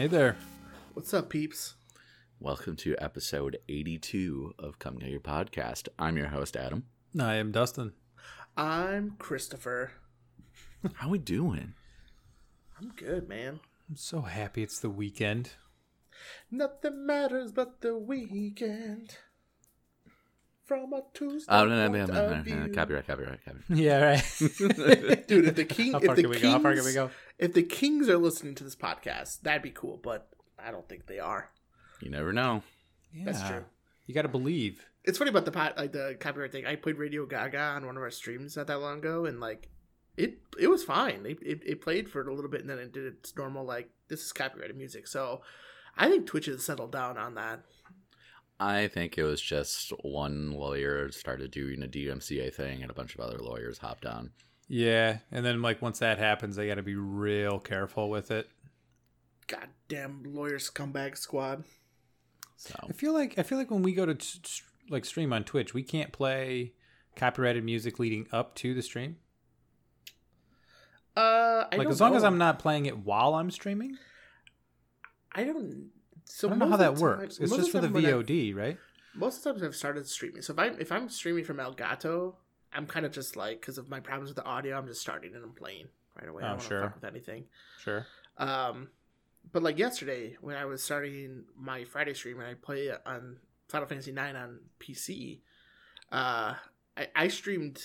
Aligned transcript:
Hello. 0.00 0.08
Hey 0.08 0.16
there. 0.16 0.36
What's 0.94 1.12
up, 1.12 1.28
peeps? 1.28 1.74
Welcome 2.38 2.74
to 2.76 2.96
episode 2.98 3.58
82 3.68 4.54
of 4.58 4.78
Come 4.78 4.96
Get 4.96 5.10
Your 5.10 5.20
Podcast. 5.20 5.88
I'm 5.98 6.16
your 6.16 6.28
host, 6.28 6.56
Adam. 6.56 6.84
I 7.20 7.34
am 7.34 7.52
Dustin. 7.52 7.92
I'm 8.56 9.16
Christopher. 9.18 9.92
How 10.94 11.10
we 11.10 11.18
doing? 11.18 11.74
I'm 12.78 12.92
good, 12.96 13.28
man. 13.28 13.60
I'm 13.90 13.96
so 13.96 14.22
happy 14.22 14.62
it's 14.62 14.78
the 14.78 14.88
weekend. 14.88 15.50
Nothing 16.50 17.04
matters 17.04 17.52
but 17.52 17.82
the 17.82 17.98
weekend. 17.98 19.18
From 20.70 20.92
a 20.92 21.02
Tuesday 21.12 21.52
Oh, 21.52 21.64
no, 21.64 21.88
no, 21.88 21.88
point 21.88 22.12
no, 22.12 22.14
no, 22.14 22.24
of 22.26 22.30
no, 22.30 22.36
no. 22.36 22.42
view. 22.44 22.72
Copyright, 22.72 23.04
copyright, 23.04 23.44
copyright. 23.44 23.64
Yeah, 23.70 24.04
right. 24.04 25.26
Dude, 25.26 25.46
if 25.48 25.56
the 25.56 25.64
king, 25.68 25.94
if 25.96 26.14
the 26.14 26.22
kings, 26.22 26.38
go? 26.40 26.50
How 26.52 26.58
far 26.60 26.76
can 26.76 26.84
we 26.84 26.92
go? 26.92 27.10
if 27.40 27.54
the 27.54 27.64
kings 27.64 28.08
are 28.08 28.16
listening 28.18 28.54
to 28.54 28.62
this 28.62 28.76
podcast, 28.76 29.40
that'd 29.40 29.62
be 29.62 29.72
cool. 29.72 29.98
But 30.00 30.28
I 30.64 30.70
don't 30.70 30.88
think 30.88 31.08
they 31.08 31.18
are. 31.18 31.50
You 32.00 32.12
never 32.12 32.32
know. 32.32 32.62
Yeah. 33.12 33.24
That's 33.24 33.42
true. 33.42 33.64
You 34.06 34.14
got 34.14 34.22
to 34.22 34.28
believe. 34.28 34.86
It's 35.02 35.18
funny 35.18 35.30
about 35.30 35.44
the 35.44 35.50
pot, 35.50 35.76
like 35.76 35.90
the 35.90 36.16
copyright 36.20 36.52
thing. 36.52 36.66
I 36.66 36.76
played 36.76 36.98
Radio 36.98 37.26
Gaga 37.26 37.58
on 37.58 37.84
one 37.84 37.96
of 37.96 38.02
our 38.04 38.10
streams 38.12 38.56
not 38.56 38.68
that 38.68 38.80
long 38.80 38.98
ago, 38.98 39.24
and 39.24 39.40
like 39.40 39.70
it, 40.16 40.38
it 40.56 40.68
was 40.68 40.84
fine. 40.84 41.26
It, 41.26 41.38
it, 41.42 41.62
it 41.66 41.80
played 41.80 42.08
for 42.08 42.20
a 42.28 42.32
little 42.32 42.48
bit, 42.48 42.60
and 42.60 42.70
then 42.70 42.78
it 42.78 42.92
did 42.92 43.06
its 43.06 43.36
normal 43.36 43.64
like 43.64 43.90
this 44.06 44.22
is 44.24 44.30
copyrighted 44.32 44.76
music. 44.76 45.08
So 45.08 45.40
I 45.96 46.08
think 46.08 46.26
Twitch 46.26 46.46
has 46.46 46.64
settled 46.64 46.92
down 46.92 47.18
on 47.18 47.34
that. 47.34 47.64
I 48.60 48.88
think 48.88 49.16
it 49.16 49.22
was 49.22 49.40
just 49.40 49.90
one 50.02 50.52
lawyer 50.52 51.10
started 51.10 51.50
doing 51.50 51.82
a 51.82 51.86
DMCA 51.86 52.52
thing 52.52 52.82
and 52.82 52.90
a 52.90 52.94
bunch 52.94 53.14
of 53.14 53.20
other 53.20 53.38
lawyers 53.38 53.78
hopped 53.78 54.04
on. 54.04 54.32
Yeah, 54.68 55.18
and 55.32 55.44
then 55.44 55.62
like 55.62 55.80
once 55.80 55.98
that 56.00 56.18
happens, 56.18 56.56
they 56.56 56.68
got 56.68 56.74
to 56.74 56.82
be 56.82 56.94
real 56.94 57.58
careful 57.58 58.10
with 58.10 58.30
it. 58.30 58.48
Goddamn 59.46 60.22
lawyer 60.26 60.58
scumbag 60.58 61.16
squad. 61.16 61.64
So, 62.56 62.74
I 62.88 62.92
feel 62.92 63.14
like 63.14 63.38
I 63.38 63.42
feel 63.42 63.56
like 63.56 63.70
when 63.70 63.82
we 63.82 63.94
go 63.94 64.04
to 64.04 64.14
t- 64.14 64.38
t- 64.42 64.62
like 64.90 65.06
stream 65.06 65.32
on 65.32 65.44
Twitch, 65.44 65.72
we 65.72 65.82
can't 65.82 66.12
play 66.12 66.74
copyrighted 67.16 67.64
music 67.64 67.98
leading 67.98 68.26
up 68.30 68.54
to 68.56 68.74
the 68.74 68.82
stream. 68.82 69.16
Uh, 71.16 71.64
I 71.72 71.76
like 71.76 71.82
don't 71.84 71.92
as 71.92 72.00
long 72.00 72.14
as. 72.14 72.22
I'm 72.22 72.38
not 72.38 72.58
playing 72.58 72.84
it 72.86 72.98
while 72.98 73.34
I'm 73.34 73.50
streaming. 73.50 73.96
I 75.34 75.44
don't. 75.44 75.90
So 76.30 76.48
I 76.48 76.50
don't 76.50 76.58
know 76.60 76.68
how 76.70 76.76
that 76.76 76.92
time- 76.94 77.00
works. 77.02 77.38
It's 77.38 77.54
just 77.54 77.70
for 77.72 77.80
the 77.80 77.88
VOD, 77.88 78.54
right? 78.54 78.78
most 79.14 79.38
of 79.38 79.42
the 79.42 79.50
times 79.50 79.62
I've 79.64 79.74
started 79.76 80.06
streaming. 80.06 80.40
So 80.42 80.52
if 80.52 80.58
I'm 80.58 80.80
if 80.80 80.92
I'm 80.92 81.08
streaming 81.08 81.44
from 81.44 81.56
Elgato, 81.58 82.34
I'm 82.72 82.86
kind 82.86 83.04
of 83.04 83.12
just 83.12 83.34
like 83.36 83.60
because 83.60 83.76
of 83.78 83.88
my 83.88 83.98
problems 84.00 84.30
with 84.30 84.36
the 84.36 84.44
audio, 84.44 84.78
I'm 84.78 84.86
just 84.86 85.00
starting 85.00 85.34
and 85.34 85.42
I'm 85.44 85.52
playing 85.52 85.86
right 86.18 86.28
away. 86.28 86.42
I 86.44 86.46
Oh, 86.46 86.50
don't 86.52 86.62
sure. 86.62 86.82
fuck 86.82 86.94
with 86.94 87.04
anything. 87.04 87.44
Sure. 87.82 88.06
Um, 88.38 88.88
but 89.52 89.62
like 89.62 89.78
yesterday 89.78 90.36
when 90.40 90.56
I 90.56 90.64
was 90.64 90.82
starting 90.82 91.44
my 91.56 91.84
Friday 91.84 92.14
stream 92.14 92.38
and 92.38 92.46
I 92.48 92.54
play 92.54 92.90
on 93.04 93.38
Final 93.68 93.88
Fantasy 93.88 94.12
IX 94.12 94.36
on 94.36 94.60
PC, 94.78 95.40
uh, 96.12 96.54
I, 96.96 97.08
I 97.16 97.28
streamed 97.28 97.82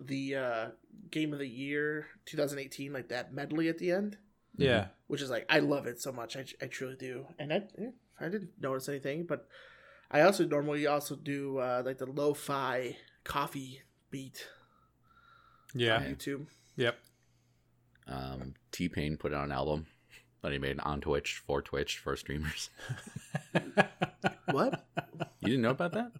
the 0.00 0.34
uh, 0.36 0.66
Game 1.10 1.32
of 1.32 1.38
the 1.38 1.48
Year 1.48 2.08
2018 2.26 2.92
like 2.92 3.08
that 3.08 3.32
medley 3.32 3.68
at 3.68 3.78
the 3.78 3.92
end, 3.92 4.18
Yeah. 4.56 4.86
which 5.06 5.22
is 5.22 5.30
like 5.30 5.46
I 5.48 5.58
love 5.60 5.86
it 5.86 6.00
so 6.00 6.12
much. 6.12 6.36
I, 6.36 6.44
I 6.62 6.66
truly 6.66 6.96
do, 6.96 7.26
and 7.38 7.52
I 7.52 7.62
I 8.20 8.28
didn't 8.28 8.50
notice 8.60 8.88
anything, 8.88 9.24
but 9.24 9.46
I 10.10 10.22
also 10.22 10.46
normally 10.46 10.86
also 10.86 11.16
do 11.16 11.58
uh, 11.58 11.82
like 11.84 11.98
the 11.98 12.06
lo-fi 12.06 12.96
coffee 13.24 13.82
beat 14.10 14.46
Yeah. 15.74 15.96
on 15.96 16.04
YouTube. 16.04 16.46
Yep. 16.76 16.96
um, 18.08 18.54
T 18.72 18.88
Pain 18.88 19.16
put 19.16 19.32
out 19.34 19.44
an 19.44 19.52
album 19.52 19.86
that 20.42 20.52
he 20.52 20.58
made 20.58 20.78
on 20.80 21.00
Twitch 21.00 21.42
for 21.46 21.60
Twitch 21.62 21.98
for 21.98 22.16
streamers. 22.16 22.70
What? 24.50 24.86
You 25.40 25.48
didn't 25.48 25.62
know 25.62 25.70
about 25.70 25.92
that? 25.94 26.12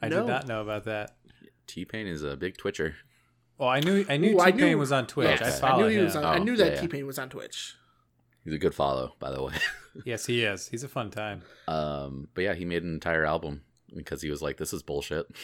I 0.00 0.08
No. 0.08 0.20
did 0.20 0.28
not 0.28 0.46
know 0.48 0.62
about 0.62 0.84
that. 0.84 1.16
T 1.66 1.84
Pain 1.84 2.06
is 2.06 2.22
a 2.22 2.36
big 2.36 2.56
Twitcher. 2.56 2.96
Well, 3.58 3.68
I 3.68 3.80
knew 3.80 4.04
I 4.08 4.16
knew 4.16 4.38
T 4.38 4.52
Pain 4.52 4.78
was 4.78 4.92
on 4.92 5.06
Twitch. 5.06 5.40
Yes, 5.40 5.60
I 5.62 5.66
I 5.66 5.70
follow 5.70 5.82
knew 5.82 5.88
he 5.88 5.96
him. 5.98 6.04
was 6.04 6.16
on. 6.16 6.24
I 6.24 6.36
Oh, 6.36 6.42
knew 6.42 6.56
that 6.56 6.66
yeah, 6.66 6.74
yeah. 6.74 6.80
T 6.80 6.88
Pain 6.88 7.06
was 7.06 7.18
on 7.18 7.28
Twitch. 7.28 7.74
He's 8.44 8.54
a 8.54 8.58
good 8.58 8.74
follow, 8.74 9.14
by 9.18 9.30
the 9.30 9.42
way. 9.42 9.54
Yes, 10.04 10.26
he 10.26 10.44
is. 10.44 10.68
He's 10.68 10.84
a 10.84 10.88
fun 10.88 11.10
time. 11.10 11.42
Um, 11.66 12.28
but 12.34 12.42
yeah, 12.42 12.54
he 12.54 12.64
made 12.64 12.84
an 12.84 12.94
entire 12.94 13.24
album 13.24 13.62
because 13.96 14.22
he 14.22 14.30
was 14.30 14.40
like, 14.40 14.56
"This 14.56 14.72
is 14.72 14.82
bullshit." 14.82 15.26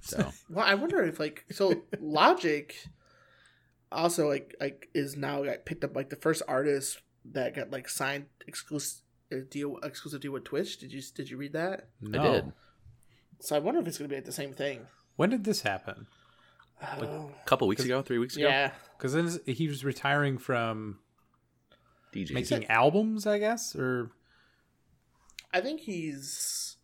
So 0.00 0.32
Well, 0.50 0.64
I 0.64 0.74
wonder 0.74 1.02
if 1.04 1.18
like 1.20 1.44
so 1.50 1.82
Logic 2.00 2.74
also 3.90 4.28
like 4.28 4.54
like 4.60 4.88
is 4.94 5.16
now 5.16 5.44
like 5.44 5.64
picked 5.64 5.84
up 5.84 5.94
like 5.96 6.08
the 6.10 6.16
first 6.16 6.42
artist 6.48 7.00
that 7.32 7.54
got 7.54 7.70
like 7.70 7.88
signed 7.88 8.26
exclusive 8.46 9.00
deal 9.50 9.76
exclusive 9.82 10.20
deal 10.20 10.32
with 10.32 10.44
Twitch. 10.44 10.78
Did 10.78 10.92
you 10.92 11.02
did 11.14 11.30
you 11.30 11.36
read 11.36 11.52
that? 11.52 11.88
No. 12.00 12.20
I 12.20 12.32
did 12.32 12.52
So 13.40 13.56
I 13.56 13.58
wonder 13.58 13.80
if 13.80 13.86
it's 13.86 13.98
gonna 13.98 14.08
be 14.08 14.14
like 14.16 14.24
the 14.24 14.32
same 14.32 14.54
thing. 14.54 14.86
When 15.16 15.30
did 15.30 15.44
this 15.44 15.62
happen? 15.62 16.06
Oh, 16.80 17.30
a 17.44 17.48
couple 17.48 17.66
weeks 17.68 17.84
ago, 17.84 18.02
three 18.02 18.18
weeks 18.18 18.36
ago. 18.36 18.46
yeah. 18.48 18.72
Because 18.96 19.40
he 19.46 19.68
was 19.68 19.84
retiring 19.84 20.38
from 20.38 20.98
DJs. 22.12 22.32
making 22.32 22.66
albums, 22.66 23.26
I 23.26 23.38
guess, 23.38 23.74
or 23.76 24.10
I 25.52 25.60
think 25.60 25.80
he's 25.80 26.76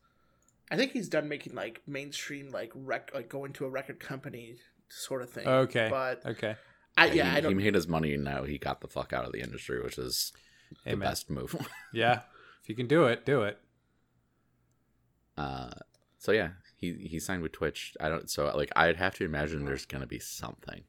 I 0.71 0.77
think 0.77 0.93
he's 0.93 1.09
done 1.09 1.29
making 1.29 1.55
like 1.55 1.83
mainstream 1.87 2.51
like 2.51 2.73
rec 2.75 3.11
like 3.15 3.29
going 3.29 3.53
to 3.55 3.65
a 3.65 3.69
record 3.69 4.01
company 4.01 4.57
sort 4.89 5.23
of 5.23 5.31
thing. 5.31 5.47
okay, 5.47 5.89
But 5.91 6.25
okay. 6.27 6.57
I 6.97 7.07
Yeah, 7.07 7.13
yeah, 7.15 7.31
he, 7.31 7.37
I 7.37 7.41
don't 7.41 7.57
made 7.57 7.75
his 7.75 7.89
money 7.89 8.15
and 8.15 8.25
now 8.25 8.45
he 8.45 8.59
got 8.59 8.81
the 8.81 8.89
fuck 8.89 9.13
out 9.13 9.25
of 9.25 9.33
the 9.33 9.41
industry, 9.41 9.83
which 9.83 9.99
is 9.99 10.33
the 10.85 10.93
Amen. 10.93 11.09
best 11.09 11.31
move. 11.31 11.55
Yeah, 11.93 12.21
if 12.63 12.69
you 12.69 12.75
can 12.77 12.87
do 12.87 13.05
it, 13.07 13.25
do 13.27 13.43
it. 13.43 13.59
uh, 15.37 15.71
so 16.19 16.33
yeah, 16.33 16.51
he 16.93 17.09
he 17.09 17.19
signed 17.21 17.43
with 17.43 17.53
Twitch. 17.53 17.97
I 18.01 18.09
don't. 18.09 18.29
So 18.31 18.51
like, 18.57 18.71
I'd 18.77 18.97
have 18.97 19.15
to 19.17 19.25
imagine 19.25 19.65
there's 19.65 19.87
gonna 19.87 20.07
be 20.07 20.19
something. 20.19 20.85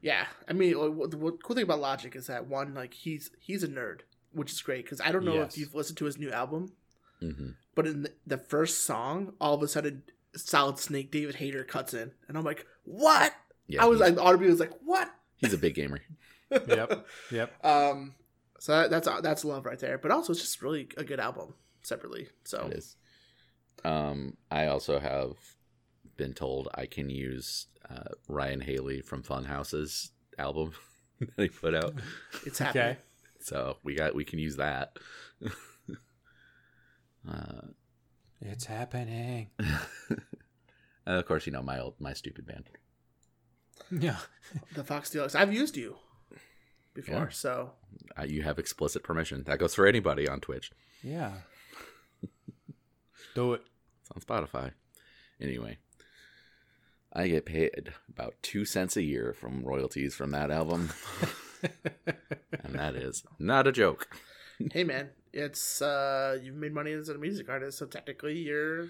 Yeah, 0.00 0.26
I 0.48 0.52
mean, 0.52 0.74
like, 0.78 0.92
what, 0.92 1.10
the 1.10 1.16
what 1.16 1.42
cool 1.42 1.56
thing 1.56 1.64
about 1.64 1.80
Logic 1.80 2.14
is 2.14 2.26
that 2.28 2.46
one, 2.46 2.74
like 2.74 2.94
he's 2.94 3.30
he's 3.40 3.64
a 3.64 3.68
nerd, 3.68 4.00
which 4.32 4.52
is 4.52 4.62
great 4.62 4.84
because 4.84 5.00
I 5.00 5.10
don't 5.10 5.24
know 5.24 5.34
Yes. 5.34 5.52
if 5.54 5.58
you've 5.58 5.74
listened 5.74 5.98
to 5.98 6.04
his 6.04 6.18
new 6.18 6.30
album, 6.30 6.72
hmm 7.20 7.50
but 7.74 7.86
in 7.88 8.02
the, 8.04 8.12
the 8.24 8.38
first 8.38 8.84
song, 8.84 9.32
all 9.40 9.54
of 9.54 9.62
a 9.62 9.66
sudden, 9.66 10.04
Solid 10.36 10.78
Snake 10.78 11.10
David 11.10 11.36
Hayter 11.36 11.64
cuts 11.64 11.92
in, 11.92 12.12
and 12.28 12.38
I'm 12.38 12.44
like, 12.44 12.66
what? 12.84 13.34
Yeah, 13.66 13.82
I 13.82 13.86
was 13.86 13.98
he's, 14.00 14.10
like, 14.10 14.24
audibly 14.24 14.48
was 14.48 14.60
like, 14.60 14.72
what? 14.84 15.12
he's 15.38 15.52
a 15.54 15.58
big 15.58 15.74
gamer. 15.74 16.00
Yep, 16.68 17.06
yep. 17.32 17.64
Um, 17.64 18.14
so 18.60 18.72
that, 18.82 18.90
that's 18.90 19.08
that's 19.22 19.44
love 19.44 19.66
right 19.66 19.78
there. 19.78 19.98
But 19.98 20.12
also, 20.12 20.32
it's 20.32 20.40
just 20.42 20.62
really 20.62 20.86
a 20.96 21.02
good 21.02 21.18
album 21.18 21.54
separately. 21.82 22.28
So 22.44 22.68
It 22.70 22.76
is. 22.78 22.96
Um, 23.84 24.36
I 24.50 24.66
also 24.66 24.98
have 24.98 25.32
been 26.16 26.32
told 26.34 26.68
I 26.74 26.86
can 26.86 27.10
use 27.10 27.66
uh, 27.90 28.10
Ryan 28.28 28.60
Haley 28.60 29.00
from 29.00 29.22
Funhaus's 29.22 30.10
album 30.38 30.72
that 31.20 31.42
he 31.42 31.48
put 31.48 31.74
out. 31.74 31.94
it's 32.46 32.58
happening. 32.58 32.84
Okay. 32.90 32.98
So 33.40 33.76
we 33.82 33.94
got 33.94 34.14
we 34.14 34.24
can 34.24 34.38
use 34.38 34.56
that. 34.56 34.96
uh, 37.28 37.60
It's 38.40 38.64
happening. 38.66 39.50
and 39.58 40.18
of 41.06 41.26
course, 41.26 41.46
you 41.46 41.52
know 41.52 41.62
my 41.62 41.78
old 41.80 41.94
my 42.00 42.12
stupid 42.14 42.46
band. 42.46 42.68
Yeah. 43.90 44.18
The 44.74 44.84
Fox 44.84 45.10
Deluxe. 45.10 45.34
I've 45.34 45.52
used 45.52 45.76
you 45.76 45.96
before, 46.94 47.14
Yeah. 47.14 47.28
so 47.30 47.72
Uh, 48.18 48.22
you 48.22 48.42
have 48.42 48.58
explicit 48.58 49.02
permission. 49.02 49.42
That 49.44 49.58
goes 49.58 49.74
for 49.74 49.86
anybody 49.86 50.26
on 50.28 50.40
Twitch. 50.40 50.70
Yeah. 51.02 51.32
do 53.34 53.54
it. 53.54 53.62
It's 54.14 54.24
on 54.30 54.46
Spotify. 54.46 54.72
Anyway, 55.40 55.78
I 57.12 57.28
get 57.28 57.46
paid 57.46 57.92
about 58.08 58.34
two 58.42 58.64
cents 58.64 58.96
a 58.96 59.02
year 59.02 59.34
from 59.38 59.62
royalties 59.64 60.14
from 60.14 60.30
that 60.30 60.50
album, 60.50 60.90
and 62.62 62.74
that 62.74 62.94
is 62.94 63.24
not 63.38 63.66
a 63.66 63.72
joke. 63.72 64.08
hey 64.72 64.84
man, 64.84 65.10
it's 65.32 65.82
uh 65.82 66.38
you've 66.42 66.54
made 66.54 66.72
money 66.72 66.92
as 66.92 67.08
a 67.08 67.18
music 67.18 67.48
artist, 67.48 67.78
so 67.78 67.86
technically 67.86 68.38
you're 68.38 68.88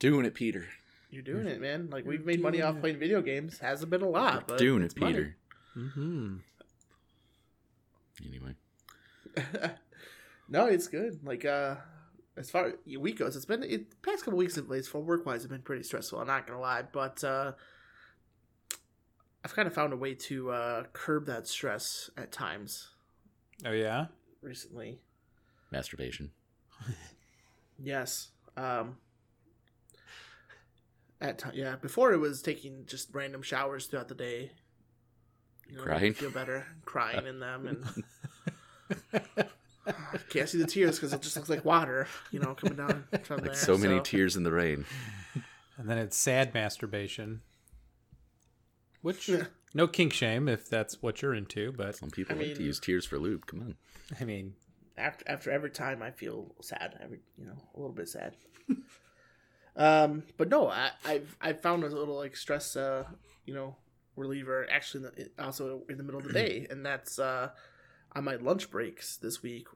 Doing 0.00 0.24
it, 0.26 0.34
Peter. 0.34 0.66
you're 1.10 1.22
doing 1.22 1.46
it, 1.46 1.60
man. 1.60 1.88
Like 1.90 2.04
we've 2.06 2.24
made 2.26 2.40
money 2.42 2.60
off 2.62 2.80
playing 2.80 2.98
video 2.98 3.22
games. 3.22 3.58
Hasn't 3.58 3.90
been 3.90 4.02
a 4.02 4.08
lot, 4.08 4.48
but 4.48 4.58
Doing 4.58 4.82
it's 4.82 4.94
it. 4.94 5.00
Peter. 5.00 5.36
Mm-hmm. 5.76 6.36
Anyway, 8.26 8.54
no, 10.48 10.66
it's 10.66 10.88
good. 10.88 11.20
Like 11.24 11.44
uh 11.44 11.76
as 12.36 12.50
far 12.50 12.66
as 12.66 12.72
your 12.84 13.00
week 13.00 13.18
goes, 13.18 13.36
it's 13.36 13.44
been 13.44 13.62
it 13.62 14.00
past 14.02 14.24
couple 14.24 14.38
weeks 14.38 14.58
at 14.58 14.68
least 14.68 14.90
for 14.90 15.00
work 15.00 15.24
wise 15.26 15.42
have 15.42 15.50
been 15.50 15.62
pretty 15.62 15.82
stressful, 15.82 16.18
I'm 16.20 16.26
not 16.26 16.46
gonna 16.46 16.60
lie. 16.60 16.82
But 16.82 17.22
uh 17.24 17.52
I've 19.44 19.54
kind 19.54 19.68
of 19.68 19.74
found 19.74 19.92
a 19.92 19.96
way 19.96 20.14
to 20.14 20.50
uh 20.50 20.84
curb 20.92 21.26
that 21.26 21.46
stress 21.46 22.10
at 22.16 22.32
times 22.32 22.88
Oh 23.64 23.72
yeah. 23.72 24.06
recently. 24.42 25.00
masturbation. 25.70 26.30
Yes. 27.82 28.28
Um 28.56 28.96
at 31.20 31.38
ti 31.38 31.48
yeah, 31.54 31.76
before 31.76 32.12
it 32.12 32.18
was 32.18 32.40
taking 32.42 32.84
just 32.86 33.08
random 33.12 33.42
showers 33.42 33.86
throughout 33.86 34.08
the 34.08 34.14
day. 34.14 34.52
You 35.68 35.76
know, 35.78 35.82
Crying? 35.82 36.12
feel 36.14 36.30
better, 36.30 36.66
crying 36.84 37.26
in 37.26 37.40
them 37.40 37.66
and 37.66 38.04
Can't 40.30 40.48
see 40.48 40.58
the 40.58 40.66
tears 40.66 40.96
because 40.96 41.12
it 41.12 41.20
just 41.22 41.36
looks 41.36 41.48
like 41.48 41.64
water, 41.64 42.06
you 42.30 42.40
know, 42.40 42.54
coming 42.54 42.76
down 42.76 43.04
from 43.24 43.36
Like 43.38 43.46
there. 43.52 43.54
so 43.54 43.76
many 43.76 44.00
tears 44.00 44.36
in 44.36 44.42
the 44.44 44.52
rain. 44.52 44.84
And 45.76 45.88
then 45.90 45.98
it's 45.98 46.16
sad 46.16 46.54
masturbation. 46.54 47.42
Which 49.02 49.28
Yeah. 49.28 49.46
no 49.74 49.88
kink 49.88 50.12
shame 50.12 50.48
if 50.48 50.68
that's 50.68 51.02
what 51.02 51.20
you're 51.20 51.34
into, 51.34 51.72
but 51.72 51.96
Some 51.96 52.10
people 52.10 52.36
I 52.36 52.38
like 52.44 52.54
to 52.54 52.62
use 52.62 52.78
tears 52.78 53.04
for 53.04 53.18
lube. 53.18 53.46
Come 53.46 53.60
on. 53.60 53.74
I 54.20 54.24
mean, 54.24 54.54
after 54.96 55.24
after 55.28 55.50
every 55.50 55.70
time 55.70 56.00
I 56.00 56.12
feel 56.12 56.54
sad, 56.62 56.96
every 57.02 57.20
you 57.36 57.44
know 57.46 57.56
a 57.74 57.76
little 57.80 57.92
bit 57.92 58.08
sad. 58.08 58.36
um, 59.76 60.22
but 60.36 60.48
no, 60.48 60.68
I, 60.68 60.90
I've 61.04 61.36
I 61.40 61.52
found 61.54 61.82
a 61.82 61.88
little 61.88 62.16
like 62.16 62.36
stress, 62.36 62.76
uh, 62.76 63.04
you 63.44 63.54
know, 63.54 63.74
reliever 64.16 64.66
actually 64.70 65.06
in 65.06 65.30
the, 65.36 65.44
also 65.44 65.82
in 65.88 65.96
the 65.98 66.04
middle 66.04 66.20
of 66.20 66.26
the 66.28 66.32
day, 66.40 66.66
and 66.70 66.86
that's 66.86 67.18
uh, 67.18 67.50
on 68.14 68.24
my 68.24 68.36
lunch 68.36 68.70
breaks 68.70 69.16
this 69.16 69.42
week. 69.42 69.66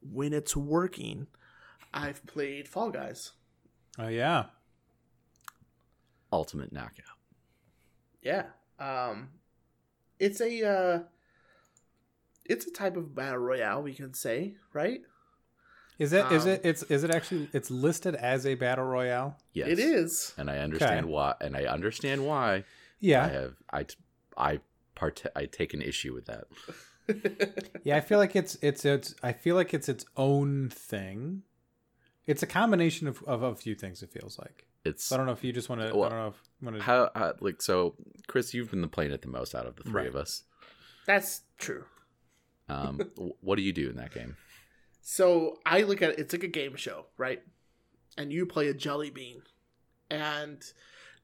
When 0.00 0.32
it's 0.32 0.56
working, 0.56 1.26
I've 1.94 2.24
played 2.26 2.68
Fall 2.68 2.90
Guys. 2.90 3.32
oh 3.98 4.08
yeah, 4.08 4.46
Ultimate 6.32 6.72
knockout. 6.72 7.04
Yeah, 8.22 8.46
um, 8.78 9.28
it's 10.18 10.40
a 10.40 10.64
uh, 10.68 10.98
it's 12.44 12.66
a 12.66 12.70
type 12.72 12.96
of 12.96 13.14
battle 13.14 13.38
royale 13.38 13.82
we 13.82 13.94
can 13.94 14.14
say, 14.14 14.54
right? 14.72 15.02
is 15.98 16.12
it 16.12 16.24
is 16.32 16.44
Um, 16.44 16.52
it 16.52 16.60
it's 16.64 16.82
is 16.84 17.04
it 17.04 17.10
actually 17.10 17.48
it's 17.52 17.70
listed 17.70 18.14
as 18.16 18.46
a 18.46 18.54
battle 18.54 18.84
royale? 18.86 19.36
Yes. 19.52 19.68
It 19.68 19.78
is. 19.78 20.32
And 20.38 20.50
I 20.50 20.58
understand 20.58 21.04
Okay. 21.06 21.12
why 21.12 21.34
and 21.40 21.56
I 21.56 21.64
understand 21.66 22.26
why 22.26 22.64
Yeah. 22.98 23.24
I 23.24 23.28
have 23.28 23.54
I 23.72 23.86
I 24.36 24.60
part 24.94 25.22
I 25.36 25.44
take 25.44 25.74
an 25.74 25.82
issue 25.82 26.14
with 26.14 26.24
that. 26.26 26.44
yeah. 27.84 27.96
I 27.96 28.00
feel 28.00 28.18
like 28.18 28.36
it's 28.36 28.56
it's 28.62 28.84
it's 28.84 29.14
I 29.22 29.32
feel 29.32 29.56
like 29.56 29.74
it's 29.74 29.88
its 29.88 30.04
own 30.16 30.68
thing. 30.70 31.42
It's 32.26 32.42
a 32.42 32.46
combination 32.46 33.08
of, 33.08 33.22
of 33.24 33.42
a 33.42 33.54
few 33.54 33.74
things. 33.74 34.02
It 34.02 34.12
feels 34.12 34.38
like. 34.38 34.66
It's 34.84 35.04
So 35.06 35.14
I 35.14 35.18
don't 35.18 35.26
know 35.26 35.32
if 35.32 35.42
you 35.44 35.52
just 35.52 35.68
want 35.68 35.80
to. 35.80 35.94
Well, 35.94 36.04
I 36.04 36.08
don't 36.10 36.18
know 36.18 36.28
if 36.28 36.34
you 36.60 36.66
want 36.66 36.76
to. 36.78 36.82
how, 36.82 37.10
how 37.14 37.34
like 37.40 37.60
so 37.62 37.94
Chris, 38.26 38.52
you've 38.54 38.70
been 38.70 38.88
playing 38.88 39.12
it 39.12 39.22
the 39.22 39.28
most 39.28 39.54
out 39.54 39.66
of 39.66 39.76
the 39.76 39.82
three 39.84 39.92
Right. 40.02 40.06
of 40.08 40.16
us. 40.16 40.44
That's 41.06 41.42
true. 41.58 41.84
Um, 42.68 43.00
what 43.40 43.56
do 43.56 43.62
you 43.62 43.72
do 43.72 43.90
in 43.90 43.96
that 43.96 44.12
game? 44.14 44.36
So 45.00 45.58
I 45.66 45.82
look 45.82 46.00
at 46.02 46.10
it, 46.10 46.18
it's 46.20 46.32
like 46.32 46.44
a 46.44 46.48
game 46.48 46.76
show, 46.76 47.06
right? 47.16 47.42
And 48.16 48.32
you 48.32 48.46
play 48.46 48.68
a 48.68 48.74
jelly 48.74 49.10
bean. 49.10 49.42
And 50.10 50.60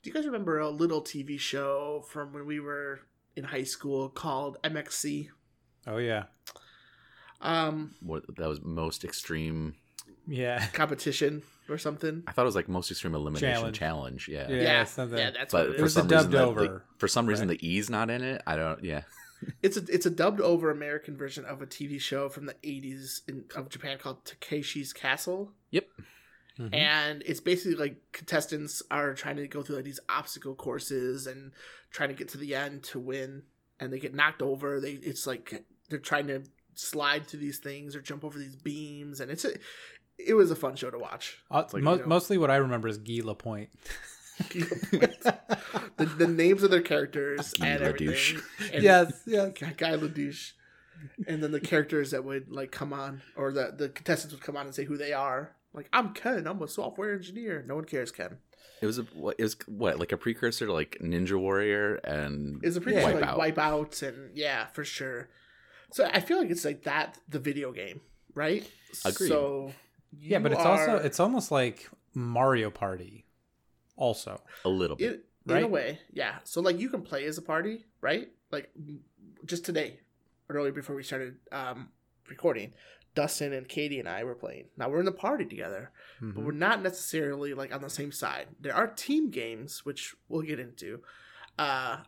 do 0.02 0.10
you 0.10 0.14
guys 0.14 0.26
remember 0.26 0.58
a 0.58 0.68
little 0.70 1.02
TV 1.02 1.38
show 1.38 2.04
from 2.08 2.32
when 2.32 2.44
we 2.46 2.58
were 2.58 3.00
in 3.36 3.44
high 3.44 3.62
school 3.62 4.08
called 4.08 4.56
MXC? 4.64 5.28
Oh 5.88 5.96
yeah, 5.98 6.24
Um, 7.40 7.94
What 8.00 8.24
that 8.36 8.48
was 8.48 8.60
most 8.62 9.04
extreme. 9.04 9.74
yeah, 10.26 10.66
competition 10.72 11.42
or 11.68 11.78
something. 11.78 12.22
I 12.26 12.32
thought 12.32 12.42
it 12.42 12.46
was 12.46 12.54
like 12.54 12.68
most 12.68 12.90
extreme 12.90 13.14
elimination 13.14 13.54
Challenge. 13.54 13.78
challenge. 13.78 14.28
Yeah. 14.28 14.48
Yeah. 14.50 14.62
Yeah, 14.62 14.84
something. 14.84 15.18
yeah, 15.18 15.30
that's 15.30 15.52
But 15.52 15.66
what 15.68 15.74
it 15.74 15.76
for 15.78 15.82
was 15.84 15.96
a 15.96 16.00
some 16.00 16.08
reason, 16.08 16.30
dubbed 16.30 16.34
over, 16.48 16.60
like, 16.62 16.80
for 16.98 17.08
some 17.08 17.26
reason, 17.26 17.48
right? 17.48 17.58
the 17.60 17.68
E's 17.68 17.90
not 17.90 18.10
in 18.10 18.22
it. 18.22 18.42
I 18.46 18.56
don't. 18.56 18.82
Yeah. 18.84 19.02
It's 19.62 19.76
a 19.76 19.84
it's 19.88 20.04
a 20.04 20.10
dubbed 20.10 20.40
over 20.40 20.68
American 20.68 21.16
version 21.16 21.44
of 21.44 21.62
a 21.62 21.66
TV 21.66 22.00
show 22.00 22.28
from 22.28 22.46
the 22.46 22.54
'80s 22.54 23.20
in, 23.28 23.44
of 23.54 23.68
Japan 23.68 23.96
called 23.96 24.24
Takeshi's 24.24 24.92
Castle. 24.92 25.52
Yep. 25.70 25.86
Mhm. 26.58 26.74
and 26.74 27.22
it's 27.24 27.38
basically 27.38 27.76
like 27.76 27.98
contestants 28.10 28.82
are 28.90 29.14
trying 29.14 29.36
to 29.36 29.46
go 29.46 29.62
through 29.62 29.76
like 29.76 29.84
these 29.84 30.00
obstacle 30.08 30.56
courses 30.56 31.28
and 31.28 31.52
trying 31.92 32.08
to 32.08 32.16
get 32.16 32.30
to 32.30 32.36
the 32.38 32.56
end 32.56 32.82
to 32.82 32.98
win 32.98 33.44
and 33.78 33.92
they 33.92 34.00
get 34.00 34.12
knocked 34.12 34.42
over 34.42 34.80
they 34.80 34.94
it's 34.94 35.24
like 35.24 35.64
they're 35.88 35.98
trying 35.98 36.26
to 36.28 36.42
slide 36.74 37.26
through 37.26 37.40
these 37.40 37.58
things 37.58 37.96
or 37.96 38.00
jump 38.00 38.24
over 38.24 38.38
these 38.38 38.56
beams 38.56 39.20
and 39.20 39.30
it's 39.30 39.44
a 39.44 39.50
it 40.18 40.34
was 40.34 40.50
a 40.50 40.56
fun 40.56 40.74
show 40.76 40.90
to 40.90 40.98
watch 40.98 41.38
Uh, 41.50 41.64
like, 41.72 41.82
mo- 41.82 41.94
you 41.94 42.00
know- 42.00 42.06
Mostly, 42.06 42.38
what 42.38 42.50
I 42.50 42.56
remember 42.56 42.88
is 42.88 42.98
Guy 42.98 43.20
Lapointe. 43.24 43.70
the, 44.52 46.04
the 46.16 46.26
names 46.28 46.62
of 46.62 46.70
their 46.70 46.80
characters 46.82 47.52
Guy 47.54 47.66
and 47.68 47.82
Ledouche. 47.82 48.34
everything 48.34 48.74
and 48.74 48.82
yes, 48.82 49.22
yes. 49.26 49.52
Guy 49.58 49.74
Guy 49.76 49.96
Ledouche. 49.96 50.52
and 51.26 51.42
then 51.42 51.52
the 51.52 51.60
characters 51.60 52.10
that 52.12 52.24
would 52.24 52.50
like 52.50 52.70
come 52.72 52.92
on 52.92 53.22
or 53.36 53.52
the 53.52 53.74
the 53.76 53.88
contestants 53.88 54.34
would 54.34 54.42
come 54.42 54.56
on 54.56 54.66
and 54.66 54.74
say 54.74 54.84
who 54.84 54.96
they 54.96 55.12
are 55.12 55.54
like 55.72 55.88
i'm 55.92 56.12
ken 56.12 56.46
i'm 56.46 56.60
a 56.62 56.68
software 56.68 57.14
engineer 57.14 57.64
no 57.68 57.74
one 57.76 57.84
cares 57.84 58.10
ken 58.10 58.38
It 58.82 58.86
was 58.86 58.98
a 58.98 59.02
what? 59.14 59.36
It 59.38 59.42
was 59.42 59.56
what 59.66 59.98
like 59.98 60.12
a 60.12 60.16
precursor 60.16 60.66
to 60.66 60.72
like 60.72 60.98
Ninja 61.00 61.38
Warrior 61.38 61.96
and 61.96 62.60
It's 62.64 62.76
a 62.76 62.80
pretty 62.80 62.98
Yeah. 63.00 63.06
like 63.36 63.54
Wipeout. 63.56 64.02
and 64.06 64.36
yeah, 64.36 64.66
for 64.66 64.84
sure. 64.84 65.28
So 65.92 66.08
I 66.12 66.20
feel 66.20 66.38
like 66.38 66.50
it's 66.50 66.64
like 66.64 66.82
that 66.84 67.18
the 67.28 67.38
video 67.38 67.72
game, 67.72 68.00
right? 68.34 68.68
Agreed. 69.04 69.28
So 69.28 69.72
Yeah, 70.18 70.38
but 70.38 70.52
you 70.52 70.58
it's 70.58 70.66
also 70.66 70.96
it's 70.96 71.20
almost 71.20 71.50
like 71.50 71.88
Mario 72.14 72.70
Party. 72.70 73.24
Also, 73.96 74.40
a 74.64 74.68
little 74.68 74.96
bit. 74.96 75.06
in, 75.46 75.50
in 75.50 75.50
a 75.50 75.54
right? 75.62 75.70
way, 75.70 75.98
yeah. 76.12 76.36
So 76.44 76.60
like 76.60 76.78
you 76.78 76.88
can 76.88 77.02
play 77.02 77.24
as 77.24 77.36
a 77.38 77.42
party, 77.42 77.84
right? 78.00 78.28
Like 78.52 78.70
just 79.44 79.64
today, 79.64 79.98
earlier 80.48 80.72
before 80.72 80.94
we 80.94 81.02
started 81.02 81.36
um, 81.50 81.88
recording, 82.28 82.72
Dustin 83.16 83.52
and 83.52 83.66
Katie 83.68 83.98
and 83.98 84.08
I 84.08 84.22
were 84.22 84.36
playing. 84.36 84.66
Now 84.76 84.88
we're 84.88 85.00
in 85.00 85.04
the 85.04 85.10
party 85.12 85.44
together, 85.46 85.90
but 86.20 86.36
Mhm. 86.36 86.44
we're 86.44 86.52
not 86.52 86.82
necessarily 86.82 87.54
like 87.54 87.74
on 87.74 87.80
the 87.82 87.90
same 87.90 88.12
side. 88.12 88.46
There 88.60 88.74
are 88.74 88.86
team 88.86 89.30
games, 89.30 89.84
which 89.84 90.14
we'll 90.28 90.42
get 90.42 90.60
into. 90.60 91.02
Uh, 91.58 92.02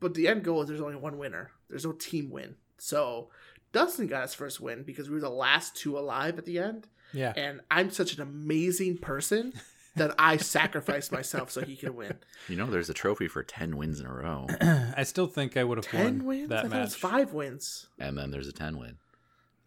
but 0.00 0.12
the 0.12 0.28
end 0.28 0.44
goal 0.44 0.60
is 0.62 0.68
there's 0.68 0.80
only 0.82 0.96
one 0.96 1.16
winner. 1.16 1.52
There's 1.70 1.86
no 1.86 1.92
team 1.92 2.28
win. 2.30 2.56
So 2.80 3.28
Dustin 3.72 4.06
got 4.06 4.22
his 4.22 4.34
first 4.34 4.60
win 4.60 4.82
because 4.82 5.08
we 5.08 5.14
were 5.14 5.20
the 5.20 5.28
last 5.30 5.76
two 5.76 5.98
alive 5.98 6.38
at 6.38 6.44
the 6.46 6.58
end. 6.58 6.88
yeah. 7.12 7.32
And 7.36 7.60
I'm 7.70 7.90
such 7.90 8.14
an 8.14 8.22
amazing 8.22 8.98
person 8.98 9.52
that 9.96 10.14
I 10.18 10.36
sacrificed 10.38 11.12
myself 11.12 11.50
so 11.50 11.60
he 11.62 11.76
could 11.76 11.94
win. 11.94 12.14
You 12.48 12.56
know, 12.56 12.66
there's 12.66 12.88
a 12.90 12.94
trophy 12.94 13.28
for 13.28 13.42
ten 13.42 13.76
wins 13.76 14.00
in 14.00 14.06
a 14.06 14.12
row, 14.12 14.46
I 14.96 15.02
still 15.04 15.26
think 15.26 15.56
I 15.56 15.64
would 15.64 15.78
have 15.78 15.86
Ten 15.86 16.04
won 16.18 16.24
wins? 16.24 16.52
I 16.52 16.62
that 16.62 16.70
thought 16.70 16.76
it 16.76 16.80
was 16.80 16.90
match. 17.02 17.12
five 17.12 17.32
wins. 17.32 17.86
and 17.98 18.16
then 18.18 18.30
there's 18.30 18.48
a 18.48 18.52
ten 18.52 18.78
win. 18.78 18.96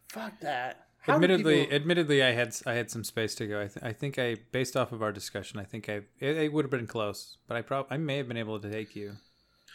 Fuck 0.08 0.40
that. 0.40 0.80
How 1.00 1.14
Admittedly, 1.16 1.60
people- 1.64 1.76
admittedly, 1.76 2.22
I 2.22 2.32
had 2.32 2.56
I 2.66 2.72
had 2.72 2.90
some 2.90 3.04
space 3.04 3.34
to 3.36 3.46
go. 3.46 3.60
I, 3.60 3.66
th- 3.66 3.84
I 3.84 3.92
think 3.92 4.18
I, 4.18 4.36
based 4.52 4.74
off 4.76 4.90
of 4.92 5.02
our 5.02 5.12
discussion, 5.12 5.60
I 5.60 5.64
think 5.64 5.88
I 5.90 6.00
it, 6.18 6.36
it 6.38 6.52
would 6.52 6.64
have 6.64 6.70
been 6.70 6.86
close, 6.86 7.36
but 7.46 7.56
I 7.58 7.62
prob 7.62 7.86
I 7.90 7.98
may 7.98 8.16
have 8.16 8.26
been 8.28 8.38
able 8.38 8.58
to 8.58 8.70
take 8.70 8.96
you 8.96 9.16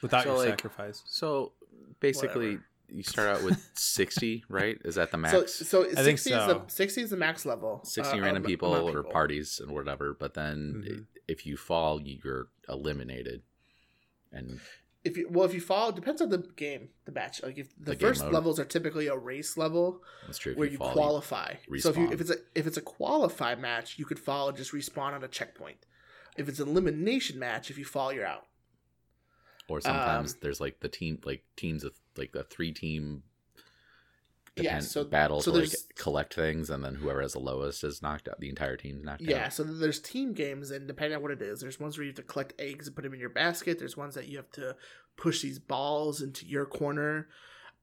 without 0.01 0.23
So, 0.23 0.29
your 0.29 0.37
like, 0.39 0.49
sacrifice. 0.49 1.03
So 1.05 1.51
basically, 1.99 2.47
Whatever. 2.47 2.65
You 2.91 3.03
start 3.03 3.29
out 3.29 3.43
with 3.43 3.59
sixty, 3.75 4.43
right? 4.49 4.77
Is 4.85 4.95
that 4.95 5.11
the 5.11 5.17
max? 5.17 5.53
so 5.53 5.83
60 5.83 6.03
think 6.03 6.17
is 6.17 6.23
the 6.25 6.61
60 6.67 7.01
is 7.01 7.09
the 7.09 7.17
max 7.17 7.45
level. 7.45 7.81
60 7.83 8.17
uh, 8.17 8.21
random 8.21 8.43
am- 8.43 8.47
people 8.47 8.73
or 8.75 8.99
of 8.99 9.09
parties 9.09 9.59
and 9.61 9.71
whatever 9.71 10.13
but 10.19 10.33
then 10.33 10.83
Mhm. 10.85 11.05
if 11.27 11.45
you 11.45 11.57
fall 11.57 12.01
you're 12.01 12.47
eliminated 12.67 13.41
and 14.31 14.59
if 15.03 15.15
you 15.17 15.27
well 15.29 15.45
if 15.45 15.53
you 15.53 15.61
fall 15.61 15.89
it 15.89 15.95
depends 15.95 16.21
on 16.21 16.29
the 16.29 16.39
game 16.55 16.89
the 17.05 17.11
match 17.11 17.41
like 17.43 17.57
if 17.57 17.69
the, 17.77 17.93
The 17.93 17.99
first 17.99 18.23
levels 18.25 18.59
are 18.59 18.65
typically 18.65 19.07
a 19.07 19.15
race 19.15 19.57
level 19.57 20.03
that's 20.25 20.37
true 20.37 20.51
if 20.53 20.57
where 20.57 20.67
you, 20.67 20.73
you, 20.73 20.77
fall 20.77 20.91
qualify 20.93 21.55
so 21.77 21.89
if 21.89 21.97
you 21.97 22.09
if 22.11 22.19
it's 22.21 22.29
a 22.31 22.35
if 22.55 22.67
it's 22.67 22.77
a 22.77 22.81
qualify 22.81 23.55
match 23.55 23.97
you 23.97 24.05
could 24.05 24.19
fall 24.19 24.49
and 24.49 24.57
just 24.57 24.71
respawn 24.73 25.13
on 25.13 25.23
a 25.23 25.27
checkpoint 25.27 25.85
if 26.37 26.47
it's 26.49 26.59
an 26.59 26.67
elimination 26.67 27.39
match 27.39 27.69
if 27.71 27.77
you 27.77 27.85
fall 27.85 28.11
you're 28.13 28.25
out 28.25 28.45
or 29.69 29.81
sometimes 29.81 30.33
um, 30.33 30.39
there's 30.41 30.59
like 30.61 30.79
the 30.79 30.89
team 30.89 31.19
like 31.25 31.43
teams 31.55 31.83
of 31.83 31.93
like 32.17 32.31
the 32.31 32.43
three 32.43 32.71
team 32.71 33.23
Yeah, 34.57 34.79
so- 34.79 35.05
battle 35.05 35.41
so 35.41 35.51
to 35.53 35.59
like 35.59 35.69
collect 35.95 36.33
things 36.33 36.69
and 36.69 36.83
then 36.83 36.95
whoever 36.95 37.21
has 37.21 37.33
the 37.33 37.39
lowest 37.39 37.83
is 37.83 38.01
knocked 38.01 38.27
out 38.27 38.39
the 38.39 38.49
entire 38.49 38.75
team's 38.75 39.03
knocked 39.05 39.21
yeah 39.21 39.35
out. 39.35 39.39
Yeah, 39.43 39.49
so 39.49 39.63
there's 39.63 39.99
team 40.01 40.33
games 40.33 40.71
and 40.71 40.85
depending 40.87 41.15
on 41.15 41.21
what 41.21 41.31
it 41.31 41.41
is 41.41 41.61
there's 41.61 41.79
ones 41.79 41.97
where 41.97 42.03
you 42.03 42.09
have 42.09 42.17
to 42.17 42.23
collect 42.23 42.53
eggs 42.59 42.87
and 42.87 42.95
put 42.95 43.03
them 43.03 43.13
in 43.13 43.19
your 43.19 43.29
basket 43.29 43.79
there's 43.79 43.95
ones 43.95 44.15
that 44.15 44.27
you 44.27 44.35
have 44.37 44.51
to 44.51 44.75
push 45.15 45.41
these 45.41 45.59
balls 45.59 46.21
into 46.21 46.45
your 46.45 46.65
corner 46.65 47.27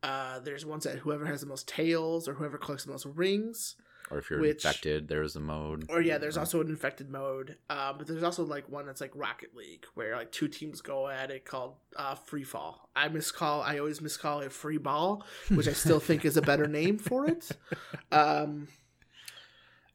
uh, 0.02 0.38
there's 0.40 0.66
ones 0.66 0.84
that 0.84 0.98
whoever 0.98 1.24
has 1.24 1.40
the 1.40 1.46
most 1.46 1.66
tails 1.66 2.28
or 2.28 2.34
whoever 2.34 2.58
collects 2.58 2.84
the 2.84 2.90
most 2.92 3.06
rings 3.06 3.76
or 4.10 4.18
if 4.18 4.30
you're 4.30 4.40
which- 4.40 4.64
infected 4.64 5.08
there's 5.08 5.34
a 5.36 5.40
mode 5.40 5.86
Or 5.88 6.00
yeah, 6.00 6.18
there's 6.18 6.36
also 6.36 6.60
an 6.60 6.68
infected 6.68 7.10
mode. 7.10 7.56
Uh, 7.68 7.92
but 7.92 8.06
there's 8.06 8.22
also 8.22 8.44
like 8.44 8.68
one 8.68 8.86
that's 8.86 9.00
like 9.00 9.12
Rocket 9.14 9.54
League, 9.56 9.84
where 9.94 10.16
like 10.16 10.30
two 10.32 10.48
teams 10.48 10.80
go 10.80 11.08
at 11.08 11.30
it 11.30 11.44
called 11.44 11.74
uh, 11.96 12.14
Free 12.14 12.44
Fall. 12.44 12.88
I 12.94 13.08
miscall. 13.08 13.62
I 13.62 13.78
always 13.78 14.00
miscall 14.00 14.40
it 14.40 14.52
Free 14.52 14.78
Ball, 14.78 15.24
which 15.50 15.68
I 15.68 15.72
still 15.72 16.00
think 16.00 16.24
is 16.24 16.36
a 16.36 16.42
better 16.42 16.66
name 16.66 16.98
for 16.98 17.26
it. 17.26 17.50
Um, 18.12 18.68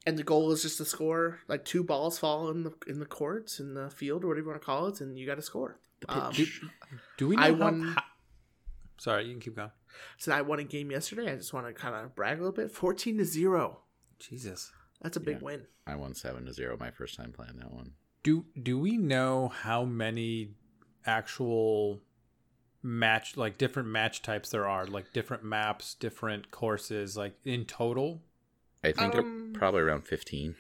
and 0.05 0.17
the 0.17 0.23
goal 0.23 0.51
is 0.51 0.63
just 0.63 0.77
to 0.79 0.85
score. 0.85 1.39
Like 1.47 1.63
two 1.63 1.83
balls 1.83 2.17
fall 2.19 2.49
in 2.49 2.63
the 2.63 2.73
in 2.87 2.99
the 2.99 3.05
courts 3.05 3.59
in 3.59 3.73
the 3.75 3.89
field 3.89 4.23
or 4.23 4.27
whatever 4.29 4.45
you 4.45 4.49
want 4.49 4.61
to 4.61 4.65
call 4.65 4.87
it, 4.87 4.99
and 5.01 5.17
you 5.17 5.25
got 5.27 5.35
to 5.35 5.41
score. 5.41 5.79
Um, 6.09 6.33
Do, 6.33 6.45
do 7.17 7.27
we 7.27 7.35
know 7.35 7.43
I 7.43 7.51
how- 7.51 7.57
won- 7.57 7.81
how- 7.95 8.03
Sorry, 8.97 9.25
you 9.25 9.31
can 9.31 9.39
keep 9.41 9.55
going. 9.55 9.71
so 10.17 10.31
I 10.31 10.41
won 10.41 10.59
a 10.59 10.63
game 10.63 10.91
yesterday. 10.91 11.31
I 11.31 11.35
just 11.35 11.53
want 11.53 11.65
to 11.67 11.73
kind 11.73 11.95
of 11.95 12.15
brag 12.15 12.37
a 12.37 12.41
little 12.41 12.51
bit. 12.51 12.71
Fourteen 12.71 13.17
to 13.17 13.25
zero. 13.25 13.79
Jesus. 14.21 14.71
That's 15.01 15.17
a 15.17 15.19
big 15.19 15.37
Yeah. 15.37 15.43
win. 15.45 15.67
i 15.87 15.95
won 15.95 16.13
seven 16.13 16.45
to 16.45 16.53
zero 16.53 16.77
my 16.79 16.91
first 16.91 17.15
time 17.15 17.31
playing 17.31 17.57
that 17.57 17.71
one 17.71 17.93
Do 18.23 18.45
do 18.61 18.77
we 18.77 18.97
know 18.97 19.47
how 19.49 19.83
many 19.83 20.53
actual 21.05 22.01
match 22.83 23.35
like 23.37 23.57
different 23.57 23.89
match 23.89 24.21
types 24.21 24.49
there 24.49 24.67
are, 24.67 24.85
like 24.87 25.11
different 25.13 25.43
maps, 25.43 25.93
different 25.95 26.51
courses, 26.51 27.15
like 27.17 27.35
in 27.45 27.65
total. 27.65 28.21
I 28.83 28.91
think 28.91 29.13
Um, 29.15 29.51
probably 29.53 29.81
around 29.81 30.07
15. 30.07 30.55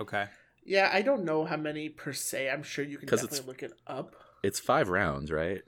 Okay. 0.00 0.28
Yeah, 0.64 0.90
I 0.92 1.02
don't 1.02 1.24
know 1.24 1.44
how 1.44 1.56
many 1.56 1.88
per 1.88 2.12
se. 2.12 2.50
I'm 2.50 2.62
sure 2.62 2.84
you 2.84 2.98
can 2.98 3.08
'Cause 3.08 3.20
definitely 3.22 3.38
it's- 3.38 3.48
look 3.48 3.62
it 3.62 3.80
up. 3.86 4.16
It's 4.42 4.58
five 4.60 4.88
rounds, 4.88 5.30
right? 5.30 5.62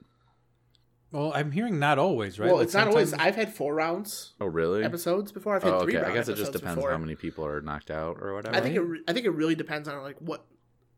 Well, 1.13 1.31
I'm 1.33 1.51
hearing 1.51 1.79
not 1.79 1.97
always, 1.99 2.39
right? 2.39 2.47
Well, 2.47 2.57
Like 2.57 2.65
it's 2.65 2.73
not 2.73 2.87
always. 2.89 3.13
I've 3.13 3.35
had 3.35 3.53
four 3.53 3.73
rounds 3.75 4.33
Oh, 4.41 4.47
really? 4.47 4.83
episodes 4.83 5.31
before. 5.31 5.55
I've 5.55 5.63
had 5.63 5.73
Oh, 5.73 5.83
three. 5.83 5.95
okay. 5.95 6.05
I 6.05 6.13
guess 6.13 6.27
it 6.27 6.35
just 6.35 6.51
depends 6.51 6.75
before. 6.75 6.91
how 6.91 6.97
many 6.97 7.15
people 7.15 7.45
are 7.45 7.61
knocked 7.61 7.91
out 7.91 8.17
or 8.19 8.33
whatever. 8.33 8.55
I 8.55 8.59
think 8.61 8.75
it. 8.75 8.81
Re- 8.81 9.01
I 9.07 9.13
think 9.13 9.25
it 9.25 9.31
really 9.31 9.55
depends 9.55 9.87
on 9.87 10.01
like 10.01 10.17
what 10.19 10.45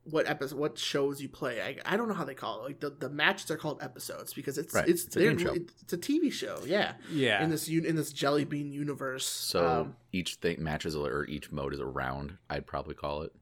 what 0.05 0.29
episode 0.29 0.57
what 0.59 0.77
shows 0.77 1.19
you 1.21 1.27
play. 1.27 1.61
I, 1.61 1.93
I 1.93 1.97
don't 1.97 2.07
know 2.07 2.13
how 2.13 2.25
they 2.25 2.35
call 2.35 2.61
it. 2.61 2.63
Like 2.67 2.79
the, 2.79 2.91
the 2.91 3.09
matches 3.09 3.49
are 3.49 3.57
called 3.57 3.81
episodes 3.81 4.33
because 4.35 4.57
it's 4.59 4.73
Right. 4.73 4.87
it's 4.87 5.03
It's 5.05 5.15
a 5.15 5.19
game 5.19 5.37
show. 5.37 5.53
It's 5.53 5.93
a 5.93 5.97
TV 5.97 6.31
show. 6.31 6.59
Yeah. 6.65 6.93
Yeah. 7.11 7.43
In 7.43 7.49
this 7.49 7.67
un- 7.67 7.85
in 7.85 7.95
this 7.95 8.13
jelly 8.13 8.45
bean 8.45 8.71
universe. 8.71 9.25
so 9.27 9.67
um, 9.67 9.95
each 10.13 10.35
thing 10.35 10.63
matches 10.63 10.95
or 10.95 11.25
each 11.25 11.51
mode 11.51 11.73
is 11.73 11.79
a 11.79 11.85
round. 11.85 12.37
I'd 12.49 12.65
probably 12.67 12.93
call 12.95 13.23
it. 13.23 13.33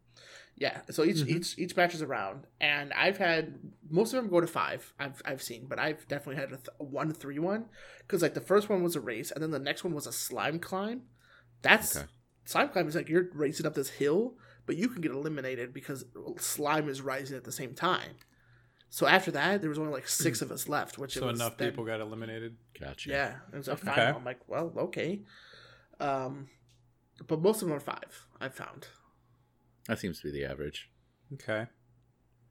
Yeah, 0.66 0.82
so 0.92 1.04
each 1.04 1.18
Mhm. 1.18 1.28
each 1.36 1.50
each 1.64 1.76
match 1.76 1.94
is 1.94 2.02
a 2.02 2.08
round, 2.08 2.48
and 2.62 2.94
I've 2.94 3.18
had 3.18 3.60
most 3.90 4.14
of 4.14 4.18
them 4.22 4.32
go 4.32 4.40
to 4.40 4.48
five. 4.48 4.94
I've 4.98 5.22
I've 5.26 5.42
seen, 5.50 5.66
but 5.68 5.78
I've 5.78 6.08
definitely 6.08 6.38
had 6.44 6.52
a 6.54 6.58
th- 6.66 6.70
one 6.80 7.12
three 7.14 7.38
one 7.40 7.66
because 8.00 8.22
like 8.22 8.34
the 8.34 8.48
first 8.52 8.70
one 8.70 8.82
was 8.82 8.96
a 8.96 9.02
race, 9.02 9.30
and 9.32 9.44
then 9.44 9.52
the 9.52 9.60
next 9.70 9.84
one 9.84 9.94
was 9.94 10.08
a 10.08 10.14
slime 10.14 10.60
climb. 10.60 11.00
That's 11.64 11.98
Okay. 11.98 12.06
slime 12.46 12.70
climb 12.70 12.88
is 12.88 12.96
like 12.96 13.10
you're 13.10 13.28
racing 13.34 13.66
up 13.66 13.74
this 13.74 13.90
hill, 13.90 14.38
but 14.66 14.78
you 14.78 14.88
can 14.88 15.02
get 15.02 15.12
eliminated 15.12 15.74
because 15.74 16.06
slime 16.38 16.88
is 16.88 17.02
rising 17.02 17.36
at 17.36 17.44
the 17.44 17.52
same 17.52 17.74
time. 17.76 18.14
So 18.90 19.06
after 19.08 19.32
that, 19.32 19.60
there 19.60 19.70
was 19.70 19.80
only 19.80 19.92
like 19.92 20.08
six 20.08 20.42
of 20.42 20.50
us 20.50 20.70
left, 20.70 20.98
which 20.98 21.18
it 21.18 21.20
so 21.20 21.28
was 21.28 21.40
enough 21.40 21.58
then- 21.58 21.72
people 21.72 21.84
got 21.84 22.00
eliminated. 22.00 22.56
Gotcha. 22.80 23.10
Yeah, 23.10 23.40
it 23.52 23.58
was 23.58 23.68
a 23.68 23.74
Okay. 23.74 23.88
final. 23.88 24.18
I'm 24.20 24.24
like, 24.24 24.48
well, 24.48 24.72
okay, 24.88 25.26
um, 26.00 26.48
but 27.28 27.42
most 27.42 27.62
of 27.62 27.68
them 27.68 27.76
are 27.76 27.82
five. 27.82 28.28
I've 28.40 28.56
found. 28.56 28.88
That 29.88 30.00
seems 30.00 30.20
to 30.22 30.24
be 30.26 30.32
the 30.32 30.46
average 30.46 30.90
Okay. 31.34 31.66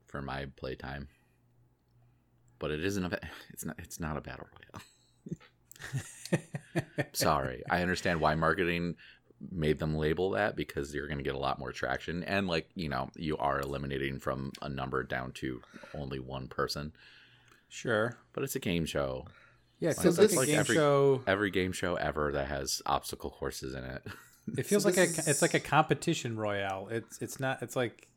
for 0.06 0.20
my 0.22 0.46
playtime. 0.56 1.08
But 2.58 2.70
it 2.70 2.84
isn't 2.84 3.04
a. 3.04 3.18
It's 3.50 3.64
not. 3.64 3.76
It's 3.78 3.98
not 4.00 4.16
a 4.16 4.20
battle 4.20 4.46
royale. 4.52 4.82
Sorry, 7.12 7.62
I 7.70 7.82
understand 7.82 8.20
why 8.20 8.34
marketing 8.34 8.96
made 9.50 9.78
them 9.78 9.96
label 9.96 10.30
that 10.30 10.54
because 10.56 10.94
you're 10.94 11.08
going 11.08 11.18
to 11.18 11.24
get 11.24 11.34
a 11.34 11.38
lot 11.38 11.58
more 11.58 11.72
traction 11.72 12.22
and 12.22 12.46
like 12.46 12.68
you 12.76 12.88
know 12.88 13.10
you 13.16 13.36
are 13.38 13.58
eliminating 13.60 14.20
from 14.20 14.52
a 14.62 14.68
number 14.68 15.02
down 15.02 15.32
to 15.32 15.60
only 15.94 16.20
one 16.20 16.46
person 16.46 16.92
Sure. 17.68 18.16
but 18.32 18.44
it's 18.44 18.54
a 18.54 18.60
game 18.60 18.84
show 18.86 19.26
Yeah, 19.80 19.90
it 19.90 19.96
Like, 19.98 20.16
like 20.16 20.32
like 20.36 20.46
game 20.46 20.60
every- 20.60 20.76
show. 20.76 21.22
every 21.26 21.50
game 21.50 21.72
show 21.72 21.96
ever 21.96 22.30
that 22.30 22.46
has 22.46 22.80
obstacle 22.86 23.30
courses 23.30 23.74
in 23.74 23.82
it 23.82 24.06
It 24.58 24.66
feels 24.66 24.82
So 24.82 24.88
like 24.90 24.98
a 24.98 25.02
is- 25.02 25.28
it's 25.28 25.42
like 25.42 25.54
a 25.54 25.60
competition 25.60 26.36
royale. 26.36 26.88
It's 26.90 27.18
it's 27.22 27.38
not. 27.40 27.62
It's 27.62 27.76
like 27.76 28.08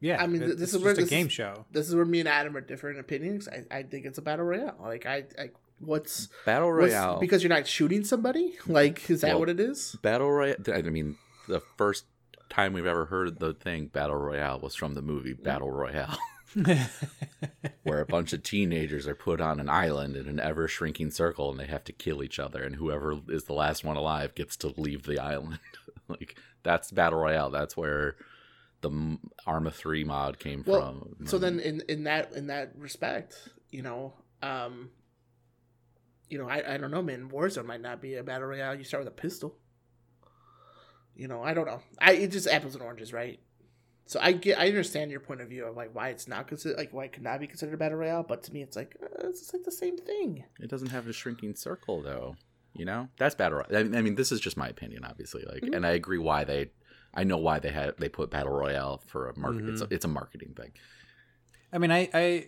yeah. 0.00 0.22
I 0.22 0.26
mean, 0.26 0.42
it- 0.42 0.46
this 0.58 0.60
it's 0.62 0.74
is 0.74 0.82
where 0.82 0.92
just 0.92 0.98
a 0.98 1.02
this 1.04 1.10
game 1.10 1.26
is- 1.26 1.32
show. 1.32 1.64
this 1.70 1.88
is 1.88 1.94
where 1.94 2.04
me 2.04 2.20
and 2.20 2.28
Adam 2.28 2.56
are 2.56 2.60
different 2.60 2.98
opinions. 3.00 3.48
I, 3.48 3.64
I 3.78 3.82
think 3.84 4.04
it's 4.06 4.18
a 4.18 4.22
battle 4.22 4.44
royale. 4.44 4.76
Like 4.80 5.06
I, 5.06 5.24
I 5.38 5.50
what's, 5.80 6.28
battle 6.46 6.68
what's 6.70 6.92
royale 6.92 7.18
because 7.20 7.42
you're 7.42 7.50
not 7.50 7.66
shooting 7.66 8.04
somebody. 8.04 8.54
Like 8.66 9.08
is 9.10 9.22
that 9.22 9.30
Well, 9.30 9.40
what 9.40 9.48
it 9.48 9.60
is? 9.60 9.96
battle 10.02 10.30
royale 10.30 10.56
i 10.72 10.82
mean 10.82 11.16
the 11.48 11.60
first 11.76 12.04
time 12.50 12.72
we've 12.72 12.86
ever 12.86 13.06
heard 13.06 13.38
the 13.40 13.54
thing 13.54 13.86
battle 13.86 14.14
royale 14.16 14.60
was 14.60 14.74
from 14.74 14.94
the 14.94 15.02
movie 15.02 15.32
battle 15.32 15.70
royale 15.70 16.16
where 17.82 18.00
a 18.00 18.06
bunch 18.06 18.32
of 18.32 18.42
teenagers 18.42 19.06
are 19.06 19.14
put 19.14 19.40
on 19.40 19.60
an 19.60 19.68
island 19.68 20.16
in 20.16 20.28
an 20.28 20.40
ever 20.40 20.68
shrinking 20.68 21.10
circle 21.10 21.50
and 21.50 21.58
they 21.58 21.66
have 21.66 21.84
to 21.84 21.92
kill 21.92 22.22
each 22.22 22.38
other 22.38 22.62
and 22.62 22.76
whoever 22.76 23.18
is 23.28 23.44
the 23.44 23.52
last 23.52 23.84
one 23.84 23.96
alive 23.96 24.34
gets 24.34 24.56
to 24.56 24.72
leave 24.76 25.04
the 25.04 25.18
island 25.18 25.58
like 26.08 26.36
that's 26.62 26.90
battle 26.90 27.18
royale 27.18 27.50
that's 27.50 27.76
where 27.76 28.16
the 28.82 29.18
arma 29.46 29.70
3 29.70 30.04
mod 30.04 30.38
came 30.38 30.62
Well, 30.66 31.06
from 31.16 31.26
So 31.26 31.38
then 31.38 31.60
in 31.60 31.82
in 31.88 32.04
that 32.04 32.32
in 32.32 32.48
that 32.48 32.72
respect, 32.76 33.48
you 33.70 33.82
know, 33.82 34.14
um, 34.42 34.90
you 36.28 36.36
know, 36.36 36.48
I 36.48 36.74
I 36.74 36.76
don't 36.78 36.90
know, 36.90 37.02
man. 37.02 37.30
Warzone 37.30 37.64
might 37.64 37.80
not 37.80 38.02
be 38.02 38.16
a 38.16 38.24
battle 38.24 38.48
royale. 38.48 38.74
You 38.74 38.84
start 38.84 39.04
with 39.04 39.12
a 39.12 39.16
pistol. 39.16 39.56
You 41.14 41.28
know, 41.28 41.42
I 41.42 41.54
don't 41.54 41.66
know. 41.66 41.80
I 42.00 42.12
it's 42.14 42.34
just 42.34 42.48
apples 42.48 42.74
and 42.74 42.82
oranges, 42.82 43.12
right? 43.12 43.38
So 44.06 44.18
I 44.20 44.32
get, 44.32 44.58
I 44.58 44.66
understand 44.68 45.10
your 45.10 45.20
point 45.20 45.40
of 45.40 45.48
view 45.48 45.64
of 45.64 45.76
like 45.76 45.94
why 45.94 46.08
it's 46.08 46.26
not 46.28 46.46
considered, 46.48 46.76
like 46.76 46.92
why 46.92 47.04
it 47.04 47.12
could 47.12 47.22
not 47.22 47.40
be 47.40 47.46
considered 47.46 47.74
a 47.74 47.78
battle 47.78 47.98
royale, 47.98 48.22
but 48.22 48.42
to 48.44 48.52
me, 48.52 48.60
it's 48.62 48.76
like 48.76 48.96
uh, 49.02 49.28
it's 49.28 49.40
just 49.40 49.54
like 49.54 49.64
the 49.64 49.70
same 49.72 49.96
thing. 49.96 50.44
it 50.60 50.68
doesn't 50.68 50.90
have 50.90 51.06
a 51.08 51.12
shrinking 51.12 51.54
circle 51.54 52.02
though 52.02 52.36
you 52.74 52.86
know 52.86 53.06
that's 53.18 53.34
battle 53.34 53.58
royale 53.58 53.94
i 53.94 54.00
mean 54.00 54.14
this 54.14 54.32
is 54.32 54.40
just 54.40 54.56
my 54.56 54.66
opinion 54.66 55.04
obviously 55.04 55.44
like 55.52 55.62
Mhm. 55.62 55.76
and 55.76 55.84
i 55.86 55.90
agree 55.90 56.16
why 56.16 56.42
they 56.42 56.70
i 57.12 57.22
know 57.22 57.36
why 57.36 57.58
they 57.58 57.68
had 57.68 57.94
they 57.98 58.08
put 58.08 58.30
battle 58.30 58.50
royale 58.52 59.02
for 59.06 59.28
a 59.28 59.38
market 59.38 59.68
it's, 59.68 59.82
a, 59.82 59.86
Mhm. 59.86 59.92
it's 59.92 60.04
a 60.06 60.08
marketing 60.08 60.54
thing 60.56 60.72
I 61.70 61.76
mean, 61.76 61.90
I 61.90 62.08
I 62.14 62.46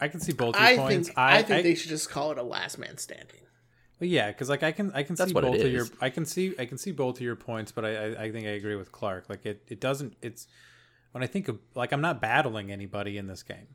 I 0.00 0.08
can 0.08 0.20
see 0.20 0.32
both 0.32 0.54
your 0.56 0.64
I 0.64 0.76
points. 0.76 1.08
think 1.08 1.18
I, 1.18 1.42
think 1.42 1.58
I- 1.58 1.62
they 1.62 1.74
should 1.74 1.90
just 1.90 2.10
call 2.10 2.32
it 2.32 2.38
a 2.38 2.42
last 2.42 2.78
man 2.78 2.96
standing. 2.98 3.40
Well, 4.02 4.10
yeah, 4.10 4.32
because 4.32 4.48
like 4.48 4.64
I 4.64 4.72
can 4.72 4.90
I 4.94 5.04
can 5.04 5.14
That's 5.14 5.30
see 5.30 5.32
both 5.40 5.60
of 5.60 5.70
your. 5.72 5.86
I 6.00 6.10
can 6.10 6.26
see 6.26 6.56
I 6.58 6.64
can 6.66 6.76
see 6.76 6.90
both 6.90 7.18
of 7.18 7.20
your 7.20 7.36
points, 7.36 7.70
but 7.70 7.84
I, 7.84 7.90
I 7.90 8.22
I 8.24 8.32
think 8.32 8.46
I 8.48 8.50
agree 8.50 8.74
with 8.74 8.90
Clark. 8.90 9.26
Like 9.28 9.46
it 9.46 9.62
it 9.68 9.78
doesn't 9.78 10.16
it's 10.20 10.48
when 11.12 11.22
I 11.22 11.28
think 11.28 11.46
of 11.46 11.60
like 11.76 11.92
I'm 11.92 12.00
not 12.00 12.20
battling 12.20 12.72
anybody 12.72 13.16
in 13.16 13.28
this 13.28 13.44
game. 13.44 13.68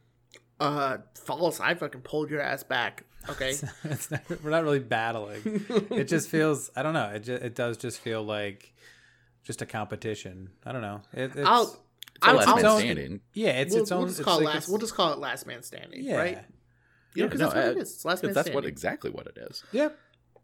Uh, 0.59 0.97
false. 1.15 1.61
I 1.61 1.75
fucking 1.75 2.01
pulled 2.01 2.29
your 2.29 2.41
ass 2.41 2.61
back. 2.61 3.05
Okay. 3.29 3.51
it's 3.85 4.11
not, 4.11 4.21
we're 4.43 4.49
not 4.49 4.63
really 4.63 4.79
battling. 4.79 5.63
it 5.91 6.09
just 6.09 6.27
feels 6.29 6.71
I 6.75 6.83
don't 6.83 6.93
know. 6.93 7.07
It 7.07 7.19
just, 7.19 7.41
it 7.41 7.55
does 7.55 7.77
just 7.77 7.99
feel 7.99 8.21
like 8.21 8.73
just 9.45 9.61
a 9.61 9.65
competition. 9.65 10.49
I 10.65 10.73
don't 10.73 10.81
know. 10.81 11.03
It, 11.13 11.37
it's, 11.37 11.47
I'll. 11.47 11.63
it's 11.63 11.73
a 12.21 12.27
I'll- 12.27 12.35
last 12.35 12.47
I'll- 12.49 12.55
man 12.57 12.79
standing 12.81 13.19
yeah, 13.33 13.61
it's 13.61 13.73
we'll, 13.73 13.83
its 13.83 13.93
own. 13.93 13.99
we'll 13.99 14.07
just 14.09 14.23
call 14.23 14.39
it 14.39 14.43
like 14.43 14.55
last. 14.55 14.63
it's- 14.63 14.69
We'll 14.69 14.79
just 14.79 14.93
call 14.93 15.13
it 15.13 15.19
last 15.19 15.47
man 15.47 15.63
standing. 15.63 16.03
yeah, 16.03 16.17
Right. 16.17 16.39
Yeah, 17.15 17.25
because 17.27 17.39
that's 17.39 17.55
what 17.55 17.63
it 17.63 17.77
is. 17.77 17.93
It's 17.93 18.03
last 18.05 18.23
man 18.23 18.33
that's 18.33 18.47
standing. 18.47 18.55
what 18.55 18.65
exactly 18.65 19.09
what 19.09 19.25
it 19.27 19.37
is 19.49 19.63
yeah. 19.71 19.89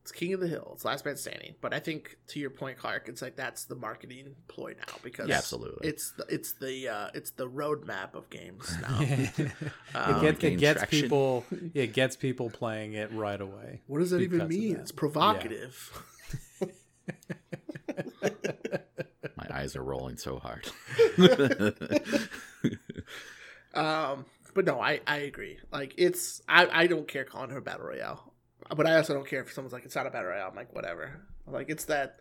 It's 0.03 0.11
king 0.11 0.33
of 0.33 0.41
the 0.41 0.47
hill. 0.49 0.71
It's 0.75 0.83
last 0.83 1.05
man 1.05 1.15
standing. 1.15 1.55
But 1.61 1.73
I 1.73 1.79
think 1.79 2.17
to 2.27 2.39
your 2.39 2.49
point, 2.49 2.77
Clark, 2.77 3.07
it's 3.07 3.21
like 3.21 3.37
that's 3.37 3.63
the 3.65 3.75
marketing 3.75 4.35
ploy 4.49 4.75
now 4.77 4.95
because 5.01 5.29
Yeah, 5.29 5.37
absolutely. 5.37 5.87
It's 5.87 6.11
the 6.11 6.25
it's 6.27 6.51
the 6.53 6.89
uh, 6.89 7.07
it's 7.13 7.31
the 7.31 7.47
roadmap 7.49 8.13
of 8.13 8.29
games 8.29 8.69
now. 8.81 8.97
it 9.01 9.31
Um, 9.95 10.21
gets, 10.21 10.43
it 10.43 10.57
gets 10.57 10.85
people 10.85 11.45
it 11.73 11.93
gets 11.93 12.17
people 12.17 12.49
playing 12.49 12.93
it 12.93 13.11
right 13.13 13.39
away. 13.39 13.81
what 13.87 13.99
does 13.99 14.11
that 14.11 14.19
even 14.21 14.47
mean? 14.49 14.73
that. 14.73 14.81
It's 14.81 14.91
provocative. 14.91 16.03
my 19.37 19.47
eyes 19.51 19.75
are 19.75 19.83
rolling 19.83 20.17
so 20.17 20.39
hard 20.39 20.67
Um, 23.73 24.25
but 24.53 24.65
no, 24.65 24.79
I 24.79 24.99
I 25.07 25.17
agree. 25.17 25.57
Like 25.71 25.95
it's 25.97 26.41
I 26.47 26.67
I 26.71 26.87
don't 26.87 27.07
care 27.07 27.23
calling 27.23 27.49
her 27.49 27.61
battle 27.61 27.87
royale, 27.87 28.32
but 28.75 28.87
I 28.87 28.95
also 28.97 29.13
don't 29.13 29.27
care 29.27 29.41
if 29.41 29.51
someone's 29.53 29.73
like 29.73 29.85
it's 29.85 29.95
not 29.95 30.07
a 30.07 30.09
battle 30.09 30.29
royale. 30.29 30.49
I'm 30.49 30.55
like 30.55 30.73
whatever. 30.73 31.21
Like 31.47 31.69
it's 31.69 31.85
that 31.85 32.19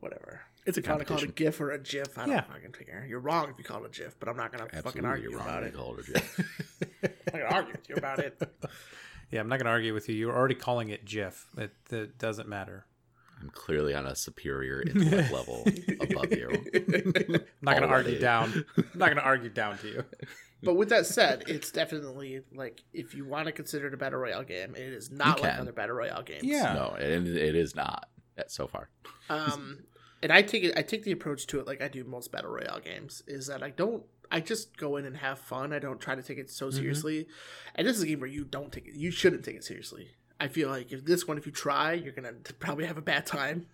whatever. 0.00 0.40
it's 0.66 0.76
a 0.76 0.80
If 0.80 0.86
you 0.86 0.90
want 0.92 1.00
to 1.00 1.06
call 1.06 1.18
it 1.18 1.24
a 1.24 1.26
GIF 1.28 1.60
or 1.60 1.70
a 1.72 1.78
GIF, 1.78 2.18
I 2.18 2.26
don't 2.26 2.34
Yeah. 2.34 2.40
fucking 2.42 2.72
care. 2.86 3.06
You're 3.08 3.20
wrong 3.20 3.50
if 3.50 3.58
you 3.58 3.64
call 3.64 3.84
it 3.84 3.96
a 3.96 3.98
GIF, 4.02 4.18
but 4.18 4.28
I'm 4.28 4.36
not 4.36 4.52
gonna 4.52 4.68
fucking 4.82 5.04
argue 5.04 5.30
you're 5.30 5.38
wrong 5.38 5.48
about 5.48 5.60
to 5.60 5.66
it. 5.66 5.74
call 5.74 5.96
it 5.98 6.08
a 6.08 6.12
GIF. 6.12 6.40
I'm 7.04 7.10
not 7.26 7.32
gonna 7.32 7.44
argue 7.54 7.72
with 7.72 7.88
you 7.88 7.94
about 7.96 8.18
it. 8.18 8.42
Yeah, 9.30 9.40
I'm 9.40 9.48
not 9.48 9.56
going 9.58 9.64
to 9.64 9.70
argue 9.70 9.94
with 9.94 10.10
you. 10.10 10.14
You're 10.14 10.36
already 10.36 10.54
calling 10.54 10.90
it 10.90 11.06
GIF. 11.06 11.46
It, 11.56 11.70
it 11.90 12.18
doesn't 12.18 12.50
matter. 12.50 12.84
i'm 13.40 13.48
clearly 13.48 13.94
on 13.94 14.04
a 14.04 14.14
superior 14.14 14.82
intellect 14.82 15.32
level 15.32 15.62
above 16.02 16.30
you 16.32 16.50
I'm 16.50 17.40
not 17.62 17.70
going 17.78 17.82
to 17.82 17.88
argue 17.88 18.18
down. 18.18 18.66
I'm 18.76 18.84
not 18.94 19.06
going 19.06 19.16
to 19.16 19.22
argue 19.24 19.48
down 19.48 19.78
to 19.78 19.88
you. 19.88 20.04
But 20.62 20.74
with 20.74 20.90
that 20.90 21.06
said, 21.06 21.44
it's 21.48 21.70
definitely 21.70 22.42
like 22.54 22.82
if 22.92 23.14
you 23.14 23.24
want 23.24 23.46
to 23.46 23.52
consider 23.52 23.88
it 23.88 23.94
a 23.94 23.96
battle 23.96 24.20
royale 24.20 24.44
game, 24.44 24.74
it 24.74 24.92
is 24.92 25.10
not 25.10 25.40
like 25.40 25.58
other 25.58 25.72
battle 25.72 25.96
royale 25.96 26.22
games. 26.22 26.44
Yeah. 26.44 26.72
no 26.74 26.96
it, 26.98 27.26
it 27.26 27.54
is 27.56 27.74
not 27.74 28.08
uh, 28.38 28.42
so 28.46 28.66
far 28.66 28.88
Um, 29.28 29.84
and 30.22 30.32
I 30.32 30.42
take 30.42 30.62
it. 30.64 30.74
I 30.76 30.82
take 30.82 31.02
the 31.02 31.12
approach 31.12 31.46
to 31.48 31.58
it 31.60 31.66
like 31.66 31.82
I 31.82 31.88
do 31.88 32.04
most 32.04 32.30
battle 32.30 32.50
royale 32.50 32.80
games. 32.80 33.22
Is 33.26 33.48
that 33.48 33.62
I 33.62 33.70
don't. 33.70 34.04
I 34.30 34.40
just 34.40 34.76
go 34.78 34.96
in 34.96 35.04
and 35.04 35.16
have 35.18 35.38
fun. 35.40 35.72
I 35.72 35.78
don't 35.78 36.00
try 36.00 36.14
to 36.14 36.22
take 36.22 36.38
it 36.38 36.48
so 36.48 36.70
seriously. 36.70 37.26
And 37.74 37.86
this 37.86 37.96
is 37.96 38.02
a 38.02 38.06
game 38.06 38.20
where 38.20 38.30
you 38.30 38.44
don't 38.44 38.72
take 38.72 38.86
it. 38.86 38.94
You 38.94 39.10
shouldn't 39.10 39.44
take 39.44 39.56
it 39.56 39.64
seriously. 39.64 40.08
I 40.40 40.48
feel 40.48 40.68
like 40.70 40.90
if 40.90 41.04
this 41.04 41.28
one, 41.28 41.38
if 41.38 41.44
you 41.44 41.52
try, 41.52 41.92
you're 41.92 42.12
gonna 42.12 42.32
probably 42.58 42.86
have 42.86 42.96
a 42.98 43.02
bad 43.02 43.26
time. 43.26 43.66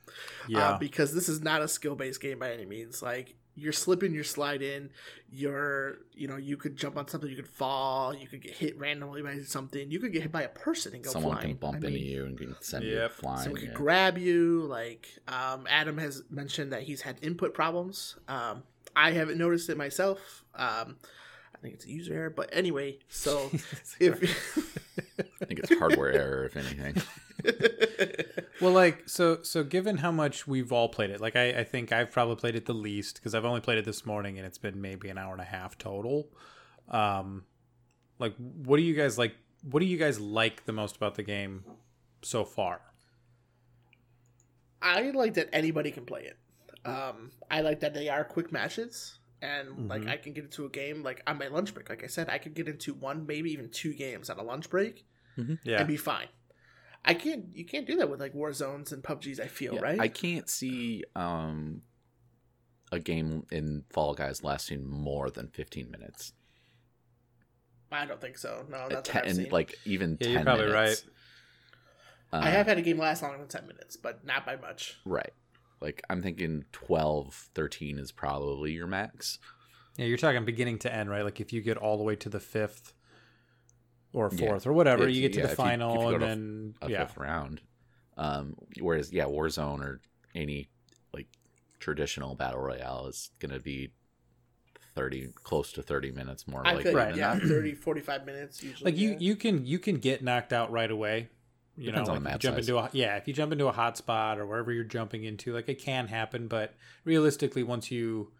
Yeah. 0.49 0.71
uh, 0.71 0.79
because 0.79 1.15
this 1.15 1.29
is 1.29 1.41
not 1.43 1.63
a 1.63 1.69
skill 1.69 1.95
based 1.95 2.21
game 2.21 2.39
by 2.39 2.53
any 2.53 2.67
means. 2.67 3.03
Like 3.03 3.37
you're 3.59 3.73
slipping, 3.73 4.15
you're 4.15 4.25
sliding, 4.25 4.91
you're 5.31 5.99
you 6.15 6.27
know 6.29 6.37
you 6.37 6.57
could 6.57 6.77
jump 6.77 6.97
on 6.97 7.07
something, 7.09 7.29
you 7.29 7.37
could 7.37 7.49
fall, 7.49 8.15
you 8.15 8.27
could 8.27 8.41
get 8.41 8.53
hit 8.55 8.79
randomly 8.79 9.23
by 9.23 9.39
something, 9.41 9.91
you 9.91 9.99
could 10.01 10.13
get 10.13 10.23
hit 10.23 10.33
by 10.33 10.43
a 10.43 10.49
person 10.49 10.95
and 10.95 11.05
go 11.05 11.11
someone 11.11 11.33
flying. 11.37 11.49
can 11.49 11.57
bump 11.57 11.77
I 11.77 11.81
mean, 11.81 11.93
into 11.95 12.05
you 12.07 12.25
and 12.25 12.39
can 12.39 12.57
send 12.61 12.85
you 12.85 12.95
Yep. 12.95 13.11
flying 13.13 13.39
Someone 13.43 13.61
could 13.61 13.69
yeah. 13.71 13.75
grab 13.75 14.19
you. 14.19 14.63
Like 14.63 15.09
um, 15.27 15.67
Adam 15.69 15.99
has 15.99 16.23
mentioned 16.31 16.73
that 16.73 16.83
he's 16.85 17.03
had 17.03 17.17
input 17.23 17.53
problems. 17.55 18.17
Um, 18.29 18.63
I 18.97 19.11
haven't 19.13 19.39
noticed 19.39 19.69
it 19.69 19.77
myself. 19.77 20.45
Um, 20.55 20.97
I 21.55 21.59
think 21.61 21.75
it's 21.75 21.85
a 21.85 21.91
user 21.91 22.15
error. 22.15 22.31
But 22.31 22.51
anyway, 22.53 22.99
so 23.09 23.51
if 24.01 24.23
I 25.41 25.45
think 25.45 25.61
it's 25.61 25.77
hardware 25.79 26.13
error, 26.13 26.45
if 26.47 26.57
anything. 26.57 27.03
Well, 28.61 28.73
like 28.73 29.09
so 29.09 29.43
so 29.43 29.63
given 29.63 29.99
how 29.99 30.11
much 30.11 30.47
we've 30.49 30.73
all 30.73 30.89
played 30.89 31.11
it, 31.11 31.21
like 31.21 31.37
I, 31.37 31.61
I 31.61 31.65
think 31.65 31.93
I've 31.93 32.11
probably 32.11 32.35
played 32.35 32.57
it 32.57 32.67
the 32.67 32.75
least 32.75 33.15
because 33.17 33.33
I've 33.35 33.45
only 33.45 33.61
played 33.61 33.79
it 33.79 33.85
this 33.85 34.05
morning 34.05 34.37
and 34.37 34.45
it's 34.45 34.59
been 34.59 34.81
maybe 34.81 35.09
an 35.11 35.17
hour 35.17 35.33
and 35.33 35.41
a 35.41 35.45
half 35.45 35.79
total. 35.79 36.29
Um, 36.89 37.45
like 38.19 38.35
what 38.37 38.79
do 38.79 38.83
you 38.83 38.95
guys 38.95 39.17
like? 39.17 39.37
What 39.63 39.79
do 39.81 39.87
you 39.87 39.97
guys 39.97 40.19
like 40.19 40.65
the 40.65 40.73
most 40.73 40.97
about 40.97 41.15
the 41.15 41.23
game 41.23 41.65
so 42.23 42.45
far? 42.45 42.81
I 44.81 45.11
like 45.11 45.35
that 45.35 45.49
anybody 45.53 45.91
can 45.91 46.05
play 46.05 46.23
it. 46.25 46.37
Um, 46.89 47.31
I 47.51 47.61
like 47.61 47.81
that 47.81 47.95
they 47.95 48.09
are 48.09 48.25
quick 48.25 48.53
matches, 48.53 49.19
and 49.43 49.89
like 49.89 50.03
Mhm. 50.03 50.11
I 50.11 50.17
can 50.17 50.33
get 50.33 50.45
into 50.45 50.65
a 50.65 50.69
game 50.69 51.03
like 51.03 51.23
on 51.27 51.39
my 51.39 51.49
lunch 51.49 51.75
break. 51.75 51.89
Like 51.89 52.05
I 52.05 52.07
said, 52.07 52.29
I 52.29 52.39
could 52.39 52.55
get 52.55 52.69
into 52.69 52.95
one, 52.95 53.27
maybe 53.27 53.51
even 53.53 53.69
two 53.71 53.93
games 53.95 54.31
on 54.31 54.39
a 54.39 54.43
lunch 54.43 54.71
break 54.71 55.05
Yeah, 55.63 55.79
and 55.79 55.87
be 55.89 55.97
fine. 55.97 56.29
I 57.09 57.15
can't. 57.15 57.47
You 57.55 57.65
can't 57.65 57.87
do 57.87 57.97
that 57.97 58.09
with 58.11 58.21
like 58.21 58.35
Warzones 58.35 58.93
and 58.93 59.03
PUBGs. 59.03 59.41
I 59.41 59.47
feel 59.49 59.75
Yeah, 59.75 59.81
right. 59.81 59.99
I 60.01 60.09
can't 60.09 60.49
see 60.49 61.05
um, 61.17 61.83
a 62.93 62.99
game 63.01 63.47
in 63.51 63.85
Fall 63.91 64.15
Guys 64.15 64.45
lasting 64.45 64.87
more 64.87 65.31
than 65.31 65.49
15 65.49 65.91
minutes. 65.91 66.33
I 67.91 68.05
don't 68.05 68.21
think 68.21 68.37
so. 68.37 68.67
No, 68.69 68.77
Uh, 68.77 68.89
that's 68.89 69.09
ten, 69.09 69.23
what 69.23 69.29
I've 69.31 69.37
seen. 69.37 69.49
like 69.51 69.75
even 69.87 70.19
Yeah, 70.21 70.27
10 70.27 70.33
you're 70.35 70.45
probably 70.45 70.67
minutes. 70.67 71.05
Uh, 72.33 72.41
I 72.43 72.51
have 72.51 72.67
had 72.67 72.77
a 72.77 72.83
game 72.83 72.99
last 72.99 73.23
longer 73.23 73.39
than 73.39 73.49
ten 73.49 73.67
minutes, 73.67 73.97
but 73.97 74.25
not 74.25 74.45
by 74.45 74.57
much. 74.57 74.99
right. 75.07 75.33
Like 75.81 76.03
I'm 76.11 76.23
thinking 76.23 76.65
12, 76.73 77.51
13 77.55 77.99
is 77.99 78.11
probably 78.13 78.73
your 78.73 78.89
max. 78.89 79.39
yeah. 79.97 80.07
You're 80.07 80.19
talking 80.19 80.45
beginning 80.45 80.79
to 80.81 80.93
end, 80.93 81.09
right? 81.09 81.23
Like 81.25 81.41
if 81.41 81.53
you 81.53 81.63
get 81.63 81.77
all 81.77 81.97
the 81.97 82.03
way 82.03 82.17
to 82.17 82.29
the 82.29 82.41
fifth 82.41 82.93
or 84.13 84.31
Yeah. 84.33 84.39
fourth 84.49 84.67
or 84.67 84.73
whatever, 84.73 85.07
If- 85.09 85.15
you 85.15 85.21
get 85.23 85.33
to 85.35 85.41
yeah, 85.41 85.47
the 85.47 85.53
if 85.53 85.59
you- 85.59 85.65
you 85.65 85.71
final 85.71 86.09
and 86.11 86.23
then 86.23 86.75
a 86.83 86.91
yeah, 86.91 87.05
fifth 87.07 87.17
round. 87.19 87.61
Um, 88.17 88.57
whereas 88.81 89.13
yeah, 89.13 89.25
Warzone 89.25 89.81
or 89.81 90.01
any 90.35 90.69
like 91.13 91.29
traditional 91.79 92.35
battle 92.35 92.61
royale 92.61 93.07
is 93.07 93.31
gonna 93.39 93.61
be 93.61 93.93
thirty, 94.95 95.29
close 95.45 95.73
to 95.73 95.83
thirty 95.83 96.11
minutes 96.11 96.49
more. 96.49 96.67
I 96.67 96.75
likely 96.75 96.95
Right. 96.95 97.09
like, 97.11 97.17
yeah, 97.17 97.35
not. 97.35 97.43
30, 97.43 97.75
45 97.77 98.27
minutes 98.27 98.63
usually. 98.63 98.91
like 98.93 99.01
you 99.01 99.11
yeah. 99.11 99.17
you 99.21 99.37
can 99.37 99.65
you 99.67 99.79
can 99.79 99.97
get 99.99 100.23
knocked 100.23 100.53
out 100.53 100.71
right 100.73 100.91
away 100.91 101.29
you 101.77 101.87
Depends 101.87 102.09
know 102.09 102.17
on 102.17 102.25
like 102.25 102.25
the 102.25 102.29
if 102.39 102.45
you 102.45 102.51
map 102.51 102.57
jump 102.57 102.57
size. 102.57 102.69
into 102.69 102.79
a 102.81 102.91
yeah 102.93 103.17
if 103.17 103.29
you 103.29 103.35
jump 103.35 103.53
into 103.53 103.69
a 103.69 103.73
hot 103.73 103.97
spot 103.97 104.41
or 104.41 104.47
wherever 104.47 104.73
you're 104.73 104.83
jumping 104.83 105.23
into 105.23 105.53
like 105.55 105.69
it 105.69 105.79
can 105.81 106.09
happen 106.09 106.49
but 106.49 106.75
realistically 107.05 107.63
once 107.63 107.93
you 107.93 108.33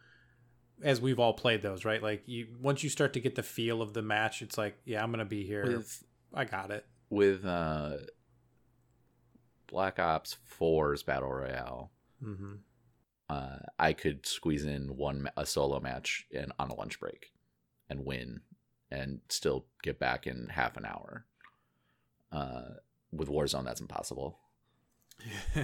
as 0.83 1.01
we've 1.01 1.19
all 1.19 1.33
played 1.33 1.63
those 1.63 1.85
right? 1.85 2.03
Like 2.03 2.23
you 2.27 2.49
once 2.61 2.83
you 2.83 2.91
start 2.91 3.13
to 3.15 3.21
get 3.21 3.35
the 3.35 3.43
feel 3.43 3.83
of 3.83 3.95
the 3.95 4.03
match 4.03 4.43
it's 4.43 4.57
like 4.59 4.77
yeah 4.85 5.03
i'm 5.03 5.11
gonna 5.11 5.25
be 5.25 5.45
here. 5.45 5.65
With 5.65 6.05
i 6.35 6.45
got 6.45 6.71
it. 6.71 6.85
with 7.11 7.45
uh, 7.45 7.97
Black 9.67 9.99
Ops 9.99 10.37
4's 10.59 11.03
battle 11.03 11.33
royale, 11.33 11.91
mm-hmm. 12.25 12.55
uh, 13.29 13.59
I 13.79 13.93
could 13.93 14.27
squeeze 14.27 14.65
in 14.65 14.97
one 14.97 15.29
a 15.37 15.47
solo 15.47 15.81
match 15.81 16.27
and 16.35 16.53
on 16.59 16.71
a 16.71 16.75
lunch 16.75 16.99
break 17.01 17.33
and 17.89 18.05
win, 18.05 18.41
and 18.91 19.21
still 19.29 19.67
get 19.83 19.99
back 19.99 20.27
in 20.27 20.49
half 20.51 20.77
an 20.77 20.85
hour. 20.85 21.27
Uh, 22.31 22.75
with 23.13 23.29
Warzone, 23.29 23.65
that's 23.65 23.81
impossible. 23.81 24.39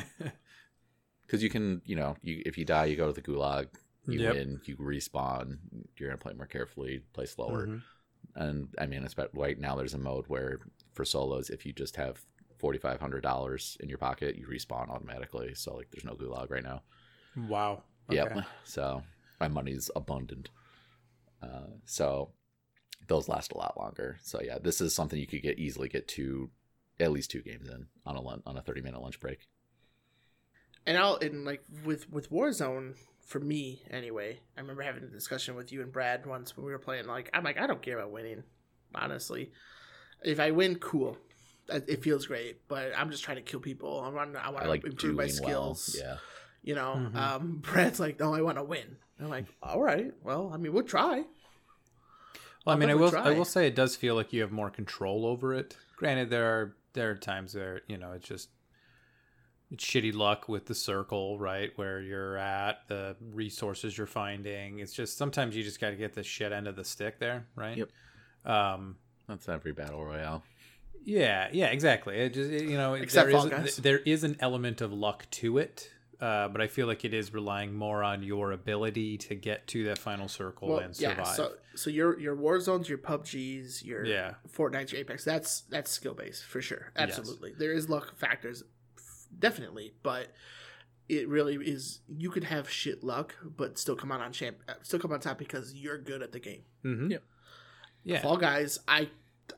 Because 1.26 1.42
you 1.42 1.48
can, 1.48 1.80
you 1.86 1.96
know, 1.96 2.16
you 2.22 2.42
if 2.44 2.58
you 2.58 2.66
die, 2.66 2.84
you 2.84 2.96
go 2.96 3.06
to 3.06 3.12
the 3.12 3.22
gulag, 3.22 3.68
you 4.06 4.20
Yep. 4.20 4.34
win, 4.34 4.60
you 4.64 4.76
respawn. 4.76 5.58
You're 5.96 6.08
gonna 6.10 6.18
play 6.18 6.34
more 6.34 6.46
carefully, 6.46 7.02
play 7.12 7.26
slower, 7.26 7.66
Mhm. 7.66 7.82
and 8.36 8.68
I 8.78 8.86
mean, 8.86 9.04
especially 9.04 9.38
right 9.40 9.58
now, 9.58 9.76
there's 9.76 9.94
a 9.94 9.98
mode 9.98 10.26
where 10.28 10.60
for 10.92 11.04
solos, 11.04 11.50
if 11.50 11.64
you 11.66 11.72
just 11.72 11.96
have 11.96 12.24
forty 12.58 12.78
five 12.78 13.00
hundred 13.00 13.22
dollars 13.22 13.76
in 13.80 13.88
your 13.88 13.98
pocket, 13.98 14.36
you 14.36 14.46
respawn 14.46 14.88
automatically. 14.90 15.54
So 15.54 15.74
like, 15.76 15.90
there's 15.90 16.04
no 16.04 16.14
gulag 16.14 16.50
right 16.50 16.62
now. 16.64 16.82
wow 17.36 17.82
okay. 18.10 18.16
Yep. 18.16 18.44
So 18.64 19.02
my 19.40 19.48
money's 19.48 19.90
abundant. 19.96 20.50
Uh, 21.42 21.66
so 21.84 22.30
those 23.08 23.28
last 23.28 23.52
a 23.52 23.58
lot 23.58 23.76
longer. 23.78 24.18
So 24.22 24.40
yeah, 24.42 24.58
this 24.58 24.80
is 24.80 24.94
something 24.94 25.18
you 25.18 25.26
could 25.26 25.42
get 25.42 25.58
easily 25.58 25.88
get 25.88 26.08
to 26.08 26.50
at 27.00 27.12
least 27.12 27.30
two 27.30 27.42
games 27.42 27.68
in 27.68 27.86
on 28.06 28.16
a 28.16 28.22
on 28.22 28.56
a 28.56 28.62
thirty 28.62 28.80
minute 28.80 29.02
lunch 29.02 29.20
break. 29.20 29.48
and 30.86 30.96
I'll 30.98 31.16
and 31.16 31.44
like 31.44 31.62
with 31.84 32.10
with 32.10 32.30
Warzone 32.30 32.94
for 33.24 33.40
me 33.40 33.82
anyway. 33.90 34.40
I 34.56 34.60
remember 34.60 34.82
having 34.82 35.02
a 35.04 35.06
discussion 35.08 35.54
with 35.54 35.72
you 35.72 35.82
and 35.82 35.92
Brad 35.92 36.26
once 36.26 36.56
when 36.56 36.66
we 36.66 36.72
were 36.72 36.78
playing. 36.78 37.06
Like 37.06 37.30
I'm 37.34 37.44
like 37.44 37.58
I 37.58 37.66
don't 37.66 37.82
care 37.82 37.98
about 37.98 38.12
winning, 38.12 38.42
honestly. 38.94 39.50
If 40.22 40.40
I 40.40 40.50
win, 40.50 40.76
cool. 40.76 41.16
It 41.68 41.84
it 41.88 42.02
feels 42.02 42.26
great, 42.26 42.66
but 42.68 42.92
I'm 42.96 43.10
just 43.10 43.24
trying 43.24 43.36
to 43.38 43.42
kill 43.42 43.60
people. 43.60 44.00
I 44.00 44.08
want 44.08 44.36
I 44.36 44.48
want 44.50 44.60
I 44.60 44.64
to 44.64 44.68
like 44.70 44.84
improve 44.84 45.16
my 45.16 45.26
skills. 45.26 45.96
well. 45.98 46.06
Yeah. 46.06 46.16
You 46.62 46.74
know, 46.74 46.94
Mhm. 47.12 47.16
um, 47.16 47.56
Brad's 47.62 48.00
like, 48.00 48.18
no, 48.20 48.34
I 48.34 48.40
want 48.40 48.56
to 48.58 48.64
win. 48.64 48.96
I'm 49.20 49.28
like, 49.28 49.46
all 49.62 49.80
right, 49.82 50.12
well, 50.22 50.50
I 50.52 50.56
mean, 50.56 50.72
we'll 50.72 50.82
try. 50.82 51.16
well 51.18 51.24
i 52.66 52.72
I'll 52.72 52.78
mean 52.78 52.88
i 52.88 52.92
definitely 52.94 53.20
will 53.20 53.34
i 53.34 53.38
will 53.38 53.44
say 53.44 53.66
it 53.66 53.74
does 53.76 53.94
feel 53.96 54.14
like 54.14 54.32
you 54.32 54.40
have 54.40 54.50
more 54.50 54.70
control 54.70 55.26
over 55.26 55.52
it 55.54 55.76
granted 55.96 56.30
there 56.30 56.46
are 56.46 56.74
there 56.94 57.10
are 57.10 57.14
times 57.14 57.54
where 57.54 57.82
you 57.88 57.98
know 57.98 58.12
it's 58.12 58.26
just 58.26 58.48
it's 58.62 58.63
shitty 59.78 60.14
luck 60.14 60.48
with 60.48 60.66
the 60.66 60.74
circle, 60.74 61.38
right? 61.38 61.70
Where 61.76 62.00
you're 62.00 62.36
at, 62.36 62.86
the 62.88 63.16
resources 63.32 63.96
you're 63.96 64.06
finding. 64.06 64.78
It's 64.80 64.92
just 64.92 65.16
sometimes 65.16 65.56
you 65.56 65.62
just 65.62 65.80
got 65.80 65.90
to 65.90 65.96
get 65.96 66.14
the 66.14 66.22
shit 66.22 66.52
end 66.52 66.66
of 66.68 66.76
the 66.76 66.84
stick 66.84 67.18
there, 67.18 67.46
right? 67.56 67.76
Yep. 67.76 67.90
Um, 68.44 68.96
That's 69.28 69.48
every 69.48 69.72
battle 69.72 70.04
royale. 70.04 70.42
yeah, 71.04 71.48
yeah, 71.52 71.66
exactly. 71.66 72.16
It 72.16 72.34
just 72.34 72.50
you 72.50 72.76
know, 72.76 72.94
Except 72.94 73.26
there 73.28 73.32
Fall 73.38 73.46
is 73.46 73.50
Guys. 73.50 73.76
there 73.78 73.98
is 73.98 74.24
an 74.24 74.36
element 74.40 74.80
of 74.80 74.92
luck 74.92 75.26
to 75.32 75.58
it, 75.58 75.90
uh, 76.20 76.48
but 76.48 76.60
I 76.60 76.66
feel 76.68 76.86
like 76.86 77.04
it 77.04 77.12
is 77.14 77.32
relying 77.32 77.74
more 77.74 78.02
on 78.02 78.22
your 78.22 78.52
ability 78.52 79.18
to 79.18 79.34
get 79.34 79.66
to 79.68 79.84
that 79.84 79.98
final 79.98 80.28
circle 80.28 80.68
Well, 80.68 80.78
and 80.78 80.94
survive. 80.96 81.18
yeah. 81.18 81.24
So, 81.24 81.52
so 81.74 81.90
your 81.90 82.18
your 82.20 82.36
Warzones, 82.36 82.88
your 82.88 82.98
PUBGs, 82.98 83.84
your 83.84 84.04
Yeah. 84.04 84.34
Fortnite, 84.54 84.92
your 84.92 85.00
Apex. 85.00 85.24
That's 85.24 85.62
that's 85.70 85.90
skill 85.90 86.14
based 86.14 86.44
for 86.44 86.60
sure. 86.62 86.92
Yes. 86.98 87.18
Absolutely, 87.18 87.52
there 87.58 87.72
is 87.72 87.88
luck 87.88 88.16
factors, 88.16 88.62
f- 88.62 88.68
definitely, 89.38 89.94
but 90.02 90.28
it 91.08 91.28
really 91.28 91.54
is. 91.56 92.00
You 92.08 92.30
could 92.30 92.44
have 92.44 92.68
shit 92.70 93.04
luck, 93.04 93.34
but 93.44 93.78
still 93.78 93.96
come 93.96 94.10
out 94.12 94.20
on 94.20 94.32
champ, 94.32 94.58
uh, 94.68 94.74
still 94.82 94.98
come 94.98 95.12
on 95.12 95.20
top 95.20 95.38
because 95.38 95.74
you're 95.74 95.98
good 95.98 96.22
at 96.22 96.32
the 96.32 96.40
game. 96.40 96.62
mm-hmm. 96.84 97.10
Yeah. 97.12 97.18
yeah, 98.04 98.20
Fall 98.22 98.36
Guys, 98.36 98.78
I 98.88 99.10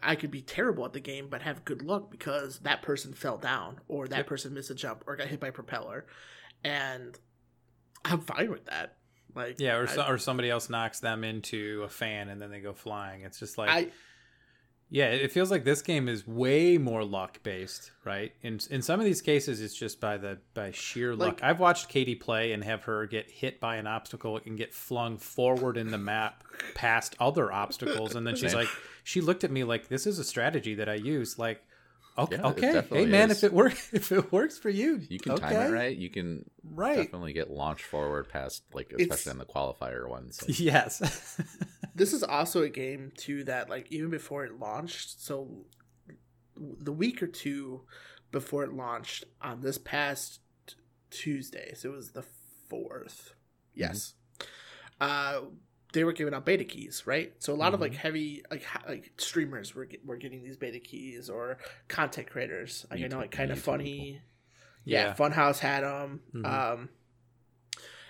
I 0.02 0.16
could 0.16 0.30
be 0.32 0.42
terrible 0.42 0.84
at 0.84 0.92
the 0.92 1.00
game, 1.00 1.28
but 1.28 1.42
have 1.42 1.64
good 1.64 1.82
luck 1.82 2.10
because 2.10 2.58
that 2.60 2.82
person 2.82 3.12
fell 3.14 3.38
down, 3.38 3.80
or 3.88 4.08
that 4.08 4.16
Yep. 4.18 4.26
person 4.26 4.54
missed 4.54 4.70
a 4.70 4.74
jump, 4.74 5.04
or 5.06 5.14
got 5.16 5.28
hit 5.28 5.38
by 5.40 5.48
a 5.48 5.52
propeller, 5.52 6.06
and 6.64 7.16
I'm 8.04 8.20
fine 8.20 8.50
with 8.50 8.64
that. 8.66 8.96
Like 9.34 9.56
yeah, 9.60 9.76
or 9.76 9.86
I- 9.86 9.94
so, 9.94 10.02
or 10.06 10.18
somebody 10.18 10.50
else 10.50 10.68
knocks 10.70 11.00
them 11.00 11.22
into 11.22 11.82
a 11.84 11.88
fan 11.88 12.28
and 12.30 12.40
then 12.40 12.50
they 12.50 12.60
go 12.60 12.72
flying. 12.72 13.22
It's 13.22 13.38
just 13.38 13.58
like 13.58 13.68
I 13.68 13.88
Yeah, 14.88 15.06
it 15.06 15.32
feels 15.32 15.50
like 15.50 15.64
this 15.64 15.82
game 15.82 16.08
is 16.08 16.28
way 16.28 16.78
more 16.78 17.04
luck 17.04 17.42
based, 17.42 17.90
right? 18.04 18.32
In 18.42 18.60
in 18.70 18.82
some 18.82 19.00
of 19.00 19.04
these 19.04 19.20
cases, 19.20 19.60
it's 19.60 19.74
just 19.74 20.00
by 20.00 20.16
the 20.16 20.38
by 20.54 20.70
sheer 20.70 21.14
luck. 21.16 21.40
Like- 21.40 21.42
I've 21.42 21.58
watched 21.58 21.88
Katie 21.88 22.14
play 22.14 22.52
and 22.52 22.62
have 22.62 22.84
her 22.84 23.04
get 23.06 23.28
hit 23.28 23.58
by 23.58 23.76
an 23.76 23.88
obstacle 23.88 24.40
and 24.46 24.56
get 24.56 24.72
flung 24.72 25.18
forward 25.18 25.76
in 25.76 25.90
the 25.90 25.98
map 25.98 26.44
past 26.76 27.16
other 27.18 27.52
obstacles, 27.52 28.14
and 28.14 28.24
then 28.24 28.36
she's 28.36 28.54
like, 28.54 28.68
she 29.02 29.20
looked 29.20 29.42
at 29.42 29.50
me 29.50 29.64
like, 29.64 29.88
"This 29.88 30.06
is 30.06 30.20
a 30.20 30.24
strategy 30.24 30.76
that 30.76 30.88
I 30.88 30.94
use." 30.94 31.36
Like, 31.36 31.62
okay, 32.16 32.36
Yeah, 32.36 32.46
okay, 32.46 32.82
hey 32.88 33.06
man, 33.06 33.32
is. 33.32 33.38
if 33.38 33.44
it 33.44 33.52
works, 33.52 33.90
if 33.92 34.12
it 34.12 34.30
works 34.30 34.56
for 34.56 34.70
you, 34.70 35.00
You 35.10 35.18
can 35.18 35.32
okay. 35.32 35.52
time 35.52 35.72
it 35.72 35.76
right. 35.76 35.96
You 35.96 36.10
can 36.10 36.48
right? 36.62 36.98
definitely 36.98 37.32
get 37.32 37.50
launched 37.50 37.84
forward 37.86 38.28
past 38.28 38.62
like 38.72 38.92
especially 38.92 39.04
It's- 39.04 39.26
on 39.26 39.38
the 39.38 39.44
qualifier 39.46 40.08
ones. 40.08 40.42
Like, 40.46 40.60
Yes. 40.60 41.40
this 41.96 42.12
is 42.12 42.22
also 42.22 42.62
a 42.62 42.68
game 42.68 43.10
too 43.16 43.42
that 43.44 43.68
like 43.70 43.90
even 43.90 44.10
before 44.10 44.44
it 44.44 44.58
launched 44.60 45.20
so 45.20 45.64
the 46.56 46.92
week 46.92 47.22
or 47.22 47.26
two 47.26 47.82
before 48.32 48.64
it 48.64 48.72
launched 48.72 49.24
on 49.42 49.60
this 49.60 49.78
past 49.78 50.40
tuesday 51.10 51.72
so 51.74 51.88
it 51.90 51.96
was 51.96 52.10
the 52.12 52.24
4th 52.70 53.32
yes. 53.74 54.14
Uh 55.00 55.40
they 55.92 56.04
were 56.04 56.12
giving 56.12 56.34
out 56.34 56.44
beta 56.44 56.64
keys 56.64 57.04
right? 57.06 57.32
So 57.38 57.54
a 57.54 57.56
lot 57.56 57.72
of 57.72 57.80
like 57.80 57.94
heavy 57.94 58.42
like 58.50 58.64
like 58.88 59.12
streamers 59.18 59.74
were, 59.74 59.88
were 60.04 60.16
getting 60.16 60.42
these 60.42 60.56
beta 60.56 60.78
keys 60.80 61.30
or 61.30 61.58
content 61.88 62.28
creators. 62.28 62.84
Like 62.90 63.02
i 63.02 63.06
know 63.06 63.18
like 63.18 63.30
kind 63.30 63.50
of 63.50 63.58
YouTube 63.58 63.62
funny. 63.62 64.20
yeah, 64.84 65.14
Funhaus 65.14 65.58
had 65.60 65.84
them 65.84 66.20
Mhm. 66.34 66.44
um 66.72 66.88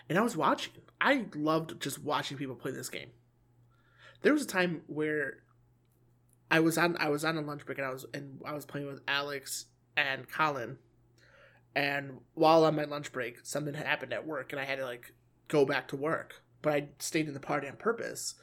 and 0.08 0.18
i 0.18 0.22
was 0.22 0.36
watching. 0.36 0.72
I 1.00 1.26
loved 1.34 1.80
just 1.80 2.02
watching 2.02 2.36
people 2.38 2.54
play 2.56 2.70
this 2.72 2.88
game 2.88 3.10
there 4.26 4.32
was 4.32 4.42
a 4.42 4.46
time 4.46 4.82
where 4.88 5.34
I 6.50 6.58
was 6.58 6.76
on 6.76 6.96
I 6.98 7.10
was 7.10 7.24
on 7.24 7.36
a 7.36 7.40
lunch 7.42 7.64
break 7.64 7.78
and 7.78 7.86
I 7.86 7.92
was 7.92 8.04
and 8.12 8.40
I 8.44 8.54
was 8.54 8.66
playing 8.66 8.88
with 8.88 9.00
Alex 9.06 9.66
and 9.96 10.28
Colin, 10.28 10.78
and 11.76 12.18
while 12.34 12.64
on 12.64 12.74
my 12.74 12.82
lunch 12.82 13.12
break, 13.12 13.38
something 13.44 13.74
had 13.74 13.86
happened 13.86 14.12
at 14.12 14.26
work 14.26 14.50
and 14.50 14.60
I 14.60 14.64
had 14.64 14.78
to 14.78 14.84
like 14.84 15.14
go 15.46 15.64
back 15.64 15.86
to 15.88 15.96
work. 15.96 16.42
But 16.60 16.72
I 16.72 16.88
stayed 16.98 17.28
in 17.28 17.34
the 17.34 17.40
party 17.40 17.68
on 17.68 17.76
purpose 17.76 18.34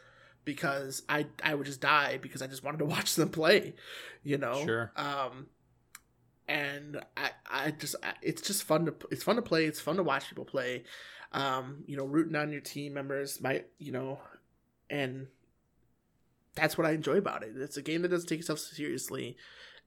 because 0.46 1.04
I 1.10 1.26
I 1.44 1.54
would 1.54 1.66
just 1.66 1.82
die 1.82 2.18
because 2.18 2.42
I 2.42 2.48
just 2.48 2.64
wanted 2.64 2.78
to 2.78 2.86
watch 2.96 3.16
them 3.16 3.28
play, 3.28 3.74
you 4.24 4.38
know. 4.38 4.64
Sure. 4.66 4.94
Um, 4.96 5.48
and 6.48 7.04
I 7.18 7.32
I 7.52 7.72
just 7.72 7.98
I, 8.02 8.14
it's 8.22 8.42
just 8.42 8.64
fun 8.64 8.86
to 8.86 8.96
it's 9.12 9.24
fun 9.24 9.36
to 9.36 9.42
play. 9.42 9.66
It's 9.66 9.82
fun 9.82 9.98
to 9.98 10.04
watch 10.04 10.30
people 10.30 10.46
play. 10.46 10.86
Um, 11.34 11.84
you 11.88 11.98
know, 11.98 12.06
rooting 12.06 12.38
on 12.38 12.54
your 12.54 12.62
team 12.62 12.94
members, 12.94 13.42
my 13.42 13.66
you 13.80 13.92
know, 13.92 14.22
and 14.90 15.28
that's 16.56 16.78
what 16.78 16.86
I 16.88 16.92
enjoy 16.92 17.18
about 17.18 17.44
it. 17.44 17.54
It's 17.58 17.78
a 17.78 17.82
game 17.82 18.02
that 18.04 18.10
doesn't 18.10 18.28
take 18.30 18.40
itself 18.40 18.60
seriously. 18.60 19.38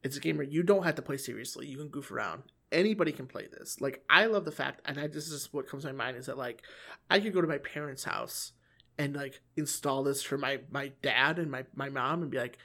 It's 0.02 0.16
a 0.16 0.20
game 0.20 0.36
where 0.36 0.46
you 0.46 0.62
don't 0.62 0.84
have 0.84 0.94
to 0.96 1.02
play 1.02 1.16
seriously. 1.16 1.66
You 1.66 1.78
can 1.78 1.88
goof 1.88 2.10
around. 2.10 2.42
Anybody 2.72 3.12
can 3.12 3.26
play 3.26 3.46
this. 3.46 3.80
Like 3.80 4.04
I 4.10 4.26
love 4.26 4.44
the 4.44 4.50
fact, 4.52 4.80
and 4.84 4.98
I 4.98 5.06
this 5.06 5.28
is 5.30 5.52
what 5.52 5.68
comes 5.68 5.84
to 5.84 5.92
my 5.92 6.04
mind 6.04 6.16
is 6.16 6.26
that 6.26 6.36
like 6.38 6.62
I 7.10 7.20
could 7.20 7.32
go 7.32 7.40
to 7.40 7.46
my 7.46 7.58
parents' 7.58 8.04
house 8.04 8.52
and 8.98 9.14
like 9.14 9.40
install 9.56 10.02
this 10.02 10.22
for 10.22 10.36
my 10.36 10.60
my 10.70 10.92
dad 11.02 11.38
and 11.38 11.50
my 11.50 11.64
my 11.74 11.88
mom 11.88 12.22
and 12.22 12.30
be 12.30 12.38
like, 12.38 12.58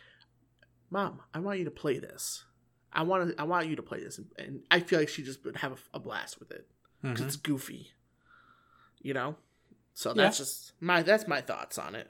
"Mom, 0.89 1.21
I 1.33 1.39
want 1.39 1.59
you 1.59 1.65
to 1.65 1.71
play 1.71 1.99
this. 1.99 2.43
I 2.91 3.03
want 3.03 3.29
to 3.29 3.39
I 3.41 3.43
want 3.43 3.67
you 3.67 3.75
to 3.75 3.83
play 3.83 4.03
this." 4.03 4.17
And, 4.17 4.27
and 4.39 4.63
I 4.71 4.79
feel 4.79 4.99
like 4.99 5.09
she 5.09 5.21
just 5.23 5.45
would 5.45 5.57
have 5.57 5.73
a, 5.73 5.97
a 5.97 5.99
blast 5.99 6.39
with 6.39 6.51
it 6.51 6.67
because 7.03 7.21
Mhm. 7.21 7.27
it's 7.27 7.35
goofy, 7.35 7.91
you 9.01 9.13
know. 9.13 9.35
So 9.93 10.09
Yeah. 10.09 10.15
that's 10.23 10.37
just 10.37 10.73
my 10.81 11.03
that's 11.03 11.27
my 11.27 11.41
thoughts 11.41 11.77
on 11.77 11.93
it. 11.95 12.09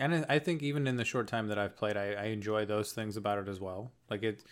And 0.00 0.26
I- 0.28 0.38
think 0.38 0.62
even 0.62 0.86
in 0.86 0.96
the 0.96 1.04
short 1.04 1.26
time 1.28 1.48
that 1.48 1.58
I've 1.58 1.76
played, 1.76 1.96
I, 1.96 2.12
I 2.12 2.24
enjoy 2.26 2.64
those 2.64 2.92
things 2.92 3.16
about 3.16 3.38
it 3.38 3.48
as 3.48 3.60
well. 3.60 3.90
Like 4.10 4.22
it, 4.22 4.42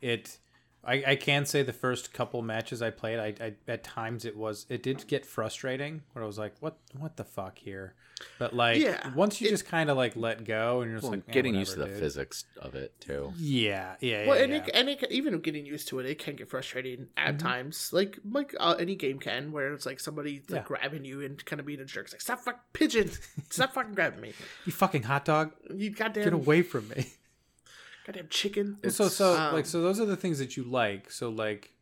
it, 0.00 0.38
I, 0.84 1.02
I 1.04 1.16
can 1.16 1.46
say 1.46 1.64
the 1.64 1.72
first 1.72 2.12
couple 2.12 2.42
matches 2.42 2.80
I 2.80 2.90
played, 2.90 3.18
I, 3.18 3.34
I 3.44 3.54
at 3.66 3.82
times 3.82 4.24
it 4.24 4.36
was 4.36 4.66
it 4.68 4.82
did 4.84 5.04
get 5.08 5.26
frustrating 5.26 6.02
where 6.12 6.22
I 6.22 6.26
was 6.26 6.38
like, 6.38 6.54
what 6.60 6.76
what 6.96 7.16
the 7.16 7.24
fuck 7.24 7.58
here? 7.58 7.94
But 8.38 8.54
like 8.54 8.80
Yeah, 8.80 9.12
once 9.14 9.40
you 9.40 9.48
it- 9.48 9.50
just 9.50 9.66
kind 9.66 9.90
of 9.90 9.96
like 9.96 10.14
let 10.16 10.44
go 10.44 10.80
and 10.82 10.90
you're 10.90 11.00
just 11.00 11.10
Well, 11.10 11.18
like 11.18 11.28
eh, 11.28 11.32
getting 11.32 11.54
used 11.56 11.72
to 11.72 11.80
the 11.80 11.86
dude. 11.86 11.98
physics 11.98 12.44
of 12.58 12.74
it 12.76 12.98
too. 13.00 13.32
Yeah, 13.36 13.96
yeah, 14.00 14.26
Well, 14.26 14.36
yeah. 14.38 14.44
and, 14.44 14.52
yeah. 14.52 14.58
It, 14.64 14.70
and 14.74 14.88
it, 14.88 15.06
even 15.10 15.38
getting 15.40 15.66
used 15.66 15.88
to 15.88 15.98
it, 15.98 16.06
it 16.06 16.18
can 16.20 16.36
get 16.36 16.48
frustrating 16.48 17.08
at 17.16 17.34
Mhm. 17.34 17.38
times. 17.40 17.92
Like 17.92 18.18
like 18.30 18.54
uh, 18.60 18.76
any 18.78 18.94
game 18.94 19.18
can, 19.18 19.50
where 19.52 19.72
it's 19.74 19.86
like 19.86 19.98
somebody 20.00 20.40
like, 20.48 20.60
Yeah. 20.60 20.62
grabbing 20.64 21.04
you 21.04 21.20
and 21.22 21.44
kind 21.44 21.58
of 21.60 21.66
being 21.66 21.80
a 21.80 21.84
jerk. 21.84 22.04
It's 22.04 22.14
like 22.14 22.20
stop 22.22 22.40
fucking 22.40 22.60
pigeon, 22.72 23.10
stop 23.50 23.74
fucking 23.74 23.94
grabbing 23.94 24.20
me. 24.20 24.32
you 24.64 24.72
fucking 24.72 25.02
hot 25.02 25.24
dog, 25.24 25.50
You 25.74 25.90
goddamn 25.90 26.24
get 26.24 26.32
away 26.32 26.62
from 26.62 26.88
me. 26.88 27.06
goddamn 28.06 28.28
chicken. 28.28 28.78
Well, 28.82 28.92
so 28.92 29.08
so 29.08 29.36
um, 29.36 29.52
like 29.52 29.66
so 29.66 29.82
those 29.82 30.00
are 30.00 30.06
the 30.06 30.16
things 30.16 30.38
that 30.38 30.56
you 30.56 30.62
like. 30.62 31.10
So 31.10 31.28
like, 31.28 31.72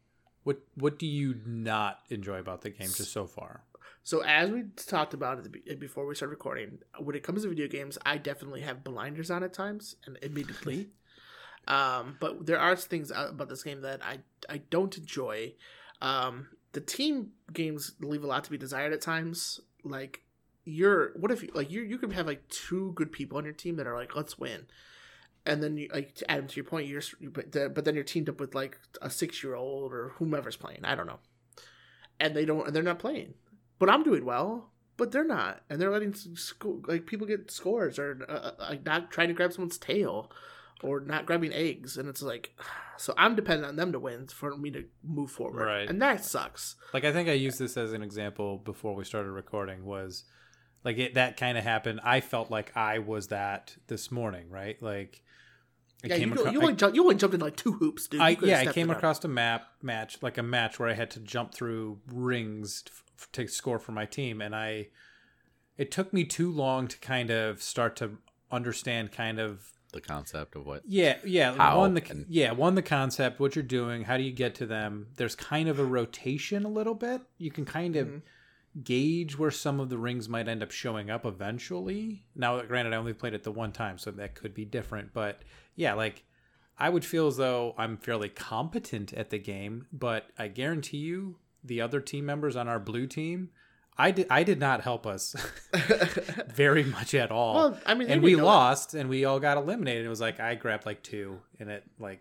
what 0.45 0.61
what 0.75 0.99
do 0.99 1.07
you 1.07 1.37
not 1.45 2.01
enjoy 2.09 2.39
about 2.39 2.63
the 2.63 2.71
game 2.71 2.89
just 2.89 3.13
so 3.13 3.27
far? 3.27 3.63
So 4.03 4.23
as 4.23 4.51
we 4.51 4.65
talked 4.77 5.15
about 5.15 5.47
it 5.65 5.81
before 5.81 6.07
we 6.07 6.15
started 6.15 6.33
recording, 6.33 6.79
when 6.99 7.17
it 7.17 7.23
comes 7.23 7.43
to 7.43 7.49
video 7.49 7.69
games, 7.69 7.97
I 8.05 8.19
definitely 8.19 8.61
have 8.61 8.85
blinders 8.85 9.31
on 9.31 9.43
at 9.43 9.55
times, 9.55 9.97
and 10.05 10.19
admittedly, 10.23 10.89
um, 11.69 12.17
but 12.21 12.45
there 12.45 12.59
are 12.59 12.77
things 12.77 13.11
about 13.11 13.49
this 13.49 13.63
game 13.63 13.83
that 13.83 14.01
I 14.05 14.19
I 14.49 14.59
don't 14.71 14.97
enjoy. 14.97 15.55
Um, 16.03 16.49
the 16.73 16.81
team 16.81 17.31
games 17.53 17.93
leave 18.01 18.25
a 18.25 18.27
lot 18.27 18.45
to 18.45 18.51
be 18.51 18.59
desired 18.59 18.93
at 18.93 19.01
times. 19.01 19.61
Like 19.85 20.21
you're, 20.65 21.13
what 21.17 21.31
if 21.31 21.43
you 21.43 21.51
like 21.55 21.71
you 21.71 21.83
you 21.83 21.99
can 21.99 22.11
have 22.11 22.27
like 22.27 22.47
two 22.49 22.93
good 22.93 23.13
people 23.13 23.39
on 23.39 23.45
your 23.45 23.55
team 23.55 23.77
that 23.77 23.87
are 23.87 23.97
like 23.97 24.15
let's 24.17 24.39
win, 24.39 24.67
and 25.47 25.63
then 25.63 25.77
you 25.77 25.89
like 25.93 26.15
to 26.17 26.31
Adam 26.31 26.47
to 26.47 26.57
your 26.57 26.65
point, 26.65 26.89
you're 26.89 27.03
but, 27.21 27.75
but 27.75 27.85
then 27.85 27.95
you're 27.95 28.05
teamed 28.05 28.29
up 28.29 28.41
with 28.41 28.55
like 28.55 28.79
a 29.03 29.11
six 29.11 29.43
year 29.43 29.55
old 29.55 29.93
or 29.93 30.13
whomever's 30.17 30.57
playing. 30.57 30.85
I 30.85 30.95
don't 30.95 31.07
know, 31.07 31.21
and 32.19 32.35
they 32.35 32.45
don't 32.45 32.67
and 32.67 32.75
they're 32.75 32.83
not 32.83 32.99
playing 32.99 33.35
but 33.79 33.91
I'm 33.91 34.03
doing 34.03 34.25
well, 34.25 34.71
but 34.97 35.13
they're 35.13 35.25
not, 35.25 35.63
and 35.69 35.81
they're 35.81 35.91
letting 35.91 36.15
sco- 36.15 36.83
like 36.87 37.07
people 37.07 37.27
get 37.27 37.51
scores 37.51 37.99
or 37.99 38.25
uh, 38.29 38.53
like 38.59 38.85
not 38.85 39.11
trying 39.11 39.29
to 39.29 39.35
grab 39.35 39.53
someone's 39.53 39.79
tail 39.79 40.31
or 40.83 41.01
not 41.01 41.27
grabbing 41.27 41.53
eggs, 41.53 41.97
and 41.97 42.09
it's 42.09 42.23
like, 42.23 42.59
so 42.97 43.15
I'm 43.17 43.35
dependent 43.35 43.69
on 43.69 43.77
them 43.77 43.93
to 43.93 43.99
win 43.99 44.29
for 44.29 44.57
me 44.57 44.71
to 44.71 44.85
move 45.03 45.31
forward, 45.31 45.67
Right. 45.67 45.89
And 45.89 46.01
that 46.03 46.25
sucks. 46.25 46.77
Like 46.93 47.05
I 47.05 47.13
think 47.13 47.29
I 47.29 47.33
used 47.33 47.59
this 47.59 47.77
as 47.77 47.93
an 47.93 48.03
example 48.03 48.59
before 48.59 48.95
we 48.95 49.05
started 49.05 49.31
recording 49.31 49.85
was 49.85 50.25
like 50.85 50.99
it 50.99 51.15
that 51.15 51.37
kind 51.37 51.59
of 51.59 51.65
happened. 51.65 52.01
I 52.05 52.21
felt 52.21 52.51
like 52.51 52.77
I 52.77 53.01
was 53.01 53.29
that 53.29 53.77
this 53.89 54.13
morning, 54.13 54.49
right? 54.51 54.81
Like 54.81 55.23
yeah, 56.11 56.17
you, 56.17 56.33
acro- 56.33 56.51
you 56.51 56.61
I- 56.61 56.63
only 56.63 56.75
jumped, 56.77 56.97
you 56.97 57.03
only 57.03 57.15
jumped 57.17 57.35
in 57.35 57.41
like 57.41 57.57
two 57.57 57.73
hoops, 57.73 58.09
dude. 58.09 58.21
I 58.21 58.37
yeah, 58.43 58.61
I 58.61 58.67
came 58.73 58.91
across 58.91 59.25
a 59.25 59.29
map 59.29 59.67
match 59.83 60.19
like 60.23 60.39
a 60.39 60.43
match 60.43 60.79
where 60.79 60.89
I 60.89 60.95
had 60.95 61.11
to 61.13 61.21
jump 61.21 61.55
through 61.55 61.99
rings 62.13 62.83
to, 62.83 62.93
f- 63.19 63.29
to 63.33 63.47
score 63.49 63.79
for 63.79 63.93
my 63.93 64.05
team, 64.07 64.41
and 64.41 64.55
I 64.55 64.89
it 65.77 65.91
took 65.91 66.13
me 66.13 66.25
too 66.25 66.51
long 66.51 66.87
to 66.89 66.99
kind 66.99 67.31
of 67.31 67.63
start 67.63 67.97
to 67.97 68.19
understand 68.53 69.11
kind 69.13 69.41
of 69.41 69.73
The 69.93 70.01
concept 70.01 70.55
of 70.55 70.65
what 70.67 70.83
yeah 70.87 71.17
yeah 71.25 71.55
How 71.55 71.79
one 71.79 71.95
the 71.95 72.03
and- 72.11 72.27
yeah 72.29 72.53
one 72.53 72.75
the 72.77 72.83
concept 72.83 73.41
what 73.41 73.57
you're 73.57 73.63
doing 73.65 74.05
how 74.05 74.17
do 74.17 74.23
you 74.23 74.31
get 74.33 74.55
to 74.57 74.67
them 74.67 75.09
there's 75.17 75.35
kind 75.35 75.69
of 75.69 75.79
a 75.81 75.85
rotation 75.85 76.65
a 76.65 76.69
little 76.69 76.95
bit 76.95 77.23
you 77.39 77.51
can 77.51 77.65
kind 77.65 77.97
of 77.97 78.07
Mhm. 78.09 78.23
gauge 78.85 79.39
where 79.39 79.51
some 79.51 79.81
of 79.81 79.89
the 79.89 79.99
rings 79.99 80.29
might 80.29 80.47
end 80.49 80.63
up 80.63 80.71
showing 80.71 81.11
up 81.11 81.25
eventually 81.27 82.27
now 82.37 82.61
granted 82.63 82.93
I 82.93 82.97
only 82.97 83.13
played 83.13 83.35
it 83.35 83.43
the 83.45 83.53
one 83.53 83.73
time 83.73 83.99
so 83.99 84.11
that 84.13 84.35
could 84.35 84.55
be 84.55 84.65
different 84.65 85.13
but 85.13 85.43
yeah 85.77 85.95
like 85.95 86.25
I 86.79 86.89
would 86.89 87.05
feel 87.05 87.29
as 87.29 87.37
though 87.37 87.75
I'm 87.79 87.97
fairly 87.97 88.29
competent 88.29 89.13
at 89.13 89.31
the 89.31 89.39
game 89.39 89.87
but 89.93 90.27
I 90.39 90.49
guarantee 90.49 90.99
you 90.99 91.37
the 91.63 91.81
other 91.81 92.01
team 92.01 92.27
members 92.27 92.57
on 92.57 92.69
our 92.69 92.79
blue 92.81 93.07
team 93.07 93.51
I 93.97 94.11
did 94.11 94.27
I 94.31 94.43
did 94.43 94.59
not 94.59 94.81
help 94.83 95.07
us 95.07 95.35
very 96.53 96.85
much 96.85 97.15
at 97.15 97.31
all 97.31 97.55
well, 97.55 97.79
I 97.87 97.95
mean, 97.95 98.09
and 98.11 98.23
we 98.23 98.37
lost 98.37 98.95
and 98.95 99.09
we 99.09 99.25
all 99.25 99.39
got 99.41 99.57
eliminated. 99.57 100.05
It 100.05 100.09
was 100.09 100.21
like 100.21 100.41
I 100.41 100.55
grabbed 100.55 100.87
like 100.87 101.03
two 101.03 101.41
and 101.61 101.71
it 101.71 101.85
like 101.99 102.21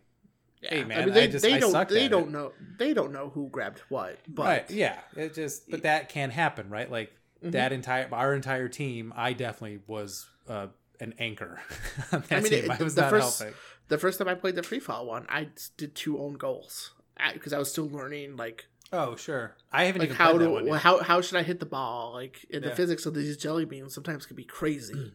that. 0.61 0.71
hey, 0.73 0.83
man, 0.83 1.01
I 1.01 1.05
mean, 1.05 1.13
they, 1.13 1.23
I 1.23 1.27
just- 1.27 1.43
they 1.43 1.53
I 1.55 1.59
don't 1.59 1.71
sucked 1.71 1.91
they 1.91 2.07
don't 2.07 2.27
it. 2.27 2.31
know 2.31 2.51
they 2.77 2.93
don't 2.93 3.11
know 3.11 3.29
who 3.29 3.49
grabbed 3.49 3.79
what, 3.89 4.17
but 4.27 4.45
right 4.45 4.71
yeah 4.71 4.99
it 5.15 5.33
just 5.33 5.69
but 5.69 5.83
that 5.83 6.09
can 6.09 6.29
happen 6.29 6.69
right 6.69 6.89
like 6.91 7.11
Mhm. 7.43 7.51
that 7.51 7.73
entire 7.73 8.07
our 8.13 8.33
entire 8.33 8.69
team 8.69 9.11
I 9.17 9.33
definitely 9.33 9.79
was 9.87 10.25
uh, 10.47 10.67
an 10.99 11.13
anchor 11.19 11.59
on 12.11 12.21
that 12.29 12.31
I 12.31 12.39
mean, 12.41 12.49
team. 12.51 12.71
it- 12.71 12.79
I 12.79 12.83
was 12.83 12.95
the 12.95 13.01
not 13.01 13.09
first- 13.09 13.39
helping. 13.39 13.55
the 13.89 13.97
first 13.97 14.19
time 14.19 14.27
I 14.27 14.35
played 14.35 14.55
the 14.55 14.63
free 14.63 14.79
fall 14.79 15.05
one, 15.05 15.25
I 15.29 15.49
did 15.77 15.95
two 15.95 16.19
own 16.19 16.33
goals 16.33 16.91
because 17.33 17.53
I 17.53 17.59
was 17.59 17.69
still 17.71 17.89
learning 17.89 18.35
like 18.37 18.65
Oh 18.91 19.15
sure, 19.15 19.55
I 19.71 19.85
haven't 19.85 20.01
like 20.01 20.09
even 20.09 20.17
how 20.17 20.29
played 20.31 20.41
that 20.41 20.45
do 20.45 20.51
one 20.51 20.67
yet. 20.67 20.81
how 20.81 21.01
how 21.01 21.19
should 21.21 21.37
I 21.37 21.43
hit 21.43 21.59
the 21.59 21.65
ball? 21.65 22.13
Like 22.13 22.45
in 22.49 22.61
the 22.61 22.71
physics 22.75 23.05
of 23.07 23.15
these 23.15 23.37
jelly 23.37 23.65
beans, 23.65 23.93
sometimes 23.93 24.25
can 24.27 24.35
be 24.35 24.43
crazy. 24.43 25.13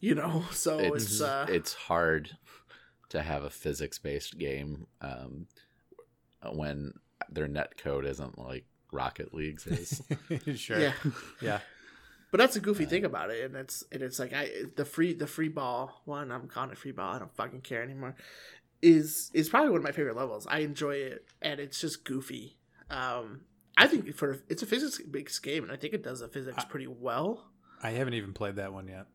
you 0.00 0.14
know, 0.14 0.44
so 0.52 0.78
it's, 0.78 1.04
it's 1.04 1.20
uh, 1.22 1.46
it's 1.48 1.72
hard 1.74 2.36
to 3.08 3.22
have 3.22 3.44
a 3.44 3.50
physics 3.50 3.98
based 3.98 4.36
game 4.36 4.86
um, 5.00 5.46
when 6.52 6.92
their 7.30 7.48
net 7.48 7.76
code 7.78 8.04
isn't 8.04 8.38
like 8.38 8.64
Rocket 8.92 9.32
League's 9.34 9.66
is. 9.66 10.02
sure, 10.60 10.78
yeah. 10.78 10.92
yeah, 11.40 11.60
But 12.30 12.38
that's 12.38 12.56
a 12.56 12.60
goofy 12.60 12.84
thing 12.84 13.04
about 13.06 13.30
it, 13.30 13.44
and 13.44 13.56
it's 13.56 13.82
and 13.90 14.02
it's 14.02 14.18
like 14.18 14.32
I 14.34 14.50
the 14.76 14.84
free 14.84 15.14
the 15.14 15.26
free 15.26 15.48
ball 15.48 16.02
one. 16.04 16.30
I'm 16.30 16.46
calling 16.48 16.70
it 16.70 16.78
free 16.78 16.92
ball. 16.92 17.14
I 17.14 17.18
don't 17.18 17.34
fucking 17.34 17.62
care 17.62 17.82
anymore. 17.82 18.16
Is 18.82 19.30
is 19.34 19.48
probably 19.48 19.70
one 19.70 19.78
of 19.78 19.84
my 19.84 19.92
favorite 19.92 20.16
levels. 20.16 20.46
I 20.46 20.58
enjoy 20.58 20.96
it, 20.96 21.24
and 21.40 21.58
it's 21.58 21.80
just 21.80 22.04
goofy. 22.04 22.58
Um, 22.90 23.40
I 23.76 23.86
think 23.86 24.14
for 24.14 24.42
it's 24.48 24.62
a 24.62 24.66
physics 24.66 25.00
based 25.10 25.42
game, 25.42 25.62
and 25.62 25.72
I 25.72 25.76
think 25.76 25.94
it 25.94 26.02
does 26.02 26.20
the 26.20 26.28
physics 26.28 26.64
I- 26.64 26.66
pretty 26.66 26.86
well. 26.86 27.50
I 27.82 27.90
haven't 27.90 28.14
even 28.14 28.32
played 28.34 28.56
that 28.56 28.72
one 28.72 28.88
yet. 28.88 29.06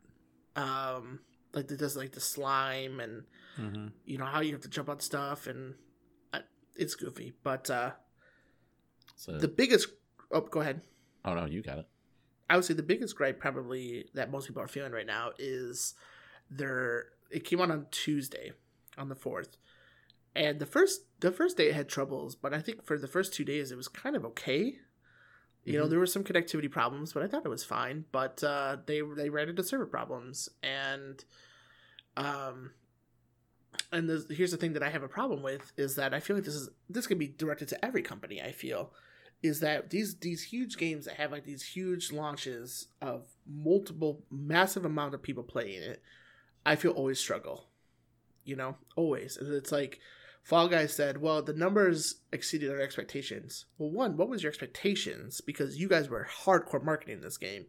Um, 0.56 1.20
like 1.54 1.70
it 1.70 1.78
does 1.78 1.96
like 1.98 2.12
the 2.14 2.22
slime 2.22 3.00
and 3.00 3.24
hmm 3.58 3.88
you 4.06 4.18
know 4.18 4.26
how 4.26 4.40
you 4.42 4.54
have 4.54 4.62
to 4.62 4.70
jump 4.70 4.90
on 4.90 5.00
stuff, 5.02 5.46
and 5.48 5.76
uh, 6.34 6.40
it's 6.76 6.96
goofy. 6.96 7.34
But 7.44 7.70
uh, 7.70 7.92
So, 9.16 9.38
the 9.38 9.48
biggest 9.48 9.88
oh, 10.32 10.42
go 10.42 10.62
ahead. 10.62 10.82
oh 11.26 11.36
no, 11.36 11.46
you 11.46 11.62
got 11.62 11.78
it. 11.78 11.86
I 12.54 12.56
would 12.56 12.66
say 12.66 12.76
the 12.76 12.84
biggest 12.84 13.16
gripe 13.16 13.40
probably 13.40 14.06
that 14.14 14.30
most 14.30 14.46
people 14.46 14.62
are 14.62 14.68
feeling 14.68 14.92
right 14.92 15.08
now 15.08 15.32
is 15.40 15.96
their 16.52 17.06
it 17.32 17.46
came 17.46 17.60
out 17.60 17.72
on 17.72 17.88
Tuesday 17.90 18.52
on 18.96 19.10
the 19.10 19.16
fourth. 19.16 19.58
And 20.36 20.60
the 20.60 20.68
first 20.68 21.02
the 21.20 21.32
first 21.32 21.58
day 21.58 21.70
it 21.70 21.74
had 21.74 21.90
troubles, 21.90 22.36
but 22.36 22.54
I 22.54 22.62
think 22.62 22.84
for 22.86 22.96
the 23.00 23.08
first 23.08 23.34
two 23.34 23.44
days 23.44 23.72
it 23.72 23.76
was 23.76 23.88
kind 23.88 24.16
of 24.16 24.24
okay. 24.24 24.78
You 25.64 25.80
know, 25.80 25.88
Mhm. 25.88 25.90
there 25.90 26.00
were 26.00 26.06
some 26.06 26.24
connectivity 26.24 26.70
problems, 26.70 27.12
but 27.12 27.24
I 27.24 27.28
thought 27.28 27.44
it 27.44 27.50
was 27.50 27.64
fine. 27.64 28.06
But 28.12 28.44
uh, 28.44 28.78
they 28.86 29.02
they 29.02 29.32
ran 29.32 29.50
into 29.50 29.64
server 29.64 29.88
problems, 29.88 30.48
and 30.62 31.26
um, 32.16 32.74
and 33.92 34.08
the, 34.08 34.28
here's 34.30 34.52
the 34.52 34.58
thing 34.58 34.74
that 34.74 34.84
I 34.84 34.90
have 34.90 35.02
a 35.02 35.08
problem 35.08 35.42
with 35.42 35.72
is 35.76 35.96
that 35.96 36.14
I 36.14 36.20
feel 36.20 36.36
like 36.36 36.46
this 36.46 36.54
is 36.54 36.70
this 36.88 37.08
can 37.08 37.18
be 37.18 37.30
directed 37.30 37.68
to 37.70 37.84
every 37.84 38.04
company. 38.04 38.44
I 38.44 38.52
feel 38.52 38.94
is 39.44 39.60
that 39.60 39.90
these 39.90 40.16
these 40.16 40.42
huge 40.44 40.78
games 40.78 41.06
that 41.06 41.16
have 41.16 41.32
like 41.32 41.46
these 41.46 41.64
huge 41.64 42.12
launches 42.12 42.88
of 43.02 43.28
multiple 43.46 44.24
massive 44.32 44.86
amount 44.86 45.14
of 45.14 45.22
people 45.22 45.44
playing 45.44 45.84
it, 45.84 46.02
I 46.66 46.78
feel 46.78 46.92
always 46.92 47.20
struggle. 47.20 47.68
You 48.46 48.56
know, 48.56 48.78
always. 48.96 49.38
And 49.38 49.54
It's 49.54 49.72
like 49.72 50.00
Fall 50.42 50.68
Guys 50.68 50.94
said, 50.94 51.22
"Well, 51.22 51.42
the 51.42 51.54
numbers 51.54 52.16
exceeded 52.32 52.72
our 52.72 52.80
expectations." 52.80 53.66
Well, 53.78 53.92
one, 53.92 54.18
what 54.18 54.30
was 54.30 54.44
your 54.44 54.50
expectations? 54.50 55.42
Because 55.42 55.78
you 55.78 55.88
guys 55.88 56.10
were 56.10 56.28
hardcore 56.44 56.84
marketing 56.84 57.22
this 57.22 57.38
game 57.38 57.66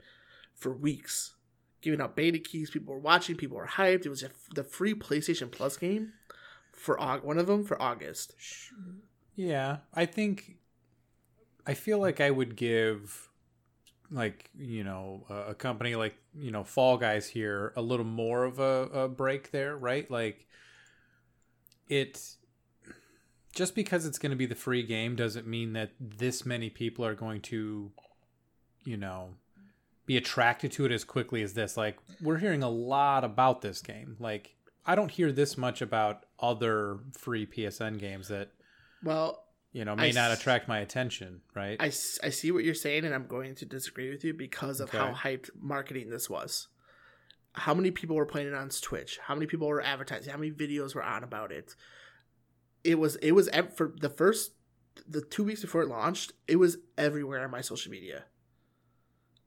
for 0.55 0.73
weeks, 0.73 1.35
giving 1.81 2.01
out 2.01 2.17
beta 2.17 2.39
keys. 2.39 2.71
People 2.71 2.95
were 2.95 3.01
watching. 3.01 3.37
People 3.37 3.57
were 3.57 3.67
hyped. 3.67 4.07
It 4.07 4.11
was 4.11 4.25
the 4.55 4.65
free 4.65 4.95
PlayStation 4.95 5.51
Plus 5.51 5.77
game 5.77 6.13
for 6.73 6.97
one 7.23 7.39
of 7.39 7.47
them 7.47 7.65
for 7.65 7.81
August. 7.81 8.35
Yeah, 9.37 9.79
I 9.93 10.07
think 10.07 10.57
I 11.67 11.75
feel 11.75 11.99
like 11.99 12.21
I 12.21 12.31
would 12.31 12.57
give 12.57 13.31
like 14.11 14.51
you 14.57 14.85
know 14.85 15.25
a, 15.29 15.55
company 15.55 15.97
like 15.97 16.15
you 16.35 16.51
know 16.51 16.65
Fall 16.65 16.97
Guys 16.97 17.29
here 17.29 17.73
a 17.77 17.83
little 17.83 18.05
more 18.05 18.45
of 18.45 18.59
a, 18.59 18.89
a 18.93 19.09
break 19.09 19.51
there, 19.51 19.77
right? 19.77 20.11
Like 20.11 20.47
it 21.89 22.37
just 23.55 23.75
because 23.75 24.05
it's 24.05 24.19
going 24.19 24.31
to 24.31 24.37
be 24.37 24.47
the 24.47 24.55
free 24.55 24.83
game 24.83 25.17
doesn't 25.17 25.47
mean 25.47 25.73
that 25.75 25.93
this 26.01 26.45
many 26.45 26.71
people 26.71 27.05
are 27.05 27.15
going 27.15 27.41
to 27.41 27.91
you 28.85 28.97
know 28.97 29.31
be 30.07 30.17
attracted 30.17 30.71
to 30.73 30.85
it 30.85 30.93
as 30.93 31.05
quickly 31.05 31.43
as 31.43 31.55
this 31.55 31.77
like 31.77 31.97
we're 32.21 32.37
hearing 32.37 32.63
a 32.63 32.69
lot 32.69 33.25
about 33.25 33.63
this 33.63 33.81
game 33.81 34.17
like 34.19 34.55
i 34.85 34.95
don't 34.95 35.13
hear 35.13 35.33
this 35.33 35.57
much 35.57 35.81
about 35.81 36.27
other 36.41 36.99
free 37.17 37.47
psn 37.47 37.99
games 37.99 38.29
that 38.29 38.51
Well, 39.05 39.44
you 39.75 39.85
know 39.85 39.95
may 39.95 40.09
I 40.09 40.13
not 40.13 40.33
attract 40.33 40.69
my 40.69 40.79
attention 40.79 41.43
right 41.55 41.77
I, 41.79 41.87
I 41.87 41.91
see 42.31 42.51
what 42.53 42.65
you're 42.65 42.75
saying, 42.75 43.05
and 43.05 43.15
I'm 43.15 43.27
going 43.27 43.55
to 43.57 43.67
disagree 43.67 44.09
with 44.11 44.25
you 44.25 44.33
because 44.33 44.81
of 44.81 44.89
how 44.91 45.13
hyped 45.13 45.51
marketing 45.61 46.09
this 46.09 46.31
was. 46.31 46.69
How 47.53 47.75
many 47.75 47.91
people 47.91 48.17
were 48.17 48.25
playing 48.25 48.49
it 48.49 48.55
on 48.55 48.69
Twitch? 48.69 49.19
How 49.23 49.35
many 49.35 49.47
people 49.47 49.69
were 49.69 49.83
advertising? 49.83 50.33
How 50.33 50.39
many 50.39 50.53
videos 50.53 50.95
were 50.95 51.03
on 51.03 51.23
about 51.23 51.53
it? 51.53 51.75
It 52.83 52.99
was 52.99 53.17
it 53.17 53.33
was 53.33 53.49
for 53.77 53.93
the 54.01 54.09
first 54.09 54.53
the 55.09 55.21
two 55.21 55.45
weeks 55.45 55.61
before 55.61 55.83
it 55.83 55.89
launched. 55.89 56.33
It 56.49 56.57
was 56.57 56.79
everywhere 56.97 57.45
on 57.45 57.51
my 57.51 57.61
social 57.61 57.91
media, 57.91 58.25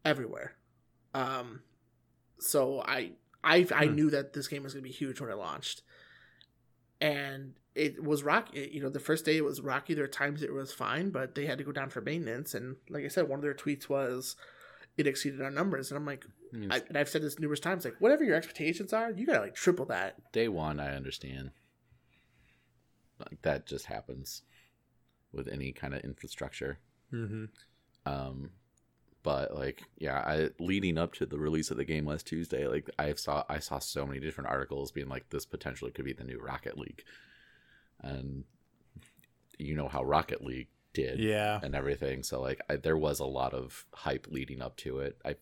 everywhere. 0.05 0.53
Um, 1.13 1.61
so 2.39 2.81
I 2.81 3.13
I 3.43 3.65
I 3.73 3.87
Hmm. 3.87 3.95
knew 3.95 4.09
that 4.09 4.33
this 4.33 4.47
game 4.47 4.63
was 4.63 4.73
going 4.73 4.83
to 4.83 4.89
be 4.89 4.93
huge 4.93 5.21
when 5.21 5.29
it 5.29 5.37
launched, 5.37 5.83
and 6.99 7.53
it 7.77 8.03
was 8.03 8.23
rocky. 8.23 8.69
You 8.73 8.81
know, 8.81 8.89
the 8.89 8.99
first 8.99 9.25
day 9.25 9.37
it 9.37 9.43
was 9.43 9.61
rocky. 9.61 9.93
There 9.93 10.03
were 10.03 10.09
times 10.09 10.41
it 10.41 10.53
was 10.53 10.73
fine, 10.73 11.09
but 11.11 11.35
they 11.35 11.45
had 11.45 11.57
to 11.57 11.63
go 11.63 11.71
down 11.71 11.89
for 11.89 12.01
maintenance. 12.01 12.53
And 12.53 12.77
like 12.89 13.05
I 13.05 13.07
said, 13.07 13.27
one 13.27 13.39
of 13.39 13.43
their 13.43 13.53
tweets 13.53 13.87
was, 13.87 14.35
"It 14.97 15.07
exceeded 15.07 15.41
our 15.41 15.51
numbers," 15.51 15.91
and 15.91 15.97
I'm 15.97 16.05
like, 16.05 16.25
I 16.53 16.57
mean, 16.57 16.71
I, 16.71 16.81
and 16.87 16.97
I've 16.97 17.09
said 17.09 17.21
this 17.21 17.39
numerous 17.39 17.59
times, 17.59 17.85
like 17.85 17.95
whatever 17.99 18.23
your 18.23 18.35
expectations 18.35 18.93
are, 18.93 19.11
you 19.11 19.25
gotta 19.25 19.41
like 19.41 19.55
triple 19.55 19.85
that. 19.85 20.31
day 20.31 20.47
one, 20.47 20.79
I 20.79 20.95
understand. 20.95 21.51
Like 23.19 23.41
that 23.41 23.65
just 23.65 23.85
happens 23.85 24.43
with 25.31 25.47
any 25.47 25.71
kind 25.71 25.93
of 25.93 26.01
infrastructure. 26.01 26.79
mm-hmm. 27.13 27.45
Um, 28.05 28.51
but 29.23 29.53
like, 29.53 29.83
yeah, 29.97 30.19
I 30.19 30.49
leading 30.57 30.97
up 30.97 31.13
to 31.15 31.25
the 31.25 31.37
release 31.37 31.69
of 31.69 31.75
the 31.75 31.83
game 31.83 32.05
last 32.05 32.25
Tuesday, 32.25 32.65
like 32.65 32.89
I 32.97 33.13
saw, 33.15 33.43
I 33.49 33.59
saw 33.59 33.79
so 33.79 34.05
many 34.05 34.21
different 34.21 34.49
articles 34.49 34.91
being 34.91 35.09
like, 35.09 35.29
this 35.29 35.45
potentially 35.45 35.91
could 35.91 36.05
be 36.05 36.13
the 36.13 36.23
new 36.23 36.39
Rocket 36.39 36.77
League, 36.77 37.03
and 38.01 38.43
you 39.57 39.75
know 39.75 39.87
how 39.87 40.03
Rocket 40.03 40.43
League 40.43 40.67
did, 40.93 41.19
yeah 41.19 41.59
and 41.63 41.75
everything. 41.75 42.23
So 42.23 42.41
like, 42.41 42.61
I, 42.69 42.75
there 42.77 42.97
was 42.97 43.19
a 43.19 43.25
lot 43.25 43.53
of 43.53 43.85
hype 43.93 44.27
leading 44.29 44.61
up 44.61 44.75
to 44.77 44.99
it. 44.99 45.17
I, 45.25 45.35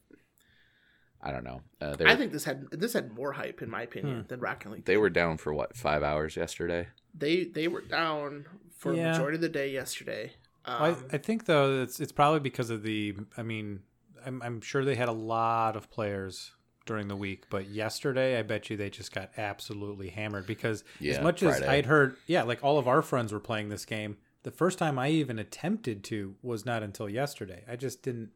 I 1.22 1.32
don't 1.32 1.44
know. 1.44 1.62
Uh, 1.82 1.96
I 2.06 2.16
think 2.16 2.32
this 2.32 2.44
had 2.44 2.70
this 2.72 2.94
had 2.94 3.14
more 3.14 3.32
hype 3.34 3.62
in 3.62 3.70
my 3.70 3.82
opinion 3.82 4.22
Hmm. 4.22 4.28
than 4.28 4.40
Rocket 4.40 4.72
League. 4.72 4.86
they 4.86 4.98
were 4.98 5.10
down 5.10 5.38
for 5.38 5.54
what 5.54 5.76
five 5.76 6.04
hours 6.04 6.36
yesterday. 6.36 6.88
they 7.14 7.46
they 7.46 7.68
were 7.68 7.82
down 7.82 8.46
for 8.78 8.92
a 8.94 8.96
Yeah. 8.98 9.12
majority 9.12 9.36
of 9.36 9.42
the 9.42 9.50
day 9.50 9.72
yesterday. 9.72 10.34
Um, 10.66 10.82
I, 11.12 11.16
I 11.16 11.18
think 11.20 11.46
though 11.46 11.82
it's 11.82 12.00
it's 12.00 12.12
probably 12.12 12.40
because 12.40 12.70
of 12.72 12.82
the 12.84 13.16
i 13.38 13.44
mean 13.44 13.82
I'm, 14.26 14.42
I'm 14.42 14.62
sure 14.62 14.84
they 14.84 14.96
had 14.96 15.10
a 15.10 15.14
lot 15.14 15.76
of 15.76 15.92
players 15.92 16.52
during 16.86 17.08
the 17.08 17.16
week 17.16 17.46
but 17.50 17.68
yesterday 17.68 18.38
i 18.38 18.42
bet 18.42 18.70
you 18.70 18.78
they 18.78 18.90
just 18.90 19.12
got 19.14 19.30
absolutely 19.38 20.10
hammered 20.10 20.46
because 20.46 20.84
Yeah, 21.00 21.14
as 21.14 21.22
much 21.22 21.42
as 21.44 21.62
i'd 21.64 21.86
heard 21.88 22.16
yeah 22.28 22.44
like 22.44 22.64
all 22.64 22.78
of 22.78 22.88
our 22.88 23.02
friends 23.02 23.34
were 23.34 23.40
playing 23.40 23.70
this 23.70 23.86
game 23.86 24.18
the 24.44 24.52
first 24.52 24.78
time 24.78 25.00
i 25.00 25.10
even 25.10 25.40
attempted 25.40 26.04
to 26.06 26.36
was 26.44 26.66
not 26.66 26.84
until 26.84 27.10
yesterday 27.10 27.64
i 27.68 27.76
just 27.76 28.04
didn't 28.04 28.30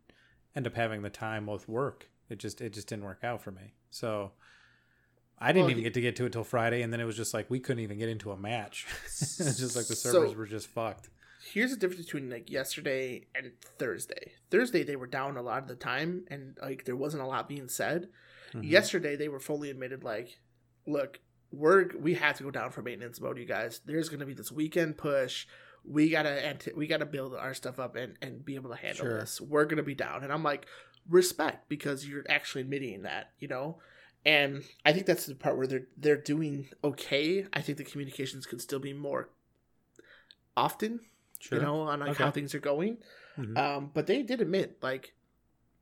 end 0.55 0.65
up 0.65 0.75
having 0.75 1.01
the 1.03 1.09
time 1.09 1.45
with 1.45 1.69
work 1.69 2.09
it 2.29 2.39
just 2.39 2.59
it 2.61 2.73
just 2.73 2.87
didn't 2.87 3.05
work 3.05 3.23
out 3.23 3.41
for 3.41 3.51
me 3.51 3.73
so 3.91 4.31
I 5.41 5.53
didn't 5.53 5.67
Well, 5.67 5.71
even 5.71 5.83
get 5.83 5.93
to 5.93 6.01
get 6.01 6.17
to 6.17 6.25
it 6.25 6.33
till 6.33 6.43
Friday, 6.43 6.81
and 6.81 6.91
then 6.91 6.99
it 6.99 7.05
was 7.05 7.15
just 7.15 7.33
like 7.33 7.49
we 7.49 7.61
couldn't 7.61 7.81
even 7.81 7.97
get 7.97 8.09
into 8.09 8.31
a 8.31 8.35
match. 8.37 8.85
it's 9.05 9.37
just 9.37 9.73
like 9.73 9.87
the 9.87 9.95
So- 9.95 10.11
servers 10.11 10.35
were 10.35 10.45
just 10.45 10.67
fucked. 10.67 11.09
here's 11.53 11.71
the 11.71 11.77
difference 11.77 12.03
between 12.05 12.29
like 12.29 12.49
yesterday 12.51 13.25
and 13.33 13.53
Thursday. 13.77 14.33
Thursday 14.51 14.83
they 14.83 14.97
were 14.97 15.07
down 15.07 15.37
a 15.37 15.41
lot 15.41 15.61
of 15.61 15.69
the 15.69 15.75
time 15.75 16.25
and 16.29 16.57
like 16.61 16.83
there 16.83 16.97
wasn't 16.97 17.23
a 17.23 17.25
lot 17.25 17.47
being 17.47 17.69
said. 17.69 18.09
Mhm. 18.53 18.69
Yesterday 18.69 19.15
they 19.15 19.27
were 19.29 19.39
fully 19.39 19.69
admitted 19.69 20.03
like, 20.03 20.39
look, 20.85 21.19
we're 21.51 21.95
we 21.97 22.13
have 22.15 22.37
to 22.37 22.43
go 22.43 22.51
down 22.51 22.71
for 22.71 22.81
maintenance 22.81 23.19
mode, 23.19 23.37
you 23.37 23.45
guys. 23.45 23.81
There's 23.85 24.09
gonna 24.09 24.25
be 24.25 24.33
this 24.33 24.51
weekend 24.51 24.97
push. 24.97 25.47
We 25.83 26.09
gotta 26.09 26.57
we 26.75 26.87
gotta 26.87 27.05
build 27.05 27.33
our 27.35 27.53
stuff 27.53 27.79
up 27.79 27.95
and 27.95 28.17
and 28.21 28.43
be 28.45 28.55
able 28.55 28.69
to 28.69 28.75
handle 28.75 29.05
Sure. 29.05 29.19
this. 29.19 29.39
We're 29.41 29.65
gonna 29.65 29.83
be 29.83 29.95
down, 29.95 30.23
and 30.23 30.31
I'm 30.31 30.43
like 30.43 30.65
respect 31.09 31.69
because 31.69 32.07
you're 32.07 32.25
actually 32.29 32.61
admitting 32.61 33.01
that, 33.03 33.31
you 33.39 33.47
know. 33.47 33.79
And 34.25 34.63
I 34.85 34.91
think 34.93 35.05
that's 35.05 35.25
the 35.25 35.33
part 35.35 35.57
where 35.57 35.65
they're 35.67 35.87
they're 35.97 36.17
doing 36.17 36.69
okay. 36.83 37.47
I 37.53 37.61
think 37.61 37.77
the 37.77 37.83
communications 37.85 38.45
could 38.45 38.61
still 38.61 38.79
be 38.79 38.93
more 38.93 39.29
often 40.57 40.99
Sure. 41.39 41.57
you 41.57 41.63
know, 41.63 41.81
on 41.81 42.01
like 42.01 42.17
how 42.17 42.31
things 42.31 42.53
are 42.53 42.59
going. 42.59 42.97
Mhm. 43.37 43.57
Um, 43.57 43.91
but 43.93 44.07
they 44.07 44.21
did 44.23 44.41
admit, 44.41 44.77
like, 44.83 45.13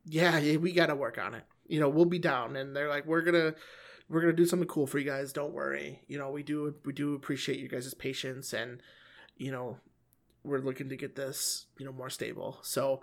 yeah, 0.06 0.38
yeah, 0.38 0.58
we 0.58 0.72
got 0.72 0.86
to 0.88 0.96
work 0.96 1.18
on 1.18 1.34
it. 1.34 1.44
You 1.68 1.80
know, 1.80 1.90
we'll 1.90 2.06
be 2.06 2.20
down, 2.20 2.56
and 2.56 2.76
they're 2.76 2.90
like, 2.90 3.06
we're 3.06 3.22
gonna, 3.22 3.54
we're 4.10 4.22
gonna 4.22 4.34
do 4.34 4.46
something 4.46 4.68
cool 4.68 4.88
for 4.88 5.00
you 5.00 5.06
guys. 5.06 5.34
Don't 5.34 5.54
worry. 5.54 6.02
You 6.08 6.18
know, 6.18 6.32
we 6.32 6.44
do, 6.44 6.76
we 6.86 6.94
do 6.94 7.14
appreciate 7.16 7.60
you 7.60 7.68
guys' 7.68 7.94
patience, 7.94 8.54
and 8.54 8.82
you 9.38 9.52
know, 9.52 9.78
we're 10.44 10.60
looking 10.60 10.90
to 10.90 10.96
get 10.96 11.16
this, 11.16 11.66
you 11.78 11.86
know, 11.86 11.92
more 11.92 12.10
stable. 12.10 12.60
So, 12.62 13.02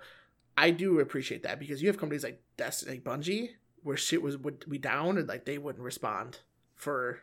I 0.56 0.70
do 0.70 1.00
appreciate 1.00 1.42
that 1.42 1.58
because 1.58 1.82
you 1.82 1.88
have 1.88 1.98
companies 1.98 2.24
like 2.24 2.42
Destiny, 2.56 2.92
like 2.92 3.04
Bungie, 3.04 3.50
where 3.82 3.96
shit 3.96 4.22
was 4.22 4.38
would 4.38 4.68
be 4.68 4.78
down 4.78 5.18
and 5.18 5.28
like 5.28 5.44
they 5.44 5.58
wouldn't 5.58 5.84
respond 5.84 6.40
for 6.74 7.20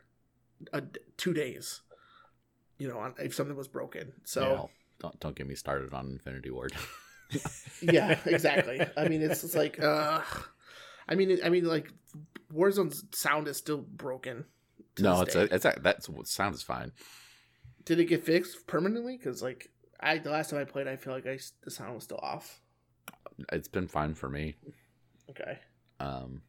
a, 0.74 0.84
two 1.18 1.34
days. 1.34 1.82
You 2.78 2.88
know, 2.88 3.00
on, 3.00 3.14
if 3.20 3.36
something 3.36 3.56
was 3.56 3.68
broken. 3.68 4.14
So. 4.24 4.42
Yeah, 4.42 4.66
don't 5.00 5.20
don't 5.20 5.36
get 5.36 5.48
me 5.48 5.56
started 5.56 5.94
on 5.94 6.08
Infinity 6.12 6.52
Ward. 6.52 6.74
yeah 7.82 8.20
exactly 8.26 8.82
i 8.98 9.08
mean 9.08 9.22
it's 9.22 9.42
just 9.42 9.56
like 9.56 9.80
uh 9.84 10.22
i 11.08 11.16
mean 11.16 11.38
i 11.44 11.50
mean 11.50 11.66
like 11.66 11.92
warzone's 12.54 13.04
sound 13.12 13.48
is 13.48 13.58
still 13.58 13.78
broken 13.80 14.46
no, 15.00 15.22
it's 15.22 15.36
a, 15.36 15.54
it's 15.54 15.66
a, 15.66 15.74
that's 15.82 16.10
what 16.10 16.28
sounds 16.28 16.62
fine. 16.62 16.92
did 17.86 18.00
it 18.00 18.06
get 18.06 18.26
fixed 18.26 18.68
permanently? 18.68 19.18
Because 19.18 19.42
like 19.42 19.70
i 20.00 20.18
the 20.18 20.32
last 20.32 20.50
time 20.50 20.60
i 20.60 20.64
played 20.64 20.88
i 20.88 20.96
feel 20.96 21.14
like 21.14 21.28
I, 21.28 21.40
the 21.64 21.72
sound 21.72 21.96
was 21.96 22.04
still 22.04 22.20
off. 22.22 22.60
It's 23.52 23.68
been 23.68 23.88
fine 23.88 24.14
for 24.14 24.30
me. 24.30 24.56
okay. 25.30 25.60
Um, 26.00 26.42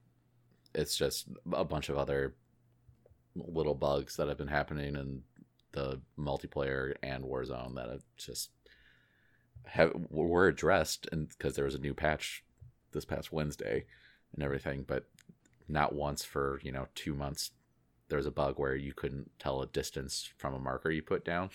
it's 0.75 0.97
just 0.97 1.29
a 1.53 1.65
bunch 1.65 1.89
of 1.89 1.99
other 1.99 2.35
little 3.35 3.75
bugs 3.75 4.17
that 4.17 4.29
have 4.29 4.39
been 4.39 4.49
happening 4.49 4.97
in 4.97 5.23
the 5.73 6.01
multiplayer 6.19 6.95
and 7.03 7.25
Warzone 7.25 7.75
that 7.77 7.89
have 7.89 8.03
just 8.17 8.51
have 9.65 9.93
were 10.11 10.49
addressed 10.49 11.09
and 11.13 11.29
because 11.29 11.55
there 11.55 11.65
was 11.65 11.75
a 11.75 11.79
new 11.79 11.95
patch 11.95 12.45
this 12.93 13.05
past 13.05 13.33
Wednesday 13.33 13.85
and 14.35 14.43
everything, 14.43 14.85
but 14.87 15.09
not 15.69 15.95
once 15.95 16.25
for 16.25 16.61
you 16.63 16.73
know 16.73 16.89
two 16.95 17.15
months. 17.15 17.51
There 18.09 18.19
was 18.19 18.27
a 18.27 18.31
bug 18.31 18.59
where 18.59 18.75
you 18.75 18.93
couldn't 18.93 19.31
tell 19.39 19.63
a 19.63 19.67
distance 19.67 20.31
from 20.37 20.53
a 20.53 20.59
marker 20.59 20.91
you 20.91 21.03
put 21.03 21.25
down. 21.25 21.51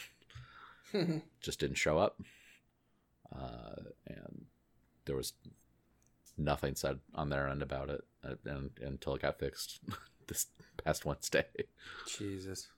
just 1.41 1.59
didn't 1.59 1.77
show 1.77 1.99
up. 1.99 2.19
Uh, 3.35 3.75
and 4.07 4.45
there 5.05 5.15
was 5.15 5.33
nothing 6.37 6.75
said 6.75 6.99
on 7.13 7.29
their 7.29 7.47
end 7.47 7.61
about 7.61 7.89
it 7.89 8.03
uh, 8.23 8.35
and, 8.45 8.71
until 8.81 9.15
it 9.15 9.21
got 9.21 9.39
fixed 9.39 9.79
this 10.27 10.47
past 10.83 11.05
Wednesday. 11.05 11.45
Jesus. 12.07 12.69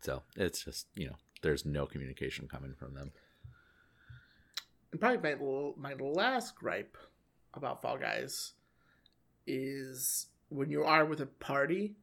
So 0.00 0.22
it's 0.36 0.64
just, 0.64 0.86
you 0.94 1.06
know, 1.06 1.16
there's 1.42 1.64
no 1.64 1.86
communication 1.86 2.48
coming 2.48 2.74
from 2.74 2.94
them. 2.94 3.12
and 4.92 5.00
probably 5.00 5.34
my, 5.76 5.94
my 5.94 6.04
last 6.04 6.54
gripe 6.54 6.96
about 7.54 7.80
fall 7.80 7.96
guys 7.96 8.52
is 9.46 10.26
when 10.48 10.70
you 10.70 10.84
are 10.84 11.04
with 11.04 11.20
a 11.20 11.26
party 11.26 11.96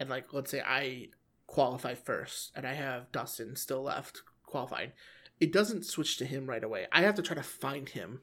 and 0.00 0.08
like 0.08 0.32
let's 0.32 0.50
say 0.50 0.60
i 0.66 1.08
qualify 1.46 1.94
first 1.94 2.50
and 2.54 2.66
i 2.66 2.72
have 2.72 3.10
dustin 3.12 3.54
still 3.56 3.82
left 3.82 4.22
qualifying 4.46 4.92
it 5.40 5.52
doesn't 5.52 5.84
switch 5.84 6.16
to 6.16 6.24
him 6.24 6.46
right 6.46 6.64
away 6.64 6.86
i 6.92 7.02
have 7.02 7.14
to 7.14 7.22
try 7.22 7.34
to 7.34 7.42
find 7.42 7.90
him 7.90 8.20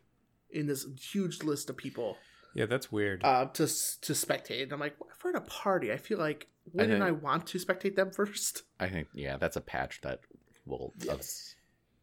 in 0.49 0.65
this 0.67 0.85
huge 1.11 1.43
list 1.43 1.69
of 1.69 1.77
people 1.77 2.17
Yeah, 2.55 2.65
that's 2.65 2.91
weird. 2.91 3.23
uh, 3.23 3.45
to 3.53 3.65
to 3.67 4.13
spectate 4.13 4.63
and 4.63 4.73
i'm 4.73 4.79
like 4.79 4.95
if 5.11 5.23
we're 5.23 5.31
at 5.31 5.35
a 5.35 5.41
party 5.41 5.91
i 5.91 5.97
feel 5.97 6.17
like 6.17 6.47
wouldn't 6.73 6.93
think- 6.93 7.03
i 7.03 7.11
want 7.11 7.45
to 7.47 7.57
spectate 7.59 7.95
them 7.95 8.11
first 8.19 8.63
I 8.79 8.87
think, 8.89 9.09
yeah, 9.13 9.35
that's 9.37 9.57
a 9.57 9.61
patch 9.61 9.99
that 10.01 10.21
will 10.65 10.93
Yes. 11.03 11.55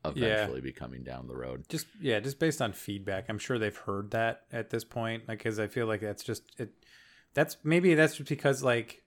Ev- 0.08 0.16
Yeah. 0.16 0.26
eventually 0.34 0.60
be 0.60 0.72
coming 0.72 1.02
down 1.02 1.26
the 1.28 1.36
road. 1.36 1.64
just 1.68 1.86
yeah, 2.00 2.20
just 2.20 2.38
based 2.38 2.60
on 2.62 2.72
feedback, 2.72 3.26
I'm 3.28 3.38
sure 3.38 3.58
they've 3.58 3.76
heard 3.76 4.10
that 4.12 4.42
at 4.52 4.70
this 4.70 4.84
point. 4.84 5.28
Like, 5.28 5.38
because 5.38 5.58
I 5.58 5.66
feel 5.66 5.86
like 5.86 6.00
that's 6.00 6.22
just 6.24 6.42
it. 6.58 6.70
That's 7.34 7.56
maybe 7.64 7.94
that's 7.94 8.16
just 8.16 8.28
because 8.28 8.62
like 8.62 9.02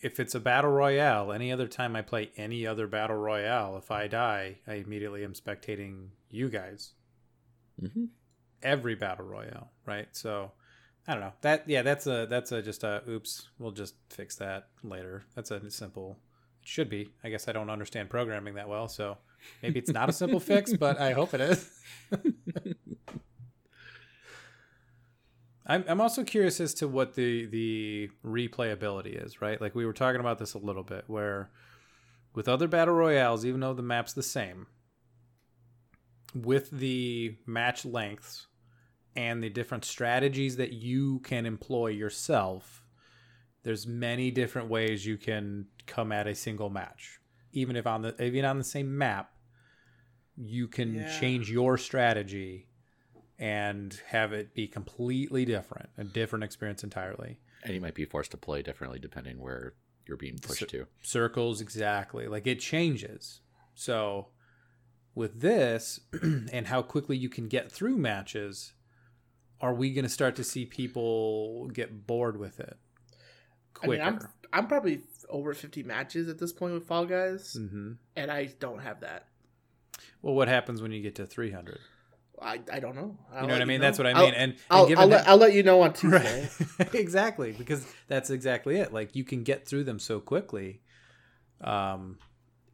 if 0.00 0.20
it's 0.20 0.34
a 0.34 0.40
battle 0.40 0.70
royale, 0.70 1.32
any 1.32 1.50
other 1.52 1.66
time 1.66 1.96
I 1.96 2.02
play 2.02 2.30
any 2.36 2.66
other 2.66 2.86
battle 2.86 3.16
royale, 3.16 3.76
if 3.78 3.90
I 3.90 4.06
die, 4.06 4.58
I 4.66 4.74
immediately 4.74 5.24
am 5.24 5.32
spectating 5.34 6.10
you 6.30 6.48
guys. 6.48 6.92
Mm-hmm. 7.82 8.04
Every 8.62 8.94
battle 8.94 9.24
royale, 9.26 9.70
right? 9.86 10.08
So 10.12 10.52
I 11.06 11.12
don't 11.14 11.22
know. 11.22 11.32
That 11.40 11.68
yeah, 11.68 11.82
that's 11.82 12.06
a 12.06 12.26
that's 12.28 12.52
a 12.52 12.62
just 12.62 12.84
a 12.84 13.02
oops. 13.08 13.48
We'll 13.58 13.72
just 13.72 13.94
fix 14.10 14.36
that 14.36 14.68
later. 14.82 15.24
That's 15.34 15.50
a 15.50 15.70
simple. 15.70 16.18
It 16.62 16.68
should 16.68 16.90
be. 16.90 17.08
I 17.24 17.28
guess 17.30 17.48
I 17.48 17.52
don't 17.52 17.70
understand 17.70 18.10
programming 18.10 18.54
that 18.54 18.68
well, 18.68 18.88
so 18.88 19.18
maybe 19.62 19.78
it's 19.78 19.90
not 19.90 20.08
a 20.08 20.12
simple 20.12 20.40
fix, 20.40 20.72
but 20.78 20.98
I 20.98 21.12
hope 21.12 21.34
it 21.34 21.40
is. 21.40 21.70
I'm 25.68 25.84
I'm 25.86 26.00
also 26.00 26.24
curious 26.24 26.60
as 26.60 26.74
to 26.74 26.88
what 26.88 27.14
the 27.14 27.46
the 27.46 28.10
replayability 28.24 29.22
is, 29.24 29.42
right? 29.42 29.60
Like 29.60 29.74
we 29.74 29.84
were 29.84 29.92
talking 29.92 30.20
about 30.20 30.38
this 30.38 30.54
a 30.54 30.58
little 30.58 30.82
bit, 30.82 31.04
where 31.06 31.50
with 32.34 32.48
other 32.48 32.68
battle 32.68 32.94
royales, 32.94 33.44
even 33.44 33.60
though 33.60 33.74
the 33.74 33.82
map's 33.82 34.14
the 34.14 34.22
same, 34.22 34.66
with 36.34 36.70
the 36.70 37.36
match 37.46 37.84
lengths 37.84 38.46
and 39.14 39.42
the 39.42 39.50
different 39.50 39.84
strategies 39.84 40.56
that 40.56 40.72
you 40.72 41.18
can 41.20 41.44
employ 41.44 41.88
yourself, 41.88 42.84
there's 43.62 43.86
many 43.86 44.30
different 44.30 44.68
ways 44.68 45.04
you 45.04 45.16
can 45.18 45.66
come 45.86 46.12
at 46.12 46.26
a 46.26 46.34
single 46.34 46.70
match. 46.70 47.20
Even 47.52 47.76
if 47.76 47.86
on 47.86 48.02
the 48.02 48.22
even 48.22 48.44
on 48.44 48.58
the 48.58 48.64
same 48.64 48.96
map, 48.96 49.32
you 50.36 50.68
can 50.68 50.94
Yeah. 50.94 51.20
change 51.20 51.50
your 51.50 51.76
strategy 51.78 52.66
and 53.38 54.00
have 54.08 54.32
it 54.32 54.54
be 54.54 54.66
completely 54.66 55.44
different, 55.44 55.88
a 55.96 56.04
different 56.04 56.44
experience 56.44 56.82
entirely. 56.84 57.38
And 57.62 57.74
you 57.74 57.80
might 57.80 57.94
be 57.94 58.04
forced 58.04 58.30
to 58.32 58.36
play 58.36 58.62
differently 58.62 58.98
depending 58.98 59.38
where 59.40 59.74
you're 60.06 60.16
being 60.16 60.38
pushed 60.38 60.60
So- 60.60 60.66
to. 60.66 60.86
circles 61.02 61.60
exactly 61.60 62.26
like 62.28 62.46
it 62.46 62.60
changes 62.60 63.42
so 63.74 64.28
with 65.14 65.40
this 65.42 66.00
and 66.22 66.66
how 66.68 66.80
quickly 66.80 67.14
you 67.16 67.28
can 67.28 67.46
get 67.46 67.70
through 67.70 67.98
matches 67.98 68.72
are 69.60 69.74
we 69.74 69.92
going 69.92 70.04
to 70.04 70.08
start 70.08 70.34
to 70.36 70.44
see 70.44 70.64
people 70.64 71.68
get 71.68 72.06
bored 72.06 72.38
with 72.38 72.58
it 72.58 72.78
I 73.82 73.86
mean, 73.86 73.98
quicker 74.00 74.02
I'm 74.02 74.18
I'm 74.52 74.66
probably 74.66 75.02
over 75.30 75.54
50 75.54 75.82
matches 75.82 76.28
at 76.28 76.38
this 76.38 76.52
point 76.52 76.74
with 76.74 76.84
Fall 76.86 77.06
Guys, 77.06 77.54
hmm 77.58 77.92
and 78.16 78.30
I 78.30 78.46
don't 78.58 78.80
have 78.80 79.00
that. 79.00 79.26
well 80.22 80.34
what 80.34 80.48
happens 80.48 80.80
when 80.82 80.92
you 80.92 81.02
get 81.02 81.14
to 81.16 81.26
300 81.26 81.78
I, 82.40 82.60
I 82.72 82.78
don't 82.78 82.94
know. 82.94 83.18
I'll 83.32 83.42
you 83.42 83.46
know 83.48 83.54
what 83.54 83.62
i 83.62 83.64
mean 83.64 83.80
know. 83.80 83.86
that's 83.88 83.98
what 83.98 84.06
i 84.06 84.10
I'll- 84.12 84.24
mean 84.26 84.34
and, 84.34 84.52
and 84.52 84.60
I'll, 84.70 84.82
I'll, 84.82 84.86
that- 84.88 85.08
let, 85.08 85.28
I'll 85.28 85.36
let 85.38 85.52
you 85.54 85.62
know 85.64 85.82
on 85.82 85.92
Tuesday. 85.92 86.48
Right. 86.78 86.94
exactly, 86.94 87.50
because 87.52 87.84
that's 88.06 88.30
exactly 88.30 88.76
it. 88.76 88.92
Like 88.92 89.16
you 89.16 89.24
can 89.24 89.42
get 89.42 89.66
through 89.66 89.82
them 89.84 89.98
so 89.98 90.20
quickly. 90.20 90.80
Um, 91.60 92.18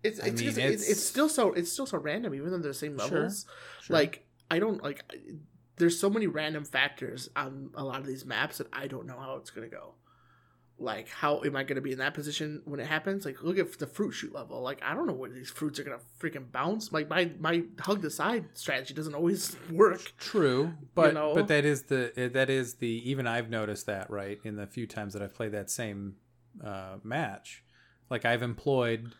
It's 0.03 0.19
it's, 0.19 0.39
mean, 0.41 0.49
it's 0.51 0.59
it's- 0.59 0.89
it's 0.91 1.03
still 1.03 1.29
so 1.31 1.53
it's 1.55 1.73
still 1.73 1.87
so 1.87 1.97
random, 1.99 2.35
even 2.35 2.51
though 2.51 2.59
they're 2.59 2.73
the 2.73 2.75
same 2.75 2.99
Sure, 2.99 3.09
levels. 3.21 3.47
sure. 3.81 3.97
Like 3.97 4.27
I 4.51 4.59
don't 4.59 4.83
like. 4.83 5.03
There's 5.77 5.99
so 5.99 6.11
many 6.11 6.27
random 6.27 6.65
factors 6.65 7.31
on 7.35 7.71
a 7.75 7.83
lot 7.83 7.99
of 8.01 8.07
these 8.07 8.25
maps 8.27 8.59
that 8.59 8.67
I 8.73 8.87
don't 8.87 9.07
know 9.07 9.19
how 9.19 9.37
it's 9.37 9.51
gonna 9.51 9.69
go. 9.69 9.95
Like, 10.79 11.09
how 11.09 11.41
am 11.43 11.55
I 11.55 11.63
gonna 11.63 11.81
be 11.81 11.93
in 11.93 11.99
that 11.99 12.15
position 12.15 12.61
when 12.65 12.81
it 12.81 12.87
happens? 12.87 13.25
Like, 13.25 13.43
look 13.43 13.59
at 13.59 13.79
the 13.79 13.87
fruit 13.87 14.11
shoot 14.11 14.35
level. 14.35 14.61
Like, 14.61 14.83
I 14.83 14.93
don't 14.95 15.07
know 15.07 15.13
where 15.13 15.31
these 15.31 15.49
fruits 15.51 15.79
are 15.79 15.85
gonna 15.85 16.01
freaking 16.21 16.51
bounce. 16.51 16.93
Like, 16.93 17.09
my 17.09 17.31
my 17.39 17.63
hug 17.79 18.03
the 18.03 18.11
side 18.11 18.47
strategy 18.55 18.93
doesn't 18.93 19.15
always 19.15 19.57
work. 19.71 20.13
true, 20.19 20.73
but 20.95 21.15
know? 21.15 21.35
but 21.35 21.49
that 21.49 21.65
is 21.65 21.85
the 21.85 22.31
that 22.35 22.51
is 22.51 22.75
the 22.75 23.09
even 23.09 23.27
I've 23.27 23.51
noticed 23.51 23.87
that 23.87 24.11
right 24.11 24.41
in 24.43 24.57
the 24.57 24.67
few 24.67 24.87
times 24.87 25.13
that 25.13 25.23
I've 25.23 25.35
played 25.35 25.53
that 25.53 25.71
same 25.71 26.17
uh, 26.63 26.97
match. 27.05 27.63
Like 28.11 28.25
I've 28.25 28.43
employed 28.43 29.15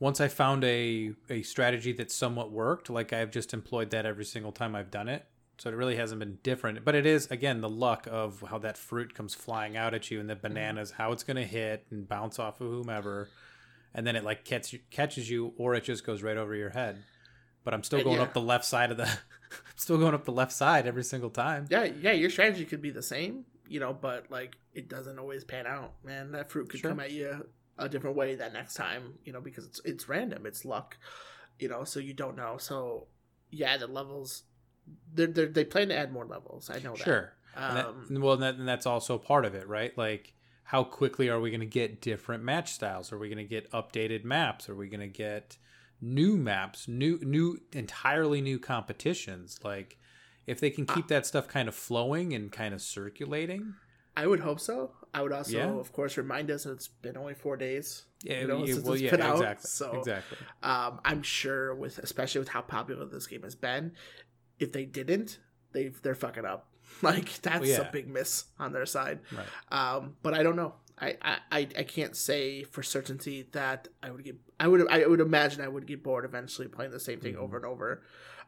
once 0.00 0.20
I 0.20 0.28
found 0.28 0.64
a 0.64 1.12
a 1.30 1.42
strategy 1.42 1.92
that 1.94 2.10
somewhat 2.10 2.52
worked. 2.52 2.90
Like 2.90 3.12
I've 3.12 3.30
just 3.30 3.54
employed 3.54 3.90
that 3.90 4.04
every 4.06 4.24
single 4.24 4.52
time 4.52 4.74
I've 4.74 4.90
done 4.90 5.08
it. 5.08 5.24
So 5.58 5.70
it 5.70 5.76
really 5.76 5.96
hasn't 5.96 6.18
been 6.18 6.38
different, 6.42 6.84
but 6.84 6.94
it 6.96 7.06
is 7.06 7.30
again 7.30 7.60
the 7.60 7.68
luck 7.68 8.08
of 8.10 8.42
how 8.50 8.58
that 8.58 8.76
fruit 8.76 9.14
comes 9.14 9.34
flying 9.34 9.76
out 9.76 9.94
at 9.94 10.10
you, 10.10 10.18
and 10.20 10.28
the 10.28 10.34
bananas, 10.36 10.90
how 10.92 11.12
it's 11.12 11.22
going 11.22 11.36
to 11.36 11.44
hit 11.44 11.86
and 11.90 12.08
bounce 12.08 12.38
off 12.38 12.60
of 12.60 12.68
whomever, 12.68 13.28
and 13.94 14.06
then 14.06 14.16
it 14.16 14.24
like 14.24 14.44
catch 14.44 14.74
catches 14.90 15.30
you, 15.30 15.52
or 15.56 15.74
it 15.74 15.84
just 15.84 16.04
goes 16.04 16.22
right 16.22 16.36
over 16.36 16.54
your 16.54 16.70
head. 16.70 16.98
But 17.62 17.72
I'm 17.72 17.82
still 17.84 18.00
Uh, 18.00 18.04
going 18.04 18.16
yeah. 18.16 18.22
up 18.24 18.34
the 18.34 18.40
left 18.40 18.64
side 18.64 18.90
of 18.90 18.96
the, 18.96 19.08
still 19.76 19.96
going 19.96 20.12
up 20.14 20.24
the 20.24 20.32
left 20.32 20.52
side 20.52 20.86
every 20.86 21.04
single 21.04 21.30
time. 21.30 21.66
Yeah, 21.70 21.84
yeah, 21.84 22.12
your 22.12 22.28
strategy 22.30 22.64
could 22.66 22.82
be 22.82 22.90
the 22.90 23.02
same, 23.02 23.44
you 23.68 23.80
know, 23.80 23.94
but 23.94 24.30
like 24.30 24.56
it 24.74 24.88
doesn't 24.88 25.18
always 25.18 25.44
pan 25.44 25.66
out, 25.66 25.92
man. 26.04 26.32
That 26.32 26.50
fruit 26.50 26.68
could 26.68 26.80
Sure. 26.80 26.90
come 26.90 27.00
at 27.00 27.12
you 27.12 27.46
a 27.78 27.88
different 27.88 28.16
way 28.16 28.34
that 28.34 28.52
next 28.52 28.74
time, 28.74 29.14
you 29.24 29.32
know, 29.32 29.40
because 29.40 29.64
it's 29.66 29.80
it's 29.84 30.08
random, 30.08 30.46
it's 30.46 30.64
luck, 30.64 30.98
you 31.60 31.68
know, 31.68 31.84
so 31.84 32.00
you 32.00 32.12
don't 32.12 32.36
know. 32.36 32.56
So 32.58 33.06
yeah, 33.50 33.76
the 33.76 33.86
levels, 33.86 34.42
they're, 35.14 35.26
they're 35.26 35.46
they 35.46 35.64
plan 35.64 35.88
to 35.88 35.96
add 35.96 36.12
more 36.12 36.24
levels. 36.26 36.70
I 36.70 36.78
know 36.80 36.92
that. 36.96 37.04
Sure. 37.04 37.32
And 37.56 37.76
that- 37.76 37.86
Um, 37.86 38.06
well, 38.20 38.34
and, 38.34 38.42
that, 38.42 38.54
and 38.56 38.66
that's 38.68 38.86
also 38.86 39.16
part 39.18 39.44
of 39.44 39.54
it, 39.54 39.68
right? 39.68 39.96
Like, 39.96 40.34
how 40.64 40.82
quickly 40.82 41.28
are 41.28 41.38
we 41.40 41.50
going 41.50 41.60
to 41.60 41.66
get 41.66 42.00
different 42.00 42.42
match 42.42 42.72
styles? 42.72 43.12
Are 43.12 43.18
we 43.18 43.28
going 43.28 43.38
to 43.38 43.44
get 43.44 43.70
updated 43.70 44.24
maps? 44.24 44.68
Are 44.68 44.74
we 44.74 44.88
going 44.88 45.00
to 45.00 45.06
get 45.06 45.56
new 46.00 46.36
maps, 46.36 46.88
new, 46.88 47.18
new, 47.22 47.58
entirely 47.72 48.40
new 48.40 48.58
competitions? 48.58 49.58
Like, 49.62 49.98
if 50.46 50.60
they 50.60 50.70
can 50.70 50.84
keep 50.86 51.08
that 51.08 51.26
stuff 51.26 51.46
kind 51.48 51.68
of 51.68 51.74
flowing 51.74 52.32
and 52.34 52.50
kind 52.50 52.74
of 52.74 52.82
circulating, 52.82 53.74
I 54.16 54.26
would 54.26 54.40
hope 54.40 54.60
so. 54.60 54.92
I 55.12 55.22
would 55.22 55.32
also, 55.32 55.56
Yeah. 55.56 55.68
of 55.70 55.92
course, 55.92 56.16
remind 56.16 56.50
us 56.50 56.64
that 56.64 56.72
it's 56.72 56.88
been 56.88 57.16
only 57.16 57.34
four 57.34 57.56
days. 57.56 58.04
yeah, 58.22 58.40
you 58.40 58.46
know, 58.46 58.64
yeah, 58.64 58.74
well, 58.82 58.92
it's 58.94 59.02
yeah, 59.02 59.10
been 59.10 59.20
out, 59.20 59.34
exactly, 59.36 59.68
so 59.68 59.98
exactly. 59.98 60.38
um, 60.62 61.00
I'm 61.04 61.22
sure 61.22 61.74
with 61.74 61.98
especially 61.98 62.38
with 62.38 62.48
how 62.48 62.62
popular 62.62 63.04
this 63.06 63.26
game 63.26 63.42
has 63.42 63.54
been, 63.54 63.92
if 64.58 64.72
they 64.72 64.84
didn't, 64.84 65.38
they 65.72 65.88
they're 65.88 66.14
fucking 66.14 66.44
up. 66.44 66.68
Like 67.02 67.40
that's 67.42 67.66
yeah. 67.68 67.80
a 67.80 67.90
big 67.90 68.08
miss 68.08 68.44
on 68.58 68.72
their 68.72 68.86
side. 68.86 69.18
Right. 69.32 69.46
Um, 69.96 70.16
but 70.22 70.32
I 70.32 70.42
don't 70.44 70.54
know. 70.54 70.74
I, 71.00 71.16
I, 71.50 71.66
I 71.76 71.82
can't 71.82 72.14
say 72.14 72.62
for 72.62 72.84
certainty 72.84 73.48
that 73.50 73.88
I 74.00 74.12
would 74.12 74.22
get. 74.22 74.36
I 74.60 74.68
would 74.68 74.88
I 74.88 75.04
would 75.04 75.20
imagine 75.20 75.60
I 75.60 75.66
would 75.66 75.86
get 75.88 76.04
bored 76.04 76.24
eventually 76.24 76.68
playing 76.68 76.92
the 76.92 77.00
same 77.00 77.18
thing 77.20 77.34
Mhm. 77.34 77.38
over 77.38 77.56
and 77.56 77.66
over. 77.66 78.02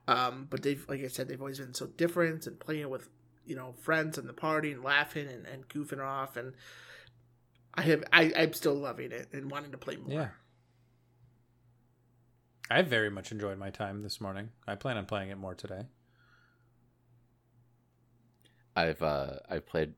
Um, 0.06 0.46
but 0.48 0.62
they've 0.62 0.84
like 0.88 1.02
I 1.02 1.08
said 1.08 1.26
they've 1.26 1.40
always 1.40 1.58
been 1.58 1.74
so 1.74 1.86
different 1.86 2.46
and 2.46 2.60
playing 2.60 2.88
with 2.88 3.08
you 3.44 3.56
know 3.56 3.74
friends 3.80 4.16
and 4.16 4.28
the 4.28 4.32
party 4.32 4.70
and 4.70 4.84
laughing 4.84 5.26
and, 5.28 5.44
and 5.46 5.68
goofing 5.68 6.00
off 6.00 6.36
and 6.36 6.52
I 7.74 7.82
have 7.82 8.04
I 8.12 8.32
I'm 8.36 8.52
still 8.52 8.74
loving 8.74 9.10
it 9.10 9.28
and 9.32 9.50
wanting 9.50 9.72
to 9.72 9.78
play 9.78 9.96
more. 9.96 10.12
Yeah. 10.12 10.28
I 12.70 12.82
very 12.82 13.10
much 13.10 13.32
enjoyed 13.32 13.58
my 13.58 13.70
time 13.70 14.02
this 14.02 14.20
morning. 14.20 14.50
I 14.68 14.76
plan 14.76 14.96
on 14.96 15.06
playing 15.06 15.30
it 15.30 15.38
more 15.38 15.54
today. 15.54 15.86
I've 18.76 19.02
uh 19.02 19.38
I've 19.48 19.66
played 19.66 19.94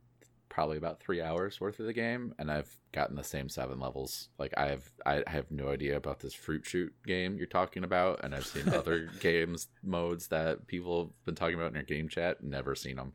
probably 0.49 0.77
about 0.77 1.01
three 1.01 1.21
hours 1.21 1.61
worth 1.61 1.79
of 1.79 1.87
the 1.87 1.93
game, 1.93 2.35
and 2.39 2.51
I've 2.51 2.75
gotten 2.93 3.17
the 3.17 3.25
same 3.25 3.49
seven 3.49 3.79
levels. 3.79 4.29
Like 4.39 4.55
I 4.57 4.69
have 4.69 4.91
I 5.05 5.23
have 5.27 5.51
no 5.51 5.69
idea 5.69 5.97
about 5.97 6.21
this 6.21 6.35
fruit 6.35 6.65
shoot 6.65 6.93
game 7.07 7.37
you're 7.37 7.47
talking 7.47 7.85
about, 7.85 8.25
and 8.25 8.35
I've 8.35 8.47
seen 8.47 8.69
other 8.69 9.09
games 9.21 9.69
modes 9.83 10.29
that 10.29 10.67
people 10.67 11.05
have 11.05 11.25
been 11.25 11.35
talking 11.35 11.55
about 11.55 11.69
in 11.69 11.75
your 11.75 11.83
game 11.83 12.09
chat. 12.09 12.43
Never 12.43 12.75
seen 12.75 12.97
them. 12.97 13.13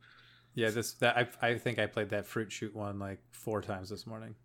Yeah, 0.55 0.69
this 0.69 0.93
that 0.93 1.17
I 1.17 1.47
I 1.47 1.57
think 1.57 1.79
I 1.79 1.87
played 1.87 2.09
that 2.09 2.27
fruit 2.27 2.51
shoot 2.51 2.75
one 2.75 2.99
like 2.99 3.19
four 3.31 3.61
times 3.61 3.89
this 3.89 4.05
morning. 4.05 4.35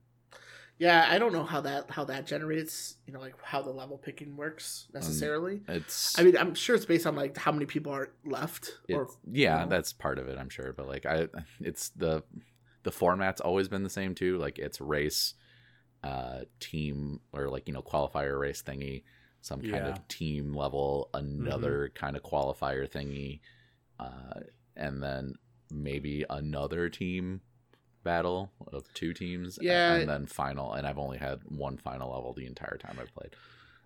Yeah, 0.78 1.06
I 1.10 1.18
don't 1.18 1.32
know 1.32 1.42
how 1.44 1.60
that 1.62 1.90
how 1.90 2.04
that 2.04 2.26
generates, 2.26 2.96
you 3.06 3.12
know, 3.12 3.18
like 3.20 3.34
how 3.42 3.62
the 3.62 3.70
level 3.70 3.98
picking 3.98 4.36
works 4.36 4.86
Um, 4.94 4.94
necessarily. 4.94 5.62
It's 5.68 6.16
I 6.16 6.22
mean, 6.22 6.36
I'm 6.36 6.54
sure 6.54 6.76
it's 6.76 6.86
based 6.86 7.06
on 7.06 7.16
like 7.16 7.36
how 7.36 7.50
many 7.52 7.66
people 7.66 7.92
are 7.92 8.10
left 8.24 8.70
or 8.88 9.08
yeah, 9.30 9.58
you 9.60 9.66
know? 9.66 9.68
that's 9.68 9.92
part 9.92 10.18
of 10.18 10.28
it, 10.28 10.38
I'm 10.38 10.48
sure. 10.48 10.72
But 10.72 10.86
like 10.88 11.06
I, 11.06 11.28
it's 11.60 11.90
the 11.90 12.22
the 12.84 12.92
format's 12.92 13.40
always 13.40 13.68
been 13.68 13.82
the 13.82 13.90
same 13.90 14.14
too. 14.14 14.38
Like 14.38 14.58
it's 14.58 14.80
race, 14.80 15.34
uh, 16.04 16.40
team 16.60 17.20
or 17.32 17.48
like 17.48 17.68
you 17.68 17.74
know 17.74 17.82
qualifier 17.82 18.38
race 18.40 18.62
thingy, 18.62 19.04
some 19.42 19.62
kind 19.62 19.86
Yeah. 19.86 19.88
of 19.88 20.06
team 20.08 20.54
level, 20.54 21.10
another 21.14 21.90
kind 21.94 22.16
of 22.16 22.22
qualifier 22.22 22.88
thingy, 22.90 23.40
uh, 24.00 24.40
and 24.76 25.02
then 25.02 25.34
maybe 25.70 26.24
another 26.30 26.88
team 26.88 27.40
battle 28.04 28.50
of 28.72 28.92
two 28.94 29.12
teams. 29.12 29.58
Yeah. 29.60 29.94
and 29.94 30.08
then 30.08 30.26
final. 30.26 30.72
And 30.74 30.86
I've 30.86 30.98
only 30.98 31.18
had 31.18 31.40
one 31.44 31.76
final 31.76 32.12
level 32.12 32.32
the 32.32 32.46
entire 32.46 32.76
time 32.78 32.98
I've 33.00 33.12
played. 33.14 33.34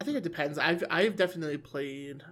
I 0.00 0.04
think 0.04 0.16
it 0.16 0.22
depends. 0.24 0.58
I've 0.58 0.82
I've 0.90 1.16
definitely 1.16 1.58
played 1.58 2.22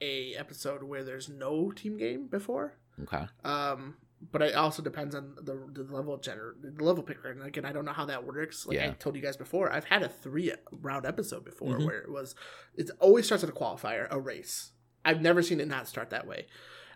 a 0.00 0.34
episode 0.36 0.82
where 0.82 1.04
there's 1.04 1.28
no 1.28 1.70
team 1.70 1.96
game 1.98 2.26
before. 2.28 2.74
Okay. 3.02 3.26
Um, 3.44 3.96
but 4.32 4.42
it 4.42 4.54
also 4.54 4.82
depends 4.82 5.14
on 5.14 5.34
the, 5.40 5.58
the 5.72 5.82
level 5.94 6.18
gener- 6.18 6.52
the 6.62 6.82
level 6.84 7.02
picker. 7.02 7.30
And 7.30 7.42
again, 7.42 7.64
I 7.64 7.72
don't 7.72 7.84
know 7.86 7.92
how 7.92 8.04
that 8.06 8.24
works. 8.26 8.66
Like 8.66 8.78
I 8.78 8.90
told 8.90 9.16
you 9.16 9.22
guys 9.22 9.36
before, 9.36 9.72
I've 9.72 9.84
had 9.84 10.02
a 10.02 10.08
three 10.08 10.52
round 10.70 11.06
episode 11.06 11.44
before 11.44 11.76
Mhm. 11.78 11.86
where 11.86 11.98
it 12.00 12.10
was 12.10 12.34
it 12.74 12.90
always 13.00 13.26
starts 13.26 13.44
at 13.44 13.50
a 13.50 13.52
qualifier, 13.54 14.06
a 14.10 14.18
race. 14.20 14.72
I've 15.04 15.22
never 15.22 15.42
seen 15.42 15.60
it 15.60 15.68
not 15.68 15.88
start 15.88 16.10
that 16.10 16.26
way. 16.26 16.46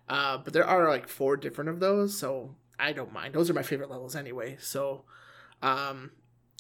Uh, 0.09 0.37
but 0.39 0.53
there 0.53 0.67
are 0.67 0.89
like 0.89 1.09
four 1.09 1.37
different 1.39 1.71
of 1.71 1.81
those, 1.81 2.19
so 2.19 2.57
I 2.79 2.93
don't 2.93 3.13
mind. 3.13 3.35
Those 3.35 3.51
are 3.51 3.55
my 3.55 3.63
favorite 3.63 3.91
levels 3.91 4.17
anyway. 4.17 4.57
So, 4.61 5.05
um, 5.63 6.11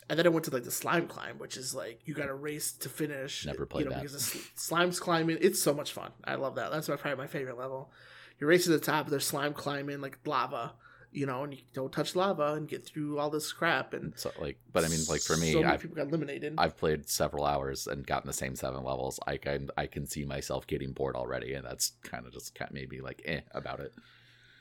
and 0.08 0.18
then 0.18 0.26
I 0.26 0.28
went 0.30 0.44
to 0.46 0.50
like 0.50 0.64
the 0.64 0.70
slime 0.70 1.06
climb, 1.06 1.38
which 1.38 1.56
is 1.56 1.74
like 1.74 2.00
you 2.04 2.14
got 2.14 2.26
to 2.26 2.34
race 2.34 2.72
to 2.72 2.88
finish. 2.88 3.46
Never 3.46 3.66
played 3.66 3.84
you 3.84 3.90
know, 3.90 3.96
that. 3.96 4.02
because 4.02 4.32
the 4.32 4.40
slime's 4.54 5.00
climbing. 5.00 5.38
It's 5.40 5.62
so 5.62 5.74
much 5.74 5.92
fun. 5.92 6.12
I 6.24 6.34
love 6.34 6.56
that. 6.56 6.70
That's 6.70 6.88
my 6.88 6.96
probably 6.96 7.18
my 7.18 7.26
favorite 7.26 7.58
level. 7.58 7.90
You 8.38 8.46
race 8.46 8.64
to 8.64 8.70
the 8.70 8.78
top. 8.78 9.08
There's 9.08 9.26
slime 9.26 9.54
climbing 9.54 10.00
like 10.00 10.18
lava. 10.24 10.74
You 11.10 11.26
know, 11.26 11.44
and 11.44 11.54
you 11.54 11.60
don't 11.72 11.92
touch 11.92 12.16
lava 12.16 12.54
and 12.54 12.66
get 12.66 12.84
through 12.84 13.20
all 13.20 13.30
this 13.30 13.52
crap. 13.52 13.94
And 13.94 14.14
So 14.16 14.32
like, 14.40 14.58
but 14.72 14.84
I 14.84 14.88
mean, 14.88 14.98
like 15.08 15.20
for 15.20 15.36
me, 15.36 15.52
so 15.52 15.62
I've 15.62 15.80
people 15.80 15.94
got 15.94 16.08
eliminated. 16.08 16.54
I've 16.58 16.76
played 16.76 17.08
several 17.08 17.44
hours 17.44 17.86
and 17.86 18.04
gotten 18.04 18.26
the 18.26 18.32
same 18.32 18.56
seven 18.56 18.82
levels. 18.82 19.20
I 19.24 19.36
can 19.36 19.70
I 19.76 19.86
can 19.86 20.06
see 20.06 20.24
myself 20.24 20.66
getting 20.66 20.92
bored 20.92 21.14
already, 21.14 21.54
and 21.54 21.64
that's 21.64 21.92
kind 22.02 22.26
of 22.26 22.32
just 22.32 22.56
kind 22.56 22.68
of 22.68 22.74
made 22.74 22.90
me 22.90 23.00
like 23.00 23.22
eh 23.24 23.42
about 23.52 23.78
it. 23.78 23.94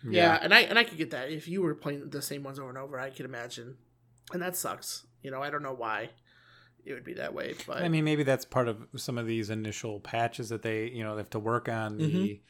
Yeah, 0.06 0.38
and 0.42 0.54
I 0.54 0.62
and 0.62 0.78
I 0.78 0.84
could 0.84 0.98
get 0.98 1.12
that 1.12 1.32
if 1.32 1.48
you 1.48 1.62
were 1.62 1.76
playing 1.76 2.10
the 2.10 2.22
same 2.22 2.44
ones 2.44 2.60
over 2.60 2.70
and 2.70 2.78
over. 2.78 3.00
I 3.00 3.10
could 3.10 3.26
imagine, 3.26 3.78
and 4.32 4.42
that 4.42 4.56
sucks. 4.56 5.06
You 5.22 5.32
know, 5.32 5.42
I 5.42 5.50
don't 5.50 5.64
know 5.64 5.74
why 5.74 6.10
it 6.86 6.94
would 6.94 7.04
be 7.04 7.14
that 7.14 7.34
way, 7.34 7.56
but 7.66 7.82
I 7.82 7.88
mean, 7.88 8.04
maybe 8.04 8.24
that's 8.24 8.46
part 8.46 8.68
of 8.68 8.86
some 8.96 9.18
of 9.18 9.26
these 9.26 9.50
initial 9.50 10.00
patches 10.00 10.50
that 10.50 10.62
they, 10.62 10.90
you 10.90 11.04
know, 11.04 11.16
they 11.16 11.22
have 11.22 11.30
to 11.32 11.40
work 11.40 11.70
on 11.70 11.98
the, 11.98 12.42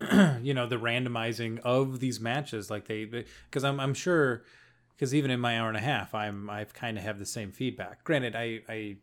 mm-hmm. 0.00 0.44
you 0.44 0.52
know, 0.52 0.66
the 0.66 0.78
randomizing 0.78 1.58
of 1.60 2.00
these 2.00 2.20
matches. 2.20 2.70
Like 2.70 2.86
they, 2.86 3.04
because 3.06 3.64
I'm, 3.64 3.80
I'm 3.80 3.94
sure, 3.94 4.44
because 4.94 5.14
even 5.14 5.30
in 5.30 5.40
my 5.40 5.58
hour 5.58 5.68
and 5.68 5.76
a 5.76 5.80
half, 5.80 6.14
I'm, 6.14 6.50
I've 6.50 6.74
kind 6.74 6.98
of 6.98 7.04
have 7.04 7.18
the 7.18 7.26
same 7.26 7.50
feedback. 7.50 8.04
Granted, 8.04 8.36
I, 8.36 8.60
I, 8.68 8.96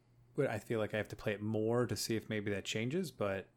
I 0.47 0.59
feel 0.59 0.79
like 0.79 0.93
I 0.93 0.97
have 0.97 1.07
to 1.09 1.15
play 1.15 1.31
it 1.31 1.41
more 1.41 1.87
to 1.87 1.95
see 1.95 2.15
if 2.15 2.29
maybe 2.29 2.51
that 2.51 2.65
changes. 2.65 3.09
But 3.09 3.47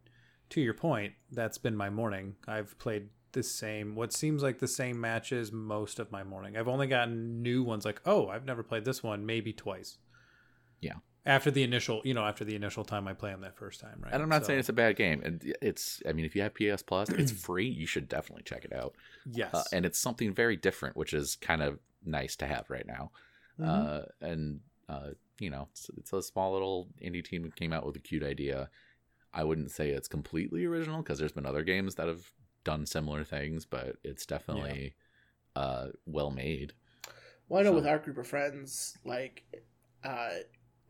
to 0.51 0.63
your 0.63 0.75
point, 0.75 1.13
that's 1.31 1.59
been 1.59 1.77
my 1.77 1.91
morning. 1.91 2.37
I've 2.47 2.79
played 2.79 3.09
the 3.33 3.43
same, 3.43 3.95
what 3.95 4.13
seems 4.13 4.43
like 4.43 4.59
the 4.59 4.69
same 4.69 5.01
matches 5.01 5.53
most 5.53 5.99
of 5.99 6.11
my 6.13 6.23
morning. 6.25 6.57
I've 6.57 6.69
only 6.69 6.87
gotten 6.87 7.43
new 7.43 7.63
ones 7.63 7.85
like, 7.85 8.01
oh, 8.07 8.29
I've 8.29 8.45
never 8.45 8.63
played 8.63 8.85
this 8.85 9.03
one, 9.03 9.27
maybe 9.27 9.53
twice 9.53 9.99
Yeah. 10.81 10.95
after 11.27 11.51
the 11.51 11.63
initial 11.63 12.01
you 12.05 12.15
know 12.15 12.25
after 12.25 12.45
the 12.45 12.55
initial 12.55 12.85
time 12.85 13.07
i 13.07 13.13
play 13.13 13.31
them 13.31 13.43
that 13.43 13.57
first 13.57 13.81
time 13.81 13.99
right 14.03 14.13
And 14.15 14.23
I'm 14.23 14.29
not 14.29 14.43
So, 14.43 14.47
saying 14.49 14.61
it's 14.61 14.69
a 14.69 14.73
bad 14.73 14.97
game, 14.97 15.21
and 15.25 15.43
it's 15.61 16.03
I 16.09 16.13
mean, 16.13 16.25
if 16.25 16.35
you 16.35 16.43
have 16.43 16.55
PS 16.55 16.83
Plus, 16.83 17.11
it's 17.11 17.33
free. 17.47 17.69
You 17.69 17.87
should 17.87 18.09
definitely 18.09 18.45
check 18.45 18.65
it 18.65 18.73
out. 18.73 18.95
yes 19.31 19.53
uh, 19.55 19.65
and 19.73 19.85
it's 19.85 19.99
something 19.99 20.33
very 20.33 20.57
different, 20.57 20.97
which 20.97 21.13
is 21.13 21.37
kind 21.37 21.63
of 21.63 21.79
nice 22.05 22.35
to 22.37 22.47
have 22.47 22.71
right 22.71 22.87
now. 22.87 23.11
Mhm. 23.61 23.67
Uh, 23.69 24.03
and 24.21 24.61
uh, 24.89 25.11
you 25.39 25.51
know, 25.51 25.69
it's, 25.73 25.91
it's 25.99 26.13
a 26.13 26.23
small 26.23 26.53
little 26.55 26.89
indie 27.03 27.23
team 27.25 27.43
that 27.43 27.55
came 27.57 27.73
out 27.73 27.85
with 27.85 27.97
a 27.97 28.01
cute 28.01 28.23
idea. 28.25 28.71
I 29.35 29.45
wouldn't 29.45 29.71
say 29.71 29.91
it's 29.91 30.09
completely 30.09 30.65
original 30.65 31.03
because 31.03 31.19
there's 31.19 31.33
been 31.33 31.45
other 31.47 31.63
games 31.63 31.97
that 31.97 32.09
have 32.09 32.33
done 32.69 32.85
similar 32.87 33.25
things, 33.25 33.65
but 33.65 33.97
it's 34.05 34.27
definitely 34.27 34.95
uh, 35.57 35.87
well 36.05 36.31
made. 36.31 36.73
well, 37.49 37.61
I 37.61 37.63
know 37.65 37.71
so- 37.71 37.77
with 37.77 37.87
our 37.87 37.99
group 37.99 38.19
of 38.19 38.27
friends, 38.27 38.97
like, 39.05 39.43
uh, 40.05 40.31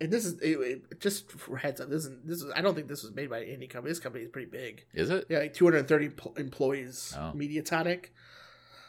and 0.01 0.11
this 0.13 0.25
is 0.25 0.41
it, 0.41 0.59
it- 0.91 1.01
just 1.01 1.31
for 1.31 1.57
heads 1.57 1.81
up. 1.81 1.89
This 1.89 2.05
is 2.05 2.11
this 2.25 2.43
is 2.43 2.51
I 2.55 2.61
don't 2.63 2.75
think 2.75 2.89
this 2.89 3.03
was 3.05 3.15
made 3.15 3.31
by 3.31 3.45
any 3.45 3.69
company. 3.69 3.91
This 3.93 4.01
company 4.01 4.25
is 4.25 4.31
pretty 4.31 4.51
big. 4.51 4.85
Is 4.93 5.11
it? 5.11 5.27
Yeah, 5.29 5.39
like 5.39 5.55
230 5.55 6.09
pl- 6.11 6.35
employees. 6.37 7.15
Oh. 7.17 7.33
Mediatonic. 7.35 8.07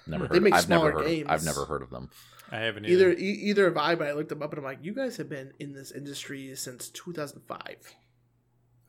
Never 0.08 0.28
They 0.28 0.36
heard. 0.36 0.44
make 0.44 0.54
I've 0.56 0.68
never 0.70 0.80
smaller 0.90 0.92
heard. 1.04 1.06
games. 1.08 1.28
I've 1.30 1.46
never 1.46 1.66
heard 1.66 1.84
of 1.84 1.92
them. 1.92 2.10
i 2.52 2.58
haven't 2.58 2.86
Either 2.88 3.12
either, 3.12 3.20
e- 3.22 3.40
either 3.50 3.66
have 3.66 3.78
I, 3.78 3.94
but 3.94 4.08
I 4.08 4.14
looked 4.14 4.30
them 4.30 4.42
up 4.42 4.52
and 4.54 4.58
I'm 4.60 4.66
like, 4.66 4.80
you 4.82 4.94
guys 4.96 5.18
have 5.18 5.30
been 5.30 5.54
in 5.60 5.74
this 5.74 5.92
industry 5.92 6.56
since 6.56 6.90
2005. 6.90 7.94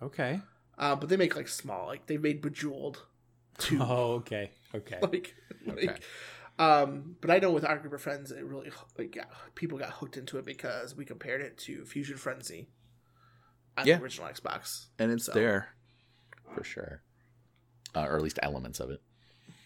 okay 0.02 0.40
Uh, 0.78 0.96
but 0.96 1.08
they 1.10 1.16
make 1.18 1.36
like 1.36 1.48
small, 1.48 1.86
like 1.88 2.06
they 2.06 2.16
made 2.16 2.40
Bejeweled. 2.40 3.04
Two. 3.60 3.78
oh 3.80 4.12
okay 4.14 4.50
okay 4.74 4.98
like, 5.02 5.34
Okay. 5.68 5.86
like 5.86 6.02
um 6.58 7.16
but 7.20 7.30
i 7.30 7.38
know 7.38 7.50
with 7.52 7.64
our 7.64 7.78
group 7.78 7.92
of 7.92 8.00
friends 8.02 8.30
it 8.32 8.44
really 8.44 8.70
like 8.98 9.12
got, 9.14 9.28
people 9.54 9.78
got 9.78 9.90
hooked 9.90 10.16
into 10.16 10.38
it 10.38 10.44
because 10.44 10.94
we 10.96 11.04
compared 11.04 11.40
it 11.40 11.56
to 11.58 11.82
Fuzion 11.82 12.18
Frenzy 12.18 12.68
on 13.78 13.86
Yeah. 13.86 13.96
the 13.96 14.02
original 14.02 14.28
xbox 14.28 14.86
And 14.98 15.12
it's 15.12 15.26
So- 15.26 15.32
there 15.32 15.68
for 16.54 16.64
sure, 16.64 17.02
uh, 17.94 18.00
or 18.02 18.16
at 18.16 18.22
least 18.22 18.38
elements 18.42 18.80
of 18.80 18.90
it. 18.90 19.00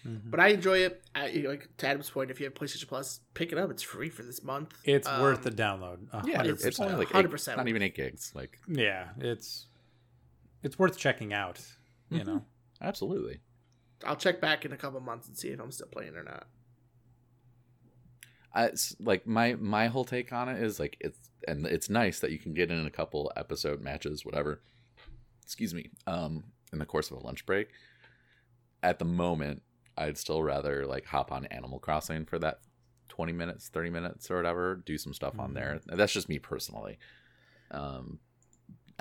Mhm. 0.06 0.30
but 0.30 0.38
i 0.38 0.48
enjoy 0.48 0.78
it 0.80 1.02
I, 1.14 1.28
like 1.48 1.74
to 1.78 1.86
adam's 1.86 2.10
point 2.10 2.30
if 2.30 2.38
you 2.38 2.44
have 2.44 2.52
playstation 2.52 2.86
plus 2.88 3.20
pick 3.32 3.52
it 3.52 3.58
up 3.58 3.70
it's 3.70 3.82
free 3.82 4.10
for 4.10 4.22
this 4.22 4.42
month 4.42 4.74
it's 4.84 5.08
Um, 5.08 5.22
worth 5.22 5.42
the 5.44 5.50
download 5.50 6.08
a 6.12 6.22
Yeah, 6.28 6.42
it's, 6.42 6.62
it's 6.62 6.78
only 6.78 6.94
like 6.96 7.08
100% 7.08 7.56
not 7.56 7.68
even 7.68 7.80
eight 7.80 7.94
gigs. 7.94 8.30
Like 8.34 8.58
yeah 8.68 9.08
it's 9.18 9.66
it's 10.62 10.78
worth 10.78 10.98
checking 10.98 11.32
out 11.32 11.58
you 12.10 12.20
Mhm. 12.20 12.26
know 12.26 12.44
absolutely. 12.82 13.40
I'll 14.06 14.16
check 14.16 14.40
back 14.40 14.64
in 14.64 14.72
a 14.72 14.76
couple 14.76 15.00
months 15.00 15.28
and 15.28 15.36
see 15.36 15.48
if 15.48 15.60
i'm 15.60 15.70
still 15.72 15.88
playing 15.88 16.14
or 16.16 16.22
not 16.22 16.46
I, 18.54 18.70
like 19.00 19.26
my 19.26 19.54
my 19.54 19.88
whole 19.88 20.04
take 20.04 20.32
on 20.32 20.48
it 20.48 20.62
is 20.62 20.78
like 20.78 20.96
it's 21.00 21.18
and 21.48 21.66
it's 21.66 21.90
nice 21.90 22.20
that 22.20 22.30
you 22.30 22.38
can 22.38 22.54
get 22.54 22.70
in 22.70 22.86
a 22.86 22.90
couple 22.90 23.32
episode 23.36 23.80
matches, 23.80 24.24
whatever. 24.24 24.60
Excuse 25.42 25.74
me. 25.74 25.90
Um, 26.06 26.44
in 26.72 26.78
the 26.78 26.86
course 26.86 27.10
of 27.10 27.16
a 27.16 27.20
lunch 27.20 27.44
break. 27.46 27.68
At 28.82 28.98
the 29.00 29.04
moment, 29.04 29.62
I'd 29.98 30.16
still 30.16 30.40
rather 30.42 30.86
like 30.86 31.04
hop 31.04 31.32
on 31.32 31.46
Animal 31.46 31.80
Crossing 31.80 32.26
for 32.26 32.38
that 32.38 32.60
twenty 33.08 33.32
minutes, 33.32 33.68
thirty 33.70 33.90
minutes, 33.90 34.30
or 34.30 34.36
whatever. 34.36 34.76
Do 34.86 34.98
some 34.98 35.14
stuff 35.14 35.38
on 35.38 35.50
Mhm. 35.50 35.54
there. 35.54 35.80
That's 35.86 36.12
just 36.12 36.28
me 36.28 36.38
personally. 36.38 36.98
Um, 37.72 38.20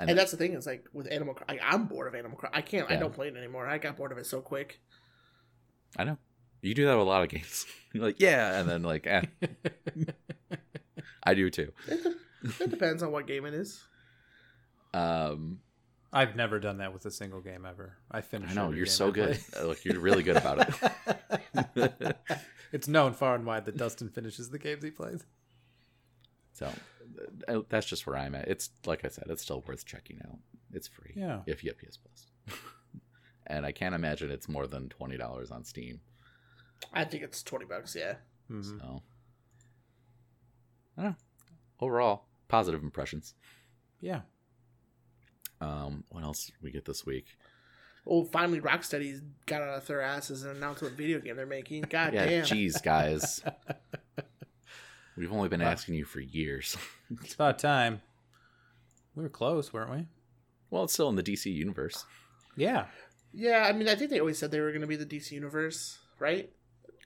and, 0.00 0.10
and 0.10 0.18
that's 0.18 0.32
the 0.32 0.36
thing 0.36 0.54
is 0.54 0.66
like 0.66 0.88
with 0.92 1.06
animal 1.12 1.38
I, 1.48 1.60
i'm 1.62 1.84
bored 1.84 2.08
of 2.08 2.16
animal 2.16 2.36
Crossing. 2.36 2.56
i 2.56 2.62
can't 2.62 2.90
i 2.90 2.96
don't 2.96 3.14
play 3.14 3.28
it 3.28 3.36
anymore 3.36 3.68
i 3.68 3.78
got 3.78 3.96
bored 3.96 4.10
of 4.10 4.18
it 4.18 4.26
so 4.26 4.40
quick 4.40 4.80
I 5.96 6.04
know 6.04 6.18
you 6.62 6.74
do 6.74 6.86
that 6.86 6.94
with 6.94 7.06
a 7.06 7.10
lot 7.10 7.22
of 7.22 7.28
games. 7.28 7.66
You're 7.92 8.04
like, 8.04 8.20
yeah, 8.20 8.58
and 8.58 8.68
then 8.68 8.82
like, 8.82 9.06
eh, 9.06 9.22
I 11.22 11.34
do 11.34 11.50
too. 11.50 11.72
it, 11.88 12.02
de- 12.02 12.64
it 12.64 12.70
depends 12.70 13.02
on 13.02 13.12
what 13.12 13.26
game 13.26 13.44
it 13.46 13.54
is 13.54 13.82
Um, 14.92 15.60
i've 16.12 16.36
never 16.36 16.58
done 16.60 16.78
that 16.78 16.92
with 16.92 17.04
a 17.06 17.10
single 17.10 17.40
game 17.40 17.64
ever 17.66 17.96
i 18.10 18.20
finished 18.20 18.52
I 18.52 18.54
know 18.54 18.70
you're 18.72 18.86
so 18.86 19.08
I 19.08 19.10
good. 19.10 19.38
play. 19.38 19.60
Uh, 19.62 19.66
Look, 19.66 19.84
you're 19.84 19.98
really 20.00 20.22
good 20.22 20.36
about 20.36 20.68
it. 20.68 22.16
it's 22.72 22.86
known 22.88 23.12
far 23.12 23.34
and 23.34 23.46
wide 23.46 23.64
that 23.66 23.76
dustin 23.76 24.08
finishes 24.08 24.50
the 24.50 24.58
games 24.58 24.82
he 24.84 24.90
plays 24.90 25.24
So 26.52 26.70
uh, 27.48 27.60
that's 27.68 27.86
just 27.86 28.06
where 28.06 28.16
I'm 28.16 28.34
at. 28.34 28.48
It's 28.48 28.70
like 28.86 29.04
I 29.04 29.08
said, 29.08 29.24
it's 29.28 29.42
still 29.42 29.62
worth 29.66 29.84
checking 29.84 30.20
out. 30.26 30.38
It's 30.72 30.88
free. 30.88 31.12
Yeah. 31.16 31.40
If 31.46 31.62
you 31.64 31.70
have 31.70 31.78
PS 31.78 31.96
Plus. 31.98 32.26
And 33.46 33.64
I 33.66 33.72
can't 33.72 33.94
imagine 33.94 34.30
it's 34.30 34.48
more 34.48 34.66
than 34.66 34.88
twenty 34.88 35.16
dollars 35.16 35.50
on 35.50 35.64
Steam. 35.64 36.00
i 36.92 37.04
think 37.04 37.22
it's 37.22 37.42
20 37.42 37.64
bucks 37.66 37.94
yeah 37.96 38.14
Mhm. 38.50 38.78
So 38.80 39.02
I 40.98 41.02
don't 41.02 41.10
know. 41.12 41.16
overall, 41.80 42.24
positive 42.48 42.82
impressions. 42.82 43.34
yeah 44.00 44.20
Um, 45.60 46.04
what 46.10 46.22
else 46.24 46.46
did 46.46 46.54
we 46.62 46.70
get 46.70 46.84
this 46.84 47.06
week? 47.06 47.26
Oh, 48.06 48.22
finally, 48.24 48.60
Rocksteady's 48.60 49.22
got 49.46 49.62
out 49.62 49.78
of 49.78 49.86
their 49.86 50.02
asses 50.02 50.42
and 50.42 50.56
announced 50.58 50.82
what 50.82 50.92
video 50.92 51.20
game 51.20 51.36
they're 51.36 51.46
making. 51.46 51.82
God 51.88 52.12
yeah, 52.12 52.26
damn. 52.26 52.44
geez, 52.44 52.76
guys. 52.82 53.40
We've 55.16 55.32
only 55.32 55.48
been 55.48 55.62
asking 55.62 55.94
you 55.94 56.04
for 56.04 56.20
years. 56.20 56.76
it's 57.22 57.34
about 57.34 57.58
time 57.58 58.02
we 59.14 59.22
were 59.22 59.28
close 59.28 59.72
weren't 59.72 59.90
we 59.90 60.06
well, 60.70 60.82
it's 60.84 60.92
still 60.92 61.08
in 61.08 61.14
the 61.14 61.22
DC 61.22 61.46
universe. 61.46 62.04
yeah 62.56 62.86
Yeah, 63.34 63.66
I 63.66 63.72
mean, 63.72 63.88
I 63.88 63.94
think 63.94 64.10
they 64.10 64.20
always 64.20 64.38
said 64.38 64.50
they 64.50 64.60
were 64.60 64.70
going 64.70 64.82
to 64.82 64.86
be 64.86 64.96
the 64.96 65.06
DC 65.06 65.32
universe, 65.32 65.98
right? 66.18 66.50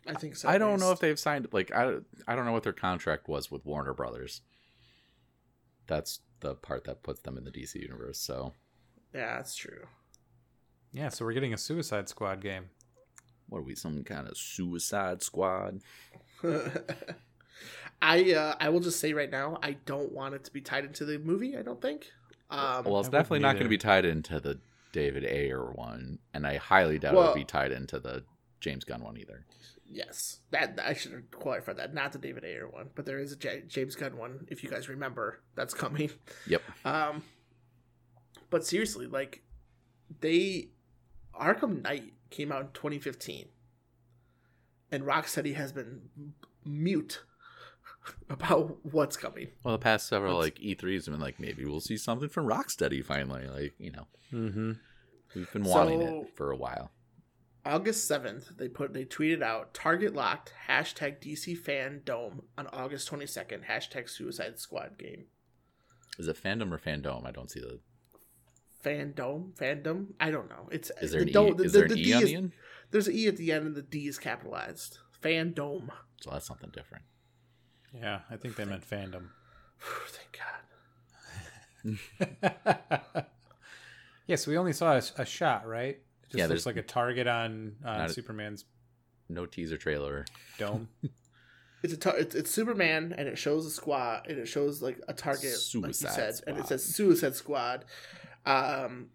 I 0.07 0.15
think 0.15 0.37
so. 0.37 0.49
I 0.49 0.59
don't 0.59 0.81
know 0.81 0.93
if 0.93 1.01
they've 1.01 1.19
signed 1.19 1.49
like 1.53 1.73
I 1.73 1.97
I 2.27 2.35
don't 2.35 2.45
know 2.45 2.53
what 2.53 2.63
their 2.63 2.73
contract 2.73 3.29
was 3.29 3.51
with 3.51 3.65
Warner 3.67 3.95
Brothers. 3.95 4.41
That's 5.87 6.21
the 6.41 6.55
part 6.55 6.85
that 6.85 7.03
puts 7.03 7.21
them 7.21 7.37
in 7.37 7.45
the 7.45 7.51
DC 7.51 7.75
universe. 7.75 8.19
So 8.19 8.53
Yeah, 9.15 9.37
that's 9.37 9.57
true. 9.57 9.87
yeah 10.93 11.09
so 11.09 11.25
we're 11.25 11.33
getting 11.33 11.53
a 11.53 11.59
suicide 11.59 12.09
squad 12.09 12.41
game 12.41 12.71
what 13.49 13.59
are 13.59 13.63
we? 13.63 13.75
Some 13.75 14.05
kind 14.05 14.29
of 14.29 14.37
Suicide 14.37 15.23
Squad? 15.23 15.81
I 18.03 18.33
uh, 18.33 18.55
I 18.61 18.69
will 18.69 18.81
just 18.81 19.01
say 19.01 19.13
right 19.13 19.31
now, 19.31 19.59
I 19.63 19.73
don't 19.87 20.13
want 20.13 20.35
it 20.35 20.45
to 20.45 20.53
be 20.53 20.61
tied 20.61 20.85
into 20.85 21.05
the 21.05 21.19
movie. 21.19 21.57
I 21.57 21.63
don't 21.63 21.81
think. 21.81 22.11
Um, 22.51 22.85
well, 22.85 23.01
it's 23.01 23.09
definitely 23.09 23.41
wouldn't 23.41 23.59
going 23.59 23.65
to 23.65 23.69
be 23.69 23.79
tied 23.79 24.05
into 24.05 24.41
the 24.41 24.59
David 24.93 25.25
Ayer 25.25 25.71
one, 25.73 26.19
and 26.35 26.47
I 26.47 26.57
highly 26.57 26.99
doubt 26.99 27.15
Well- 27.15 27.25
it'll 27.25 27.35
be 27.35 27.45
tied 27.45 27.73
into 27.73 27.99
the 28.01 28.25
James 28.61 28.85
Gunn 28.85 29.03
one 29.03 29.17
either. 29.17 29.47
yes, 29.87 30.41
that 30.51 30.79
I 30.85 30.93
should 30.95 31.13
have 31.13 31.31
qualified 31.31 31.77
that. 31.79 31.95
Not 31.95 32.13
the 32.13 32.19
David 32.19 32.45
Ayer 32.45 32.69
one, 32.69 32.91
but 32.95 33.07
there 33.07 33.19
is 33.19 33.33
a 33.33 33.37
J- 33.37 33.65
James 33.69 33.95
Gunn 33.97 34.17
one. 34.17 34.47
If 34.49 34.63
you 34.65 34.71
guys 34.71 34.89
remember, 34.89 35.41
that's 35.55 35.75
coming. 35.75 36.11
Yep. 36.47 36.63
Um, 36.85 37.23
but 38.51 38.67
seriously, 38.67 39.07
like 39.07 39.43
they 40.21 40.71
Arkham 41.35 41.83
Knight 41.83 42.15
came 42.31 42.51
out 42.51 42.61
in 42.63 42.73
2015, 42.73 43.49
and 44.91 45.05
Rocksteady 45.05 45.55
has 45.55 45.73
been 45.73 46.11
mute 46.65 47.23
about 48.31 48.79
what's 48.85 49.17
coming. 49.17 49.49
Well, 49.65 49.73
the 49.77 49.79
past 49.83 50.09
several 50.09 50.39
Let's- 50.39 50.59
like 50.59 50.79
E3s 50.79 51.07
have 51.07 51.15
been 51.15 51.21
like 51.21 51.39
maybe 51.41 51.65
we'll 51.65 51.81
see 51.81 51.97
something 51.97 52.29
from 52.29 52.47
Rocksteady 52.47 53.05
finally. 53.05 53.47
Like 53.49 53.75
you 53.79 53.91
know, 53.93 54.07
mm-hmm 54.33 54.73
we've 55.35 55.53
been 55.53 55.65
wanting 55.65 56.01
So- 56.01 56.21
it 56.23 56.37
for 56.37 56.51
a 56.51 56.57
while. 56.57 56.91
August 57.67 58.11
7th, 58.11 58.57
they 58.57 58.69
put 58.69 58.95
they 58.95 59.05
tweeted 59.05 59.43
out 59.43 59.75
target 59.75 60.15
locked 60.15 60.55
hashtag 60.69 61.21
DC 61.21 61.59
fan 61.59 62.01
dome 62.05 62.43
on 62.57 62.67
August 62.69 63.11
22nd 63.11 63.67
hashtag 63.67 64.09
Suicide 64.09 64.59
Squad 64.59 64.97
game. 64.97 65.27
Is 66.19 66.29
it 66.29 66.43
fandom 66.43 66.73
or 66.73 66.79
fandom? 66.79 67.27
I 67.27 67.31
don't 67.31 67.51
see 67.51 67.61
the. 67.61 67.81
Fandom, 68.85 69.53
fandom. 69.55 70.07
I 70.21 70.31
don't 70.31 70.49
know. 70.49 70.69
It's 70.71 70.91
Is 71.03 71.11
there 71.11 71.21
the 71.23 71.27
an 71.27 71.33
dome- 71.33 71.49
e? 71.49 71.55
the- 71.57 71.65
Is 71.65 71.73
the- 71.73 71.79
there 71.81 71.87
an 71.87 71.93
the 71.95 72.01
e 72.01 72.05
D 72.05 72.13
on 72.15 72.23
is- 72.23 72.29
the 72.31 72.35
end? 72.37 72.53
There's 72.91 73.09
an 73.09 73.15
e 73.15 73.27
at 73.27 73.37
the 73.37 73.53
end 73.53 73.67
and 73.67 73.75
the 73.77 73.83
D 73.83 74.07
is 74.07 74.19
capitalized. 74.19 74.99
Fandom. 75.23 75.91
So 76.23 76.31
that's 76.31 76.47
something 76.47 76.71
different. 76.71 77.05
Yeah, 77.95 78.21
I 78.31 78.37
think 78.37 78.57
they 78.57 78.65
meant 78.65 78.89
fandom. 78.89 79.29
Thank 80.09 80.39
God. 81.85 81.99
yeah, 84.27 84.37
so 84.37 84.51
we 84.51 84.59
only 84.59 84.73
saw 84.73 84.95
a, 84.95 85.03
a 85.19 85.25
shot, 85.25 85.67
right? 85.67 85.97
It 85.97 86.03
just 86.27 86.35
Yeah, 86.39 86.45
looks 86.45 86.65
there's- 86.65 86.67
like 86.67 86.77
a 86.77 86.83
target 86.87 87.27
on, 87.27 87.77
on 87.85 87.99
Not 87.99 88.11
a- 88.11 88.13
Superman's 88.13 88.65
No 89.29 89.47
teaser 89.47 89.77
trailer. 89.77 90.25
dome. 90.59 90.89
It's 91.81 91.93
a 91.93 91.97
tar- 91.97 92.17
it's, 92.19 92.35
it's 92.35 92.51
Superman 92.51 93.15
and 93.17 93.29
it 93.29 93.39
shows 93.39 93.65
a 93.65 93.71
squad 93.71 94.27
and 94.29 94.37
it 94.37 94.47
shows 94.49 94.83
like 94.83 95.01
a 95.07 95.15
target 95.15 95.45
like 95.45 95.53
you 95.85 95.93
Suicide 95.93 96.11
said 96.13 96.35
and 96.49 96.59
it 96.59 96.67
says 96.67 96.85
Suicide 96.85 97.37
Squad. 97.37 97.85
Um, 98.45 99.11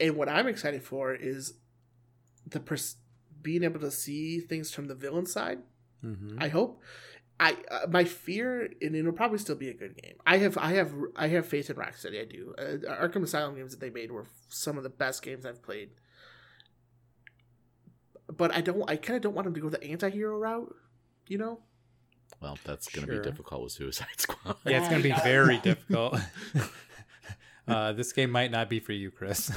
and 0.00 0.16
what 0.16 0.30
I'm 0.30 0.46
excited 0.46 0.82
for 0.82 1.12
is 1.14 1.52
the 2.46 2.60
pers- 2.60 2.96
being 3.42 3.62
able 3.62 3.78
to 3.80 3.90
see 3.90 4.40
things 4.40 4.70
from 4.72 4.86
the 4.88 4.94
villain 4.94 5.26
side. 5.26 5.58
hmm 6.00 6.38
I 6.38 6.48
hope. 6.48 6.80
I 7.42 7.56
uh, 7.70 7.86
my 7.88 8.04
fear, 8.04 8.68
and 8.82 8.94
it'll 8.94 9.12
probably 9.12 9.38
still 9.38 9.56
be 9.56 9.70
a 9.70 9.74
good 9.74 9.96
game. 10.00 10.16
I 10.26 10.36
have 10.36 10.58
I 10.58 10.72
have 10.74 10.92
I 11.16 11.28
have 11.28 11.46
faith 11.46 11.70
in 11.70 11.76
Rocksteady. 11.76 12.20
I 12.20 12.24
do. 12.26 12.54
Uh, 12.58 13.06
Arkham 13.08 13.22
Asylum 13.22 13.56
games 13.56 13.70
that 13.72 13.80
they 13.80 13.88
made 13.88 14.12
were 14.12 14.26
some 14.48 14.76
of 14.76 14.82
the 14.82 14.90
best 14.90 15.22
games 15.22 15.46
I've 15.46 15.62
played. 15.62 15.88
But 18.28 18.54
I 18.54 18.60
don't. 18.60 18.88
I 18.88 18.96
kind 18.96 19.16
of 19.16 19.22
don't 19.22 19.34
want 19.34 19.46
them 19.46 19.54
to 19.54 19.60
go 19.60 19.68
the 19.70 19.82
anti-hero 19.82 20.36
route. 20.36 20.74
You 21.28 21.38
know. 21.38 21.60
Well, 22.40 22.58
that's 22.64 22.88
going 22.88 23.06
to 23.06 23.12
Sure. 23.12 23.22
be 23.22 23.28
difficult 23.30 23.62
with 23.62 23.72
Suicide 23.72 24.06
Squad. 24.18 24.56
Yeah, 24.64 24.78
it's 24.80 24.88
going 24.88 25.02
to 25.02 25.08
be 25.08 25.14
very 25.24 25.58
difficult. 25.62 26.16
uh, 27.68 27.92
this 27.92 28.12
game 28.12 28.30
might 28.30 28.50
not 28.50 28.68
be 28.68 28.80
for 28.80 28.92
you, 28.92 29.10
Chris. 29.10 29.50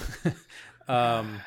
um, 0.87 1.39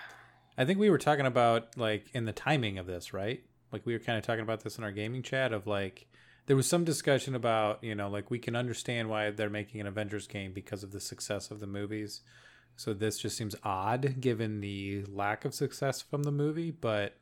I 0.56 0.64
think 0.64 0.78
we 0.78 0.88
were 0.90 0.98
talking 0.98 1.26
about 1.26 1.76
like 1.76 2.06
in 2.14 2.26
the 2.26 2.32
timing 2.32 2.78
of 2.78 2.86
this, 2.86 3.12
right? 3.12 3.42
Like 3.72 3.84
we 3.86 3.92
were 3.92 3.98
kind 3.98 4.18
of 4.18 4.24
talking 4.24 4.42
about 4.42 4.62
this 4.62 4.78
in 4.78 4.84
our 4.84 4.92
gaming 4.92 5.22
chat 5.22 5.52
of 5.52 5.66
like 5.66 6.06
there 6.46 6.56
was 6.56 6.68
some 6.68 6.84
discussion 6.84 7.34
about 7.34 7.82
you 7.82 7.94
know 7.94 8.08
like 8.08 8.30
we 8.30 8.38
can 8.38 8.56
understand 8.56 9.08
why 9.08 9.30
they're 9.30 9.50
making 9.50 9.80
an 9.80 9.86
Avengers 9.86 10.26
game 10.26 10.52
because 10.52 10.82
of 10.82 10.92
the 10.92 11.00
success 11.00 11.50
of 11.50 11.60
the 11.60 11.66
movies. 11.66 12.22
So 12.76 12.92
this 12.92 13.18
just 13.18 13.36
seems 13.36 13.56
odd 13.64 14.20
given 14.20 14.60
the 14.60 15.04
lack 15.08 15.44
of 15.44 15.54
success 15.54 16.02
from 16.02 16.22
the 16.24 16.32
movie, 16.32 16.70
but 16.70 17.16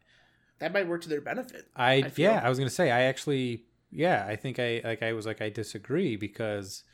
That 0.58 0.72
might 0.72 0.88
work 0.88 1.02
to 1.02 1.08
their 1.08 1.20
benefit. 1.20 1.68
I, 1.76 1.92
I 1.94 2.12
yeah, 2.16 2.40
I 2.42 2.48
was 2.48 2.58
gonna 2.58 2.70
say 2.70 2.90
I 2.90 3.02
actually 3.02 3.64
yeah, 3.90 4.24
I 4.28 4.36
think 4.36 4.58
I 4.58 4.82
like 4.84 5.02
I 5.02 5.12
was 5.12 5.26
like 5.26 5.40
I 5.40 5.48
disagree 5.48 6.16
because 6.16 6.84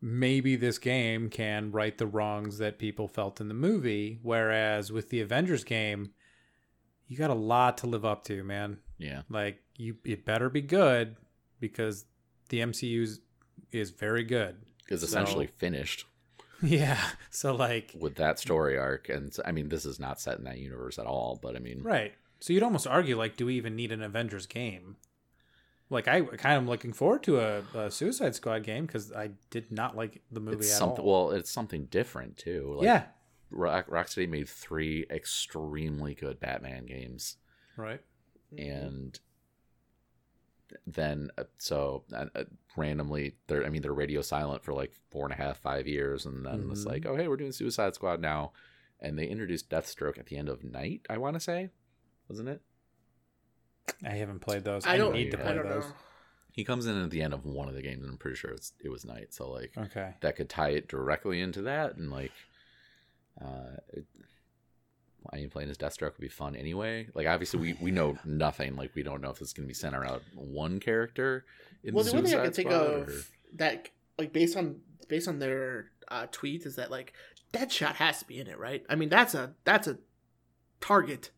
maybe 0.00 0.56
this 0.56 0.78
game 0.78 1.28
can 1.28 1.70
right 1.70 1.96
the 1.96 2.06
wrongs 2.06 2.58
that 2.58 2.78
people 2.78 3.06
felt 3.06 3.40
in 3.40 3.48
the 3.48 3.54
movie, 3.54 4.18
whereas 4.22 4.90
with 4.90 5.10
the 5.10 5.20
Avengers 5.20 5.62
game, 5.62 6.12
you 7.06 7.18
got 7.18 7.30
a 7.30 7.34
lot 7.34 7.76
to 7.78 7.86
live 7.86 8.04
up 8.04 8.24
to, 8.24 8.42
man. 8.42 8.78
Yeah. 8.98 9.22
Like 9.28 9.62
you 9.76 9.96
it 10.04 10.24
better 10.24 10.48
be 10.48 10.62
good 10.62 11.16
because 11.60 12.04
the 12.48 12.60
MCU 12.60 13.02
is, 13.02 13.20
is 13.72 13.90
very 13.90 14.24
good. 14.24 14.56
Is 14.88 15.00
So- 15.00 15.06
essentially 15.06 15.46
finished 15.46 16.06
Yeah. 16.62 17.00
So 17.30 17.54
like 17.54 17.94
with 17.98 18.16
that 18.16 18.38
story 18.38 18.76
arc. 18.76 19.08
And 19.08 19.34
I 19.46 19.52
mean, 19.52 19.68
this 19.68 19.84
is 19.86 19.98
not 20.00 20.20
set 20.20 20.38
in 20.38 20.44
that 20.44 20.58
universe 20.58 20.98
at 20.98 21.06
all, 21.06 21.38
but 21.40 21.56
I 21.56 21.58
mean, 21.58 21.82
Right. 21.82 22.12
So 22.40 22.52
you'd 22.52 22.62
almost 22.62 22.86
argue 22.86 23.16
like, 23.18 23.36
do 23.36 23.46
we 23.46 23.54
even 23.56 23.76
need 23.76 23.92
an 23.92 24.02
Avengers 24.02 24.46
game? 24.46 24.96
Like 25.90 26.06
I 26.06 26.20
kind 26.22 26.58
of 26.62 26.68
looking 26.68 26.92
forward 26.92 27.22
to 27.24 27.40
a, 27.40 27.62
a 27.74 27.90
Suicide 27.90 28.34
Squad 28.34 28.62
game 28.62 28.86
because 28.86 29.10
I 29.12 29.30
did 29.50 29.72
not 29.72 29.96
like 29.96 30.22
the 30.30 30.40
movie 30.40 30.58
it's 30.58 30.70
at 30.72 30.78
something, 30.78 31.04
all. 31.04 31.26
well, 31.28 31.36
it's 31.36 31.50
something 31.50 31.86
different 31.86 32.36
too. 32.36 32.74
Like, 32.76 32.84
yeah. 32.84 33.04
Rock, 33.50 33.88
Rocksteady 33.88 34.28
made 34.28 34.48
three 34.48 35.06
extremely 35.10 36.14
good 36.14 36.38
Batman 36.40 36.86
games. 36.86 37.36
Right. 37.76 38.00
Mm-hmm. 38.54 38.70
and 38.70 39.20
then 40.86 41.30
uh, 41.38 41.44
so 41.58 42.04
uh, 42.12 42.26
uh, 42.34 42.44
randomly 42.76 43.34
they're 43.46 43.64
i 43.64 43.68
mean 43.68 43.82
they're 43.82 43.92
radio 43.92 44.20
silent 44.22 44.62
for 44.64 44.72
like 44.72 44.92
four 45.10 45.24
and 45.24 45.32
a 45.32 45.36
half 45.36 45.58
five 45.58 45.86
years 45.86 46.26
and 46.26 46.44
then 46.46 46.68
it's 46.70 46.84
Mhm. 46.84 46.88
like 46.88 47.06
oh 47.06 47.16
hey 47.16 47.28
we're 47.28 47.36
doing 47.36 47.52
suicide 47.52 47.94
squad 47.94 48.20
now 48.20 48.52
and 49.00 49.18
they 49.18 49.26
introduced 49.26 49.68
deathstroke 49.70 50.18
at 50.18 50.26
the 50.26 50.36
end 50.36 50.48
of 50.48 50.62
Knight 50.64 51.02
i 51.10 51.16
want 51.18 51.34
to 51.34 51.40
say 51.40 51.70
wasn't 52.28 52.48
it 52.48 52.60
I 54.04 54.10
haven't 54.10 54.38
played 54.40 54.62
those. 54.64 54.86
I 54.86 54.92
I, 54.94 54.96
don't. 54.98 55.12
need 55.12 55.30
to 55.32 55.36
play 55.38 55.54
those. 55.54 55.84
know. 55.84 55.92
he 56.52 56.64
comes 56.64 56.86
in 56.86 57.02
at 57.02 57.10
the 57.10 57.22
end 57.22 57.34
of 57.34 57.44
one 57.44 57.68
of 57.68 57.74
the 57.74 57.82
games 57.82 58.02
and 58.02 58.10
i'm 58.12 58.18
pretty 58.18 58.36
sure 58.36 58.50
it's, 58.52 58.72
it 58.84 58.88
was 58.88 59.04
Knight 59.04 59.34
so 59.34 59.50
like 59.50 59.72
Okay. 59.76 60.14
that 60.20 60.36
could 60.36 60.48
tie 60.48 60.70
it 60.70 60.88
directly 60.88 61.40
into 61.40 61.62
that 61.62 61.96
and 61.96 62.10
like 62.10 62.32
uh 63.40 63.76
it, 63.92 64.04
I 65.32 65.36
mean, 65.36 65.50
playing 65.50 65.70
as 65.70 65.76
Deathstroke 65.78 66.12
would 66.12 66.20
be 66.20 66.28
fun 66.28 66.56
anyway. 66.56 67.08
Like, 67.14 67.26
obviously, 67.26 67.60
we, 67.60 67.72
we 67.80 67.90
know 67.90 68.16
nothing. 68.24 68.76
Like, 68.76 68.94
we 68.94 69.02
don't 69.02 69.20
know 69.20 69.30
if 69.30 69.40
it's 69.40 69.52
going 69.52 69.64
to 69.64 69.68
be 69.68 69.74
centered 69.74 70.00
around 70.00 70.22
one 70.34 70.80
character 70.80 71.44
in 71.84 71.94
Well, 71.94 72.04
the 72.04 72.10
the 72.10 72.16
only 72.16 72.30
thing 72.30 72.40
I 72.40 72.44
can 72.44 72.52
think 72.52 72.70
of 72.70 73.08
or- 73.08 73.12
that, 73.56 73.88
like, 74.18 74.32
based 74.32 74.56
on 74.56 74.80
based 75.08 75.28
on 75.28 75.38
their 75.38 75.90
uh, 76.08 76.26
tweet, 76.30 76.64
is 76.64 76.76
that 76.76 76.90
like 76.90 77.12
Deadshot 77.52 77.96
has 77.96 78.20
to 78.20 78.24
be 78.26 78.38
in 78.38 78.46
it, 78.46 78.58
right? 78.58 78.84
I 78.88 78.94
mean, 78.94 79.08
that's 79.08 79.34
a 79.34 79.54
that's 79.64 79.88
a 79.88 79.98
target, 80.80 81.30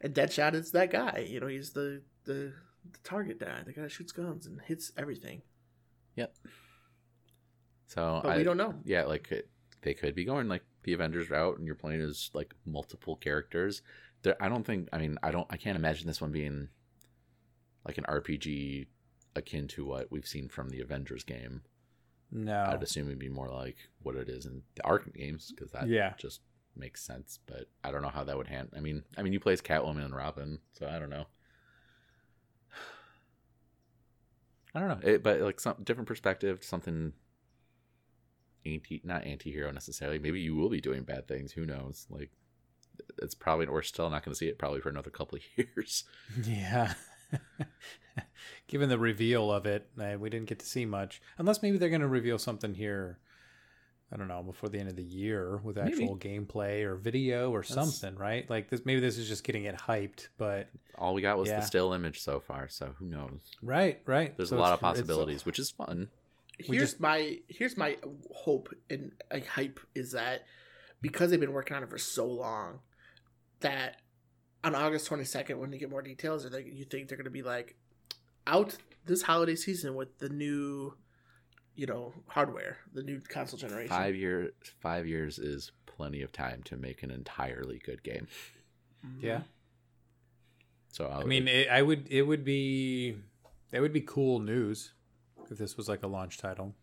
and 0.00 0.14
Deadshot 0.14 0.54
is 0.54 0.72
that 0.72 0.90
guy. 0.90 1.26
You 1.28 1.40
know, 1.40 1.46
he's 1.48 1.70
the 1.70 2.02
the, 2.24 2.52
the 2.90 2.98
target 3.04 3.40
guy, 3.40 3.62
the 3.64 3.72
guy 3.72 3.82
that 3.82 3.90
shoots 3.90 4.12
guns 4.12 4.46
and 4.46 4.60
hits 4.62 4.92
everything. 4.96 5.42
Yep. 6.16 6.34
So 7.88 8.20
But 8.22 8.32
I, 8.32 8.36
we 8.36 8.44
don't 8.44 8.56
know. 8.56 8.74
Yeah, 8.84 9.04
like 9.04 9.30
it, 9.32 9.48
they 9.82 9.94
could 9.94 10.14
be 10.14 10.24
going 10.24 10.48
like 10.48 10.62
the 10.82 10.92
Avengers 10.92 11.30
route, 11.30 11.58
and 11.58 11.66
you're 11.66 11.74
playing 11.74 12.00
as 12.00 12.30
like 12.34 12.54
multiple 12.66 13.16
characters. 13.16 13.82
There, 14.22 14.36
I 14.42 14.48
don't 14.48 14.64
think. 14.64 14.88
I 14.92 14.98
mean, 14.98 15.18
I 15.22 15.30
don't. 15.30 15.46
I 15.50 15.56
can't 15.56 15.76
imagine 15.76 16.06
this 16.06 16.20
one 16.20 16.32
being 16.32 16.68
like 17.86 17.98
an 17.98 18.04
RPG 18.04 18.86
akin 19.36 19.68
to 19.68 19.84
what 19.84 20.10
we've 20.10 20.26
seen 20.26 20.48
from 20.48 20.68
the 20.70 20.80
Avengers 20.80 21.24
game. 21.24 21.62
No. 22.32 22.64
I'd 22.68 22.82
assume 22.82 23.06
it'd 23.08 23.18
be 23.18 23.28
more 23.28 23.48
like 23.50 23.76
what 24.02 24.16
it 24.16 24.28
is 24.28 24.46
in 24.46 24.62
the 24.76 24.82
Arkham 24.82 25.14
games 25.14 25.52
because 25.54 25.72
that 25.72 25.88
Yeah. 25.88 26.14
just 26.18 26.40
makes 26.76 27.02
sense. 27.02 27.38
But 27.46 27.66
I 27.82 27.90
don't 27.90 28.02
know 28.02 28.08
how 28.08 28.24
that 28.24 28.36
would 28.36 28.46
hand. 28.48 28.70
I 28.76 28.80
mean, 28.80 29.02
I 29.16 29.22
mean, 29.22 29.32
you 29.32 29.40
play 29.40 29.52
as 29.52 29.62
Catwoman 29.62 30.04
and 30.04 30.14
Robin, 30.14 30.58
so 30.72 30.86
I 30.86 30.98
don't 30.98 31.10
know. 31.10 31.26
I 34.74 34.80
don't 34.80 34.88
know, 34.88 35.08
it, 35.08 35.22
but 35.22 35.40
like 35.40 35.58
some 35.58 35.76
different 35.82 36.06
perspective, 36.06 36.62
something 36.62 37.12
anti, 38.66 39.00
not 39.04 39.24
anti-hero 39.24 39.70
necessarily. 39.70 40.18
Maybe 40.18 40.40
you 40.40 40.54
will 40.54 40.68
be 40.68 40.80
doing 40.80 41.02
bad 41.02 41.26
things. 41.28 41.52
Who 41.52 41.64
knows? 41.66 42.06
Like, 42.10 42.30
it's 43.22 43.34
probably 43.34 43.66
we're 43.66 43.82
still 43.82 44.10
not 44.10 44.24
going 44.24 44.32
to 44.32 44.38
see 44.38 44.48
it 44.48 44.58
probably 44.58 44.80
for 44.80 44.88
another 44.90 45.10
couple 45.10 45.38
of 45.38 45.42
years. 45.56 46.04
Yeah. 46.44 46.94
Given 48.68 48.88
the 48.88 48.98
reveal 48.98 49.50
of 49.52 49.66
it, 49.66 49.88
uh, 50.00 50.16
we 50.18 50.30
didn't 50.30 50.48
get 50.48 50.58
to 50.60 50.66
see 50.66 50.84
much. 50.84 51.20
Unless 51.38 51.62
maybe 51.62 51.78
they're 51.78 51.88
going 51.88 52.00
to 52.02 52.08
reveal 52.08 52.38
something 52.38 52.74
here. 52.74 53.18
I 54.12 54.16
don't 54.16 54.26
know 54.26 54.42
before 54.42 54.68
the 54.68 54.78
end 54.80 54.88
of 54.88 54.96
the 54.96 55.04
year 55.04 55.58
with 55.58 55.76
Maybe. 55.76 55.92
actual 55.92 56.18
gameplay 56.18 56.82
or 56.82 56.96
video 56.96 57.52
or 57.52 57.62
That's- 57.62 57.74
something, 57.74 58.18
right? 58.18 58.48
Like 58.50 58.68
this, 58.68 58.80
maybe 58.84 58.98
this 59.00 59.16
is 59.18 59.28
just 59.28 59.44
getting 59.44 59.64
it 59.64 59.76
hyped. 59.76 60.28
But 60.36 60.68
All 60.98 61.14
we 61.14 61.22
got 61.22 61.38
was 61.38 61.48
Yeah. 61.48 61.60
the 61.60 61.66
still 61.66 61.92
image 61.92 62.20
so 62.20 62.40
far, 62.40 62.68
so 62.68 62.92
who 62.98 63.06
knows? 63.06 63.40
right, 63.62 64.00
right. 64.06 64.36
There's 64.36 64.48
So 64.48 64.56
a 64.56 64.58
lot 64.58 64.72
of 64.72 64.80
possibilities, 64.80 65.46
which 65.46 65.60
is 65.60 65.70
fun. 65.70 66.08
We 66.68 66.76
here's 66.76 66.90
just- 66.90 67.00
my 67.00 67.38
here's 67.48 67.76
my 67.76 67.96
hope 68.34 68.68
and 68.88 69.12
like 69.32 69.46
hype 69.46 69.80
is 69.94 70.12
that 70.12 70.44
because 71.00 71.30
they've 71.30 71.40
been 71.40 71.52
working 71.52 71.76
on 71.76 71.82
it 71.82 71.88
for 71.90 71.98
so 71.98 72.26
long 72.26 72.80
that 73.60 74.00
on 74.62 74.74
August 74.74 75.08
22nd 75.08 75.56
when 75.58 75.70
they 75.70 75.78
get 75.78 75.88
more 75.90 76.02
details 76.02 76.44
or 76.44 76.50
they, 76.50 76.62
you 76.64 76.84
think 76.84 77.08
they're 77.08 77.16
going 77.16 77.24
to 77.24 77.30
be 77.30 77.42
like 77.42 77.76
out 78.46 78.76
this 79.06 79.22
holiday 79.22 79.56
season 79.56 79.94
with 79.94 80.18
the 80.18 80.28
new 80.28 80.94
you 81.74 81.86
know 81.86 82.12
hardware 82.26 82.78
the 82.92 83.02
new 83.02 83.20
console 83.20 83.58
generation 83.58 83.88
Five 83.88 84.14
year, 84.16 84.52
five 84.80 85.06
years 85.06 85.38
is 85.38 85.72
plenty 85.86 86.20
of 86.22 86.32
time 86.32 86.62
to 86.64 86.76
make 86.76 87.02
an 87.02 87.10
entirely 87.10 87.78
good 87.78 88.02
game. 88.02 88.26
Mhm. 89.06 89.22
Yeah. 89.22 89.42
So 90.92 91.06
I'll, 91.06 91.20
I 91.20 91.24
mean, 91.24 91.46
it, 91.48 91.68
I 91.68 91.82
would. 91.82 92.06
It 92.10 92.22
would 92.22 92.44
be. 92.44 93.16
It 93.72 93.80
would 93.80 93.92
be 93.92 94.00
cool 94.00 94.40
news 94.40 94.92
if 95.50 95.58
this 95.58 95.76
was 95.76 95.88
like 95.88 96.02
a 96.02 96.06
launch 96.06 96.38
title. 96.38 96.74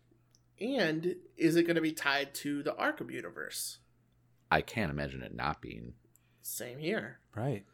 and 0.60 1.14
is 1.36 1.56
it 1.56 1.62
going 1.64 1.76
to 1.76 1.82
be 1.82 1.92
tied 1.92 2.34
to 2.34 2.62
the 2.62 2.72
Arkham 2.72 3.12
universe 3.12 3.78
I 4.50 4.62
can't 4.62 4.90
imagine 4.90 5.22
it 5.22 5.34
not 5.34 5.60
being, 5.60 5.94
same 6.42 6.78
here 6.78 7.18
Right. 7.34 7.64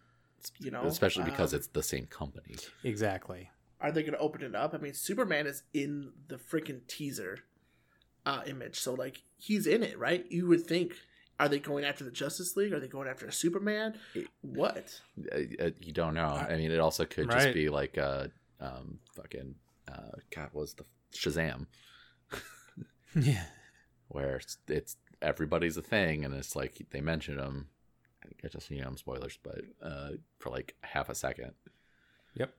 you 0.59 0.71
know 0.71 0.85
especially 0.85 1.25
because 1.25 1.53
um, 1.55 1.59
it's 1.59 1.69
the 1.69 1.83
same 1.83 2.07
company. 2.07 2.55
Exactly. 2.83 3.51
are 3.81 3.93
they 3.93 4.03
going 4.03 4.15
to 4.15 4.19
open 4.19 4.43
it 4.43 4.55
up? 4.55 4.75
I 4.75 4.79
mean, 4.79 4.95
Superman 4.95 5.47
is 5.47 5.63
in 5.73 6.13
the 6.29 6.37
freaking 6.37 6.81
teaser 6.89 7.39
uh, 8.27 8.43
image, 8.47 8.79
so 8.81 8.95
like 8.95 9.23
he's 9.37 9.67
in 9.67 9.83
it, 9.83 9.99
right? 9.99 10.25
You 10.31 10.47
would 10.49 10.67
think 10.67 10.95
Are 11.39 11.49
they 11.49 11.59
going 11.59 11.85
after 11.85 12.05
the 12.05 12.11
Justice 12.13 12.57
League? 12.57 12.73
Are 12.73 12.79
they 12.81 12.87
going 12.89 13.09
after 13.09 13.29
Superman? 13.31 13.99
What? 14.43 15.01
Uh, 15.33 15.39
uh, 15.65 15.71
you 15.81 15.93
don't 15.93 16.15
know. 16.15 16.29
I 16.29 16.57
mean, 16.57 16.71
it 16.71 16.79
also 16.79 17.05
could 17.05 17.29
Right. 17.29 17.41
just 17.43 17.55
be 17.55 17.69
like 17.69 17.99
uh, 17.99 18.29
um, 18.61 18.99
fucking 19.17 19.55
uh, 19.91 20.19
God 20.35 20.51
was 20.53 20.75
the 20.75 20.85
Shazam, 21.13 21.67
Yeah. 23.15 23.45
where 24.09 24.37
it's, 24.37 24.59
it's 24.69 24.97
everybody's 25.23 25.77
a 25.77 25.83
thing, 25.83 26.25
and 26.25 26.35
it's 26.35 26.57
like 26.57 26.87
they 26.91 27.01
mention 27.01 27.39
him. 27.39 27.69
I 28.43 28.49
just 28.49 28.71
you 28.71 28.81
know 28.81 28.89
I'm 28.89 28.97
spoilers, 28.97 29.39
but 29.43 29.61
uh, 29.83 30.11
for 30.39 30.51
like 30.51 30.75
half 30.83 31.09
a 31.09 31.15
second, 31.15 31.53
Yep. 32.35 32.55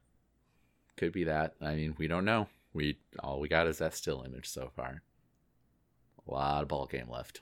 could 0.97 1.11
be 1.11 1.23
that. 1.25 1.55
I 1.61 1.75
mean, 1.75 1.95
we 1.97 2.07
don't 2.07 2.25
know. 2.25 2.47
We 2.73 2.99
all 3.19 3.39
we 3.39 3.47
got 3.47 3.67
is 3.67 3.79
that 3.79 3.93
still 3.95 4.23
image 4.23 4.47
so 4.49 4.69
far. 4.75 5.01
A 6.27 6.31
lot 6.31 6.61
of 6.61 6.67
ball 6.67 6.85
game 6.85 7.09
left. 7.09 7.41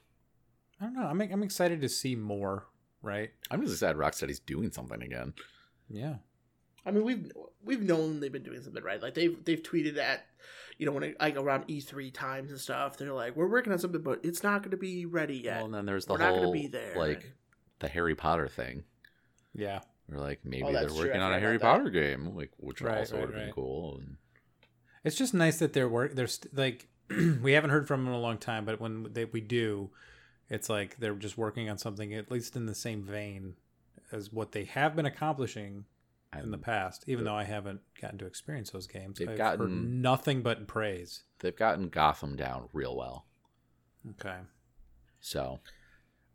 I 0.79 0.85
don't 0.85 0.95
know. 0.95 1.03
I'm 1.05 1.19
I'm 1.21 1.43
excited 1.43 1.81
to 1.81 1.89
see 1.89 2.15
more. 2.15 2.65
Right. 3.01 3.31
I'm 3.51 3.61
just 3.61 3.73
excited 3.73 3.97
Rocksteady's 3.97 4.39
doing 4.39 4.71
something 4.71 5.01
again. 5.01 5.33
Yeah. 5.89 6.15
I 6.85 6.91
mean, 6.91 7.03
we've 7.03 7.31
we've 7.63 7.81
known 7.81 8.19
they've 8.19 8.31
been 8.31 8.43
doing 8.43 8.61
something 8.61 8.83
right. 8.83 9.01
Like 9.01 9.13
they've 9.13 9.43
they've 9.45 9.61
tweeted 9.63 9.97
at, 9.97 10.25
you 10.77 10.85
know, 10.85 10.91
when 10.91 11.03
it, 11.03 11.17
like 11.19 11.37
around 11.37 11.65
E 11.67 11.79
three 11.79 12.11
times 12.11 12.51
and 12.51 12.59
stuff. 12.59 12.97
They're 12.97 13.13
like, 13.13 13.35
we're 13.35 13.47
working 13.47 13.71
on 13.73 13.79
something, 13.79 14.01
but 14.01 14.19
it's 14.23 14.43
not 14.43 14.61
going 14.61 14.71
to 14.71 14.77
be 14.77 15.05
ready 15.05 15.37
yet. 15.37 15.57
Well, 15.57 15.65
and 15.65 15.73
then 15.73 15.85
there's 15.85 16.05
the 16.05 16.13
we're 16.13 16.19
not 16.19 16.31
going 16.31 16.43
whole 16.43 16.53
to 16.53 16.59
be 16.59 16.67
there. 16.67 16.93
like 16.97 17.33
the 17.79 17.87
Harry 17.87 18.15
Potter 18.15 18.47
thing. 18.47 18.83
Yeah. 19.53 19.79
We're 20.09 20.19
like 20.19 20.39
oh, 20.45 20.49
maybe 20.49 20.63
Oh, 20.63 20.71
they're 20.73 20.81
that's 20.83 20.93
true. 20.95 21.05
working 21.07 21.21
on 21.21 21.33
a 21.33 21.39
Harry 21.39 21.55
about 21.55 21.77
that. 21.77 21.77
Potter 21.79 21.89
game, 21.89 22.35
like 22.35 22.51
which 22.57 22.81
Right, 22.81 22.97
also 22.99 23.15
right, 23.15 23.27
would 23.27 23.33
have 23.35 23.45
been 23.45 23.53
cool. 23.53 23.97
And 23.99 24.17
It's 25.05 25.15
just 25.15 25.33
nice 25.33 25.59
that 25.59 25.71
they're 25.73 25.87
work. 25.87 26.15
They're 26.15 26.27
st- 26.27 26.55
like 26.57 26.89
we 27.41 27.53
haven't 27.53 27.69
heard 27.69 27.87
from 27.87 28.03
them 28.03 28.13
in 28.13 28.19
a 28.19 28.21
long 28.21 28.37
time, 28.37 28.65
but 28.65 28.81
when 28.81 29.07
they, 29.13 29.25
we 29.25 29.39
do, 29.41 29.91
it's 30.49 30.69
like 30.69 30.97
they're 30.99 31.15
just 31.15 31.37
working 31.37 31.69
on 31.69 31.77
something 31.77 32.13
at 32.13 32.29
least 32.31 32.55
in 32.57 32.65
the 32.65 32.75
same 32.75 33.03
vein 33.03 33.55
as 34.11 34.31
what 34.33 34.51
they 34.51 34.65
have 34.65 34.95
been 34.95 35.05
accomplishing 35.05 35.85
in 36.41 36.51
the 36.51 36.57
past. 36.57 37.03
Even 37.07 37.25
though 37.25 37.35
I 37.35 37.43
haven't 37.43 37.81
gotten 38.01 38.17
to 38.19 38.25
experience 38.25 38.71
those 38.71 38.87
games, 38.87 39.19
They've 39.19 39.29
I've 39.29 39.37
gotten- 39.37 39.59
heard 39.59 39.89
nothing 39.91 40.41
but 40.41 40.67
praise. 40.67 41.23
they've 41.39 41.55
gotten 41.55 41.89
Gotham 41.89 42.35
down 42.35 42.69
real 42.73 42.95
well. 42.95 43.25
Okay. 44.11 44.37
So 45.19 45.59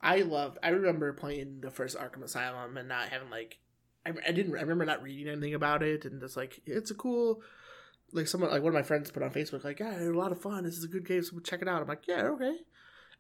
I 0.01 0.21
loved. 0.23 0.59
I 0.63 0.69
remember 0.71 1.13
playing 1.13 1.61
the 1.61 1.71
first 1.71 1.97
Arkham 1.97 2.23
Asylum 2.23 2.77
and 2.77 2.89
not 2.89 3.09
having 3.09 3.31
like, 3.31 3.59
I, 4.07 4.13
I 4.27 4.33
didn't. 4.33 4.57
I 4.57 4.61
remember 4.61 4.85
not 4.85 5.03
reading 5.03 5.29
anything 5.33 5.55
about 5.55 5.83
it 5.83 6.05
and 6.05 6.21
just 6.21 6.37
like 6.37 6.61
it's 6.67 6.91
a 6.91 6.95
cool. 6.95 7.43
Like 8.13 8.27
someone, 8.27 8.51
like 8.51 8.63
one 8.63 8.71
of 8.71 8.75
my 8.75 8.83
friends 8.83 9.11
put 9.11 9.23
on 9.23 9.31
Facebook, 9.33 9.65
like, 9.65 9.81
yeah, 9.81 9.95
it 9.95 9.99
was 10.01 10.09
a 10.09 10.19
lot 10.19 10.33
of 10.33 10.41
fun. 10.41 10.65
This 10.65 10.79
is 10.79 10.85
a 10.85 10.89
good 10.89 11.07
game, 11.07 11.23
so 11.23 11.39
check 11.41 11.61
it 11.61 11.69
out. 11.69 11.83
I'm 11.83 11.89
like, 11.89 12.09
yeah, 12.09 12.23
okay, 12.29 12.57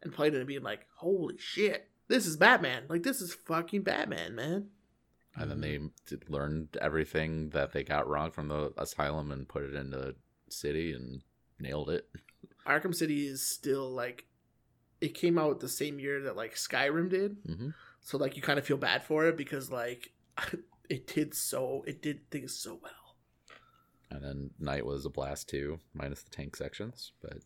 and 0.02 0.14
played 0.14 0.32
it 0.32 0.38
and 0.38 0.46
being 0.46 0.62
like, 0.62 0.86
holy 0.96 1.36
shit, 1.36 1.90
this 2.08 2.24
is 2.26 2.38
Batman. 2.38 2.84
Like 2.88 3.02
this 3.02 3.20
is 3.20 3.34
fucking 3.34 3.82
Batman, 3.82 4.34
man. 4.34 4.68
And 5.36 5.50
then 5.50 5.60
Mm-hmm. 5.60 5.62
they 5.62 5.78
learned 6.28 6.76
everything 6.80 7.50
that 7.50 7.72
they 7.72 7.84
got 7.84 8.08
wrong 8.08 8.30
from 8.30 8.48
the 8.48 8.72
asylum 8.76 9.30
and 9.32 9.48
put 9.48 9.62
it 9.64 9.74
into 9.74 10.16
city 10.50 10.92
and 10.92 11.22
nailed 11.60 11.90
it. 11.90 12.08
Arkham 12.66 12.94
City 12.94 13.26
is 13.26 13.42
still 13.42 13.90
like, 13.90 14.26
it 15.00 15.14
came 15.14 15.38
out 15.38 15.60
the 15.60 15.68
same 15.68 15.98
year 15.98 16.22
that 16.22 16.36
like 16.36 16.54
Skyrim 16.54 17.08
did, 17.10 17.38
hmm 17.46 17.70
so 18.00 18.18
like 18.18 18.36
you 18.36 18.42
kind 18.42 18.58
of 18.58 18.66
feel 18.66 18.76
bad 18.78 19.02
for 19.04 19.26
it 19.26 19.36
because 19.36 19.70
like 19.70 20.12
it 20.90 21.06
did 21.06 21.34
so, 21.34 21.84
it 21.86 22.02
did 22.02 22.30
things 22.30 22.54
so 22.56 22.78
well. 22.82 23.16
And 24.10 24.22
then 24.22 24.50
Knight 24.58 24.86
was 24.86 25.04
a 25.06 25.10
blast 25.10 25.48
too, 25.48 25.80
minus 25.94 26.22
the 26.22 26.30
tank 26.30 26.56
sections. 26.56 27.12
But 27.20 27.38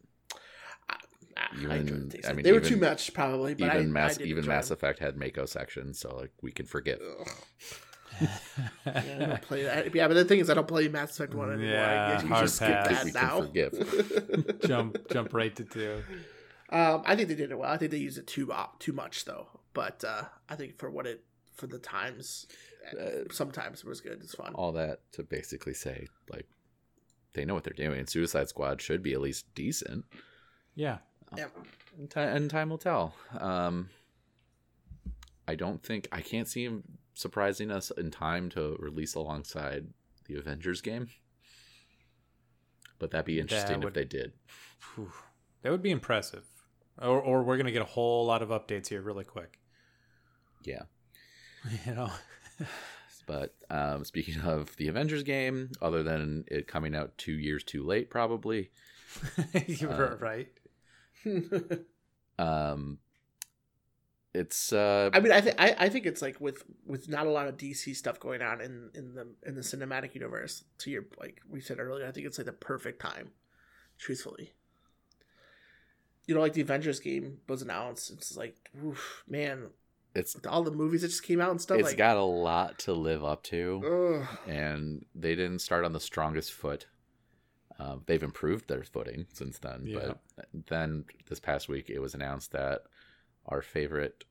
I, 1.50 1.54
I 1.54 1.58
Even- 1.58 1.76
enjoyed 1.88 2.12
things. 2.12 2.26
I 2.28 2.32
mean, 2.32 2.44
they 2.44 2.52
were 2.52 2.58
even- 2.58 2.68
too 2.68 2.76
much 2.76 3.12
probably, 3.14 3.54
but 3.54 3.74
even 3.74 3.88
I, 3.88 3.90
Mass 3.90 4.14
I 4.14 4.18
did 4.18 4.26
even 4.28 4.46
Mass 4.46 4.68
them. 4.68 4.74
Effect 4.76 4.98
had 4.98 5.16
Mako 5.16 5.46
sections, 5.46 5.98
so 5.98 6.14
like 6.16 6.30
we 6.42 6.52
can 6.52 6.66
forgive. 6.66 7.00
Yeah, 8.20 8.28
I 8.86 9.24
don't 9.26 9.42
play 9.42 9.62
that. 9.64 9.94
Yeah, 9.94 10.06
but 10.06 10.14
the 10.14 10.24
thing 10.24 10.38
is, 10.40 10.50
I 10.50 10.54
don't 10.54 10.68
play 10.68 10.86
Mass 10.88 11.18
Effect 11.18 11.34
one 11.34 11.50
anymore. 11.52 11.70
Yeah, 11.74 12.06
I 12.08 12.12
guess 12.12 12.22
you 12.22 12.28
hard 12.28 12.44
just 12.44 12.56
skip 12.56 12.68
pass. 12.68 12.88
that 12.88 13.04
We 13.04 13.12
now. 13.12 13.40
forgive. 13.40 14.60
jump 14.66 15.10
jump 15.10 15.32
right 15.34 15.54
to 15.56 15.64
two. 15.64 16.02
um, 16.70 17.02
I 17.06 17.16
think 17.16 17.28
they 17.28 17.34
did 17.34 17.50
it 17.50 17.58
well. 17.58 17.70
I 17.70 17.78
think 17.78 17.90
they 17.90 17.96
used 17.98 18.18
it 18.18 18.26
too 18.26 18.52
uh, 18.52 18.66
too 18.78 18.92
much 18.92 19.24
though. 19.24 19.48
But 19.72 20.04
uh, 20.06 20.24
I 20.48 20.56
think 20.56 20.78
for 20.78 20.90
what 20.90 21.06
it 21.06 21.24
for 21.54 21.66
the 21.66 21.78
times, 21.78 22.46
Uh, 23.00 23.24
sometimes 23.32 23.80
it 23.80 23.86
was 23.86 24.00
good. 24.02 24.20
It's 24.22 24.34
fun. 24.34 24.52
All 24.54 24.72
that 24.72 25.00
to 25.12 25.22
basically 25.22 25.74
say 25.74 26.06
like 26.30 26.46
they 27.32 27.44
know 27.46 27.54
what 27.54 27.64
they're 27.64 27.72
doing. 27.72 28.06
Suicide 28.06 28.48
Squad 28.50 28.82
should 28.82 29.02
be 29.02 29.14
at 29.14 29.20
least 29.22 29.46
decent. 29.54 30.04
Yeah. 30.74 30.98
Yeah. 31.36 31.46
And, 31.98 32.10
ti- 32.10 32.20
and 32.20 32.50
time 32.50 32.70
will 32.70 32.78
tell. 32.78 33.14
Um, 33.38 33.90
I 35.48 35.54
don't 35.54 35.82
think 35.82 36.08
I 36.12 36.20
can't 36.20 36.48
see 36.48 36.64
him 36.64 36.82
surprising 37.14 37.70
us 37.70 37.90
in 37.90 38.10
time 38.10 38.48
to 38.50 38.76
release 38.78 39.14
alongside 39.14 39.86
the 40.26 40.36
Avengers 40.36 40.80
game. 40.80 41.08
But 42.98 43.10
that'd 43.10 43.26
be 43.26 43.40
interesting 43.40 43.78
if 43.78 43.84
would- 43.84 43.94
they 43.94 44.04
did. 44.04 44.32
Phew. 44.94 45.10
That 45.62 45.70
would 45.70 45.82
be 45.82 45.90
impressive. 45.90 46.44
Or 47.00 47.20
or 47.20 47.42
we're 47.42 47.56
gonna 47.56 47.72
get 47.72 47.82
a 47.82 47.86
whole 47.86 48.26
lot 48.26 48.42
of 48.42 48.50
updates 48.50 48.88
here 48.88 49.00
really 49.00 49.24
quick. 49.24 49.58
Yeah. 50.64 50.82
You 51.86 51.94
know. 51.94 52.10
But 53.26 53.54
um, 53.70 54.04
speaking 54.04 54.40
of 54.40 54.76
the 54.76 54.88
Avengers 54.88 55.22
game, 55.22 55.70
other 55.80 56.02
than 56.02 56.44
it 56.48 56.66
coming 56.66 56.94
out 56.94 57.16
two 57.18 57.32
years 57.38 57.62
too 57.62 57.84
late, 57.84 58.10
probably, 58.10 58.70
You're 59.66 59.92
Uh, 60.14 60.16
right. 60.16 60.48
um, 62.38 62.98
it's 64.34 64.72
uh, 64.72 65.10
I 65.12 65.20
mean, 65.20 65.32
I 65.32 65.40
think 65.40 65.56
I 65.58 65.88
think 65.88 66.06
it's 66.06 66.22
like 66.22 66.40
with 66.40 66.64
with 66.86 67.08
not 67.08 67.26
a 67.26 67.30
lot 67.30 67.48
of 67.48 67.56
DC 67.56 67.94
stuff 67.94 68.18
going 68.18 68.40
on 68.40 68.60
in 68.60 68.90
in 68.94 69.14
the 69.14 69.26
in 69.46 69.54
the 69.54 69.60
cinematic 69.60 70.14
universe. 70.14 70.64
To 70.78 70.90
your 70.90 71.04
like 71.20 71.42
we 71.48 71.60
said 71.60 71.78
earlier, 71.78 72.06
I 72.06 72.12
think 72.12 72.26
it's 72.26 72.38
like 72.38 72.46
the 72.46 72.52
perfect 72.52 73.00
time. 73.00 73.32
Truthfully, 73.98 74.54
you 76.26 76.34
know, 76.34 76.40
like 76.40 76.54
the 76.54 76.62
Avengers 76.62 76.98
game 76.98 77.38
was 77.46 77.62
announced. 77.62 78.10
It's 78.10 78.36
like, 78.36 78.56
oof, 78.84 79.22
man, 79.28 79.68
it's 80.14 80.36
all 80.48 80.62
the 80.62 80.70
movies 80.70 81.02
that 81.02 81.08
just 81.08 81.22
came 81.22 81.40
out 81.40 81.50
and 81.50 81.60
stuff. 81.60 81.78
it's 81.78 81.90
like, 81.90 81.98
got 81.98 82.16
a 82.16 82.22
lot 82.22 82.78
to 82.80 82.92
live 82.92 83.24
up 83.24 83.42
to. 83.44 84.24
ugh. 84.24 84.38
and 84.48 85.04
they 85.14 85.34
didn't 85.34 85.60
start 85.60 85.84
on 85.84 85.92
the 85.92 86.00
strongest 86.00 86.52
foot. 86.52 86.86
Um, 87.82 88.02
they've 88.06 88.22
improved 88.22 88.68
their 88.68 88.84
footing 88.84 89.26
since 89.32 89.58
then. 89.58 89.82
Yeah. 89.84 89.98
But 90.36 90.46
then 90.68 91.04
this 91.28 91.40
past 91.40 91.68
week, 91.68 91.90
it 91.90 91.98
was 91.98 92.14
announced 92.14 92.52
that 92.52 92.82
our 93.46 93.60
favorite 93.62 94.24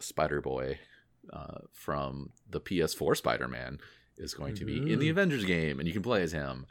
Spider 0.00 0.40
Boy 0.40 0.78
uh, 1.32 1.58
from 1.72 2.30
the 2.48 2.60
PS4 2.60 3.16
Spider 3.16 3.48
Man 3.48 3.78
is 4.16 4.32
going 4.32 4.54
to 4.56 4.64
be 4.64 4.76
in 4.92 4.98
the 4.98 5.08
Mm. 5.08 5.10
Avengers 5.10 5.44
game, 5.44 5.78
and 5.78 5.86
you 5.86 5.92
can 5.92 6.02
play 6.02 6.22
as 6.22 6.32
him, 6.32 6.66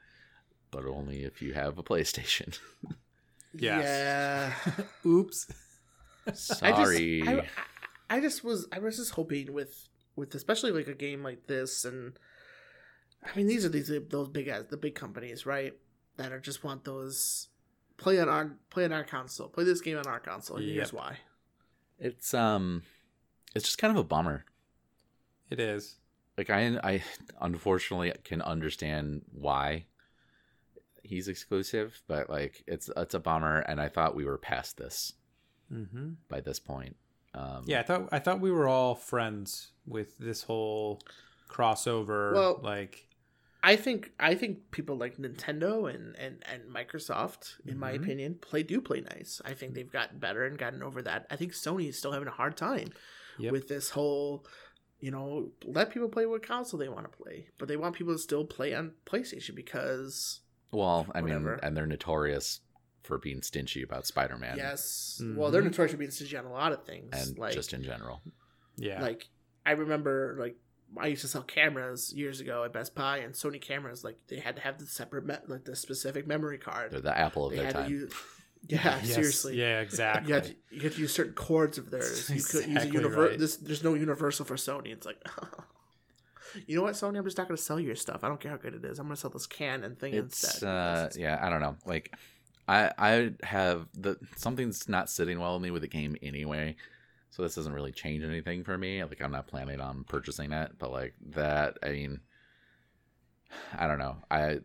but 0.72 0.86
only 0.86 1.24
if 1.24 1.42
you 1.42 1.54
have 1.54 1.78
a 1.78 1.84
PlayStation. 1.84 2.58
Yes. 3.56 3.84
Yeah. 4.66 4.84
Oops. 5.06 5.48
Sorry. 6.34 7.22
I 7.22 7.36
just, 7.36 7.48
I, 8.10 8.16
I 8.18 8.20
just 8.20 8.44
was 8.44 8.68
I 8.72 8.80
was 8.80 8.98
just 8.98 9.12
hoping 9.12 9.54
with 9.54 9.90
with 10.16 10.34
especially 10.34 10.72
like 10.72 10.88
a 10.88 10.96
game 10.96 11.22
like 11.22 11.46
this 11.46 11.86
and 11.86 12.18
I 13.24 13.30
mean 13.38 13.46
these 13.46 13.64
are 13.64 13.70
these 13.70 13.92
those 14.10 14.30
big 14.30 14.48
ass 14.48 14.64
the 14.72 14.78
big 14.78 14.96
companies 14.96 15.46
right 15.46 15.74
that 16.18 16.32
are 16.32 16.40
just 16.40 16.64
want 16.64 16.84
those 16.86 17.48
play 17.98 18.20
on 18.20 18.28
our 18.30 18.58
play 18.70 18.86
on 18.86 18.92
our 18.92 19.04
console 19.04 19.48
play 19.48 19.64
this 19.64 19.82
game 19.82 19.98
on 19.98 20.08
our 20.08 20.20
console 20.20 20.58
and 20.58 20.66
here's 20.70 20.92
why 20.94 21.18
it's 22.00 22.34
um, 22.34 22.82
it's 23.56 23.66
just 23.66 23.78
kind 23.78 23.92
of 23.92 23.98
a 23.98 24.04
bummer. 24.04 24.46
It 25.50 25.60
is. 25.60 25.96
like 26.38 26.50
I 26.50 26.78
I 26.84 27.04
unfortunately 27.40 28.12
can 28.24 28.42
understand 28.42 29.22
why 29.32 29.86
he's 31.04 31.28
exclusive, 31.28 32.02
but 32.08 32.30
like 32.30 32.64
it's 32.68 32.90
it's 32.98 33.14
a 33.14 33.20
bummer 33.20 33.60
and 33.60 33.80
I 33.80 33.88
thought 33.90 34.16
we 34.16 34.26
were 34.26 34.38
past 34.38 34.78
this 34.78 35.14
Mm-hmm. 35.72 36.12
by 36.30 36.42
this 36.42 36.60
point. 36.60 36.96
Um 37.34 37.64
Yeah, 37.68 37.80
I 37.80 37.84
thought 37.84 38.10
I 38.12 38.20
thought 38.20 38.42
we 38.42 38.52
were 38.52 38.68
all 38.68 38.96
friends 38.96 39.72
with 39.86 40.18
this 40.18 40.44
whole 40.44 41.02
crossover. 41.50 42.34
Well- 42.34 42.60
like, 42.62 43.08
I 43.66 43.78
think 43.78 44.12
I 44.20 44.36
think 44.36 44.72
people 44.72 44.98
like 44.98 45.18
Nintendo 45.18 45.94
and 45.94 46.16
and 46.18 46.44
and 46.52 46.64
Microsoft 46.70 47.54
in 47.66 47.80
my 47.80 47.94
Mhm. 47.94 48.04
opinion 48.04 48.36
play 48.36 48.62
do 48.64 48.82
play 48.82 49.02
nice 49.02 49.42
I 49.46 49.54
think 49.54 49.74
they've 49.74 49.92
gotten 49.92 50.20
better 50.20 50.44
and 50.46 50.58
gotten 50.58 50.84
over 50.84 51.02
that 51.04 51.26
I 51.32 51.38
think 51.38 51.54
Sony 51.54 51.88
is 51.88 51.98
still 51.98 52.12
having 52.12 52.28
a 52.28 52.32
hard 52.32 52.58
time 52.58 52.90
Yep. 53.40 53.52
with 53.54 53.68
this 53.70 53.92
whole 53.92 54.46
you 55.00 55.12
know 55.12 55.52
let 55.66 55.92
people 55.92 56.10
play 56.10 56.26
what 56.26 56.44
console 56.46 56.78
they 56.80 56.90
want 56.90 57.10
to 57.10 57.18
play 57.18 57.48
but 57.58 57.68
they 57.68 57.78
want 57.78 57.96
people 57.96 58.14
to 58.14 58.20
still 58.20 58.46
play 58.46 58.74
on 58.74 58.94
playstation 59.06 59.56
because 59.56 60.42
well, 60.72 61.06
I 61.14 61.22
Whatever. 61.22 61.52
mean, 61.52 61.60
and 61.62 61.78
they're 61.78 61.86
notorious 61.86 62.62
for 63.04 63.18
being 63.20 63.42
stingy 63.44 63.82
about 63.84 64.06
Spider-Man 64.08 64.58
yes 64.58 65.22
well 65.36 65.52
they're 65.52 65.62
notorious 65.62 65.92
for 65.94 65.98
being 65.98 66.12
stingy 66.12 66.36
on 66.38 66.46
a 66.46 66.52
lot 66.52 66.74
of 66.74 66.84
things 66.86 67.12
and 67.14 67.38
like 67.38 67.54
just 67.54 67.74
in 67.74 67.82
general. 67.84 68.22
yeah, 68.76 69.02
like 69.02 69.30
i 69.66 69.72
remember 69.72 70.36
like 70.40 70.56
i 70.98 71.08
used 71.08 71.22
to 71.22 71.28
sell 71.28 71.42
cameras 71.44 72.14
years 72.14 72.40
ago 72.40 72.64
at 72.64 72.74
best 72.74 72.94
buy 72.96 73.18
and 73.18 73.34
sony 73.34 73.60
cameras 73.62 74.04
like 74.04 74.18
they 74.28 74.40
had 74.40 74.56
to 74.56 74.62
have 74.62 74.78
the 74.80 74.86
separate 74.86 75.26
me- 75.26 75.36
like 75.48 75.64
the 75.66 75.76
specific 75.76 76.26
memory 76.28 76.58
card 76.58 76.92
They're 76.92 77.02
the 77.02 77.18
apple 77.18 77.46
of 77.46 77.52
they 77.52 77.58
their 77.58 77.66
had 77.68 77.76
time. 77.76 77.86
to 77.86 77.92
use 77.92 78.14
Yeah, 78.70 78.98
Yes, 79.04 79.14
seriously. 79.16 79.58
Yeah, 79.60 79.82
exactly. 79.82 80.30
You 80.30 80.36
have, 80.36 80.48
to, 80.48 80.56
you 80.72 80.82
have 80.84 80.96
to 80.96 81.02
use 81.02 81.14
certain 81.14 81.34
cords 81.34 81.78
of 81.78 81.92
theirs. 81.92 82.30
You 82.30 82.36
could 82.42 82.66
use 82.66 82.84
a 82.84 82.86
Exactly 82.88 82.92
univer- 83.02 83.30
right. 83.32 83.38
this, 83.38 83.58
There's 83.58 83.84
no 83.84 83.94
universal 83.94 84.46
for 84.46 84.56
Sony. 84.56 84.88
It's 84.94 85.06
like, 85.06 85.18
you 86.68 86.78
know 86.78 86.84
what, 86.84 86.94
Sony? 86.94 87.18
I'm 87.18 87.26
just 87.26 87.38
not 87.38 87.50
going 87.50 87.58
to 87.58 87.62
sell 87.62 87.78
your 87.78 87.96
stuff. 87.96 88.24
I 88.24 88.30
don't 88.30 88.40
care 88.40 88.52
how 88.52 88.58
good 88.58 88.74
it 88.74 88.86
is. 88.86 89.00
I'm 89.00 89.08
going 89.08 89.16
to 89.16 89.20
sell 89.22 89.32
this 89.32 89.48
Canon 89.48 89.98
thing 89.98 90.14
it's 90.14 90.42
instead. 90.46 90.70
uh 90.70 91.10
yeah 91.18 91.40
i 91.42 91.50
don't 91.50 91.60
know 91.60 91.76
like 91.86 92.14
i 92.70 92.90
i 92.98 93.32
have 93.44 93.88
the 93.94 94.16
something's 94.38 94.88
not 94.88 95.10
sitting 95.10 95.40
well 95.42 95.56
with 95.56 95.64
me 95.64 95.70
with 95.72 95.82
the 95.82 95.88
game 95.90 96.16
anyway 96.24 96.76
so 97.34 97.42
this 97.42 97.56
doesn't 97.56 97.74
really 97.74 97.92
change 97.92 98.24
anything 98.24 98.64
for 98.64 98.78
me 98.78 99.04
like 99.04 99.22
i'm 99.22 99.32
not 99.32 99.48
planning 99.48 99.82
on 99.82 100.04
purchasing 100.04 100.52
it 100.52 100.72
but 100.78 100.92
like 100.92 101.16
that 101.30 101.78
i 101.82 101.90
mean 101.90 102.20
i 103.78 103.88
don't 103.88 104.00
know 104.00 104.18
i 104.30 104.60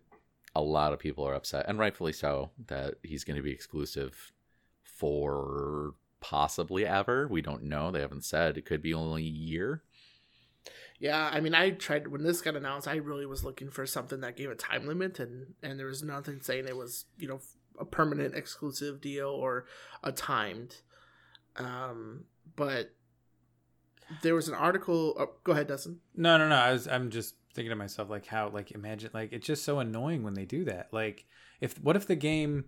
a 0.55 0.61
lot 0.61 0.93
of 0.93 0.99
people 0.99 1.27
are 1.27 1.35
upset 1.35 1.64
and 1.66 1.79
rightfully 1.79 2.12
so 2.12 2.51
that 2.66 2.95
he's 3.03 3.25
going 3.25 3.37
to 3.37 3.43
be 3.43 3.53
exclusive 3.53 4.33
for 4.83 5.95
possibly 6.21 6.85
ever 6.85 7.27
we 7.29 7.41
don't 7.41 7.62
know 7.62 7.91
they 7.91 8.01
haven't 8.01 8.25
said 8.25 8.57
it 8.57 8.66
could 8.66 8.83
be 8.83 8.93
only 8.93 9.23
a 9.23 9.27
year 9.27 9.83
Yeah, 10.99 11.31
I 11.33 11.39
mean, 11.39 11.55
I 11.55 11.71
tried 11.71 12.09
when 12.09 12.25
this 12.25 12.41
got 12.41 12.57
announced. 12.57 12.89
I 12.89 12.97
really 12.97 13.25
was 13.25 13.45
looking 13.45 13.71
for 13.71 13.87
something 13.87 14.21
that 14.21 14.37
gave 14.37 14.51
a 14.51 14.57
time 14.57 14.87
limit, 14.87 15.21
and 15.21 15.55
and 15.62 15.79
there 15.79 15.87
was 15.87 16.03
nothing 16.03 16.41
saying 16.43 16.66
it 16.66 16.77
was 16.77 17.05
you 17.16 17.29
know 17.29 17.39
a 17.79 17.85
permanent 17.85 18.35
exclusive 18.35 19.01
deal 19.01 19.29
or 19.29 19.66
a 20.03 20.11
timed. 20.11 20.79
Um, 21.57 22.25
but 22.57 22.94
there 24.22 24.34
was 24.34 24.49
an 24.49 24.55
article. 24.55 25.14
Oh, 25.18 25.30
go 25.44 25.53
ahead, 25.53 25.68
Dustin. 25.68 26.01
No, 26.16 26.38
no, 26.38 26.49
no. 26.49 26.57
I 26.57 26.72
was 26.72 26.88
I'm 26.88 27.11
just 27.11 27.34
thinking 27.55 27.70
to 27.70 27.76
myself 27.76 28.09
like 28.09 28.26
how 28.26 28.49
like 28.49 28.72
imagine 28.72 29.11
like 29.12 29.32
it's 29.32 29.46
just 29.46 29.64
so 29.64 29.78
annoying 29.78 30.22
when 30.22 30.34
they 30.34 30.44
do 30.44 30.64
that. 30.64 30.88
Like 30.92 31.26
if 31.61 31.80
what 31.82 31.96
if 31.96 32.07
the 32.07 32.16
game 32.16 32.66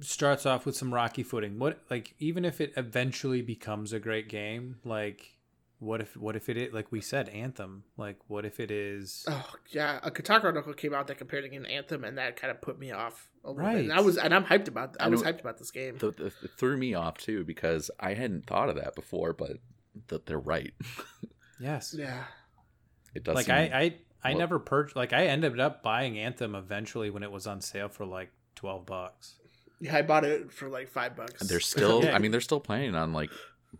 starts 0.00 0.46
off 0.46 0.66
with 0.66 0.76
some 0.76 0.92
rocky 0.92 1.22
footing? 1.22 1.58
What 1.58 1.82
like 1.90 2.14
even 2.18 2.44
if 2.44 2.60
it 2.60 2.72
eventually 2.76 3.42
becomes 3.42 3.92
a 3.92 4.00
great 4.00 4.28
game, 4.28 4.76
like 4.84 5.39
what 5.80 6.00
if 6.00 6.16
what 6.16 6.36
if 6.36 6.48
it 6.48 6.56
is 6.56 6.72
like 6.72 6.92
we 6.92 7.00
said 7.00 7.28
Anthem? 7.30 7.82
Like 7.96 8.18
what 8.28 8.44
if 8.44 8.60
it 8.60 8.70
is 8.70 9.24
Oh 9.28 9.50
yeah, 9.70 9.98
a 10.02 10.10
Kotaku 10.10 10.44
article 10.44 10.72
came 10.74 10.94
out 10.94 11.08
that 11.08 11.18
compared 11.18 11.44
it 11.44 11.50
to 11.50 11.70
Anthem, 11.70 12.04
and 12.04 12.16
that 12.18 12.36
kind 12.36 12.50
of 12.52 12.60
put 12.60 12.78
me 12.78 12.92
off 12.92 13.28
a 13.44 13.50
little 13.50 13.72
bit. 13.72 13.80
And 13.80 13.92
I 13.92 14.00
was, 14.00 14.16
and 14.18 14.32
I'm 14.34 14.44
hyped 14.44 14.68
about. 14.68 14.96
I 15.00 15.06
I 15.06 15.08
was 15.08 15.22
know- 15.22 15.32
hyped 15.32 15.40
about 15.40 15.58
this 15.58 15.70
game. 15.72 15.98
th- 15.98 16.16
th- 16.16 16.32
it 16.42 16.50
threw 16.56 16.76
me 16.76 16.94
off 16.94 17.16
too 17.18 17.44
because 17.44 17.90
i 17.98 18.14
hadn't 18.14 18.46
thought 18.46 18.68
of 18.68 18.76
that 18.76 18.94
before 18.94 19.32
but 19.32 19.52
that 20.08 20.26
they're 20.26 20.38
right 20.38 20.72
yes. 21.60 21.94
yeah, 21.98 22.24
it 23.14 23.24
does 23.24 23.34
Like 23.34 23.46
seem- 23.46 23.54
I 23.54 23.70
I 23.72 23.94
I 24.22 24.30
well- 24.30 24.38
never 24.38 24.58
purchased 24.58 24.96
like 24.96 25.12
I 25.12 25.26
ended 25.26 25.58
up 25.58 25.82
buying 25.82 26.18
Anthem 26.18 26.54
eventually 26.54 27.10
when 27.10 27.22
it 27.22 27.30
was 27.32 27.46
on 27.46 27.60
sale 27.60 27.88
for 27.88 28.04
like 28.04 28.30
12 28.56 28.84
bucks. 28.86 29.36
yeah. 29.80 29.96
I 29.96 30.02
bought 30.02 30.24
it 30.24 30.52
for 30.52 30.68
like 30.68 30.88
five 30.88 31.16
bucks. 31.16 31.42
they're 31.48 31.58
still 31.60 32.04
Yeah. 32.04 32.14
i 32.16 32.18
mean 32.18 32.30
they're 32.32 32.40
still 32.42 32.60
planning 32.60 32.94
on 32.94 33.12
like 33.14 33.30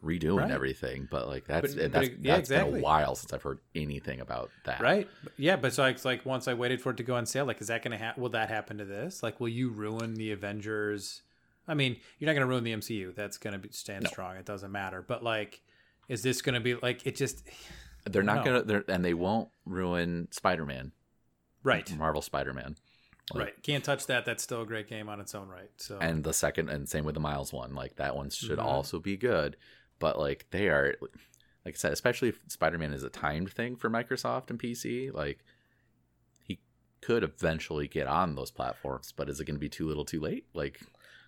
redoing 0.05 0.39
Right. 0.39 0.51
everything 0.53 1.09
but 1.11 1.27
like 1.27 1.47
that's 1.47 1.75
But- 1.75 1.93
that's, 1.93 2.09
but 2.09 2.19
yeah, 2.25 2.37
that's 2.37 2.49
been 2.49 2.59
exactly. 2.61 2.79
a 2.81 2.83
while 2.83 3.15
since 3.17 3.33
i've 3.33 3.43
heard 3.43 3.59
anything 3.75 4.21
about 4.21 4.51
that 4.65 4.81
Right? 4.81 5.09
Yeah, 5.37 5.57
but 5.57 5.73
so 5.73 5.85
it's 5.85 6.05
like 6.05 6.25
once 6.25 6.47
I 6.49 6.55
waited 6.55 6.81
for 6.81 6.91
it 6.91 6.97
to 6.99 7.03
go 7.03 7.17
on 7.17 7.27
sale, 7.27 7.45
like 7.45 7.61
is 7.61 7.67
that 7.69 7.83
to 7.93 7.99
happen? 8.05 8.23
Will 8.23 8.31
that 8.31 8.49
happen 8.49 8.79
to 8.79 8.85
this? 8.85 9.23
Like 9.23 9.41
will 9.41 9.49
you 9.49 9.69
ruin 9.71 10.15
the 10.15 10.31
Avengers? 10.33 11.23
I 11.69 11.75
mean, 11.75 11.97
you're 12.19 12.27
not 12.27 12.33
to 12.47 12.47
ruin 12.51 12.65
the 12.65 12.73
MCU. 12.73 13.15
That's 13.15 13.37
to 13.53 13.59
be 13.59 13.69
stand 13.73 14.05
No. 14.05 14.11
strong. 14.11 14.37
It 14.37 14.45
doesn't 14.47 14.71
matter. 14.73 15.03
But 15.03 15.23
like 15.25 15.61
is 16.09 16.23
this 16.23 16.41
to 16.55 16.61
be 16.61 16.75
like 16.77 17.05
it 17.07 17.17
just 17.17 17.43
they're 18.05 18.23
not 18.23 18.39
No. 18.39 18.45
gonna 18.45 18.63
they're, 18.63 18.85
and 18.89 19.05
they 19.05 19.15
won't 19.15 19.49
ruin 19.67 20.29
spider-man 20.31 20.93
right. 21.63 21.91
marvel 21.97 22.23
spider-man 22.23 22.77
Like, 23.33 23.45
Right. 23.45 23.63
Can't 23.63 23.85
touch 23.85 24.07
that. 24.07 24.25
That's 24.25 24.43
still 24.43 24.63
a 24.63 24.67
great 24.67 24.89
game 24.89 25.09
on 25.09 25.21
its 25.21 25.35
own 25.37 25.49
right. 25.49 25.71
So 25.77 25.99
and 26.01 26.25
the 26.25 26.33
second 26.33 26.69
and 26.69 26.89
same 26.89 27.05
with 27.05 27.15
the 27.15 27.21
miles 27.21 27.53
one 27.53 27.75
like 27.75 27.97
that 27.97 28.17
one 28.17 28.31
should 28.31 28.59
Mhm. 28.59 28.65
also 28.65 28.99
be 28.99 29.17
good 29.17 29.57
but 30.01 30.19
like 30.19 30.47
they 30.51 30.69
are 30.69 30.97
like 31.65 31.75
i 31.75 31.77
said 31.77 31.93
especially 31.93 32.29
if 32.29 32.41
spider-man 32.49 32.93
is 32.93 33.05
a 33.05 33.11
timed 33.11 33.53
thing 33.53 33.77
for 33.77 33.89
microsoft 33.89 34.51
and 34.51 34.59
pc 34.59 35.13
like 35.15 35.45
he 36.43 36.59
could 37.01 37.23
eventually 37.23 37.87
get 37.87 38.09
on 38.09 38.35
those 38.35 38.51
platforms 38.51 39.13
but 39.17 39.29
is 39.29 39.39
it 39.39 39.45
going 39.45 39.55
to 39.55 39.61
be 39.61 39.69
too 39.69 39.87
little 39.87 40.05
too 40.05 40.21
late 40.21 40.47
like 40.55 40.81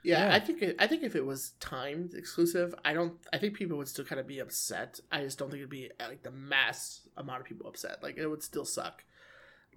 Yeah, 0.03 0.27
Yeah. 0.27 0.35
I 0.35 0.41
think 0.41 0.65
I 0.81 0.87
think 0.89 1.05
if 1.05 1.15
it 1.15 1.25
was 1.25 1.53
timed 1.61 2.15
exclusive, 2.15 2.75
I 2.85 2.93
don't. 2.93 3.15
I 3.33 3.39
think 3.39 3.55
people 3.55 3.79
would 3.79 3.87
still 3.87 4.05
kind 4.05 4.19
of 4.19 4.27
be 4.27 4.41
upset. 4.41 4.99
I 5.13 5.21
just 5.23 5.39
don't 5.39 5.49
think 5.49 5.61
it'd 5.61 5.71
be 5.71 5.91
like 6.01 6.25
the 6.25 6.33
mass 6.33 7.07
amount 7.17 7.41
of 7.41 7.47
people 7.47 7.69
upset. 7.69 8.03
Like 8.03 8.17
it 8.19 8.27
would 8.27 8.43
still 8.43 8.65
suck. 8.65 9.05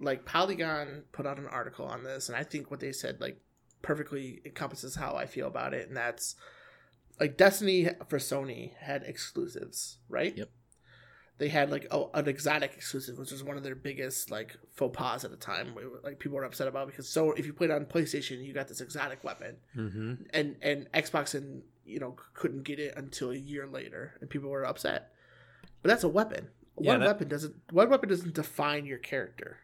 Like 0.00 0.24
Polygon 0.24 1.04
put 1.12 1.26
out 1.26 1.38
an 1.38 1.46
article 1.46 1.86
on 1.86 2.02
this, 2.02 2.28
and 2.28 2.36
I 2.36 2.42
think 2.42 2.72
what 2.72 2.80
they 2.80 2.90
said 2.90 3.20
like 3.20 3.40
perfectly 3.82 4.40
encompasses 4.44 4.96
how 4.96 5.14
I 5.14 5.26
feel 5.26 5.46
about 5.46 5.74
it, 5.74 5.86
and 5.86 5.96
that's 5.96 6.34
like 7.18 7.36
Destiny 7.36 7.88
for 8.08 8.18
Sony 8.18 8.74
had 8.76 9.02
exclusives, 9.02 9.98
right? 10.08 10.36
Yep. 10.36 10.50
They 11.38 11.48
had 11.48 11.70
like 11.70 11.86
oh, 11.90 12.10
an 12.14 12.28
exotic 12.28 12.72
exclusive, 12.74 13.18
which 13.18 13.30
was 13.30 13.44
one 13.44 13.56
of 13.58 13.62
their 13.62 13.74
biggest 13.74 14.30
like 14.30 14.56
faux 14.72 14.96
pas 14.96 15.24
at 15.24 15.30
the 15.30 15.36
time. 15.36 15.74
Like 16.02 16.18
people 16.18 16.36
were 16.36 16.44
upset 16.44 16.66
about 16.66 16.86
because 16.86 17.08
so 17.08 17.32
if 17.32 17.44
you 17.44 17.52
played 17.52 17.70
on 17.70 17.84
PlayStation, 17.84 18.42
you 18.44 18.54
got 18.54 18.68
this 18.68 18.80
exotic 18.80 19.22
weapon 19.22 19.56
hmm 19.74 20.14
and 20.32 20.56
and 20.62 20.90
Xbox 20.92 21.34
and 21.34 21.62
you 21.84 22.00
know 22.00 22.16
couldn't 22.34 22.62
get 22.62 22.78
it 22.78 22.94
until 22.96 23.30
a 23.30 23.36
year 23.36 23.66
later, 23.66 24.14
and 24.20 24.30
people 24.30 24.48
were 24.48 24.64
upset. 24.64 25.12
But 25.82 25.90
that's 25.90 26.04
a 26.04 26.08
weapon. 26.08 26.48
Yeah, 26.80 26.92
One 26.92 27.00
that- 27.00 27.06
weapon 27.06 27.28
doesn't. 27.28 27.54
One 27.70 27.90
weapon 27.90 28.08
doesn't 28.08 28.34
define 28.34 28.86
your 28.86 28.98
character. 28.98 29.58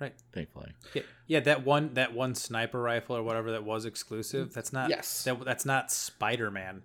Right. 0.00 0.12
Thankfully 0.32 0.72
Yeah, 0.92 1.02
yeah, 1.28 1.40
that 1.40 1.64
one 1.64 1.94
that 1.94 2.12
one 2.12 2.34
sniper 2.34 2.82
rifle 2.82 3.16
or 3.16 3.22
whatever 3.22 3.52
that 3.52 3.64
was 3.64 3.84
exclusive. 3.86 4.52
That's 4.52 4.72
not 4.72 4.90
Yes. 4.90 5.24
That, 5.24 5.42
that's 5.44 5.64
not 5.64 5.90
Spider 5.92 6.50
Man. 6.50 6.82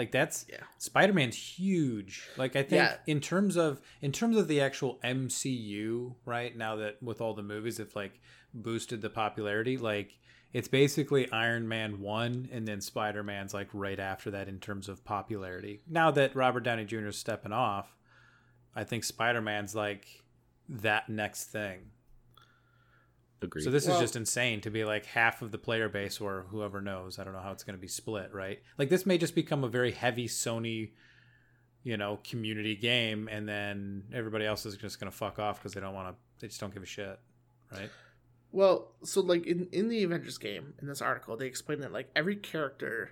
Like 0.00 0.12
that's 0.12 0.46
Yeah. 0.48 0.62
Spider 0.78 1.12
Man's 1.12 1.36
huge. 1.36 2.26
Like 2.38 2.56
I 2.56 2.62
think 2.62 2.80
Yeah. 2.82 2.96
in 3.06 3.20
terms 3.20 3.58
of 3.58 3.82
in 4.00 4.12
terms 4.12 4.38
of 4.38 4.48
the 4.48 4.58
actual 4.62 4.98
MCU, 5.04 6.14
right 6.24 6.56
now 6.56 6.76
that 6.76 7.02
with 7.02 7.20
all 7.20 7.34
the 7.34 7.42
movies 7.42 7.76
have 7.76 7.94
like 7.94 8.18
boosted 8.54 9.02
the 9.02 9.10
popularity, 9.10 9.76
like 9.76 10.18
it's 10.54 10.68
basically 10.68 11.30
Iron 11.32 11.68
Man 11.68 12.00
one 12.00 12.48
and 12.50 12.66
then 12.66 12.80
Spider 12.80 13.22
Man's 13.22 13.52
like 13.52 13.68
right 13.74 14.00
after 14.00 14.30
that 14.30 14.48
in 14.48 14.58
terms 14.58 14.88
of 14.88 15.04
popularity. 15.04 15.82
Now 15.86 16.10
that 16.12 16.34
Robert 16.34 16.60
Downey 16.64 16.86
Jr. 16.86 17.08
is 17.08 17.18
stepping 17.18 17.52
off, 17.52 17.94
I 18.74 18.84
think 18.84 19.04
Spider 19.04 19.42
Man's 19.42 19.74
like 19.74 20.06
that 20.66 21.10
next 21.10 21.52
thing. 21.52 21.90
Agreed 23.42 23.62
So 23.64 23.70
this 23.70 23.86
Well- 23.86 23.96
is 23.96 24.00
just 24.02 24.16
insane 24.16 24.60
to 24.62 24.70
be 24.70 24.84
like 24.84 25.06
half 25.06 25.42
of 25.42 25.50
the 25.52 25.58
player 25.58 25.88
base 25.88 26.20
or 26.20 26.46
whoever 26.50 26.80
knows. 26.80 27.18
I 27.18 27.24
don't 27.24 27.32
know 27.32 27.40
how 27.40 27.52
it's 27.52 27.64
going 27.64 27.76
to 27.76 27.80
be 27.80 27.88
split, 27.88 28.32
right? 28.32 28.62
Like 28.78 28.88
this 28.90 29.06
may 29.06 29.18
just 29.18 29.34
become 29.34 29.64
a 29.64 29.68
very 29.68 29.92
heavy 29.92 30.26
Sony, 30.28 30.90
you 31.82 31.96
know, 31.96 32.18
community 32.24 32.76
game 32.76 33.28
and 33.30 33.48
then 33.48 34.04
everybody 34.12 34.44
else 34.46 34.66
is 34.66 34.76
just 34.76 35.00
going 35.00 35.10
to 35.10 35.16
fuck 35.16 35.38
off 35.38 35.58
because 35.60 35.72
they 35.74 35.80
don't 35.80 35.94
want 35.94 36.14
to 36.14 36.20
they 36.40 36.48
just 36.48 36.60
don't 36.60 36.72
give 36.72 36.82
a 36.82 36.86
shit, 36.86 37.18
right? 37.72 37.90
Well, 38.52 38.92
so 39.04 39.20
like 39.20 39.46
in 39.46 39.68
in 39.72 39.88
the 39.88 40.02
Avengers 40.02 40.38
game 40.38 40.74
in 40.80 40.88
this 40.88 41.00
article, 41.02 41.36
they 41.36 41.46
explain 41.46 41.80
that 41.80 41.92
like 41.92 42.10
every 42.16 42.34
character 42.36 43.10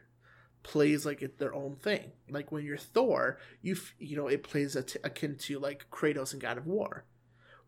plays 0.64 1.07
like 1.07 1.22
it 1.22 1.39
their 1.39 1.55
own 1.55 1.76
thing. 1.76 2.11
Like 2.29 2.51
when 2.51 2.64
you're 2.64 2.76
Thor, 2.76 3.39
you 3.62 3.74
f- 3.74 3.95
you 3.99 4.16
know 4.16 4.26
it 4.26 4.43
plays 4.43 4.74
at- 4.76 4.97
akin 5.05 5.37
to 5.37 5.59
like 5.61 5.87
Kratos 5.91 6.33
in 6.35 6.41
God 6.41 6.59
of 6.59 6.66
War. 6.66 7.05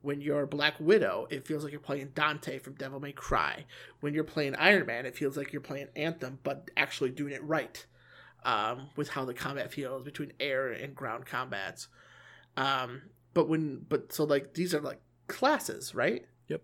When 0.03 0.21
you're 0.21 0.47
Black 0.47 0.81
Widow, 0.81 1.27
it 1.31 1.47
feels 1.47 1.63
like 1.63 1.73
you're 1.73 1.81
playing 1.81 2.13
Dante 2.15 2.59
from 2.59 2.75
Devil 2.75 3.01
May 3.01 3.13
Cry. 3.13 3.67
When 4.01 4.15
you're 4.15 4.25
playing 4.25 4.55
Iron 4.57 4.87
Man, 4.87 5.05
it 5.05 5.15
feels 5.15 5.37
like 5.37 5.53
you're 5.53 5.61
playing 5.61 5.89
Anthem, 5.95 6.39
but 6.43 6.71
actually 6.77 7.11
doing 7.11 7.35
it 7.35 7.45
right, 7.45 7.85
um, 8.45 8.89
with 8.97 9.11
how 9.11 9.27
the 9.27 9.35
combat 9.35 9.73
feels 9.73 10.03
between 10.03 10.33
air 10.41 10.73
and 10.73 10.95
ground 10.95 11.27
combats. 11.27 11.89
Um, 12.57 13.03
but 13.35 13.49
when 13.49 13.85
but 13.89 14.13
so 14.13 14.25
like 14.25 14.55
these 14.55 14.75
are 14.75 14.81
like 14.81 15.01
classes, 15.27 15.95
right? 15.95 16.25
Yep. 16.49 16.63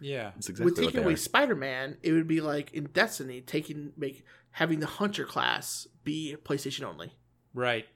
Yeah. 0.00 0.32
it's 0.36 0.48
exactly 0.48 0.64
with 0.64 0.78
what 0.78 0.84
taking 0.84 1.00
they 1.00 1.06
away. 1.06 1.16
Spider-Man, 1.16 1.98
it 2.02 2.12
would 2.12 2.28
be 2.28 2.40
like 2.40 2.72
in 2.72 2.84
Destiny 2.84 3.40
taking 3.42 3.92
make 3.96 4.24
having 4.52 4.80
the 4.80 4.86
Hunter 4.86 5.24
class 5.24 5.86
be 6.02 6.36
PlayStation 6.44 6.84
only. 6.84 7.12
Right. 7.54 7.86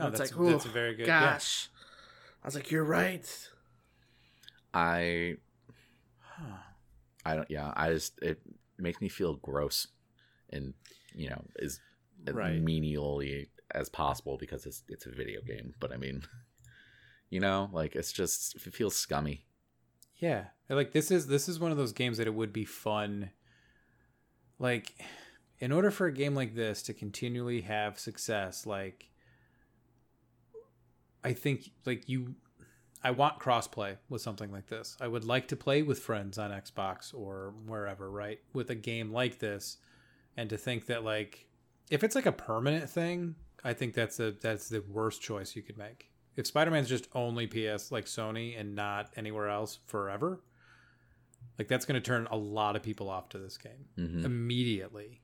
Oh, 0.00 0.10
that's, 0.10 0.32
like, 0.32 0.50
that's 0.50 0.66
oh, 0.66 0.68
very 0.68 0.94
good. 0.94 1.06
yeah. 1.06 1.32
Gosh, 1.32 1.70
I 2.44 2.46
was 2.46 2.54
like, 2.54 2.70
you're 2.70 2.84
right. 2.84 3.26
I 4.78 5.34
Huh. 6.20 6.58
i 7.24 7.34
don't 7.34 7.50
yeah 7.50 7.72
i 7.76 7.90
just 7.92 8.18
it 8.22 8.40
makes 8.78 9.00
me 9.00 9.08
feel 9.08 9.34
gross 9.34 9.88
and 10.50 10.72
you 11.14 11.28
know 11.28 11.42
as, 11.60 11.80
as 12.26 12.34
Right. 12.34 12.60
menially 12.62 13.48
as 13.72 13.88
possible 13.88 14.36
because 14.38 14.66
it's 14.66 14.82
it's 14.88 15.06
a 15.06 15.10
video 15.10 15.40
game 15.42 15.74
but 15.80 15.92
i 15.92 15.96
mean 15.96 16.22
you 17.30 17.40
know 17.40 17.68
like 17.72 17.96
it's 17.96 18.12
just 18.12 18.54
it 18.54 18.74
feels 18.74 18.94
scummy 18.96 19.44
Yeah. 20.16 20.44
Like 20.68 20.92
this 20.92 21.10
is 21.10 21.26
this 21.26 21.48
is 21.48 21.58
one 21.58 21.70
of 21.70 21.76
those 21.76 21.92
games 21.92 22.18
that 22.18 22.26
it 22.26 22.34
would 22.34 22.52
be 22.52 22.64
fun 22.64 23.30
like 24.58 24.94
in 25.60 25.72
order 25.72 25.90
for 25.90 26.06
a 26.06 26.12
game 26.12 26.34
like 26.34 26.54
this 26.54 26.82
to 26.82 26.92
continually 26.94 27.62
have 27.62 27.98
success 27.98 28.66
like 28.66 29.08
I 31.24 31.32
think 31.32 31.70
like 31.84 32.08
you 32.08 32.34
I 33.02 33.10
want 33.12 33.38
crossplay 33.38 33.96
with 34.08 34.22
something 34.22 34.50
like 34.50 34.66
this. 34.66 34.96
I 35.00 35.06
would 35.08 35.24
like 35.24 35.48
to 35.48 35.56
play 35.56 35.82
with 35.82 36.00
friends 36.00 36.36
on 36.38 36.50
Xbox 36.50 37.14
or 37.14 37.54
wherever, 37.66 38.10
right? 38.10 38.40
With 38.52 38.70
a 38.70 38.74
game 38.74 39.12
like 39.12 39.38
this 39.38 39.76
and 40.36 40.50
to 40.50 40.56
think 40.56 40.86
that 40.86 41.04
like 41.04 41.46
if 41.90 42.02
it's 42.04 42.14
like 42.14 42.26
a 42.26 42.32
permanent 42.32 42.90
thing, 42.90 43.34
I 43.64 43.72
think 43.72 43.94
that's 43.94 44.18
a 44.20 44.32
that's 44.32 44.68
the 44.68 44.80
worst 44.88 45.22
choice 45.22 45.54
you 45.56 45.62
could 45.62 45.78
make. 45.78 46.10
If 46.36 46.46
Spider-Man's 46.46 46.88
just 46.88 47.08
only 47.14 47.46
PS 47.46 47.90
like 47.90 48.04
Sony 48.06 48.58
and 48.58 48.74
not 48.74 49.10
anywhere 49.16 49.48
else 49.48 49.78
forever, 49.86 50.40
like 51.58 51.68
that's 51.68 51.84
going 51.84 52.00
to 52.00 52.04
turn 52.06 52.26
a 52.30 52.36
lot 52.36 52.76
of 52.76 52.82
people 52.82 53.08
off 53.10 53.28
to 53.30 53.38
this 53.38 53.56
game 53.58 53.86
Mhm. 53.96 54.24
immediately. 54.24 55.20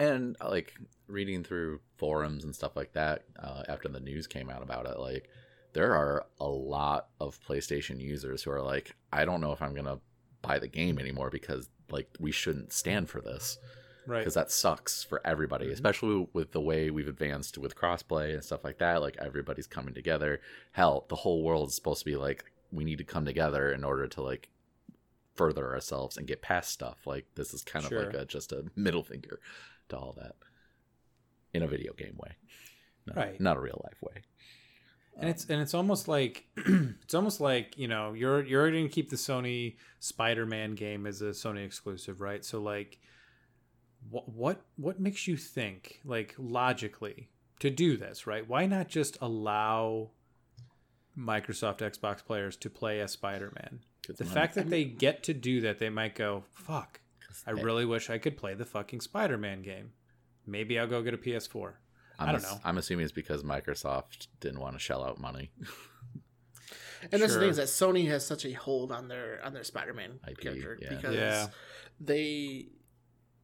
and 0.00 0.36
like 0.42 0.74
reading 1.06 1.44
through 1.44 1.78
forums 1.98 2.44
and 2.44 2.54
stuff 2.54 2.74
like 2.76 2.92
that 2.94 3.24
uh, 3.38 3.62
after 3.68 3.88
the 3.88 4.00
news 4.00 4.26
came 4.26 4.48
out 4.48 4.62
about 4.62 4.86
it 4.86 4.98
like 4.98 5.28
there 5.72 5.94
are 5.94 6.26
a 6.40 6.48
lot 6.48 7.08
of 7.20 7.38
playstation 7.46 8.00
users 8.00 8.42
who 8.42 8.50
are 8.50 8.62
like 8.62 8.94
i 9.12 9.24
don't 9.24 9.40
know 9.40 9.52
if 9.52 9.62
i'm 9.62 9.74
gonna 9.74 9.98
buy 10.42 10.58
the 10.58 10.68
game 10.68 10.98
anymore 10.98 11.30
because 11.30 11.68
like 11.90 12.08
we 12.18 12.30
shouldn't 12.32 12.72
stand 12.72 13.08
for 13.08 13.20
this 13.20 13.58
Right. 14.04 14.18
because 14.18 14.34
that 14.34 14.50
sucks 14.50 15.04
for 15.04 15.20
everybody 15.24 15.66
Mhm. 15.68 15.72
especially 15.72 16.26
with 16.32 16.50
the 16.52 16.60
way 16.60 16.90
we've 16.90 17.06
advanced 17.08 17.56
with 17.56 17.76
crossplay 17.76 18.34
and 18.34 18.42
stuff 18.42 18.64
like 18.64 18.78
that 18.78 19.00
like 19.00 19.16
everybody's 19.18 19.68
coming 19.68 19.94
together 19.94 20.40
hell 20.72 21.06
the 21.08 21.16
whole 21.16 21.42
world 21.44 21.68
is 21.68 21.74
supposed 21.76 22.00
to 22.00 22.04
be 22.06 22.16
like 22.16 22.44
we 22.72 22.82
need 22.84 22.98
to 22.98 23.04
come 23.04 23.24
together 23.24 23.70
in 23.70 23.84
order 23.84 24.08
to 24.08 24.20
like 24.22 24.48
further 25.34 25.72
ourselves 25.72 26.16
and 26.16 26.26
get 26.26 26.42
past 26.42 26.70
stuff 26.72 27.06
like 27.06 27.26
this 27.36 27.54
is 27.54 27.62
kind 27.62 27.84
Sure. 27.86 28.00
of 28.00 28.06
like 28.08 28.14
a 28.22 28.24
just 28.26 28.50
a 28.52 28.64
middle 28.76 29.04
finger 29.04 29.38
to 29.88 29.96
all 29.96 30.12
that 30.18 30.34
in 31.54 31.62
a 31.62 31.68
video 31.68 31.92
game 31.92 32.16
way 32.18 32.32
not, 33.06 33.16
Right. 33.16 33.40
not 33.40 33.56
a 33.56 33.60
real 33.60 33.80
life 33.84 34.02
way 34.02 34.22
and 35.18 35.28
it's 35.28 35.44
and 35.46 35.60
it's 35.60 35.74
almost 35.74 36.08
like 36.08 36.46
it's 36.56 37.14
almost 37.14 37.40
like 37.40 37.76
you 37.76 37.88
know 37.88 38.12
you're 38.12 38.44
you're 38.44 38.70
going 38.70 38.88
to 38.88 38.92
keep 38.92 39.10
the 39.10 39.16
Sony 39.16 39.76
Spider-Man 40.00 40.74
game 40.74 41.06
as 41.06 41.22
a 41.22 41.26
Sony 41.26 41.64
exclusive, 41.64 42.20
right? 42.20 42.44
So 42.44 42.60
like, 42.60 42.98
what 44.10 44.28
what 44.28 44.62
what 44.76 45.00
makes 45.00 45.26
you 45.26 45.36
think 45.36 46.00
like 46.04 46.34
logically 46.38 47.28
to 47.60 47.70
do 47.70 47.96
this, 47.96 48.26
right? 48.26 48.48
Why 48.48 48.66
not 48.66 48.88
just 48.88 49.18
allow 49.20 50.10
Microsoft 51.16 51.78
Xbox 51.78 52.24
players 52.24 52.56
to 52.56 52.70
play 52.70 53.00
as 53.00 53.12
Spider-Man? 53.12 53.80
The 54.08 54.24
fact 54.24 54.54
that 54.56 54.68
they 54.68 54.84
get 54.84 55.22
to 55.24 55.34
do 55.34 55.60
that, 55.60 55.78
they 55.78 55.90
might 55.90 56.16
go, 56.16 56.44
"Fuck, 56.54 57.00
I 57.46 57.50
really 57.50 57.84
wish 57.84 58.10
I 58.10 58.18
could 58.18 58.36
play 58.36 58.54
the 58.54 58.64
fucking 58.64 59.00
Spider-Man 59.02 59.62
game. 59.62 59.92
Maybe 60.44 60.78
I'll 60.78 60.88
go 60.88 61.02
get 61.02 61.14
a 61.14 61.18
PS4." 61.18 61.74
I'm 62.22 62.28
I 62.28 62.32
don't 62.32 62.44
ass- 62.44 62.52
know. 62.52 62.60
i'm 62.64 62.78
assuming 62.78 63.04
it's 63.04 63.12
because 63.12 63.42
microsoft 63.42 64.28
didn't 64.40 64.60
want 64.60 64.74
to 64.74 64.78
shell 64.78 65.02
out 65.04 65.18
money 65.20 65.50
And 67.10 67.20
that's 67.20 67.34
the 67.34 67.40
thing 67.40 67.48
is 67.50 67.56
that 67.56 67.66
Sony 67.66 68.06
has 68.08 68.24
such 68.24 68.44
a 68.44 68.52
hold 68.52 68.92
on 68.92 69.08
their 69.08 69.40
on 69.44 69.52
their 69.54 69.64
Spider-Man 69.64 70.20
IP, 70.28 70.38
character 70.38 70.78
yeah. 70.80 70.88
because 70.90 71.16
Yeah. 71.16 71.46
they, 71.98 72.66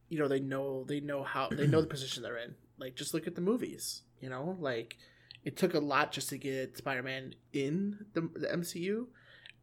you 0.07 0.17
know, 0.17 0.29
they 0.29 0.39
know 0.39 0.85
they 0.85 1.01
know 1.01 1.23
how 1.23 1.49
they 1.49 1.67
know 1.67 1.81
the 1.81 1.87
position 1.95 2.23
they're 2.23 2.37
in. 2.37 2.55
Like 2.77 2.95
just 2.95 3.13
look 3.13 3.27
at 3.27 3.35
the 3.35 3.41
movies. 3.41 4.03
You 4.21 4.29
know, 4.29 4.55
like 4.61 4.95
it 5.43 5.57
took 5.57 5.73
a 5.73 5.79
lot 5.79 6.13
just 6.13 6.29
to 6.29 6.37
get 6.37 6.77
Spider-Man 6.77 7.35
in 7.51 8.05
the, 8.13 8.21
the 8.33 8.47
MCU, 8.47 9.07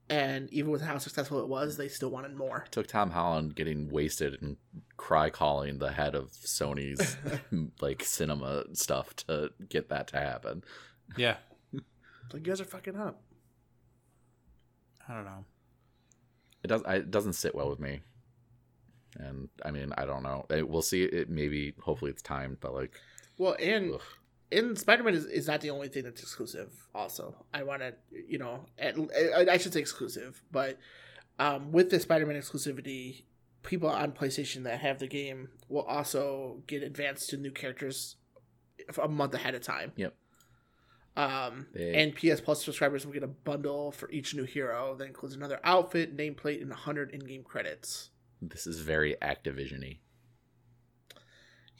and 0.09 0.52
even 0.52 0.70
with 0.70 0.82
how 0.82 0.98
successful 0.98 1.40
it 1.40 1.48
was, 1.48 1.76
they 1.76 1.88
still 1.88 2.11
wanted 2.11 2.34
more. 2.36 2.64
took 2.70 2.86
Tom 2.86 3.11
Holland 3.11 3.54
getting 3.57 3.90
wasted 3.90 4.40
and 4.40 4.57
cry 4.96 5.30
calling 5.30 5.78
the 5.78 5.92
head 5.92 6.14
of 6.14 6.30
Sony's 6.32 7.16
like 7.80 8.02
cinema 8.04 8.64
stuff 8.74 9.14
to 9.16 9.50
get 9.68 9.88
that 9.88 10.07
to 10.09 10.18
happen. 10.18 10.62
Yeah, 11.16 11.36
Like 11.72 11.82
you 12.34 12.40
guys 12.52 12.61
are 12.61 12.64
fucking 12.64 12.96
up. 12.96 13.20
I 15.09 15.14
don't 15.14 15.24
know. 15.24 15.44
It 16.64 16.68
does. 16.68 16.82
I, 16.84 16.96
it 16.96 17.11
doesn't 17.11 17.34
sit 17.34 17.54
well 17.54 17.70
with 17.70 17.78
me. 17.80 18.00
And 19.18 19.48
I 19.64 19.70
mean, 19.70 19.92
I 19.96 20.04
don't 20.04 20.22
know. 20.24 20.46
It, 20.50 20.68
we'll 20.68 20.82
see. 20.82 21.04
It 21.04 21.30
maybe. 21.30 21.74
Hopefully, 21.80 22.11
it's 22.11 22.22
timed. 22.22 22.59
But 22.61 22.74
like, 22.74 22.94
Well, 23.38 23.57
and 23.61 23.94
ugh. 23.94 24.00
And 24.53 24.78
Spider-Man 24.78 25.14
is, 25.14 25.24
is 25.26 25.47
not 25.49 25.61
the 25.61 25.70
only 25.70 25.88
thing 25.88 26.05
that's 26.05 26.20
exclusive. 26.22 26.72
Also, 26.94 27.34
I 27.53 27.62
want 27.64 27.82
to, 27.82 27.94
you 28.28 28.38
know, 28.38 28.66
at, 28.78 28.97
I, 28.97 29.47
I 29.53 29.57
should 29.59 29.72
say 29.72 29.80
exclusive, 29.80 30.42
but 30.53 30.78
um, 31.38 31.72
with 31.72 31.90
the 31.90 31.99
Spider-Man 32.01 32.36
exclusivity, 32.36 33.24
people 33.62 33.88
on 33.88 34.12
PlayStation 34.12 34.62
that 34.64 34.80
have 34.80 34.99
the 35.01 35.09
game 35.09 35.49
will 35.68 35.82
also 35.82 36.62
get 36.66 36.82
advanced 36.82 37.28
to 37.30 37.36
new 37.36 37.51
characters 37.51 38.16
a 39.03 39.09
month 39.09 39.34
ahead 39.34 39.55
of 39.55 39.62
time. 39.62 39.92
Yep. 39.97 40.14
Um, 41.16 41.66
They- 41.74 41.94
and 41.94 42.14
PS 42.14 42.40
Plus 42.40 42.62
subscribers 42.64 43.05
will 43.07 43.12
get 43.12 43.22
a 43.22 43.26
bundle 43.28 43.90
for 43.90 44.11
each 44.11 44.34
new 44.34 44.44
hero 44.44 44.94
that 44.97 45.07
includes 45.07 45.34
another 45.34 45.59
outfit, 45.64 46.16
nameplate, 46.16 46.61
and 46.61 46.70
100 46.70 47.11
in-game 47.11 47.42
credits. 47.42 48.11
this 48.42 48.66
is 48.66 48.80
very 48.80 49.16
Activision-y 49.22 49.99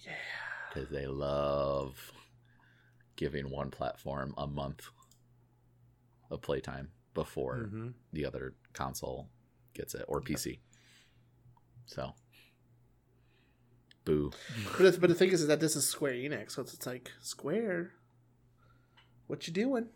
Yeah. 0.05 0.13
because 0.73 0.89
they 0.91 1.07
love 1.07 2.13
giving 3.17 3.51
one 3.51 3.71
platform 3.71 4.35
a 4.37 4.47
month 4.47 4.87
of 6.31 6.43
playtime 6.43 6.91
before 7.15 7.71
Mhm. 7.73 7.95
the 8.13 8.25
other 8.27 8.55
console 8.73 9.29
gets 9.75 9.95
it 9.95 10.05
or 10.09 10.21
PC. 10.21 10.61
So, 11.87 12.15
boo. 14.05 14.31
But, 14.79 15.01
but 15.01 15.09
the 15.09 15.15
thing 15.15 15.31
is, 15.31 15.43
is 15.43 15.49
that 15.49 15.61
this 15.61 15.77
is 15.77 15.87
Square 15.89 16.15
Enix, 16.15 16.53
so 16.53 16.63
it's, 16.63 16.75
it's 16.75 16.87
like 16.87 17.11
Square. 17.21 17.93
What 19.27 19.47
you 19.47 19.53
doing? 19.53 19.89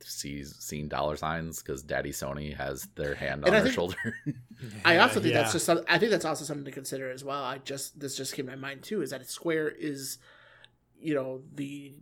sees 0.00 0.54
seeing 0.60 0.86
dollar 0.86 1.16
signs 1.16 1.60
because 1.60 1.82
Daddy 1.82 2.10
Sony 2.12 2.56
has 2.56 2.84
their 2.94 3.16
hand 3.16 3.42
on 3.44 3.48
I 3.50 3.54
their 3.54 3.62
think- 3.64 3.74
shoulder. 3.74 3.96
I 4.84 4.98
also 4.98 5.20
think 5.20 5.34
Yeah. 5.34 5.40
that's 5.42 5.52
just 5.54 5.66
some, 5.66 5.82
I 5.88 5.98
think 5.98 6.12
that's 6.12 6.24
also 6.24 6.44
something 6.44 6.64
to 6.66 6.70
consider 6.70 7.10
as 7.10 7.24
well. 7.24 7.42
I 7.42 7.58
just 7.58 7.98
this 7.98 8.16
just 8.16 8.32
came 8.34 8.46
to 8.46 8.52
my 8.52 8.56
mind 8.56 8.84
too 8.84 9.02
is 9.02 9.10
that 9.10 9.28
Square 9.28 9.70
is, 9.70 10.18
you 11.00 11.14
know, 11.14 11.42
the 11.54 11.94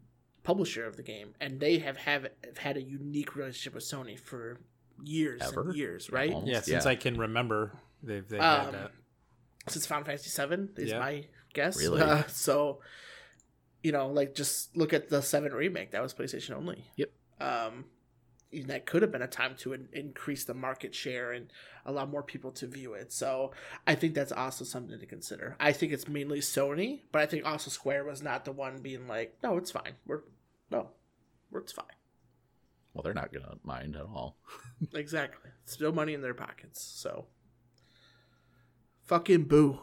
publisher 0.42 0.86
of 0.86 0.97
the 0.97 1.03
game, 1.03 1.34
and 1.40 1.59
they 1.61 1.78
have 1.78 1.97
have, 1.99 2.28
have 2.44 2.59
had 2.59 2.76
a 2.76 2.82
unique 2.82 3.34
relationship 3.36 3.74
with 3.74 3.84
Sony 3.84 4.18
for 4.18 4.61
years 5.03 5.42
Ever? 5.42 5.62
and 5.62 5.74
years, 5.76 6.11
right? 6.11 6.32
Almost, 6.32 6.53
yeah, 6.53 6.61
since 6.61 6.84
yeah. 6.84 6.90
I 6.90 6.97
can 6.97 7.18
remember, 7.18 7.72
they've, 8.03 8.26
they've 8.28 8.40
Um, 8.40 8.64
had 8.66 8.74
that. 8.74 8.90
Since 9.68 9.86
Final 9.86 10.05
Fantasy 10.05 10.30
Seven 10.30 10.70
is 10.76 10.90
Yeah. 10.90 10.99
my 11.01 11.26
guess. 11.53 11.76
Really? 11.76 12.01
Uh, 12.01 12.22
so, 12.28 12.80
you 13.82 13.92
know, 13.92 14.09
like 14.09 14.34
just 14.34 14.76
look 14.76 14.92
at 14.92 15.09
the 15.09 15.20
Seven 15.20 15.53
remake 15.53 15.90
that 15.90 16.03
was 16.03 16.14
PlayStation 16.14 16.53
only. 16.53 16.84
Yep. 16.97 17.11
Um, 17.40 17.49
and 17.72 17.84
that 18.64 18.86
could 18.86 19.02
have 19.02 19.12
been 19.12 19.22
a 19.22 19.28
time 19.28 19.54
to 19.59 19.72
in- 19.72 19.88
increase 19.92 20.44
the 20.44 20.54
market 20.54 20.94
share 20.94 21.32
and 21.32 21.52
allow 21.84 22.07
more 22.07 22.22
people 22.22 22.50
to 22.52 22.66
view 22.66 22.94
it. 22.94 23.12
So 23.12 23.52
I 23.86 23.94
think 23.94 24.14
that's 24.14 24.32
also 24.32 24.64
something 24.64 24.98
to 24.98 25.07
consider. 25.07 25.57
I 25.61 25.72
think 25.72 25.92
it's 25.92 26.09
mainly 26.09 26.40
Sony, 26.40 27.02
but 27.12 27.22
I 27.22 27.26
think 27.26 27.44
also 27.44 27.70
Square 27.70 28.04
was 28.04 28.22
not 28.22 28.44
the 28.44 28.52
one 28.52 28.78
being 28.78 29.07
like, 29.07 29.36
"No, 29.42 29.57
it's 29.57 29.70
fine. 29.70 29.94
We're 30.07 30.22
no, 30.70 30.90
we're 31.50 31.61
it's 31.61 31.72
fine." 31.72 31.86
well, 32.96 33.02
they're 33.02 33.12
not 33.12 33.30
gonna 33.30 33.59
mind 33.62 33.94
at 33.94 34.07
all. 34.07 34.38
exactly. 34.94 35.50
Still 35.66 35.92
money 35.92 36.14
in 36.14 36.22
their 36.22 36.32
pockets. 36.32 36.82
So 36.82 37.26
fucking 39.04 39.44
boo. 39.44 39.80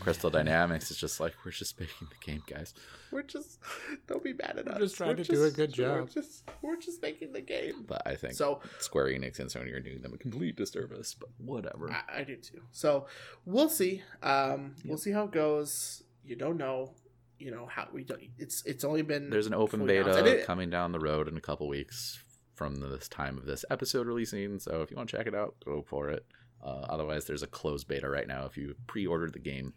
Crystal 0.00 0.30
Dynamics 0.30 0.90
is 0.90 0.96
just 0.96 1.20
like 1.20 1.34
we're 1.44 1.50
just 1.52 1.78
making 1.78 2.08
the 2.08 2.24
game, 2.26 2.42
guys. 2.46 2.74
We're 3.12 3.22
just 3.22 3.58
don't 4.06 4.22
be 4.24 4.32
mad 4.32 4.56
at 4.58 4.66
We're 4.66 4.72
us. 4.72 4.78
just 4.80 4.96
trying 4.96 5.10
We're 5.16 5.16
to 5.16 5.24
do 5.24 5.42
a 5.42 5.46
just- 5.46 5.56
good 5.56 5.70
We're 5.78 5.98
job. 6.00 6.10
just 6.10 6.44
we're 6.62 6.76
just 6.80 7.02
making 7.02 7.32
the 7.32 7.40
game. 7.40 7.84
But 7.86 8.02
I 8.06 8.14
think 8.16 8.34
So 8.34 8.60
Square 8.78 9.06
Enix 9.06 9.38
and 9.38 9.48
Sony 9.50 9.72
are 9.74 9.80
doing 9.80 10.02
them 10.02 10.12
a 10.14 10.18
complete 10.18 10.56
disservice. 10.56 11.14
But 11.14 11.28
whatever. 11.38 11.90
I, 11.90 12.20
I 12.20 12.24
do 12.24 12.36
too. 12.36 12.62
So 12.72 13.06
we'll 13.44 13.68
see. 13.68 14.02
Um, 14.22 14.74
we'll 14.84 14.98
see 14.98 15.12
how 15.12 15.24
it 15.24 15.32
goes. 15.32 16.02
You 16.24 16.36
don't 16.36 16.56
know. 16.56 16.94
You 17.38 17.50
know 17.50 17.66
how 17.66 17.86
we 17.92 18.02
don't. 18.02 18.20
It's 18.38 18.62
it's 18.64 18.82
only 18.82 19.02
been 19.02 19.30
There's 19.30 19.46
an 19.46 19.54
open 19.54 19.86
beta 19.86 20.24
it- 20.24 20.46
coming 20.46 20.70
down 20.70 20.92
the 20.92 20.98
road 20.98 21.28
in 21.28 21.36
a 21.36 21.40
couple 21.40 21.68
weeks 21.68 22.22
from 22.54 22.76
this 22.76 23.06
time 23.08 23.36
of 23.36 23.44
this 23.44 23.64
episode 23.70 24.06
releasing. 24.06 24.58
So 24.58 24.80
if 24.80 24.90
you 24.90 24.96
want 24.96 25.10
to 25.10 25.16
check 25.18 25.26
it 25.26 25.34
out, 25.34 25.54
go 25.64 25.82
for 25.86 26.08
it. 26.08 26.24
Uh, 26.62 26.86
otherwise, 26.88 27.26
there's 27.26 27.42
a 27.42 27.46
closed 27.46 27.86
beta 27.88 28.08
right 28.08 28.26
now 28.26 28.44
if 28.46 28.56
you 28.56 28.74
pre-ordered 28.86 29.32
the 29.32 29.38
game. 29.38 29.74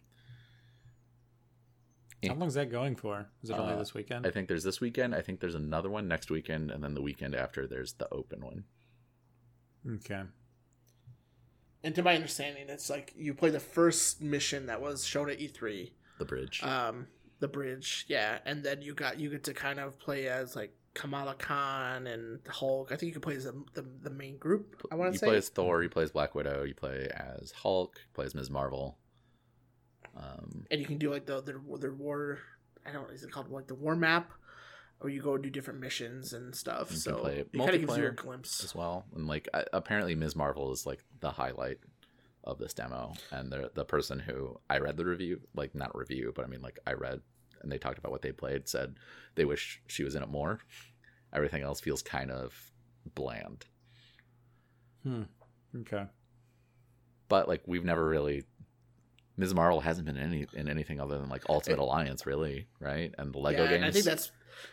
How 2.28 2.34
long 2.34 2.48
is 2.50 2.56
that 2.56 2.70
going 2.70 2.96
for? 2.98 3.30
Is 3.44 3.50
it 3.50 3.54
only 3.54 3.74
Uh, 3.74 3.78
this 3.78 3.94
weekend? 3.94 4.28
I 4.28 4.32
think 4.32 4.48
there's 4.50 4.64
this 4.64 4.82
weekend. 4.82 5.16
I 5.16 5.22
think 5.22 5.40
there's 5.40 5.56
another 5.56 5.90
one 5.90 6.08
next 6.08 6.30
weekend, 6.30 6.70
and 6.70 6.84
then 6.84 6.94
the 6.94 7.02
weekend 7.02 7.34
after 7.34 7.66
there's 7.66 7.94
the 7.94 8.10
open 8.14 8.42
one. 8.44 8.64
okay. 9.96 10.24
And 11.82 11.96
to 11.96 12.04
my 12.04 12.14
understanding, 12.16 12.68
it's 12.68 12.90
like 12.90 13.14
you 13.16 13.34
play 13.34 13.50
the 13.52 13.60
first 13.62 14.22
mission 14.22 14.66
that 14.66 14.82
was 14.82 15.06
shown 15.06 15.30
at 15.30 15.40
E3, 15.40 15.92
The 16.18 16.26
bridge. 16.26 16.62
um, 16.62 17.08
the 17.40 17.48
bridge, 17.48 18.04
yeah, 18.10 18.40
and 18.46 18.66
then 18.66 18.82
you 18.82 18.94
got 18.94 19.18
you 19.18 19.30
get 19.30 19.46
to 19.46 19.54
kind 19.54 19.80
of 19.80 19.98
play 19.98 20.28
as 20.28 20.58
like 20.58 20.74
Kamala 20.94 21.36
Khan 21.36 22.08
and 22.08 22.40
Hulk. 22.48 22.92
I 22.92 22.96
think 22.96 23.08
you 23.08 23.14
can 23.14 23.22
play 23.22 23.36
as 23.36 23.46
the 23.46 23.64
the, 23.74 23.86
the 24.02 24.10
main 24.10 24.38
group. 24.38 24.88
I 24.92 24.96
want 24.96 25.14
to 25.14 25.20
say 25.20 25.28
you 25.28 25.32
play 25.32 25.38
as 25.38 25.50
Thor. 25.50 25.84
You 25.84 25.90
play 25.90 26.04
as 26.04 26.12
Black 26.12 26.36
Widow. 26.36 26.64
You 26.64 26.74
play 26.74 27.08
as 27.16 27.52
Hulk. 27.52 27.98
You 27.98 28.14
play 28.14 28.26
as 28.26 28.36
Ms. 28.36 28.50
Marvel. 28.50 28.98
Um, 30.18 30.66
and 30.70 30.80
you 30.82 30.88
can 30.88 30.98
do 30.98 31.12
like 31.12 31.26
the 31.26 31.42
the, 31.42 31.54
the 31.78 31.94
war. 31.94 32.40
I 32.86 32.92
don't 32.92 33.10
is 33.12 33.24
it 33.24 33.32
called 33.32 33.50
like 33.50 33.68
the 33.68 33.76
war 33.76 33.96
map, 33.96 34.32
or 35.00 35.10
you 35.10 35.22
go 35.22 35.38
do 35.38 35.50
different 35.50 35.80
missions 35.80 36.34
and 36.34 36.56
stuff. 36.56 36.90
You 36.90 36.96
can 36.96 36.98
so 36.98 37.16
play 37.18 37.38
it 37.40 37.54
kind 37.54 37.70
of 37.70 37.82
gives 37.82 37.98
you 37.98 38.06
a 38.06 38.10
multiplayer 38.10 38.16
glimpse. 38.16 38.64
as 38.64 38.76
well, 38.76 39.06
and 39.16 39.28
like 39.28 39.48
uh, 39.54 39.64
apparently 39.74 40.16
Ms. 40.16 40.36
Marvel 40.36 40.72
is 40.72 40.86
like 40.86 41.04
the 41.20 41.32
highlight 41.32 41.80
of 42.44 42.58
this 42.58 42.74
demo, 42.74 43.14
and 43.32 43.52
the 43.52 43.72
the 43.74 43.86
person 43.86 44.20
who 44.20 44.60
I 44.70 44.80
read 44.80 44.98
the 44.98 45.06
review, 45.06 45.42
like 45.56 45.76
not 45.76 45.96
review, 45.96 46.34
but 46.36 46.46
I 46.46 46.48
mean 46.48 46.62
like 46.62 46.80
I 46.86 46.94
read, 46.94 47.22
and 47.62 47.72
they 47.72 47.78
talked 47.78 47.97
about 47.97 48.12
what 48.12 48.22
they 48.22 48.32
played, 48.32 48.68
said 48.68 48.95
they 49.36 49.45
wish 49.45 49.82
she 49.88 50.03
was 50.03 50.16
in 50.16 50.24
it 50.24 50.30
more. 50.30 50.60
Everything 51.34 51.64
else 51.64 51.80
feels 51.80 52.01
kind 52.01 52.32
of 52.32 52.72
bland. 53.16 53.66
Hmm. 55.03 55.24
Okay. 55.82 56.05
But 57.28 57.47
like 57.47 57.62
we've 57.66 57.86
never 57.86 58.07
really 58.07 58.45
Ms. 59.40 59.56
Marvel 59.56 59.80
hasn't 59.80 60.06
been 60.06 60.18
in 60.18 60.34
any 60.34 60.48
in 60.54 60.68
anything 60.68 61.00
other 61.00 61.18
than 61.18 61.30
like 61.30 61.44
Ultimate 61.48 61.80
Alliance, 61.80 62.26
really, 62.26 62.68
right? 62.82 63.16
And 63.18 63.34
the 63.34 63.40
Lego 63.40 63.64
yeah, 63.64 63.70
games. 63.70 63.76
and 63.78 63.86
I 63.86 63.92
think 63.92 64.04
that's 64.04 64.32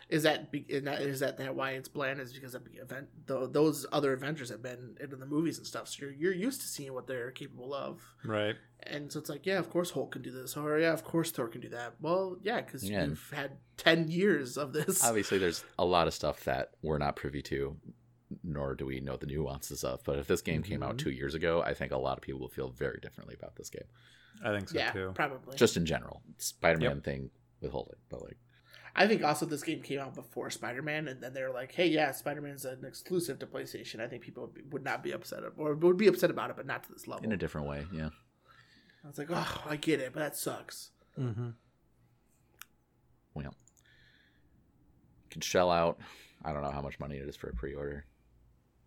is 0.09 0.25
that 0.25 0.51
be- 0.51 0.67
is 0.69 0.83
that 0.83 1.01
is 1.03 1.21
that, 1.21 1.39
that 1.39 1.55
why 1.55 1.71
it's 1.73 1.89
bland 1.89 2.21
is 2.21 2.33
because 2.33 2.57
of 2.57 2.64
the 2.64 2.81
event 2.81 3.07
th- 3.29 3.51
those 3.53 3.87
other 3.93 4.12
Avengers 4.12 4.51
have 4.51 4.61
been 4.61 4.97
in 5.01 5.11
the 5.21 5.27
movies 5.27 5.59
and 5.59 5.67
stuff. 5.67 5.87
So 5.89 6.03
you're 6.03 6.12
you're 6.12 6.35
used 6.35 6.61
to 6.62 6.67
seeing 6.67 6.93
what 6.93 7.07
they're 7.07 7.31
capable 7.31 7.73
of, 7.73 8.03
Right. 8.25 8.57
and 8.83 9.12
so 9.12 9.21
it's 9.21 9.31
like, 9.31 9.47
yeah, 9.47 9.59
of 9.59 9.71
course 9.71 9.93
Hulk 9.93 10.11
can 10.11 10.23
do 10.23 10.33
this, 10.33 10.57
or 10.57 10.81
yeah, 10.81 10.93
of 10.93 11.05
course 11.05 11.31
Thor 11.31 11.47
can 11.47 11.61
do 11.61 11.69
that. 11.69 11.95
Well, 12.01 12.39
yeah, 12.43 12.61
because 12.61 12.83
Yeah. 12.83 13.05
you've 13.05 13.31
had 13.33 13.53
ten 13.77 14.09
years 14.09 14.59
of 14.59 14.73
this. 14.73 15.05
obviously 15.05 15.39
there's 15.39 15.64
a 15.79 15.85
lot 15.85 16.09
of 16.09 16.14
stuff 16.14 16.43
that 16.45 16.73
we're 16.83 16.99
not 16.99 17.14
privy 17.14 17.43
to 17.43 17.77
nor 18.43 18.75
do 18.75 18.85
we 18.85 18.99
know 18.99 19.17
the 19.17 19.27
nuances 19.27 19.85
of 19.85 20.03
but 20.03 20.19
if 20.19 20.27
this 20.27 20.43
game 20.43 20.61
mm-hmm. 20.61 20.73
came 20.73 20.83
out 20.83 20.99
two 20.99 21.12
years 21.12 21.35
ago 21.35 21.62
i 21.62 21.73
think 21.73 21.93
a 21.93 21.97
lot 21.97 22.17
of 22.19 22.23
people 22.23 22.41
will 22.41 22.49
feel 22.49 22.71
very 22.71 22.99
differently 23.01 23.37
about 23.39 23.55
this 23.55 23.71
game 23.71 23.87
I 24.45 24.55
think 24.57 24.68
so 24.68 24.78
yeah, 24.78 24.93
too. 24.93 25.12
probably. 25.14 25.57
just 25.57 25.76
in 25.76 25.87
general 25.87 26.22
spider-man 26.39 27.01
thing 27.01 27.30
with 27.61 27.70
holding 27.70 27.97
but 28.11 28.22
like 28.22 28.37
I 28.99 29.07
think 29.07 29.22
also 29.22 29.45
this 29.45 29.62
game 29.62 29.82
came 29.82 30.01
out 30.01 30.14
before 30.14 30.49
Spider 30.49 30.80
Man, 30.80 31.07
and 31.07 31.22
then 31.22 31.34
they're 31.34 31.53
like, 31.53 31.70
hey, 31.70 31.87
yeah, 31.87 32.12
Spider 32.12 32.41
Man's 32.41 32.64
an 32.64 32.82
exclusive 32.82 33.39
to 33.41 33.47
PlayStation. 33.47 34.01
I 34.01 34.07
think 34.07 34.22
people 34.22 34.45
would, 34.45 34.55
be, 34.55 34.62
would 34.70 34.84
not 34.84 35.03
be 35.03 35.12
upset, 35.12 35.41
or 35.59 35.74
would 35.74 35.99
be 35.99 36.07
upset 36.07 36.30
about 36.30 36.49
it, 36.49 36.57
but 36.57 36.64
not 36.64 36.82
to 36.84 36.93
this 36.95 37.07
level. 37.07 37.22
in 37.22 37.32
a 37.32 37.37
different 37.37 37.66
way 37.68 37.87
yeah 37.93 38.09
I 39.05 39.09
was 39.09 39.18
like, 39.18 39.28
oh, 39.30 39.62
I 39.68 39.76
get 39.76 40.01
it, 40.01 40.14
but 40.14 40.20
that 40.20 40.34
sucks. 40.34 40.93
Mm-hmm. 41.18 41.51
well 43.34 43.45
you 43.45 43.51
can 45.30 45.41
shell 45.41 45.70
out 45.70 45.99
i 46.45 46.53
don't 46.53 46.61
know 46.61 46.70
how 46.70 46.82
much 46.82 47.01
money 47.01 47.16
it 47.16 47.26
is 47.26 47.34
for 47.37 47.49
a 47.49 47.55
pre-order 47.55 48.05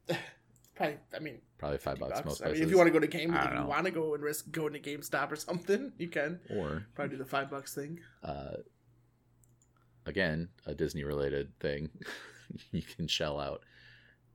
Probably, 0.75 0.97
I 1.15 1.19
mean, 1.19 1.39
probably 1.59 1.77
five 1.77 1.99
50 1.99 1.99
bucks, 1.99 2.13
bucks. 2.21 2.25
most 2.25 2.41
I 2.43 2.53
mean, 2.53 2.63
if 2.63 2.69
you 2.71 2.77
want 2.77 2.87
to 2.87 2.91
go 2.93 2.99
to 2.99 3.07
game, 3.07 3.33
if 3.33 3.43
don't 3.43 3.57
you 3.57 3.67
want 3.67 3.85
to 3.85 3.91
go 3.91 4.13
and 4.15 4.23
risk 4.23 4.49
going 4.51 4.73
to 4.73 4.79
GameStop 4.79 5.31
or 5.31 5.35
something, 5.47 5.91
you 5.99 6.07
can 6.07 6.39
or 6.49 6.85
probably 6.95 7.11
do 7.15 7.23
the 7.23 7.29
five 7.29 7.49
bucks 7.51 7.75
thing. 7.75 7.99
uh, 8.23 8.55
again 10.05 10.49
a 10.65 10.73
disney 10.73 11.03
related 11.03 11.51
thing 11.59 11.89
you 12.71 12.81
can 12.81 13.07
shell 13.07 13.39
out 13.39 13.61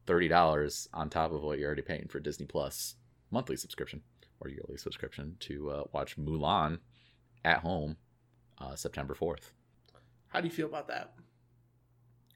$30 0.07 0.87
on 0.93 1.09
top 1.11 1.33
of 1.33 1.43
what 1.43 1.59
you're 1.59 1.67
already 1.67 1.83
paying 1.83 2.07
for 2.09 2.21
disney 2.21 2.47
plus 2.47 2.95
monthly 3.31 3.57
subscription 3.57 4.03
or 4.41 4.49
yearly 4.51 4.77
subscription 4.77 5.37
to 5.41 5.71
uh, 5.71 5.83
watch 5.93 6.17
mulan 6.17 6.79
at 7.45 7.59
home 7.61 7.97
uh, 8.61 8.77
september 8.77 9.15
4th 9.15 9.51
How 10.29 10.41
do 10.41 10.47
you 10.47 10.53
feel 10.55 10.67
about 10.67 10.87
that? 10.89 11.15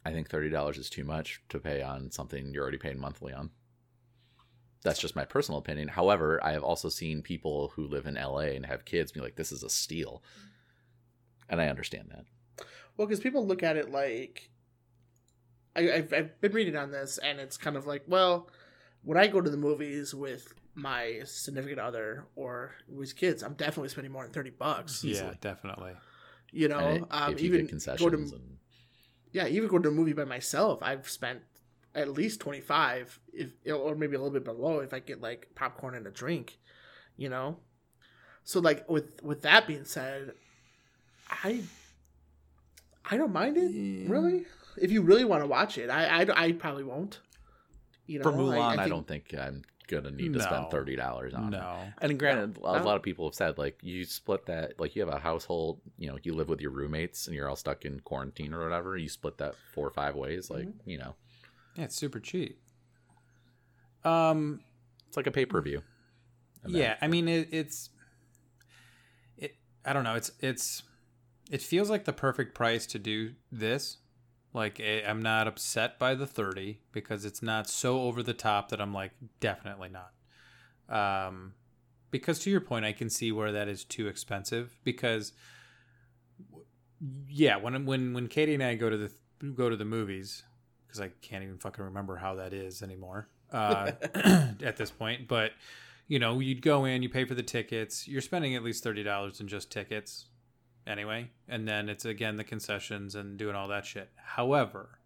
i 0.05 0.11
think 0.11 0.29
$30 0.29 0.79
is 0.79 0.91
too 0.91 1.05
much 1.05 1.41
to 1.51 1.61
pay 1.61 1.81
on 1.83 2.11
something 2.11 2.53
you're 2.53 2.63
already 2.63 2.79
paying 2.79 2.99
monthly 2.99 3.33
on 3.33 3.51
that's 4.83 5.01
just 5.01 5.17
my 5.17 5.25
personal 5.25 5.59
opinion 5.59 5.89
however 5.89 6.41
i 6.45 6.53
have 6.53 6.63
also 6.63 6.89
seen 6.89 7.23
people 7.23 7.73
who 7.75 7.87
live 7.87 8.07
in 8.07 8.15
la 8.15 8.39
and 8.39 8.67
have 8.67 8.85
kids 8.85 9.13
be 9.13 9.21
like 9.21 9.37
this 9.37 9.53
is 9.53 9.63
a 9.63 9.71
steal 9.71 10.23
and 11.49 11.61
i 11.61 11.69
understand 11.69 12.09
that 12.11 12.25
Well, 12.97 13.07
because 13.07 13.21
people 13.21 13.47
look 13.47 13.63
at 13.63 13.77
it 13.77 13.91
like 13.91 14.51
I, 15.77 15.93
I've, 15.93 16.13
I've 16.13 16.41
been 16.41 16.53
reading 16.53 16.77
on 16.77 16.91
this, 16.91 17.19
and 17.19 17.39
it's 17.39 17.57
kind 17.57 17.77
of 17.77 17.87
like, 17.87 18.03
well, 18.09 18.49
when 19.03 19.17
I 19.17 19.29
go 19.29 19.41
to 19.41 19.49
the 19.49 19.57
movies 19.57 20.13
with 20.15 20.53
my 20.75 21.21
significant 21.25 21.79
other 21.79 22.27
or 22.35 22.73
with 22.89 23.15
kids, 23.15 23.43
I'm 23.43 23.55
definitely 23.55 23.89
spending 23.91 24.13
more 24.13 24.25
than 24.25 24.33
thirty 24.33 24.51
bucks. 24.51 25.05
Yeah, 25.05 25.35
definitely. 25.41 25.93
You 26.51 26.69
know, 26.69 26.79
And 26.79 27.07
um, 27.11 27.33
if 27.33 27.41
you 27.41 27.49
even 27.49 27.61
get 27.63 27.69
concessions 27.69 28.01
go 28.01 28.11
to 28.11 28.17
and 28.17 28.59
yeah, 29.31 29.47
even 29.47 29.69
going 29.69 29.83
to 29.85 29.91
a 29.91 29.93
movie 29.93 30.15
by 30.15 30.25
myself, 30.25 30.83
I've 30.83 31.09
spent 31.09 31.43
at 31.99 32.09
least 32.09 32.41
twenty 32.41 32.61
five, 32.61 33.19
if 33.33 33.51
or 33.73 33.95
maybe 33.95 34.17
a 34.17 34.19
little 34.19 34.33
bit 34.33 34.45
below 34.45 34.81
if 34.81 34.93
I 34.95 34.99
get 35.01 35.21
like 35.21 35.49
popcorn 35.55 35.95
and 35.95 36.07
a 36.07 36.11
drink, 36.11 36.59
you 37.17 37.29
know. 37.29 37.59
So 38.45 38.61
like 38.61 38.89
with 38.89 39.23
with 39.23 39.43
that 39.43 39.67
being 39.67 39.85
said, 39.85 40.33
I 41.31 41.63
I 43.11 43.17
don't 43.17 43.33
mind 43.33 43.57
it 43.57 43.71
Yeah. 43.71 44.11
really. 44.11 44.47
If 44.77 44.93
you 44.93 45.03
really 45.03 45.25
want 45.25 45.43
to 45.43 45.47
watch 45.47 45.79
it, 45.79 45.91
I 45.91 46.23
I, 46.23 46.45
I 46.47 46.53
probably 46.53 46.85
won't. 46.85 47.21
You 48.07 48.21
know, 48.21 48.25
for 48.25 48.33
Mulan, 48.33 48.79
I, 48.79 48.85
think- 48.85 48.89
don't 48.89 49.07
think 49.07 49.35
I'm 49.39 49.63
gonna 49.87 50.11
need 50.11 50.33
to 50.33 50.39
No. 50.39 50.45
spend 50.45 50.71
thirty 50.71 50.97
dollars 50.97 51.35
on 51.35 51.53
it. 51.53 51.59
No. 51.59 51.79
And 52.01 52.19
granted, 52.19 52.57
a 52.59 52.61
lot 52.61 52.97
of 52.97 53.03
people 53.03 53.27
have 53.29 53.35
said 53.35 53.59
like 53.59 53.79
you 53.83 54.05
split 54.05 54.47
that, 54.47 54.79
like 54.81 54.95
you 54.97 55.03
have 55.05 55.13
a 55.15 55.19
household, 55.19 55.81
you 55.99 56.09
know, 56.09 56.19
you 56.23 56.33
live 56.35 56.49
with 56.49 56.61
your 56.61 56.71
roommates 56.71 57.27
and 57.27 57.35
you're 57.37 57.49
all 57.49 57.57
stuck 57.57 57.85
in 57.85 58.01
quarantine 58.01 58.55
or 58.55 58.63
whatever. 58.65 58.97
You 58.97 59.09
split 59.09 59.39
that 59.39 59.55
four 59.75 59.87
or 59.87 59.91
five 59.91 60.15
ways, 60.15 60.49
like 60.51 60.67
Mm-hmm. 60.69 60.89
you 60.91 60.99
know, 60.99 61.15
Yeah, 61.79 61.85
it's 61.85 61.97
super 61.97 62.19
cheap. 62.19 62.61
Um. 64.05 64.61
it's 65.07 65.17
like 65.17 65.27
a 65.27 65.31
pay 65.31 65.47
per 65.47 65.61
view. 65.63 65.83
yeah, 66.67 66.97
I 67.01 67.07
mean 67.07 67.29
it, 67.29 67.49
it's 67.53 67.91
it. 69.37 69.55
I 69.85 69.93
don't 69.93 70.03
know. 70.03 70.17
It's 70.17 70.33
it's 70.41 70.83
it 71.51 71.63
feels 71.63 71.89
like 71.89 72.05
the 72.05 72.13
perfect 72.13 72.55
price 72.55 72.85
to 72.87 72.99
do 72.99 73.35
this. 73.53 73.99
Like 74.53 74.81
eh, 74.81 75.03
I'm 75.07 75.23
not 75.23 75.47
upset 75.47 75.99
by 76.01 76.15
the 76.17 76.27
thirty 76.27 76.81
because 76.91 77.25
it's 77.25 77.43
not 77.43 77.69
so 77.69 78.01
over 78.03 78.23
the 78.25 78.35
top 78.35 78.71
that 78.71 78.81
I'm 78.81 78.93
like 78.93 79.13
definitely 79.39 79.91
not. 79.91 80.13
Um, 80.89 81.55
because 82.11 82.41
to 82.41 82.51
your 82.51 82.61
point, 82.61 82.85
I 82.85 82.93
can 82.93 83.09
see 83.09 83.31
where 83.31 83.53
that 83.53 83.69
is 83.69 83.85
too 83.85 84.09
expensive. 84.09 84.79
Because 84.83 85.33
yeah, 87.29 87.57
when 87.57 87.87
when 87.87 88.15
when 88.15 88.27
Katie 88.27 88.55
and 88.55 88.63
I 88.65 88.75
go 88.75 88.91
to 88.91 88.97
the 88.97 89.13
go 89.55 89.71
to 89.71 89.77
the 89.77 89.85
movies, 89.85 90.43
because 90.89 91.01
I 91.01 91.11
can't 91.23 91.45
even 91.45 91.59
fucking 91.59 91.85
remember 91.85 92.17
how 92.17 92.35
that 92.37 92.53
is 92.53 92.83
anymore 92.83 93.29
uh, 93.53 93.93
at 94.65 94.77
this 94.77 94.91
point. 94.91 95.29
But 95.29 95.53
you 96.09 96.19
know, 96.19 96.41
you'd 96.41 96.63
go 96.63 96.87
in, 96.87 97.03
you 97.03 97.09
pay 97.11 97.25
for 97.27 97.35
the 97.35 97.43
tickets. 97.43 98.09
You're 98.09 98.23
spending 98.23 98.55
at 98.57 98.65
least 98.65 98.83
thirty 98.83 99.03
dollars 99.03 99.41
in 99.41 99.49
just 99.49 99.71
tickets, 99.71 100.27
anyway, 100.87 101.31
and 101.49 101.69
then 101.69 101.89
it's 101.89 102.05
again 102.05 102.37
the 102.37 102.45
concessions 102.45 103.15
and 103.15 103.37
doing 103.39 103.55
all 103.55 103.69
that 103.69 103.85
shit. 103.87 104.11
However, 104.17 104.99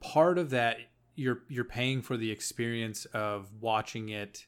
part 0.00 0.38
of 0.38 0.50
that 0.50 0.78
you're 1.14 1.40
you're 1.48 1.64
paying 1.64 2.00
for 2.02 2.16
the 2.16 2.30
experience 2.30 3.04
of 3.06 3.48
watching 3.60 4.08
it 4.08 4.46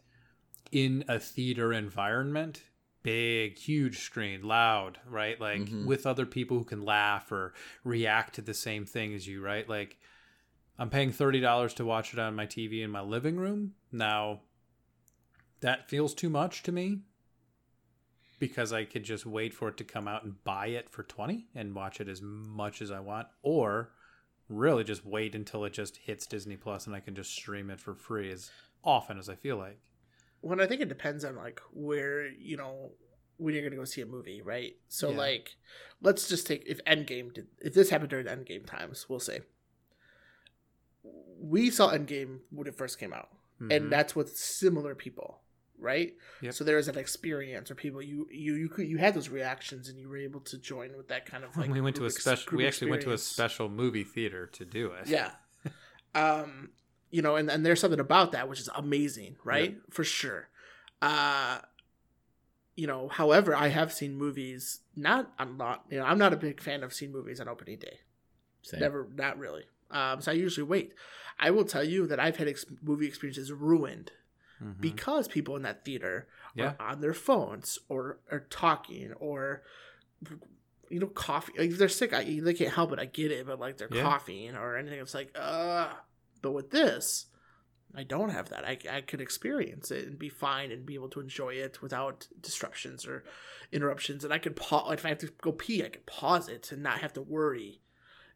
in 0.73 1.05
a 1.09 1.19
theater 1.19 1.73
environment 1.73 2.63
big 3.03 3.59
huge 3.59 3.99
screen 4.01 4.43
loud 4.43 4.99
right 5.09 5.41
like 5.41 5.63
Mhm. 5.63 5.87
with 5.87 6.07
other 6.07 6.27
people 6.27 6.59
who 6.59 6.65
can 6.65 6.85
laugh 6.85 7.33
or 7.33 7.55
react 7.83 8.35
to 8.35 8.43
the 8.43 8.55
same 8.55 8.85
thing 8.87 9.15
as 9.15 9.27
you 9.27 9.43
right 9.43 9.69
like 9.69 9.99
i'm 10.81 10.91
paying 10.91 11.13
$30 11.13 11.75
to 11.75 11.85
watch 11.85 12.13
it 12.13 12.19
on 12.19 12.35
my 12.35 12.47
tv 12.47 12.83
in 12.83 12.91
my 12.91 13.01
living 13.01 13.37
room 13.37 13.75
now 13.93 14.41
that 15.61 15.89
feels 15.89 16.15
too 16.15 16.29
much 16.29 16.65
to 16.65 16.73
me 16.73 17.03
because 18.41 18.73
i 18.73 18.85
could 18.85 19.05
just 19.05 19.25
wait 19.25 19.55
for 19.55 19.69
it 19.69 19.77
to 19.77 19.85
come 19.85 20.09
out 20.09 20.25
and 20.25 20.43
buy 20.43 20.67
it 20.67 20.91
for 20.91 21.05
20 21.05 21.47
and 21.55 21.75
watch 21.75 22.01
it 22.01 22.09
as 22.09 22.21
much 22.21 22.83
as 22.83 22.91
i 22.91 22.99
want 22.99 23.29
or 23.43 23.93
really 24.49 24.83
just 24.83 25.07
wait 25.07 25.37
until 25.37 25.65
it 25.65 25.73
just 25.73 25.99
hits 25.99 26.27
disney 26.27 26.57
plus 26.57 26.87
and 26.89 26.97
i 26.97 27.01
can 27.01 27.15
just 27.15 27.31
stream 27.31 27.71
it 27.71 27.79
for 27.79 27.95
free 27.95 28.33
as 28.33 28.51
often 28.83 29.17
as 29.17 29.29
i 29.29 29.35
feel 29.37 29.57
like 29.57 29.79
when 30.41 30.61
I 30.61 30.67
think 30.67 30.81
it 30.81 30.89
depends 30.89 31.25
on 31.25 31.37
like 31.37 31.61
where 31.73 32.27
you 32.29 32.57
know 32.57 32.93
when 33.37 33.55
you're 33.55 33.63
gonna 33.63 33.77
go 33.77 33.85
see 33.85 34.01
a 34.03 34.07
movie, 34.07 34.43
right? 34.43 34.77
So 34.89 35.11
Yeah. 35.11 35.17
like, 35.17 35.57
let's 36.03 36.29
just 36.29 36.47
take 36.47 36.65
if 36.67 36.83
Endgame 36.85 37.33
did 37.33 37.49
if 37.61 37.75
this 37.75 37.91
happened 37.91 38.11
during 38.11 38.27
Endgame 38.27 38.67
times, 38.67 39.09
we'll 39.09 39.21
say 39.21 39.41
we 41.41 41.71
saw 41.71 41.91
Endgame 41.93 42.41
when 42.51 42.67
it 42.67 42.75
first 42.77 42.99
came 42.99 43.13
out, 43.13 43.29
Mhm. 43.61 43.75
and 43.77 43.93
that's 43.93 44.15
with 44.15 44.37
similar 44.37 44.95
people, 44.95 45.41
right? 45.79 46.15
Yep. 46.43 46.55
So 46.55 46.65
there 46.65 46.77
was 46.77 46.89
an 46.89 46.99
experience 46.99 47.71
where 47.71 47.77
people 47.77 48.03
you 48.03 48.29
you 48.31 48.55
you 48.55 48.69
could 48.69 48.87
you 48.87 48.99
had 48.99 49.15
those 49.15 49.29
reactions 49.29 49.89
and 49.89 49.99
you 49.99 50.09
were 50.09 50.19
able 50.19 50.41
to 50.41 50.59
join 50.59 50.97
with 50.97 51.09
that 51.09 51.27
kind 51.27 51.45
of 51.45 51.57
like 51.57 51.71
we 51.73 51.81
went 51.81 51.97
to 51.97 52.05
a 52.05 52.11
special. 52.11 52.57
We 52.57 52.67
actually 52.67 52.91
went 52.91 53.03
to 53.03 53.13
a 53.13 53.19
special 53.19 53.69
movie 53.69 54.05
theater 54.05 54.47
to 54.47 54.65
do 54.65 54.93
it. 54.93 55.07
Yeah. 55.09 55.33
um, 56.15 56.71
you 57.11 57.23
know, 57.23 57.37
and, 57.37 57.51
and 57.51 57.65
there's 57.67 57.81
something 57.81 58.01
about 58.01 58.33
that 58.33 58.49
which 58.49 58.61
is 58.61 58.69
amazing, 58.75 59.37
right? 59.45 59.77
For 59.91 60.05
sure. 60.05 60.49
Uh 61.03 61.61
you 62.77 62.87
know, 62.87 63.09
however, 63.09 63.55
I 63.55 63.69
have 63.69 63.93
seen 63.93 64.15
movies 64.15 64.81
not 64.97 65.33
I'm 65.39 65.57
not 65.57 65.85
you 65.91 65.99
know, 65.99 66.05
I'm 66.05 66.19
not 66.19 66.33
a 66.33 66.37
big 66.37 66.61
fan 66.61 66.83
of 66.83 66.93
seeing 66.93 67.13
movies 67.13 67.41
on 67.41 67.49
opening 67.49 67.79
day. 67.79 68.01
Same. 68.63 68.81
Never 68.81 69.09
not 69.15 69.39
really. 69.39 69.65
Um 69.91 70.21
so 70.21 70.31
I 70.33 70.35
usually 70.35 70.65
wait. 70.65 70.93
I 71.41 71.51
will 71.51 71.65
tell 71.65 71.83
you 71.85 72.07
that 72.07 72.21
I've 72.21 72.37
had 72.37 72.47
ex- 72.49 72.67
movie 72.83 73.07
experiences 73.09 73.51
ruined 73.53 74.13
Mhm. 74.63 74.81
because 74.81 75.27
people 75.27 75.57
in 75.57 75.63
that 75.63 75.85
theater 75.85 76.29
Yeah. 76.55 76.75
are 76.79 76.89
on 76.93 77.01
their 77.01 77.15
phones 77.15 77.79
or 77.89 78.21
are 78.31 78.41
talking 78.51 79.13
or 79.15 79.63
you 80.91 81.01
know 81.01 81.07
coughing. 81.07 81.55
like 81.57 81.71
if 81.71 81.79
they're 81.79 81.89
sick 81.89 82.13
I, 82.13 82.25
they 82.41 82.53
can't 82.55 82.75
help 82.75 82.93
it 82.93 82.99
i 82.99 83.05
get 83.07 83.31
it 83.31 83.47
but 83.47 83.59
like 83.59 83.77
they're 83.79 83.89
Yeah. 83.91 84.03
coughing 84.03 84.55
or 84.57 84.77
anything 84.77 85.01
it's 85.01 85.15
like 85.15 85.31
uh 85.35 85.93
but 86.43 86.53
with 86.53 86.71
this 86.71 87.27
I 87.93 88.05
don't 88.05 88.29
have 88.31 88.51
that. 88.51 88.65
I, 88.65 88.79
I 88.89 89.01
could 89.01 89.21
experience 89.21 89.91
it 89.91 90.07
and 90.07 90.17
be 90.17 90.29
fine 90.29 90.71
and 90.71 90.87
be 90.87 90.95
able 90.95 91.09
to 91.09 91.19
enjoy 91.19 91.55
it 91.55 91.83
without 91.83 92.29
disruptions 92.41 93.05
or 93.05 93.25
interruptions. 93.73 94.23
And 94.23 94.33
I 94.33 94.39
could 94.39 94.55
pause 94.55 94.93
if 94.95 95.05
I 95.05 95.09
have 95.09 95.19
to 95.19 95.27
go 95.43 95.51
pee, 95.51 95.85
I 95.85 95.89
could 95.89 96.07
pause 96.07 96.49
it 96.49 96.71
and 96.71 96.85
not 96.85 97.01
have 97.01 97.13
to 97.15 97.21
worry. 97.21 97.81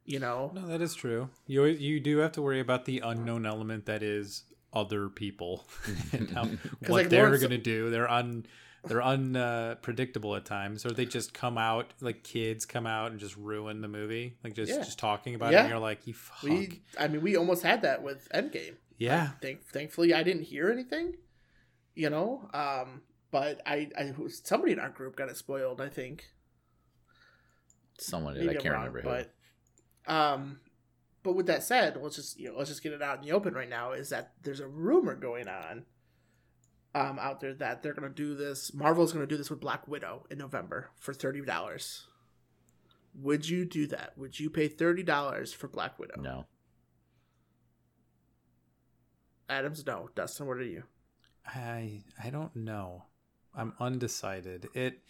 You 0.06 0.18
know, 0.18 0.50
No, 0.54 0.66
that 0.66 0.82
is 0.82 0.94
true. 0.94 1.30
You 1.46 1.64
you 1.64 1.98
do 2.00 2.18
have 2.18 2.32
to 2.32 2.42
worry 2.42 2.60
about 2.60 2.84
the 2.84 3.00
unknown 3.00 3.46
element 3.46 3.86
that 3.86 4.02
is 4.02 4.44
other 4.72 5.08
people 5.08 5.64
and 6.12 6.28
how, 6.30 6.44
what 6.80 6.88
like, 6.90 7.08
they're 7.08 7.22
Lawrence- 7.24 7.40
going 7.42 7.52
to 7.52 7.58
do. 7.58 7.90
They're 7.90 8.10
un 8.10 8.44
they're 8.86 9.02
unpredictable 9.02 10.36
at 10.36 10.44
times, 10.44 10.84
or 10.84 10.90
they 10.90 11.06
just 11.06 11.32
come 11.32 11.56
out 11.56 11.94
like 12.02 12.22
kids 12.22 12.66
come 12.66 12.86
out 12.86 13.12
and 13.12 13.18
just 13.18 13.34
ruin 13.38 13.80
the 13.80 13.88
movie, 13.88 14.36
like 14.44 14.52
just 14.52 14.70
Yeah. 14.72 14.78
just 14.80 14.98
talking 14.98 15.34
about 15.34 15.54
it. 15.54 15.56
And 15.56 15.68
you're 15.70 15.78
like, 15.78 16.06
you 16.06 16.12
fuck. 16.12 16.42
we. 16.42 16.82
I 17.00 17.08
mean, 17.08 17.22
we 17.22 17.34
almost 17.36 17.62
had 17.62 17.80
that 17.80 18.02
with 18.02 18.28
Endgame. 18.34 18.74
yeah, 18.98 19.30
Thank, 19.40 19.64
thankfully, 19.68 20.12
I 20.12 20.22
didn't 20.22 20.42
hear 20.42 20.70
anything. 20.70 21.14
You 21.94 22.10
know, 22.10 22.50
um, 22.52 23.00
but 23.30 23.62
I, 23.64 23.88
I 23.96 24.12
somebody 24.28 24.72
in 24.72 24.78
our 24.80 24.90
group 24.90 25.16
got 25.16 25.30
it 25.30 25.36
spoiled. 25.38 25.80
I 25.80 25.88
think. 25.88 26.26
Someone 27.98 28.34
did. 28.34 28.44
Maybe 28.44 28.58
I 28.58 28.60
can't 28.62 28.74
wrong, 28.74 28.86
remember 28.86 29.00
who. 29.02 29.08
but 29.08 29.34
um, 30.06 30.60
but 31.22 31.34
with 31.34 31.46
that 31.46 31.62
said, 31.62 31.98
let's 32.00 32.16
just 32.16 32.38
you 32.38 32.50
know 32.50 32.58
let's 32.58 32.70
just 32.70 32.82
get 32.82 32.92
it 32.92 33.02
out 33.02 33.18
in 33.18 33.24
the 33.24 33.32
open 33.32 33.54
right 33.54 33.68
now. 33.68 33.92
Is 33.92 34.10
that 34.10 34.32
there's 34.42 34.60
a 34.60 34.68
rumor 34.68 35.14
going 35.14 35.48
on, 35.48 35.84
um, 36.94 37.18
out 37.18 37.40
there 37.40 37.54
that 37.54 37.82
they're 37.82 37.94
gonna 37.94 38.08
do 38.08 38.34
this. 38.34 38.72
Marvel's 38.74 39.12
gonna 39.12 39.26
do 39.26 39.36
this 39.36 39.50
with 39.50 39.60
Black 39.60 39.88
Widow 39.88 40.26
in 40.30 40.38
November 40.38 40.90
for 40.98 41.12
thirty 41.12 41.40
dollars. 41.40 42.06
Would 43.14 43.48
you 43.48 43.64
do 43.64 43.86
that? 43.88 44.12
Would 44.16 44.38
you 44.38 44.50
pay 44.50 44.68
thirty 44.68 45.02
dollars 45.02 45.52
for 45.52 45.68
Black 45.68 45.98
Widow? 45.98 46.20
No. 46.20 46.46
Adams, 49.48 49.84
no. 49.86 50.08
Dustin, 50.14 50.46
what 50.46 50.56
are 50.56 50.62
you? 50.64 50.84
I 51.46 52.02
I 52.22 52.30
don't 52.30 52.54
know. 52.56 53.04
I'm 53.54 53.74
undecided. 53.78 54.68
It 54.74 55.00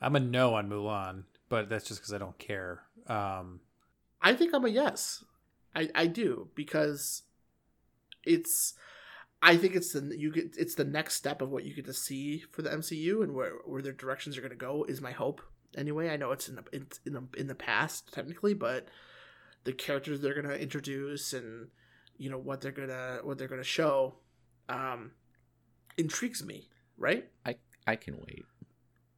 I'm 0.00 0.16
a 0.16 0.20
no 0.20 0.54
on 0.54 0.68
Mulan, 0.68 1.24
but 1.48 1.68
that's 1.68 1.86
just 1.88 2.00
because 2.00 2.12
I 2.12 2.18
don't 2.18 2.38
care. 2.38 2.82
Um, 3.06 3.60
I 4.24 4.32
think 4.32 4.54
I'm 4.54 4.64
a 4.64 4.68
yes. 4.68 5.22
I 5.76 5.90
I 5.94 6.06
do 6.06 6.48
because 6.54 7.22
it's 8.24 8.74
I 9.42 9.58
think 9.58 9.76
it's 9.76 9.92
the 9.92 10.16
you 10.18 10.32
get 10.32 10.56
it's 10.58 10.74
the 10.74 10.84
next 10.84 11.14
step 11.14 11.42
of 11.42 11.50
what 11.50 11.64
you 11.64 11.74
get 11.74 11.84
to 11.84 11.92
see 11.92 12.38
for 12.50 12.62
the 12.62 12.70
MCU 12.70 13.22
and 13.22 13.34
where 13.34 13.52
where 13.66 13.82
their 13.82 13.92
directions 13.92 14.36
are 14.36 14.40
going 14.40 14.50
to 14.50 14.56
go 14.56 14.84
is 14.84 15.02
my 15.02 15.12
hope. 15.12 15.42
Anyway, 15.76 16.08
I 16.08 16.16
know 16.16 16.32
it's 16.32 16.48
in 16.48 16.56
the 16.56 16.64
in 17.04 17.12
the, 17.12 17.24
in 17.36 17.46
the 17.48 17.54
past 17.54 18.12
technically, 18.12 18.54
but 18.54 18.88
the 19.64 19.72
characters 19.72 20.20
they're 20.20 20.34
going 20.34 20.48
to 20.48 20.60
introduce 20.60 21.34
and 21.34 21.68
you 22.16 22.30
know 22.30 22.38
what 22.38 22.62
they're 22.62 22.72
going 22.72 22.88
to 22.88 23.20
what 23.24 23.36
they're 23.36 23.48
going 23.48 23.60
to 23.60 23.64
show 23.64 24.14
um 24.70 25.10
intrigues 25.98 26.42
me, 26.42 26.70
right? 26.96 27.28
I 27.44 27.56
I 27.86 27.96
can 27.96 28.16
wait. 28.16 28.46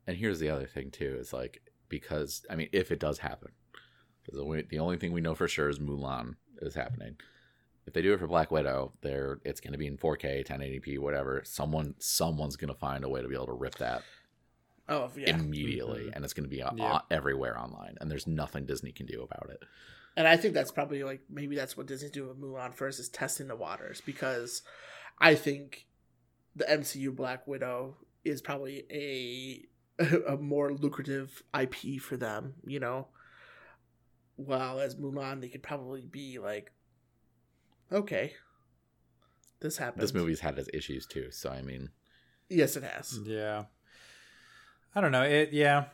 And 0.09 0.17
here's 0.17 0.41
the 0.41 0.51
other 0.51 0.67
thing 0.67 0.91
too: 0.91 1.17
is 1.21 1.33
like 1.33 1.63
because 1.89 2.45
I 2.51 2.57
mean, 2.57 2.69
if 2.73 2.91
it 2.91 2.99
does 2.99 3.19
happen, 3.19 3.53
because 4.27 4.39
the 4.39 4.45
only, 4.45 4.63
the 4.63 4.79
only 4.81 4.97
thing 4.97 5.13
we 5.13 5.21
know 5.21 5.35
for 5.35 5.49
sure 5.49 5.69
is 5.69 5.79
Mulan 5.79 6.35
is 6.61 6.75
happening. 6.75 7.17
If 7.87 7.93
they 7.93 8.03
do 8.03 8.13
it 8.13 8.19
for 8.19 8.27
Black 8.27 8.51
Widow, 8.51 8.93
there 9.03 9.39
it's 9.45 9.61
going 9.61 9.73
to 9.73 9.79
be 9.79 9.87
in 9.87 9.97
4K, 9.97 10.45
1080p, 10.47 10.99
whatever. 10.99 11.43
Someone 11.45 11.95
someone's 11.99 12.57
going 12.57 12.73
to 12.73 12.79
find 12.79 13.05
a 13.05 13.09
way 13.09 13.23
to 13.23 13.29
be 13.29 13.35
able 13.35 13.47
to 13.47 13.53
rip 13.53 13.77
that 13.77 14.03
Oh, 14.89 15.11
yeah. 15.17 15.37
immediately, 15.37 16.05
Mhm. 16.05 16.13
and 16.17 16.25
it's 16.25 16.35
going 16.35 16.49
to 16.49 16.55
be 16.55 16.63
uh, 16.63 16.73
Yeah. 16.77 17.01
everywhere 17.11 17.57
online. 17.59 17.97
And 18.01 18.11
there's 18.11 18.27
nothing 18.27 18.67
Disney 18.67 18.91
can 18.93 19.07
do 19.07 19.23
about 19.23 19.51
it. 19.51 19.61
And 20.17 20.27
I 20.27 20.37
think 20.37 20.55
that's 20.55 20.73
probably 20.73 21.05
like 21.05 21.21
maybe 21.29 21.55
that's 21.55 21.77
what 21.77 21.87
Disney's 21.87 22.11
doing 22.11 22.29
with 22.29 22.41
Mulan 22.41 22.75
first 22.75 22.99
is 22.99 23.09
testing 23.09 23.47
the 23.49 23.57
waters 23.57 24.01
because 24.01 24.63
I 25.19 25.35
think 25.37 25.87
the 26.57 26.65
MCU 26.71 27.13
Black 27.15 27.47
Widow 27.47 27.99
is 28.25 28.41
probably 28.43 28.85
a 28.91 29.65
a 30.27 30.37
more 30.37 30.73
lucrative 30.73 31.43
IP 31.59 32.01
for 32.01 32.17
them, 32.17 32.55
you 32.67 32.81
know. 32.81 33.09
While 34.37 34.81
as 34.81 34.97
Mulan, 34.97 35.41
they 35.41 35.49
could 35.49 35.63
probably 35.63 36.03
be 36.03 36.39
like, 36.39 36.73
okay, 37.91 38.35
this 39.61 39.79
happened. 39.79 40.03
This 40.03 40.15
movie's 40.15 40.41
had 40.41 40.59
its 40.59 40.69
issues 40.73 41.07
too, 41.07 41.31
so 41.31 41.51
I 41.51 41.63
mean, 41.63 41.91
yes, 42.49 42.77
it 42.77 42.83
has. 42.83 43.19
Yeah. 43.25 43.65
I 44.95 45.01
don't 45.01 45.13
know. 45.13 45.23
It 45.23 45.53
yeah. 45.53 45.87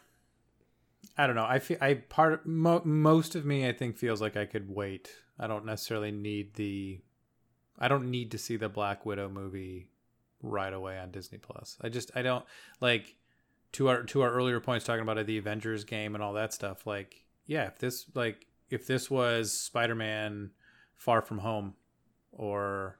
I 1.17 1.27
don't 1.27 1.37
know. 1.37 1.47
I 1.47 1.59
feel 1.59 1.79
I 1.81 1.95
part 1.95 2.47
mo- 2.47 2.83
most 2.85 3.35
of 3.35 3.45
me 3.45 3.69
I 3.69 3.73
think 3.73 3.97
feels 3.97 4.21
like 4.21 4.37
I 4.37 4.47
could 4.47 4.71
wait. 4.71 5.11
I 5.39 5.47
don't 5.47 5.67
necessarily 5.67 6.13
need 6.13 6.55
the 6.55 7.01
I 7.79 7.89
don't 7.89 8.11
need 8.11 8.31
to 8.31 8.39
see 8.39 8.57
the 8.57 8.69
Black 8.69 9.05
Widow 9.05 9.29
movie 9.29 9.89
right 10.43 10.73
away 10.73 10.99
on 10.99 11.11
Disney 11.11 11.39
Plus. 11.39 11.77
I 11.81 11.89
just 11.89 12.11
I 12.15 12.23
don't 12.23 12.45
like 12.81 13.17
to 13.73 13.89
our 13.89 14.03
to 14.05 14.23
our 14.23 14.31
earlier 14.31 14.61
points 14.61 14.85
talking 14.85 15.03
about 15.03 15.25
the 15.27 15.39
Avengers 15.39 15.85
game 15.85 16.15
and 16.15 16.23
all 16.23 16.35
that 16.35 16.53
stuff 16.53 16.87
like 16.87 17.25
yeah, 17.47 17.67
if 17.67 17.79
this 17.79 18.07
like 18.15 18.47
if 18.71 18.87
this 18.87 19.11
was 19.11 19.53
Spider-Man 19.53 20.51
Far 20.97 21.23
From 21.23 21.39
Home 21.39 21.75
or 22.33 22.99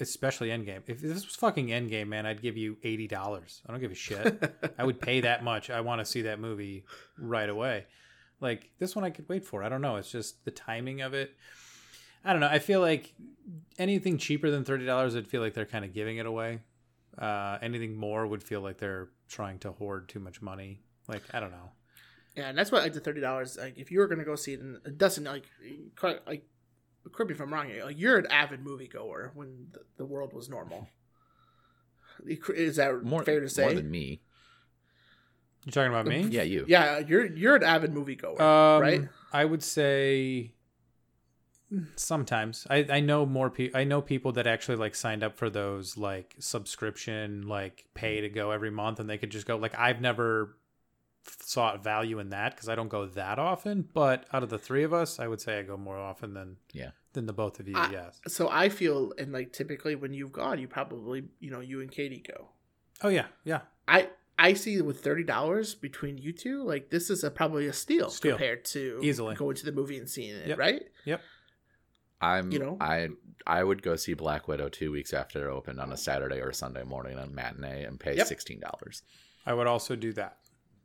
especially 0.00 0.48
Endgame. 0.48 0.82
If 0.86 1.00
this 1.00 1.24
was 1.24 1.36
fucking 1.36 1.68
Endgame, 1.68 2.08
man, 2.08 2.26
I'd 2.26 2.42
give 2.42 2.56
you 2.56 2.76
eighty 2.82 3.06
dollars. 3.06 3.62
I 3.66 3.72
don't 3.72 3.80
give 3.80 3.92
a 3.92 3.96
shit. 3.96 4.74
I 4.78 4.84
would 4.84 5.00
pay 5.00 5.20
that 5.20 5.44
much. 5.44 5.70
I 5.70 5.80
want 5.80 6.00
to 6.00 6.04
see 6.04 6.22
that 6.22 6.40
movie 6.40 6.84
right 7.18 7.48
away. 7.48 7.86
Like 8.40 8.70
this 8.78 8.96
one, 8.96 9.04
I 9.04 9.10
could 9.10 9.28
wait 9.28 9.44
for. 9.44 9.62
I 9.62 9.68
don't 9.68 9.82
know. 9.82 9.96
It's 9.96 10.10
just 10.10 10.44
the 10.44 10.50
timing 10.50 11.00
of 11.00 11.14
it. 11.14 11.34
I 12.24 12.32
don't 12.32 12.40
know. 12.40 12.48
I 12.48 12.58
feel 12.58 12.80
like 12.80 13.14
anything 13.78 14.18
cheaper 14.18 14.50
than 14.50 14.64
thirty 14.64 14.86
dollars, 14.86 15.14
I'd 15.14 15.28
feel 15.28 15.40
like 15.40 15.54
they're 15.54 15.66
kind 15.66 15.84
of 15.84 15.92
giving 15.92 16.16
it 16.16 16.26
away. 16.26 16.60
Uh, 17.16 17.58
anything 17.62 17.96
more 17.96 18.26
would 18.26 18.42
feel 18.42 18.60
like 18.60 18.78
they're 18.78 19.08
trying 19.28 19.58
to 19.60 19.72
hoard 19.72 20.08
too 20.08 20.18
much 20.18 20.42
money. 20.42 20.80
Like 21.08 21.22
I 21.32 21.40
don't 21.40 21.52
know. 21.52 21.70
Yeah, 22.36 22.48
and 22.48 22.58
that's 22.58 22.72
why 22.72 22.80
like 22.80 22.92
the 22.94 23.00
thirty 23.00 23.20
dollars. 23.20 23.56
Like 23.56 23.78
if 23.78 23.90
you 23.90 24.00
were 24.00 24.08
gonna 24.08 24.24
go 24.24 24.34
see 24.36 24.54
it, 24.54 24.60
and 24.60 24.98
Dustin, 24.98 25.24
like, 25.24 25.44
correct- 25.94 26.26
like, 26.26 26.44
correct 27.12 27.28
me 27.30 27.34
if 27.34 27.40
I'm 27.40 27.52
wrong. 27.52 27.68
here, 27.68 27.84
Like 27.84 27.98
you're 27.98 28.18
an 28.18 28.26
avid 28.30 28.64
moviegoer 28.64 29.30
when 29.34 29.68
the, 29.72 29.80
the 29.98 30.04
world 30.04 30.32
was 30.32 30.48
normal. 30.48 30.88
Is 32.26 32.76
that 32.76 33.02
more 33.04 33.22
fair 33.22 33.40
to 33.40 33.48
say? 33.48 33.62
more 33.62 33.74
than 33.74 33.90
me. 33.90 34.20
You're 35.64 35.72
talking 35.72 35.92
about 35.92 36.06
me? 36.06 36.22
Yeah, 36.22 36.42
you. 36.42 36.64
Yeah, 36.68 36.98
you're 36.98 37.24
you're 37.26 37.56
an 37.56 37.62
avid 37.62 37.92
moviegoer, 37.94 38.38
Um, 38.40 38.82
right? 38.82 39.08
I 39.32 39.44
would 39.44 39.62
say 39.62 40.54
sometimes. 41.96 42.66
I 42.70 42.86
I 42.90 43.00
know 43.00 43.24
more 43.26 43.50
people. 43.50 43.78
I 43.78 43.84
know 43.84 44.02
people 44.02 44.32
that 44.32 44.46
actually 44.46 44.76
like 44.76 44.94
signed 44.94 45.22
up 45.22 45.36
for 45.36 45.48
those 45.50 45.96
like 45.96 46.34
subscription, 46.38 47.48
like 47.48 47.86
pay 47.94 48.20
to 48.20 48.28
go 48.28 48.50
every 48.50 48.70
month, 48.70 49.00
and 49.00 49.08
they 49.08 49.18
could 49.18 49.30
just 49.30 49.46
go. 49.46 49.56
Like 49.56 49.74
I've 49.78 50.00
never 50.00 50.56
sought 51.40 51.82
value 51.82 52.18
in 52.18 52.30
that 52.30 52.54
because 52.54 52.68
I 52.68 52.74
don't 52.74 52.88
go 52.88 53.06
that 53.06 53.38
often. 53.38 53.88
But 53.92 54.26
out 54.32 54.42
of 54.42 54.50
the 54.50 54.58
three 54.58 54.82
of 54.84 54.92
us, 54.92 55.18
I 55.18 55.26
would 55.28 55.40
say 55.40 55.58
I 55.58 55.62
go 55.62 55.76
more 55.76 55.98
often 55.98 56.34
than 56.34 56.56
Yeah. 56.72 56.90
than 57.12 57.26
the 57.26 57.32
both 57.32 57.60
of 57.60 57.68
you. 57.68 57.76
I- 57.76 57.90
yes. 57.92 58.20
So 58.28 58.48
I 58.50 58.68
feel, 58.68 59.12
and 59.18 59.32
like 59.32 59.52
typically 59.52 59.94
when 59.94 60.12
you've 60.12 60.32
gone, 60.32 60.58
you 60.58 60.68
probably 60.68 61.24
you 61.40 61.50
know 61.50 61.60
you 61.60 61.80
and 61.80 61.90
Katie 61.90 62.24
go. 62.26 62.48
Oh 63.02 63.08
yeah, 63.08 63.26
yeah. 63.44 63.62
I 63.88 64.10
I 64.38 64.54
see 64.54 64.80
with 64.82 65.00
thirty 65.00 65.22
dollars 65.24 65.74
between 65.74 66.18
you 66.18 66.32
two, 66.32 66.62
like 66.62 66.90
this 66.90 67.08
is 67.10 67.22
a, 67.24 67.30
probably 67.30 67.66
a 67.68 67.72
steal, 67.72 68.10
Steal. 68.10 68.32
compared 68.32 68.64
to 68.66 68.98
Easily. 69.02 69.34
going 69.36 69.54
to 69.56 69.64
the 69.64 69.72
movie 69.72 69.96
and 69.98 70.08
seeing 70.10 70.34
it, 70.34 70.48
Yep. 70.48 70.58
right? 70.58 70.82
Yep. 71.04 71.20
I'm 72.20 72.50
You 72.52 72.58
know? 72.58 72.76
I 72.80 73.08
I 73.46 73.62
would 73.62 73.82
go 73.82 73.96
see 73.96 74.14
Black 74.14 74.48
Widow 74.48 74.68
two 74.70 74.90
weeks 74.90 75.12
after 75.12 75.46
it 75.48 75.52
opened 75.52 75.78
on 75.80 75.92
a 75.92 75.96
Saturday 75.96 76.40
or 76.40 76.52
Sunday 76.52 76.82
morning 76.82 77.18
on 77.18 77.34
matinee 77.34 77.84
and 77.84 78.00
pay 78.00 78.16
Yep. 78.16 78.26
sixteen 78.26 78.60
dollars. 78.60 79.02
I 79.46 79.52
would 79.54 79.66
also 79.66 79.94
do 79.94 80.12
that. 80.14 80.38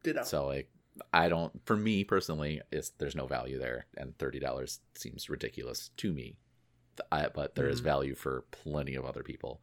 Did 0.03 0.17
I? 0.17 0.23
So 0.23 0.45
like 0.47 0.69
I 1.13 1.29
don't 1.29 1.53
for 1.65 1.77
me 1.77 2.03
personally, 2.03 2.61
it's 2.71 2.89
there's 2.91 3.15
no 3.15 3.25
value 3.27 3.57
there 3.59 3.85
and 3.97 4.17
thirty 4.17 4.39
dollars 4.39 4.79
seems 4.95 5.29
ridiculous 5.29 5.89
to 5.97 6.11
me. 6.13 6.37
I, 7.11 7.29
but 7.29 7.55
there 7.55 7.69
is 7.69 7.79
Mhm. 7.79 7.85
value 7.85 8.15
for 8.15 8.43
plenty 8.51 8.95
of 8.95 9.05
other 9.05 9.23
people. 9.23 9.61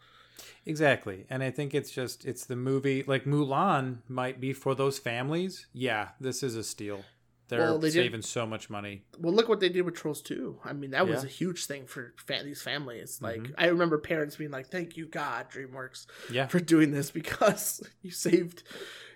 Exactly. 0.65 1.27
And 1.31 1.43
I 1.43 1.51
think 1.51 1.75
it's 1.75 1.91
just 1.91 2.25
it's 2.25 2.45
the 2.47 2.57
movie 2.57 3.03
like 3.07 3.25
Mulan 3.25 3.99
might 4.09 4.41
be 4.41 4.53
for 4.53 4.75
those 4.75 4.99
families. 4.99 5.67
Yeah, 5.73 6.11
this 6.21 6.43
is 6.43 6.57
a 6.57 6.65
steal. 6.65 7.05
They're 7.49 7.61
Well, 7.61 7.79
they 7.79 7.89
did- 7.91 8.03
saving 8.05 8.23
so 8.23 8.45
much 8.45 8.69
money. 8.69 9.05
Well, 9.19 9.33
look 9.33 9.49
what 9.49 9.61
they 9.61 9.69
did 9.69 9.83
with 9.83 9.95
Trolls 9.95 10.21
2. 10.21 10.59
I 10.65 10.73
mean, 10.73 10.91
that 10.91 11.07
was 11.07 11.23
a 11.23 11.29
huge 11.29 11.67
thing 11.67 11.87
for 11.87 12.13
fa- 12.17 12.41
these 12.43 12.61
families. 12.61 13.23
Like, 13.23 13.41
Mhm. 13.43 13.55
I 13.57 13.67
remember 13.69 13.99
parents 13.99 14.35
being 14.35 14.51
like, 14.51 14.67
"Thank 14.69 14.97
you, 14.97 15.07
God, 15.07 15.49
DreamWorks, 15.51 16.07
Yeah. 16.29 16.49
for 16.49 16.59
doing 16.59 16.91
this 16.91 17.13
because 17.13 17.83
you 18.03 18.11
saved, 18.11 18.65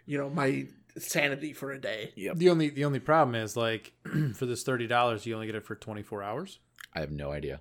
you 0.06 0.16
know, 0.16 0.30
my 0.30 0.68
sanity 1.02 1.52
for 1.52 1.72
a 1.72 1.80
day." 1.80 2.12
Yep. 2.16 2.36
The 2.36 2.48
only 2.50 2.70
the 2.70 2.84
only 2.84 3.00
problem 3.00 3.34
is 3.34 3.56
like 3.56 3.92
for 4.34 4.46
this 4.46 4.62
thirty 4.62 4.86
dollars 4.86 5.26
you 5.26 5.34
only 5.34 5.46
get 5.46 5.54
it 5.56 5.64
for 5.64 5.74
twenty 5.74 6.02
four 6.02 6.22
hours. 6.22 6.58
I 6.94 7.00
have 7.00 7.10
no 7.12 7.30
idea. 7.32 7.60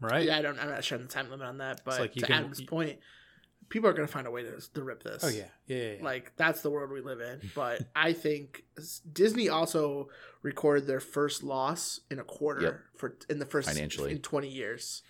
Right? 0.00 0.26
Yeah, 0.26 0.38
I 0.38 0.42
don't. 0.42 0.58
I'm 0.58 0.68
not 0.68 0.84
sure 0.84 0.98
the 0.98 1.04
time 1.06 1.30
limit 1.30 1.46
on 1.46 1.58
that, 1.58 1.80
but 1.84 2.00
like 2.00 2.16
you 2.16 2.20
to 2.20 2.26
can- 2.26 2.36
Adam's 2.36 2.60
point, 2.60 2.98
people 3.68 3.88
are 3.88 3.92
gonna 3.92 4.06
find 4.08 4.26
a 4.26 4.30
way 4.30 4.42
to, 4.42 4.60
to 4.74 4.82
rip 4.82 5.02
this. 5.02 5.22
Oh 5.24 5.28
yeah. 5.28 5.44
Yeah, 5.66 5.76
yeah, 5.76 5.92
yeah. 5.98 6.04
Like 6.04 6.32
that's 6.36 6.60
the 6.62 6.70
world 6.70 6.90
we 6.90 7.00
live 7.00 7.20
in. 7.20 7.50
But 7.54 7.82
I 7.96 8.12
think 8.12 8.64
Disney 9.10 9.48
also 9.48 10.08
recorded 10.42 10.86
their 10.86 11.00
first 11.00 11.42
loss 11.42 12.00
in 12.10 12.18
a 12.18 12.24
quarter 12.24 12.60
Yep. 12.62 12.80
for 12.96 13.16
in 13.30 13.38
the 13.38 13.46
first 13.46 13.68
Financially. 13.68 14.12
in 14.12 14.18
20 14.18 14.48
years. 14.48 15.02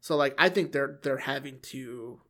So 0.00 0.16
like 0.16 0.34
I 0.36 0.48
think 0.50 0.72
they're 0.72 0.98
they're 1.02 1.16
having 1.18 1.60
to 1.72 2.20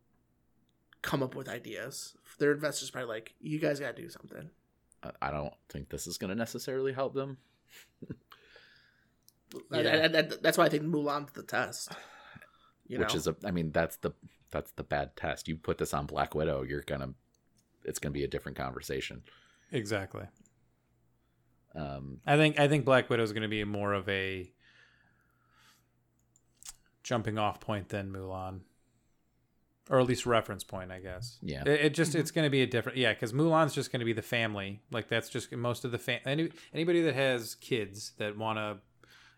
come 1.09 1.23
up 1.23 1.35
with 1.35 1.49
ideas. 1.49 2.17
Their 2.39 2.53
investors 2.53 2.91
probably 2.91 3.09
like, 3.09 3.35
you 3.41 3.59
guys 3.59 3.81
got 3.81 3.97
to 3.97 4.03
do 4.03 4.09
something. 4.09 4.51
I- 5.03 5.13
I 5.23 5.31
don't 5.31 5.55
think 5.69 5.89
this 5.89 6.07
is 6.07 6.19
going 6.19 6.29
to 6.31 6.35
necessarily 6.37 6.93
help 6.93 7.15
them. 7.15 7.39
And- 9.73 9.85
Yeah. 9.85 9.95
and- 10.05 10.15
and 10.15 10.31
that's 10.43 10.59
why 10.59 10.67
I 10.67 10.69
think 10.69 10.83
Mulan's 10.85 11.33
the 11.33 11.43
test. 11.43 11.93
You 12.87 12.99
which 12.99 13.15
know? 13.15 13.17
is 13.19 13.27
a 13.27 13.37
I 13.45 13.51
mean 13.51 13.71
that's 13.73 13.97
the 13.97 14.13
that's 14.51 14.71
the 14.73 14.83
bad 14.83 15.15
test. 15.17 15.47
You 15.49 15.57
put 15.57 15.79
this 15.79 15.93
on 15.95 16.07
Black 16.07 16.35
Widow, 16.35 16.63
you're 16.63 16.83
gonna 16.83 17.15
it's 17.85 17.99
gonna 17.99 18.13
be 18.13 18.25
a 18.25 18.29
different 18.29 18.57
conversation. 18.59 19.23
Exactly. 19.73 20.27
Um, 21.75 22.21
I 22.27 22.37
think 22.37 22.59
I 22.59 22.67
think 22.69 22.85
Black 22.85 23.09
Widow 23.11 23.23
is 23.23 23.33
going 23.33 23.43
to 23.43 23.49
be 23.49 23.63
more 23.65 23.93
of 23.93 24.09
a 24.09 24.51
jumping 27.03 27.39
off 27.39 27.61
point 27.61 27.89
than 27.91 28.11
Mulan, 28.13 28.61
or 29.91 30.01
at 30.01 30.07
least 30.07 30.27
reference 30.27 30.65
point, 30.65 30.93
I 30.93 30.99
guess. 30.99 31.39
yeah, 31.43 31.63
It, 31.63 31.69
it 31.69 31.95
just 31.95 32.13
mm-hmm. 32.13 32.21
it's 32.21 32.31
going 32.31 32.45
to 32.47 32.51
be 32.51 32.63
a 32.63 32.67
different 32.67 32.99
yeah 32.99 33.13
because 33.13 33.33
Mulan's 33.33 33.75
just 33.75 33.91
going 33.93 34.01
to 34.01 34.07
be 34.07 34.13
the 34.13 34.23
family 34.23 34.81
like 34.91 35.09
that's 35.09 35.29
just 35.29 35.53
most 35.53 35.85
of 35.85 35.93
the 35.93 35.99
fam 35.99 36.21
any, 36.27 36.51
anybody 36.75 37.03
that 37.03 37.15
has 37.15 37.55
kids 37.57 38.13
that 38.19 38.37
want 38.37 38.59
to 38.59 38.79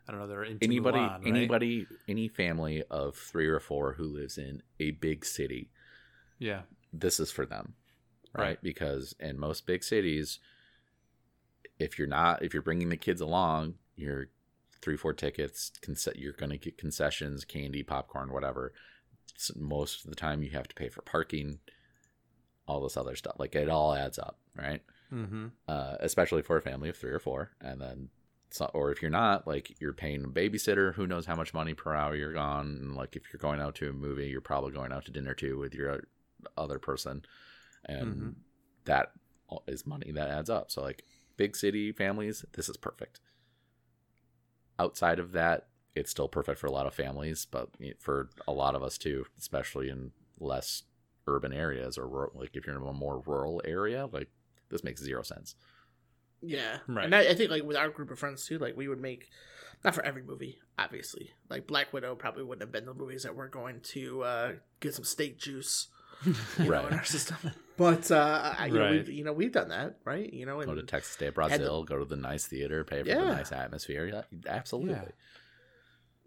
I 0.09 0.12
don't 0.12 0.20
know 0.20 0.27
they're 0.27 0.44
into 0.44 0.64
anybody 0.64 0.98
Mulan, 0.98 1.18
right? 1.18 1.27
anybody 1.27 1.86
any 2.09 2.28
family 2.28 2.82
of 2.90 3.16
three 3.16 3.47
or 3.47 3.60
four 3.60 3.94
who 3.94 4.05
lives 4.05 4.39
in 4.39 4.62
a 4.78 4.93
big 4.93 5.24
city, 5.24 5.70
yeah 6.39 6.62
this 6.93 7.20
is 7.20 7.31
for 7.31 7.47
them, 7.47 7.74
right? 8.35 8.43
Right. 8.43 8.62
Because 8.62 9.14
in 9.20 9.39
most 9.39 9.66
big 9.66 9.85
cities, 9.85 10.39
if 11.78 11.98
you're 11.98 12.09
not 12.09 12.43
if 12.43 12.52
you're 12.52 12.62
bringing 12.62 12.89
the 12.89 12.97
kids 12.97 13.20
along, 13.20 13.74
you're 13.97 14.27
three 14.82 14.97
four 14.97 15.12
tickets. 15.12 15.70
Conce- 15.82 16.18
you're 16.18 16.32
gonna 16.32 16.56
get 16.56 16.78
concessions, 16.78 17.44
candy, 17.44 17.82
popcorn, 17.82 18.32
whatever. 18.32 18.72
Most 19.57 20.05
of 20.05 20.11
the 20.11 20.16
time, 20.16 20.43
you 20.43 20.51
have 20.51 20.69
to 20.69 20.74
pay 20.74 20.89
for 20.89 21.02
parking, 21.02 21.59
all 22.66 22.81
this 22.81 22.97
other 22.97 23.16
stuff. 23.16 23.36
Like 23.39 23.55
it 23.55 23.69
all 23.69 23.94
adds 23.94 24.19
up, 24.19 24.39
right? 24.57 24.82
mm-hmm. 25.12 25.47
uh, 25.69 25.97
especially 26.01 26.43
for 26.43 26.57
a 26.57 26.62
family 26.62 26.89
of 26.89 26.97
three 26.97 27.11
or 27.11 27.19
four. 27.19 27.51
And 27.61 27.81
then, 27.81 28.09
so, 28.51 28.70
or 28.74 28.90
if 28.93 29.02
you're 29.02 29.11
not, 29.11 29.47
like 29.47 29.81
you're 29.81 29.93
paying 29.93 30.24
a 30.24 30.28
babysitter, 30.28 30.94
who 30.94 31.07
knows 31.07 31.27
how 31.27 31.36
much 31.36 31.55
money 31.55 31.74
per 31.74 31.94
hour 31.94 32.15
you're 32.15 32.32
gone. 32.32 32.78
And 32.81 32.94
like 32.97 33.16
if 33.16 33.24
you're 33.32 33.40
going 33.40 33.61
out 33.61 33.74
to 33.77 33.90
a 33.90 33.93
movie, 33.93 34.28
you're 34.28 34.40
probably 34.40 34.73
going 34.73 34.93
out 34.93 35.05
to 35.07 35.12
dinner 35.12 35.35
too 35.35 35.59
with 35.59 35.74
your 35.74 36.05
other 36.57 36.78
person, 36.78 37.24
and 37.85 38.15
Mhm. 38.15 38.35
that 38.85 39.12
is 39.66 39.86
money 39.86 40.12
that 40.12 40.31
adds 40.31 40.48
up. 40.51 40.70
So 40.70 40.82
like 40.82 41.05
big 41.36 41.57
city 41.57 41.93
families, 41.93 42.44
this 42.52 42.69
is 42.69 42.77
perfect. 42.77 43.20
Outside 44.78 45.19
of 45.19 45.32
that, 45.32 45.69
it's 45.95 46.11
still 46.11 46.29
perfect 46.29 46.59
for 46.61 46.67
a 46.67 46.73
lot 46.73 46.87
of 46.87 46.95
families, 46.95 47.47
but 47.51 47.69
for 47.99 48.31
a 48.47 48.53
lot 48.53 48.75
of 48.75 48.83
us 48.83 48.97
too, 48.99 49.27
especially 49.39 49.89
in 49.91 50.12
less 50.39 50.83
urban 51.27 51.53
areas 51.53 51.99
or 51.99 52.07
rural, 52.09 52.33
like 52.35 52.51
if 52.55 52.67
you're 52.67 52.77
in 52.77 52.87
a 52.87 52.93
more 52.93 53.23
rural 53.27 53.61
area, 53.65 54.07
like 54.12 54.29
this 54.71 54.85
makes 54.85 55.03
zero 55.03 55.23
sense. 55.23 55.55
Yeah, 56.43 56.79
Right. 56.89 57.05
And 57.05 57.15
I, 57.15 57.21
I 57.31 57.35
think 57.35 57.51
like 57.51 57.65
with 57.65 57.77
our 57.77 57.91
group 57.91 58.11
of 58.11 58.19
friends 58.19 58.47
too, 58.47 58.59
like 58.59 58.77
we 58.77 58.89
would 58.89 59.01
make 59.01 59.29
not 59.85 59.95
for 59.95 60.05
every 60.05 60.23
movie, 60.23 60.59
obviously. 60.79 61.31
Like 61.51 61.67
Black 61.67 61.93
Widow 61.93 62.15
probably 62.15 62.45
wouldn't 62.45 62.62
have 62.62 62.73
been 62.73 62.87
the 62.87 62.95
movies 62.95 63.25
that 63.25 63.35
we're 63.37 63.49
going 63.49 63.81
to 63.93 64.23
uh, 64.23 64.53
get 64.81 64.95
some 64.95 65.05
steak 65.05 65.39
juice, 65.39 65.89
you 66.25 66.33
know, 66.59 66.59
Right. 66.71 66.93
in 66.93 66.99
our 66.99 67.05
system. 67.05 67.37
But 67.77 68.11
uh, 68.11 68.55
I- 68.59 68.67
you 68.67 68.75
know, 68.75 68.91
we've, 68.91 69.09
you 69.11 69.25
know, 69.25 69.33
we've 69.35 69.53
done 69.53 69.69
that, 69.69 69.97
right? 70.05 70.33
You 70.33 70.47
know, 70.47 70.61
and 70.61 70.69
Go 70.69 70.75
to 70.75 70.83
Texas 70.83 71.17
de 71.17 71.31
Brazil, 71.31 71.85
go 71.85 71.99
to 71.99 72.05
the 72.07 72.17
nice 72.17 72.47
theater, 72.47 72.85
pay 72.85 73.03
for 73.03 73.09
Yeah. 73.09 73.19
the 73.21 73.25
nice 73.37 73.53
atmosphere. 73.53 74.07
Yeah, 74.07 74.23
absolutely. 74.47 74.95
Yeah. 74.95 75.05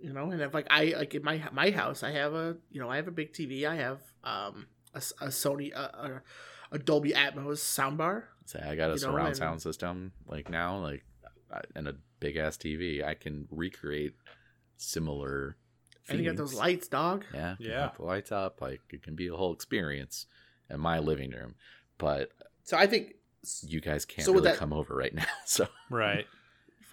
You 0.03 0.13
know, 0.13 0.29
and 0.31 0.41
if 0.41 0.53
like 0.53 0.67
I 0.69 0.93
like 0.97 1.15
in 1.15 1.23
my 1.23 1.41
my 1.51 1.71
house, 1.71 2.03
I 2.03 2.11
have 2.11 2.33
a 2.33 2.57
you 2.69 2.79
know 2.81 2.89
I 2.89 2.97
have 2.97 3.07
a 3.07 3.11
big 3.11 3.33
TV. 3.33 3.65
I 3.65 3.75
have 3.75 3.99
um 4.23 4.67
a, 4.93 4.97
s- 4.97 5.13
a 5.21 5.27
Sony 5.27 5.73
a, 5.73 6.21
a, 6.71 6.75
a 6.75 6.79
Dolby 6.79 7.11
Atmos 7.13 7.59
soundbar. 7.77 8.23
Say 8.45 8.59
I 8.59 8.75
got 8.75 8.91
a 8.91 8.95
You 8.95 8.99
know, 8.99 9.11
surround 9.11 9.27
and- 9.29 9.37
sound 9.37 9.61
system 9.61 10.11
like 10.27 10.49
now, 10.49 10.77
like 10.79 11.03
I- 11.51 11.61
and 11.75 11.87
a 11.87 11.95
big 12.19 12.35
ass 12.37 12.57
TV. 12.57 13.03
I 13.03 13.13
can 13.15 13.47
recreate 13.49 14.13
similar. 14.77 15.57
And 16.09 16.19
you 16.19 16.25
got 16.25 16.35
those 16.35 16.53
lights, 16.53 16.87
dog. 16.89 17.23
Yeah, 17.33 17.55
Yeah. 17.59 17.69
yeah. 17.69 17.89
The 17.97 18.03
lights 18.03 18.31
up, 18.31 18.59
like 18.61 18.81
it 18.91 19.03
can 19.03 19.15
be 19.15 19.27
a 19.27 19.33
whole 19.35 19.53
experience 19.53 20.25
in 20.69 20.79
my 20.81 20.99
living 20.99 21.31
room. 21.31 21.55
But 21.97 22.31
So 22.63 22.75
I 22.77 22.87
think 22.87 23.13
you 23.61 23.79
guys 23.79 24.03
can't 24.05 24.25
So 24.25 24.33
really 24.33 24.43
that- 24.49 24.57
come 24.57 24.73
over 24.73 24.95
right 24.95 25.13
now. 25.13 25.25
So 25.45 25.67
right 25.89 26.25
you 26.25 26.42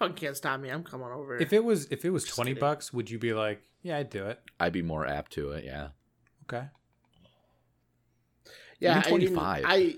fucking 0.01 0.15
can't 0.15 0.35
stop 0.37 0.59
me. 0.59 0.69
I'm 0.69 0.83
coming 0.83 1.07
over. 1.07 1.37
if 1.37 1.53
it 1.53 1.63
was 1.63 1.85
if 1.91 2.03
it 2.05 2.09
was 2.09 2.23
Just 2.23 2.35
20 2.35 2.51
kidding. 2.51 2.59
bucks 2.59 2.91
would 2.93 3.09
you 3.09 3.19
be 3.19 3.33
like 3.33 3.61
yeah 3.81 3.97
I'd 3.97 4.09
do 4.09 4.25
it 4.25 4.39
I'd 4.59 4.73
be 4.73 4.81
more 4.81 5.05
apt 5.07 5.31
to 5.33 5.51
it. 5.51 5.63
Yeah, 5.65 5.89
okay 6.45 6.67
yeah, 8.79 8.99
even 8.99 9.13
I 9.13 9.17
mean, 9.17 9.27
25. 9.35 9.65
I 9.67 9.95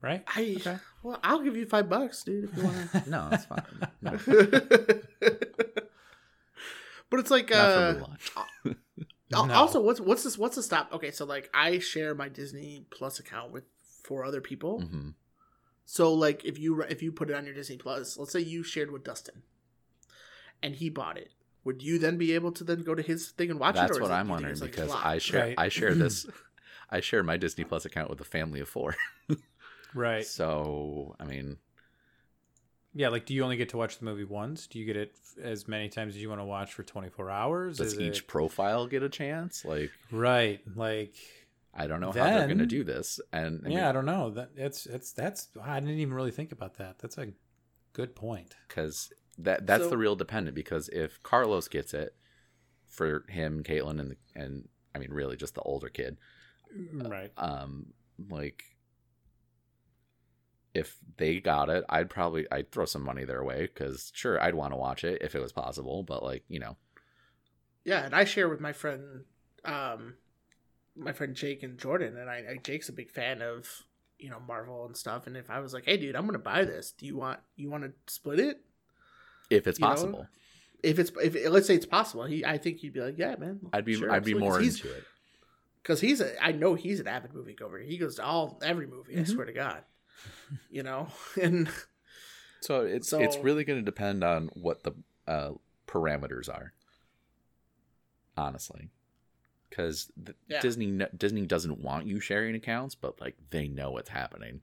right 0.00 0.24
I 0.26 0.56
Okay. 0.60 0.78
well, 1.02 1.18
I'll 1.22 1.40
give 1.42 1.56
you 1.56 1.66
five 1.66 1.88
bucks, 1.88 2.22
dude, 2.24 2.44
if 2.44 2.56
you 2.56 2.62
want. 2.62 3.06
no, 3.06 3.28
that's 3.30 3.44
fine. 3.44 3.62
No, 4.00 4.10
but 7.10 7.20
it's 7.20 7.30
like 7.30 7.50
not 7.50 7.58
uh, 7.58 7.94
for 8.64 8.74
No. 9.30 9.50
also 9.52 9.82
what's 9.82 10.00
what's 10.00 10.22
this 10.24 10.38
what's 10.38 10.56
the 10.56 10.62
stop? 10.62 10.92
Okay, 10.92 11.10
so 11.10 11.24
like 11.26 11.50
I 11.52 11.78
share 11.78 12.14
my 12.14 12.28
Disney 12.28 12.86
Plus 12.90 13.18
account 13.18 13.52
with 13.52 13.64
four 14.04 14.24
other 14.24 14.40
people. 14.40 14.80
hmm 14.80 15.10
So 15.88 16.12
like 16.12 16.44
if 16.44 16.58
you 16.58 16.82
if 16.82 17.00
you 17.02 17.12
put 17.12 17.30
it 17.30 17.36
on 17.36 17.46
your 17.46 17.54
Disney 17.54 17.76
Plus, 17.78 18.18
let's 18.18 18.32
say 18.32 18.40
you 18.40 18.62
shared 18.62 18.90
with 18.90 19.04
Dustin, 19.04 19.42
and 20.62 20.74
he 20.74 20.90
bought 20.90 21.16
it, 21.16 21.30
would 21.64 21.80
you 21.82 21.98
then 21.98 22.18
be 22.18 22.32
able 22.34 22.50
to 22.52 22.64
then 22.64 22.82
go 22.82 22.94
to 22.94 23.02
his 23.02 23.28
thing 23.30 23.50
and 23.50 23.60
watch 23.60 23.76
it? 23.76 23.78
That's 23.78 24.00
what 24.00 24.10
I'm 24.10 24.28
wondering 24.28 24.58
like, 24.58 24.72
because? 24.72 24.90
I 24.92 25.18
share 25.18 25.40
Right. 25.46 25.54
I 25.56 25.68
share 25.68 25.94
this 25.94 26.26
I 26.90 27.00
share 27.00 27.22
my 27.22 27.36
Disney 27.36 27.64
Plus 27.64 27.84
account 27.84 28.10
with 28.10 28.20
a 28.20 28.24
family 28.24 28.60
of 28.60 28.68
four. 28.68 28.96
right 29.94 30.24
So 30.26 31.14
I 31.20 31.24
mean, 31.24 31.56
yeah 32.94 33.08
like 33.08 33.24
do 33.24 33.32
you 33.34 33.44
only 33.44 33.56
get 33.56 33.68
to 33.70 33.76
watch 33.76 33.98
the 33.98 34.04
movie 34.04 34.24
once 34.24 34.66
do 34.66 34.78
you 34.78 34.84
get 34.84 34.96
it 34.96 35.14
as 35.42 35.68
many 35.68 35.88
times 35.88 36.14
as 36.16 36.20
you 36.22 36.28
want 36.28 36.40
to 36.40 36.44
watch 36.44 36.72
for 36.72 36.82
24 36.82 37.30
hours 37.30 37.78
does 37.78 37.92
Is 37.92 38.00
each 38.00 38.18
it- 38.20 38.26
profile 38.26 38.86
get 38.86 39.02
a 39.02 39.08
chance? 39.08 39.64
Like 39.64 39.90
right 40.10 40.60
like 40.74 41.14
I 41.76 41.86
don't 41.86 42.00
know 42.00 42.12
how 42.12 42.24
they're 42.24 42.46
going 42.46 42.58
to 42.58 42.66
do 42.66 42.84
this. 42.84 43.20
And 43.32 43.62
I 43.66 43.68
yeah 43.70 43.88
i 43.88 43.92
don't 43.92 44.06
know 44.06 44.30
that 44.30 44.50
it's 44.56 44.86
it's 44.86 45.12
that's 45.12 45.48
i 45.62 45.78
didn't 45.78 45.98
even 45.98 46.14
really 46.14 46.30
think 46.30 46.50
about 46.52 46.78
that 46.78 46.98
that's 46.98 47.18
a 47.18 47.28
good 47.92 48.14
point 48.16 48.54
because 48.68 49.12
that 49.38 49.66
that's 49.66 49.84
So- 49.84 49.90
the 49.90 49.98
real 49.98 50.16
dependent. 50.16 50.54
Because 50.54 50.88
if 50.88 51.22
Carlos 51.22 51.68
gets 51.68 51.92
it 51.94 52.14
for 52.88 53.24
him, 53.28 53.62
Caitlin, 53.62 54.00
and 54.00 54.16
and 54.34 54.68
I 54.94 54.98
mean 54.98 55.10
really 55.12 55.36
just 55.36 55.54
the 55.54 55.60
older 55.62 55.88
kid, 55.90 56.16
right 56.92 57.30
um, 57.36 57.92
like 58.30 58.62
if 60.74 60.98
they 61.16 61.40
got 61.40 61.70
it, 61.70 61.84
I'd 61.88 62.10
probably 62.10 62.46
I'd 62.50 62.70
throw 62.70 62.84
some 62.84 63.02
money 63.02 63.24
their 63.24 63.42
way 63.44 63.62
because 63.62 64.10
sure 64.14 64.40
I'd 64.42 64.54
want 64.54 64.72
to 64.72 64.76
watch 64.76 65.04
it 65.04 65.22
if 65.22 65.34
it 65.34 65.40
was 65.40 65.52
possible, 65.52 66.02
but 66.02 66.22
like 66.22 66.44
you 66.48 66.58
know 66.58 66.76
Yeah, 67.84 68.04
and 68.04 68.14
I 68.14 68.24
share 68.24 68.48
with 68.48 68.60
my 68.60 68.72
friend, 68.72 69.24
um, 69.64 70.14
my 70.96 71.12
friend 71.12 71.34
Jake 71.34 71.62
and 71.62 71.78
Jordan, 71.78 72.16
and 72.16 72.28
I, 72.30 72.36
I 72.52 72.56
Jake's 72.62 72.88
a 72.88 72.92
big 72.92 73.10
fan 73.10 73.42
of 73.42 73.84
you 74.18 74.30
know 74.30 74.40
Marvel 74.40 74.86
and 74.86 74.96
stuff. 74.96 75.26
And 75.26 75.36
if 75.36 75.50
I 75.50 75.60
was 75.60 75.74
like, 75.74 75.84
hey, 75.84 75.96
dude, 75.96 76.16
I'm 76.16 76.26
gonna 76.26 76.38
buy 76.38 76.64
this, 76.64 76.92
do 76.92 77.06
you 77.06 77.16
want 77.16 77.40
you 77.56 77.70
want 77.70 77.84
to 77.84 77.92
split 78.12 78.40
it? 78.40 78.60
if 79.50 79.66
it's 79.66 79.78
You 79.78 79.84
know? 79.84 79.90
possible. 79.90 80.28
If 80.82 80.98
it's 80.98 81.10
if 81.22 81.50
let's 81.50 81.66
say 81.66 81.74
it's 81.74 81.86
possible, 81.86 82.24
he 82.24 82.44
I 82.44 82.58
think 82.58 82.78
he'd 82.78 82.92
be 82.92 83.00
like, 83.00 83.18
yeah, 83.18 83.36
man, 83.36 83.60
I'd 83.72 83.84
be 83.84 83.94
sure, 83.94 84.10
I'd 84.10 84.24
be 84.24 84.32
absolutely." 84.32 84.40
more 84.40 84.52
'Cause 84.56 84.64
he's, 84.64 84.84
into 84.84 84.96
it. 84.96 85.04
because 85.82 86.00
he's 86.00 86.20
a 86.20 86.42
I 86.44 86.52
know 86.52 86.74
he's 86.74 87.00
an 87.00 87.08
avid 87.08 87.32
moviegoer. 87.32 87.84
He 87.84 87.96
goes 87.98 88.16
to 88.16 88.24
all 88.24 88.58
every 88.62 88.86
movie. 88.86 89.16
I 89.16 89.20
Mhm. 89.22 89.28
swear 89.28 89.46
to 89.46 89.52
God, 89.52 89.82
you 90.70 90.82
know, 90.82 91.08
and 91.42 91.68
So 92.60 92.82
it's 92.82 93.12
it's 93.12 93.42
really 93.42 93.64
going 93.64 93.78
to 93.78 93.84
depend 93.84 94.22
on 94.24 94.48
what 94.54 94.82
the 94.84 94.92
uh, 95.26 95.52
parameters 95.86 96.48
are, 96.48 96.72
honestly, 98.36 98.90
because 99.76 100.10
Yeah. 100.48 100.60
Disney 100.60 100.98
Disney 101.16 101.44
doesn't 101.46 101.78
want 101.80 102.06
you 102.06 102.18
sharing 102.20 102.54
accounts, 102.54 102.94
but 102.94 103.20
like 103.20 103.36
they 103.50 103.68
know 103.68 103.90
what's 103.90 104.08
happening. 104.08 104.62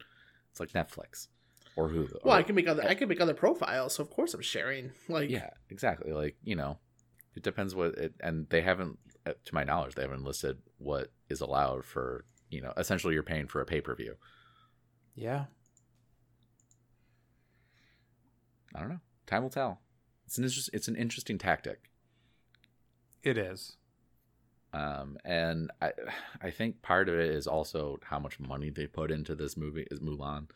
It's 0.50 0.60
like 0.60 0.72
Netflix 0.72 1.28
or 1.76 1.90
Hulu. 1.90 2.24
well, 2.24 2.36
or- 2.36 2.40
I 2.40 2.44
can 2.44 2.56
make 2.56 2.68
other 2.68 2.84
I 2.84 2.96
can 2.96 3.08
make 3.08 3.22
other 3.22 3.34
profiles, 3.36 3.94
so 3.96 4.04
of 4.04 4.10
course 4.10 4.34
I'm 4.34 4.42
sharing. 4.42 4.92
Like, 5.10 5.30
yeah, 5.30 5.52
exactly. 5.70 6.12
Like 6.12 6.36
you 6.44 6.56
know, 6.56 6.80
it 7.36 7.44
depends 7.44 7.76
what 7.76 7.96
it, 7.98 8.14
and 8.22 8.48
they 8.50 8.62
haven't, 8.62 8.98
uh, 9.26 9.34
to 9.46 9.54
my 9.54 9.64
knowledge, 9.64 9.94
they 9.96 10.02
haven't 10.02 10.24
listed 10.24 10.58
what 10.78 11.12
is 11.30 11.42
allowed 11.42 11.86
for. 11.86 12.26
You 12.50 12.62
know, 12.62 12.74
essentially, 12.78 13.14
you're 13.14 13.24
paying 13.24 13.48
for 13.48 13.62
a 13.62 13.66
pay 13.66 13.82
per 13.82 13.96
view. 13.96 14.16
yeah 15.16 15.46
I 18.76 18.80
don't 18.80 18.90
know. 18.90 19.00
Time 19.28 19.44
will 19.44 19.50
tell. 19.52 19.82
It's 20.26 20.38
an 20.40 20.44
interest, 20.46 20.70
it's 20.74 20.88
an 20.88 20.96
interesting 20.96 21.38
tactic. 21.38 21.90
it 23.22 23.38
is 23.38 23.78
um, 24.74 25.18
and 25.24 25.72
I 25.82 25.92
I 26.42 26.50
think 26.52 26.82
part 26.82 27.10
of 27.10 27.16
it 27.16 27.30
is 27.30 27.48
also 27.48 28.00
how 28.04 28.20
much 28.20 28.40
money 28.40 28.70
they 28.70 28.88
put 28.88 29.12
into 29.12 29.36
this 29.36 29.56
movie 29.58 29.88
is 29.92 30.00
Mulan. 30.00 30.50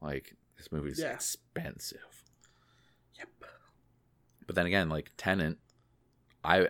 Like 0.00 0.34
this 0.56 0.70
movie's 0.72 0.98
Yeah. 1.00 1.12
expensive. 1.12 2.22
Yep. 3.18 3.28
But 4.46 4.54
then 4.56 4.66
again, 4.66 4.88
like 4.88 5.10
Tenet, 5.16 5.56
I 6.44 6.68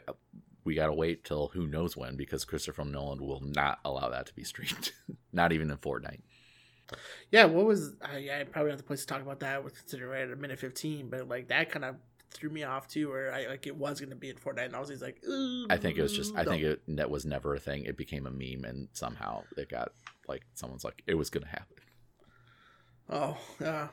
we 0.65 0.75
gotta 0.75 0.93
wait 0.95 1.25
till 1.25 1.49
who 1.49 1.67
knows 1.67 1.97
when 1.97 2.17
because 2.17 2.45
Christopher 2.45 2.85
Nolan 2.85 3.25
will 3.25 3.41
not 3.41 3.79
allow 3.85 4.09
that 4.11 4.27
to 4.27 4.35
be 4.35 4.45
streamed, 4.45 4.93
not 5.33 5.53
even 5.53 5.71
in 5.71 5.77
Fortnite. 5.77 6.23
Yeah, 7.33 7.47
what 7.47 7.67
was 7.67 7.95
I, 8.01 8.29
I 8.41 8.45
probably 8.45 8.71
not 8.71 8.79
the 8.79 8.85
place 8.85 9.01
to 9.01 9.07
talk 9.07 9.21
about 9.23 9.41
that 9.41 9.63
with 9.65 9.77
considering 9.77 10.11
right 10.11 10.23
at 10.23 10.33
a 10.33 10.37
minute 10.37 10.59
fifteen, 10.59 11.09
but 11.11 11.29
like 11.29 11.49
that 11.49 11.71
kind 11.71 11.85
of 11.85 11.97
threw 12.37 12.51
me 12.51 12.63
off 12.63 12.87
too, 12.89 13.09
where 13.09 13.33
I 13.33 13.47
like 13.47 13.67
it 13.67 13.77
was 13.77 14.01
gonna 14.01 14.15
be 14.15 14.31
in 14.31 14.37
Fortnite, 14.37 14.67
and 14.67 14.77
I 14.77 14.81
was 14.81 14.89
just 14.89 15.03
like, 15.03 15.23
I 15.71 15.77
think 15.77 15.99
it 15.99 16.03
was 16.03 16.13
just 16.13 16.37
I 16.37 16.45
think 16.45 16.63
it 16.63 16.83
that 16.97 17.11
was 17.11 17.25
never 17.25 17.55
a 17.55 17.59
thing. 17.59 17.85
It 17.85 17.97
became 17.97 18.27
a 18.27 18.31
meme, 18.31 18.65
and 18.65 18.89
somehow 18.93 19.45
it 19.57 19.69
got 19.69 19.93
like 20.29 20.43
someone's 20.55 20.85
like 20.85 21.03
it 21.07 21.15
was 21.15 21.31
gonna 21.31 21.47
happen. 21.47 21.77
Oh 23.09 23.39
yeah. 23.61 23.89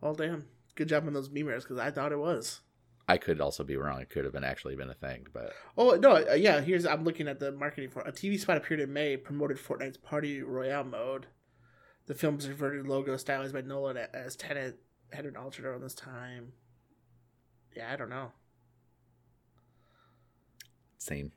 Well, 0.00 0.14
damn. 0.14 0.46
Good 0.74 0.88
job 0.88 1.06
on 1.06 1.12
those 1.12 1.28
memers 1.28 1.62
because 1.62 1.78
I 1.78 1.90
thought 1.90 2.12
it 2.12 2.18
was. 2.18 2.60
I 3.06 3.18
could 3.18 3.40
also 3.40 3.64
be 3.64 3.76
wrong. 3.76 4.00
It 4.00 4.10
could 4.10 4.24
have 4.24 4.32
been 4.32 4.44
actually 4.44 4.76
been 4.76 4.90
a 4.90 4.94
thing, 4.94 5.26
but 5.32 5.52
Oh 5.76 5.92
no, 5.96 6.16
uh, 6.16 6.34
yeah. 6.34 6.60
Here's 6.60 6.86
I'm 6.86 7.04
looking 7.04 7.28
at 7.28 7.38
the 7.38 7.52
marketing 7.52 7.90
for 7.90 8.00
a 8.02 8.12
TV 8.12 8.38
spot 8.38 8.56
appeared 8.56 8.80
in 8.80 8.92
May, 8.92 9.16
promoted 9.16 9.58
Fortnite's 9.58 9.98
Party 9.98 10.42
Royale 10.42 10.84
mode. 10.84 11.26
The 12.06 12.14
film's 12.14 12.48
reverted 12.48 12.86
logo 12.86 13.16
stylized 13.16 13.54
by 13.54 13.62
Nolan 13.62 13.96
as 13.96 14.36
Tenet 14.36 14.78
had 15.12 15.26
an 15.26 15.36
altered 15.36 15.64
around 15.64 15.82
this 15.82 15.94
time. 15.94 16.52
Yeah, 17.76 17.92
I 17.92 17.96
don't 17.96 18.10
know. 18.10 18.32
same. 20.98 21.32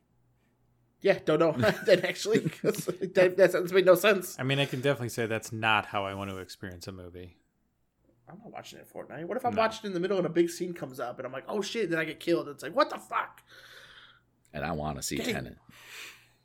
Yeah, 1.01 1.19
don't 1.25 1.39
know. 1.39 1.51
then 1.85 2.05
actually, 2.05 2.39
'cause 2.61 2.85
that, 2.85 3.35
that 3.37 3.51
sentence 3.51 3.71
made 3.71 3.85
no 3.85 3.95
sense. 3.95 4.35
I 4.39 4.43
mean, 4.43 4.59
I 4.59 4.65
can 4.65 4.81
definitely 4.81 5.09
say 5.09 5.25
that's 5.25 5.51
not 5.51 5.85
how 5.87 6.05
I 6.05 6.13
want 6.13 6.29
to 6.31 6.37
experience 6.37 6.87
a 6.87 6.91
movie. 6.91 7.37
I'm 8.29 8.39
not 8.39 8.51
watching 8.51 8.79
it 8.79 8.87
in 8.93 9.01
Fortnite. 9.01 9.25
What 9.25 9.37
if 9.37 9.45
I'm 9.45 9.55
No. 9.55 9.61
watching 9.61 9.81
it 9.83 9.87
in 9.87 9.93
the 9.93 9.99
middle 9.99 10.17
and 10.17 10.25
a 10.25 10.29
big 10.29 10.49
scene 10.49 10.73
comes 10.73 10.99
up 10.99 11.17
and 11.19 11.25
I'm 11.25 11.31
like, 11.31 11.45
oh 11.47 11.61
shit, 11.61 11.89
then 11.89 11.99
I 11.99 12.03
get 12.05 12.19
killed. 12.19 12.47
It's 12.49 12.63
like, 12.63 12.75
what 12.75 12.89
the 12.89 12.97
fuck? 12.97 13.41
And 14.53 14.65
I 14.65 14.71
want 14.71 14.97
to 14.97 15.03
see 15.03 15.17
Dang. 15.17 15.33
Tenet. 15.33 15.57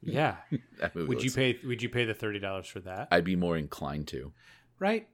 Yeah. 0.00 0.36
That 0.78 0.94
movie 0.94 1.08
would 1.08 1.18
you 1.22 1.30
looks- 1.30 1.36
pay? 1.36 1.58
Would 1.64 1.82
you 1.82 1.88
pay 1.88 2.04
the 2.04 2.14
thirty 2.14 2.38
dollars 2.40 2.66
for 2.66 2.80
that? 2.80 3.08
I'd 3.10 3.24
be 3.24 3.36
more 3.36 3.56
inclined 3.56 4.08
to. 4.08 4.32
right. 4.78 5.08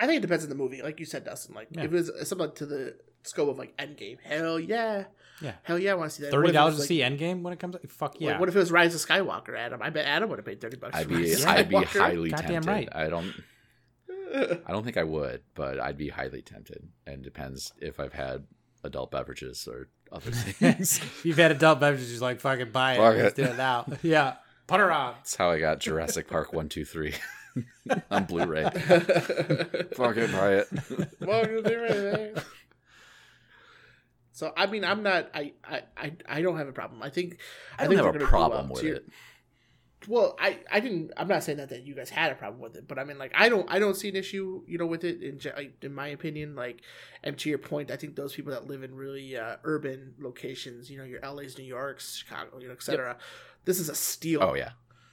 I 0.00 0.06
think 0.06 0.18
it 0.18 0.22
depends 0.22 0.42
on 0.42 0.48
the 0.48 0.56
movie, 0.56 0.82
like 0.82 0.98
you 0.98 1.06
said, 1.06 1.24
Dustin. 1.24 1.54
Like 1.54 1.68
Yeah. 1.70 1.82
if 1.82 1.92
it 1.92 1.94
was 1.94 2.28
something 2.28 2.50
to 2.52 2.66
the 2.66 2.96
scope 3.22 3.48
of 3.50 3.58
like 3.58 3.76
Endgame, 3.76 4.18
hell 4.22 4.58
yeah, 4.60 5.04
Yeah. 5.40 5.52
hell 5.62 5.78
yeah, 5.78 5.92
I 5.92 5.94
want 5.94 6.10
to 6.10 6.16
see 6.16 6.22
that. 6.24 6.30
Thirty 6.30 6.42
What 6.42 6.48
if 6.48 6.54
it 6.54 6.58
dollars 6.58 6.74
to 6.74 6.80
like- 6.80 6.88
see 6.88 6.98
Endgame 7.00 7.42
when 7.42 7.52
it 7.52 7.58
comes. 7.58 7.74
out? 7.76 7.88
Fuck 7.88 8.12
like, 8.14 8.20
yeah. 8.20 8.38
what 8.38 8.48
if 8.48 8.56
it 8.56 8.58
was 8.58 8.70
Rise 8.72 8.94
of 8.94 9.00
Skywalker, 9.00 9.56
Adam? 9.56 9.80
I 9.82 9.90
bet 9.90 10.06
Adam 10.06 10.28
would 10.30 10.38
have 10.38 10.46
paid 10.46 10.60
thirty 10.60 10.76
bucks. 10.76 10.96
I'd 10.96 11.04
for 11.04 11.08
be 11.10 11.14
Rise 11.16 11.44
I'd 11.44 11.68
be 11.68 11.76
highly 11.76 12.30
Goddamn 12.30 12.62
tempted. 12.62 12.70
right. 12.70 12.88
I 12.92 13.08
don't 13.08 13.32
I 14.66 14.72
don't 14.72 14.84
think 14.84 14.96
I 14.96 15.04
would, 15.04 15.42
but 15.54 15.78
I'd 15.78 15.98
be 15.98 16.08
highly 16.08 16.42
tempted. 16.42 16.88
And 17.06 17.22
depends 17.22 17.72
if 17.80 18.00
I've 18.00 18.14
had 18.14 18.44
adult 18.84 19.10
beverages 19.10 19.68
or 19.68 19.88
other 20.10 20.30
things. 20.32 21.00
You've 21.24 21.36
had 21.38 21.50
adult 21.52 21.80
beverages, 21.80 22.08
just 22.10 22.22
like 22.22 22.40
fucking 22.40 22.70
buy 22.72 22.94
it. 22.94 22.96
Fuck 22.98 23.16
Let's 23.16 23.38
it. 23.38 23.42
do 23.44 23.50
it 23.50 23.56
now. 23.56 23.86
yeah. 24.02 24.34
Put 24.66 24.80
her 24.80 24.90
on. 24.92 25.14
That's 25.16 25.36
how 25.36 25.50
I 25.50 25.58
got 25.58 25.80
Jurassic 25.80 26.28
Park 26.28 26.52
one, 26.52 26.68
two, 26.70 26.84
three 26.84 27.14
on 28.10 28.24
Blu-ray. 28.24 28.62
Fucking 28.64 30.32
buy 30.32 30.54
it. 30.54 30.68
Welcome 31.20 31.56
to 31.56 31.62
the 31.62 31.78
radio. 31.78 32.34
So 34.32 34.52
I 34.56 34.66
mean, 34.66 34.84
I'm 34.84 35.02
not. 35.02 35.30
I 35.34 35.52
I 35.64 35.82
I, 35.96 36.12
I 36.26 36.42
don't 36.42 36.56
have 36.56 36.68
a 36.68 36.72
problem. 36.72 37.02
I 37.02 37.10
think 37.10 37.38
I 37.78 37.84
don't 37.84 37.94
think 37.94 38.04
have 38.04 38.16
a 38.16 38.26
problem 38.26 38.66
up 38.66 38.72
with 38.72 38.84
it. 38.84 39.06
Well, 40.08 40.36
I 40.40 40.58
I 40.70 40.80
didn't. 40.80 41.12
I'm 41.16 41.28
not 41.28 41.44
saying 41.44 41.58
that 41.58 41.68
that 41.68 41.84
you 41.84 41.94
guys 41.94 42.10
had 42.10 42.32
a 42.32 42.34
problem 42.34 42.60
with 42.60 42.74
it, 42.74 42.88
but 42.88 42.98
I 42.98 43.04
mean, 43.04 43.18
like, 43.18 43.32
I 43.36 43.48
don't 43.48 43.70
I 43.70 43.78
don't 43.78 43.94
see 43.94 44.08
an 44.08 44.16
issue, 44.16 44.62
you 44.66 44.78
know, 44.78 44.86
with 44.86 45.04
it 45.04 45.22
in 45.22 45.38
in 45.80 45.94
my 45.94 46.08
opinion. 46.08 46.56
Like, 46.56 46.80
and 47.22 47.38
to 47.38 47.48
your 47.48 47.58
point, 47.58 47.90
I 47.90 47.96
think 47.96 48.16
those 48.16 48.34
people 48.34 48.52
that 48.52 48.66
live 48.66 48.82
in 48.82 48.96
really 48.96 49.36
uh, 49.36 49.56
urban 49.62 50.14
locations, 50.18 50.90
you 50.90 50.98
know, 50.98 51.04
your 51.04 51.20
LA's, 51.20 51.56
New 51.56 51.64
York's, 51.64 52.16
Chicago, 52.16 52.58
you 52.58 52.66
know, 52.66 52.74
etc. 52.74 53.16
This 53.64 53.78
is 53.78 53.88
a 53.88 53.94
steal. 53.94 54.42
Oh 54.42 54.54
yeah. 54.54 54.70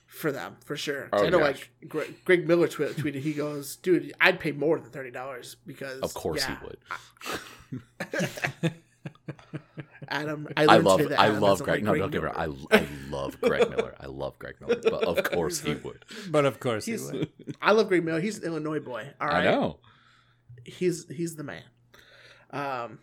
for 0.08 0.32
them 0.32 0.58
for 0.66 0.76
sure. 0.76 1.08
Oh, 1.14 1.24
I 1.24 1.30
know, 1.30 1.38
gosh. 1.38 1.70
like 1.82 1.88
Greg, 1.88 2.16
Greg 2.26 2.48
Miller 2.48 2.68
twe- 2.68 2.96
tweeted, 2.96 3.22
he 3.22 3.34
goes, 3.34 3.76
"Dude, 3.76 4.12
I'd 4.20 4.40
pay 4.40 4.54
more 4.54 4.80
than 4.80 4.90
thirty 4.90 5.12
dollars 5.12 5.56
because 5.68 6.00
Of 6.00 6.16
course 6.16 6.48
yeah, 6.48 6.58
he 6.58 6.66
would. 6.66 6.80
Adam, 10.08 10.48
I, 10.58 10.64
I 10.66 10.78
love 10.78 11.00
today 11.02 11.16
I 11.16 11.28
Adam 11.28 11.40
love 11.42 11.62
Greg. 11.64 11.78
like 11.78 11.84
No, 11.84 11.92
Greg 11.92 12.02
don't 12.02 12.12
get 12.12 12.22
me 12.22 12.28
wrong. 12.28 12.68
I, 12.72 12.78
I 12.78 12.88
love 13.10 13.40
Greg 13.42 13.70
Miller. 13.70 13.96
I 14.00 14.08
love 14.08 14.40
Greg 14.40 14.56
Miller, 14.60 14.80
but 14.84 15.04
of 15.04 15.24
course 15.24 15.62
he 15.62 15.76
would. 15.76 16.04
But 16.30 16.46
of 16.46 16.60
course, 16.60 16.86
he 16.86 16.98
would. 16.98 17.30
I 17.62 17.72
love 17.74 17.90
Greg 17.90 18.04
Miller. 18.04 18.20
He's 18.20 18.40
an 18.40 18.46
Illinois 18.46 18.80
boy. 18.80 19.10
All 19.22 19.28
right, 19.28 19.48
I 19.48 19.52
know. 19.52 19.80
he's 20.66 21.08
he's 21.10 21.36
the 21.36 21.44
man. 21.44 21.64
Um, 22.52 23.00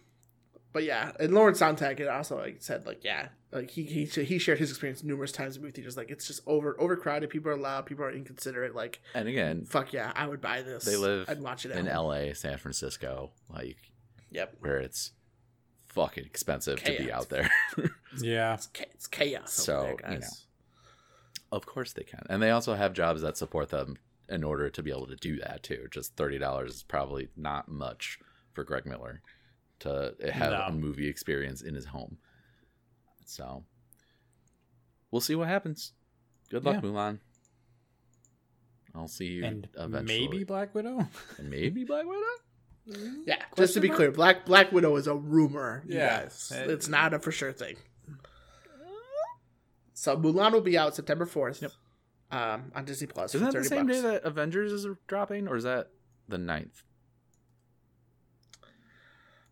but 0.72 0.82
yeah, 0.84 1.12
and 1.20 1.32
Lawrence 1.32 1.60
Sonntag 1.60 1.98
had 1.98 2.08
also 2.08 2.38
like 2.38 2.56
said 2.60 2.86
like 2.86 3.04
yeah, 3.04 3.28
like 3.52 3.70
he 3.70 3.84
he 3.84 4.04
he 4.06 4.38
shared 4.38 4.58
his 4.58 4.70
experience 4.70 5.04
numerous 5.04 5.32
times 5.32 5.56
in 5.56 5.62
movie 5.62 5.72
theaters. 5.72 5.96
Like 5.96 6.10
it's 6.10 6.26
just 6.26 6.40
over 6.46 6.76
overcrowded. 6.80 7.30
People 7.30 7.52
are 7.52 7.56
loud. 7.56 7.86
People 7.86 8.04
are 8.04 8.10
inconsiderate. 8.12 8.74
Like 8.74 9.00
And 9.14 9.28
again, 9.28 9.64
fuck 9.64 9.92
yeah, 9.92 10.12
I 10.16 10.26
would 10.26 10.40
buy 10.40 10.62
this. 10.62 10.84
they 10.84 10.96
live 10.96 11.28
I'd 11.30 11.40
watch 11.40 11.64
it 11.64 11.70
in 11.70 11.86
home. 11.86 11.94
L.A., 11.94 12.34
San 12.34 12.58
Francisco, 12.58 13.30
like 13.48 13.76
Yep, 14.32 14.56
where 14.60 14.78
it's 14.78 15.12
fucking 15.96 16.24
expensive 16.24 16.80
to 16.84 16.96
be 16.96 17.10
out 17.10 17.28
there. 17.28 17.50
Yeah. 18.18 18.54
it's, 18.54 18.68
cha- 18.68 18.84
it's 18.94 19.06
chaos. 19.08 19.52
So, 19.52 19.78
over 19.80 19.96
there, 20.02 20.12
you 20.12 20.18
guys. 20.20 20.46
Of 21.52 21.66
course 21.66 21.92
they 21.92 22.02
can. 22.04 22.22
And 22.30 22.42
they 22.42 22.50
also 22.50 22.74
have 22.74 22.94
jobs 22.94 23.20
that 23.22 23.36
support 23.36 23.68
them 23.70 23.96
in 24.30 24.42
order 24.42 24.70
to 24.70 24.82
be 24.82 24.90
able 24.90 25.06
to 25.08 25.16
do 25.16 25.38
that 25.40 25.62
too. 25.62 25.86
Just 25.90 26.16
$30 26.16 26.66
is 26.68 26.82
probably 26.82 27.28
not 27.36 27.68
much 27.68 28.18
for 28.54 28.64
Greg 28.64 28.86
Miller 28.86 29.20
to 29.80 30.14
have 30.32 30.52
No. 30.52 30.62
a 30.68 30.72
movie 30.72 31.08
experience 31.08 31.60
in 31.60 31.74
his 31.74 31.84
home. 31.84 32.16
So 33.26 33.64
we'll 35.10 35.20
see 35.20 35.34
what 35.34 35.48
happens. 35.48 35.92
Good 36.48 36.64
luck, 36.64 36.76
Yeah. 36.76 36.88
Mulan. 36.88 37.18
I'll 38.94 39.08
see 39.08 39.26
you 39.26 39.44
And 39.44 39.68
eventually. 39.76 40.20
maybe 40.26 40.44
Black 40.44 40.74
Widow. 40.74 41.06
And 41.36 41.50
maybe 41.50 41.84
Black 41.84 42.06
Widow? 42.06 42.20
Yeah, 43.26 43.42
just 43.56 43.74
to 43.74 43.80
be 43.80 43.88
mark? 43.88 43.96
clear, 43.96 44.10
Black 44.12 44.46
Black 44.46 44.70
Widow 44.72 44.94
is 44.96 45.06
a 45.08 45.14
rumor. 45.14 45.82
You 45.86 45.96
Yeah. 45.96 46.22
guys. 46.22 46.52
Uh, 46.54 46.66
it's 46.70 46.86
not 46.88 47.12
a 47.14 47.18
for 47.18 47.32
sure 47.32 47.52
thing. 47.52 47.76
So 49.94 50.16
Mulan 50.16 50.52
will 50.52 50.60
be 50.60 50.78
out 50.78 50.94
September 50.94 51.26
fourth. 51.26 51.62
Yep. 51.62 51.72
Um, 52.30 52.70
on 52.74 52.84
Disney 52.84 53.06
Plus. 53.06 53.34
Isn't 53.34 53.46
for 53.46 53.52
that 53.52 53.58
the 53.62 53.64
same 53.68 53.86
bucks. 53.86 54.00
day 54.02 54.08
that 54.08 54.24
Avengers 54.24 54.72
is 54.72 54.86
dropping, 55.06 55.48
or 55.48 55.56
is 55.56 55.64
that 55.64 55.88
the 56.28 56.36
9th? 56.36 56.82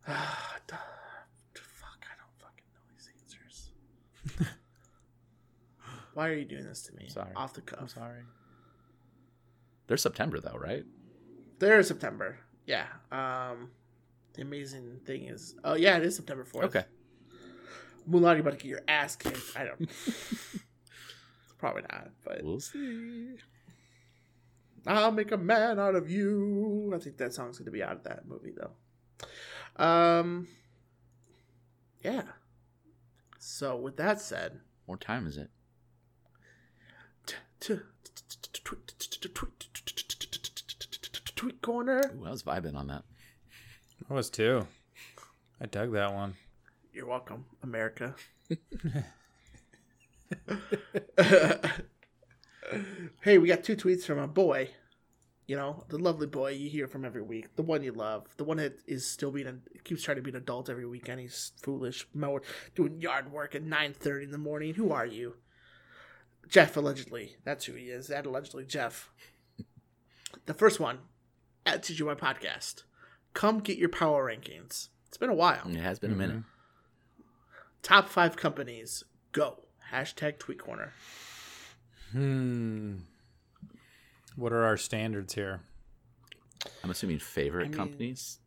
Fuck, 0.07 2.05
I 2.05 2.15
don't 2.19 2.35
fucking 2.41 2.65
know 2.73 2.81
these 2.93 3.09
answers. 3.23 3.71
Why 6.15 6.29
are 6.29 6.35
you 6.35 6.45
doing 6.45 6.65
this 6.67 6.83
to 6.83 6.95
me? 6.97 7.09
Sorry. 7.09 7.31
Off 7.37 7.55
the 7.55 7.61
cuff. 7.63 7.79
I'm 7.81 7.89
sorry. 7.89 8.21
They're 9.87 9.97
September 9.97 10.41
though, 10.41 10.59
right? 10.59 10.85
They're 11.59 11.83
September. 11.83 12.39
Yeah. 12.67 12.87
Um, 13.13 13.71
the 14.35 14.43
amazing 14.43 15.01
thing 15.05 15.27
is, 15.27 15.55
oh 15.65 15.75
yeah, 15.75 15.97
it 15.97 16.05
is 16.05 16.17
September 16.17 16.45
fourth. 16.45 16.67
Okay. 16.67 16.85
Mulan, 18.09 18.33
you're 18.35 18.41
about 18.41 18.53
to 18.53 18.57
get 18.59 18.65
your 18.67 18.81
ass 18.87 19.17
kicked. 19.17 19.57
I 19.57 19.65
don't. 19.65 19.89
Probably 21.59 21.83
not, 21.83 22.11
but 22.25 22.43
We'll 22.43 22.61
see. 22.61 23.37
I'll 24.87 25.13
make 25.13 25.33
a 25.33 25.39
man 25.39 25.79
out 25.79 25.95
of 25.95 26.11
you. 26.11 26.93
I 26.95 26.99
think 26.99 27.17
that 27.17 27.33
song's 27.33 27.59
going 27.59 27.65
to 27.67 27.71
be 27.71 27.83
out 27.83 27.97
of 27.97 28.05
that 28.05 28.29
movie 28.29 28.53
though. 28.55 29.83
Um, 29.83 30.49
yeah. 32.03 32.23
So 33.39 33.77
with 33.77 33.97
that 33.97 34.21
said, 34.21 34.61
What 34.85 35.01
time 35.01 35.27
is 35.27 35.39
it? 35.39 35.51
Tweet 41.45 41.61
corner. 41.61 42.01
Ooh, 42.17 42.25
I 42.25 42.31
was 42.31 42.43
vibing 42.43 42.75
on 42.75 42.87
that. 42.87 43.05
I 44.09 44.15
was 44.15 44.31
too. 44.31 44.67
I 45.61 45.67
dug 45.67 45.93
that 45.93 46.15
one. 46.15 46.35
You're 46.93 47.07
welcome, 47.07 47.45
America. 47.63 48.15
hey, 53.23 53.37
we 53.37 53.49
got 53.49 53.63
two 53.63 53.77
tweets 53.77 54.05
from 54.05 54.19
a 54.19 54.27
boy. 54.27 54.71
You 55.47 55.57
know, 55.57 55.85
the 55.89 55.99
lovely 55.99 56.27
boy 56.27 56.53
you 56.53 56.71
hear 56.71 56.89
from 56.89 57.05
every 57.05 57.21
week, 57.21 57.55
the 57.57 57.63
one 57.63 57.83
you 57.83 57.93
love, 57.93 58.27
the 58.39 58.45
one 58.45 58.57
that 58.57 58.79
is 58.87 59.07
still 59.07 59.31
being 59.31 59.47
a 59.47 59.57
keeps 59.81 60.03
trying 60.03 60.17
to 60.17 60.23
be 60.23 60.31
an 60.31 60.37
adult 60.37 60.71
every 60.71 60.87
weekend. 60.87 61.21
He's 61.21 61.53
foolish, 61.61 62.09
mowing, 62.15 62.41
doing 62.75 63.03
yard 63.03 63.31
work 63.31 63.55
at 63.55 63.63
nine 63.63 63.93
thirty 63.93 64.25
in 64.25 64.31
the 64.31 64.39
morning. 64.39 64.73
Who 64.73 64.93
are 64.93 65.05
you, 65.05 65.35
Jeff? 66.49 66.75
Allegedly, 66.79 67.37
that's 67.45 67.67
who 67.67 67.75
he 67.75 67.91
is. 67.91 68.07
That 68.07 68.25
allegedly 68.25 68.65
Jeff. 68.65 69.11
The 70.47 70.55
first 70.55 70.81
one 70.81 71.01
at 71.67 71.83
TGY 71.83 72.17
Podcast. 72.19 72.83
Come 73.33 73.61
get 73.61 73.79
your 73.79 73.89
power 73.89 74.25
rankings. 74.27 74.89
It's 75.09 75.17
been 75.19 75.31
a 75.31 75.35
while. 75.35 75.63
It 75.69 75.77
has 75.77 75.99
been 75.99 76.13
a 76.13 76.17
minute. 76.17 76.43
Top 77.83 78.09
five 78.09 78.37
companies. 78.37 79.05
Go. 79.33 79.65
Hashtag 79.93 80.39
Tweet 80.39 80.59
Corner. 80.59 80.93
Hmm. 82.13 82.97
What 84.37 84.53
are 84.53 84.65
our 84.65 84.77
standards 84.77 85.35
here? 85.35 85.61
I'm 86.83 86.91
assuming 86.91 87.19
favorite 87.19 87.65
I 87.67 87.69
mean- 87.69 87.77
companies. 87.77 88.39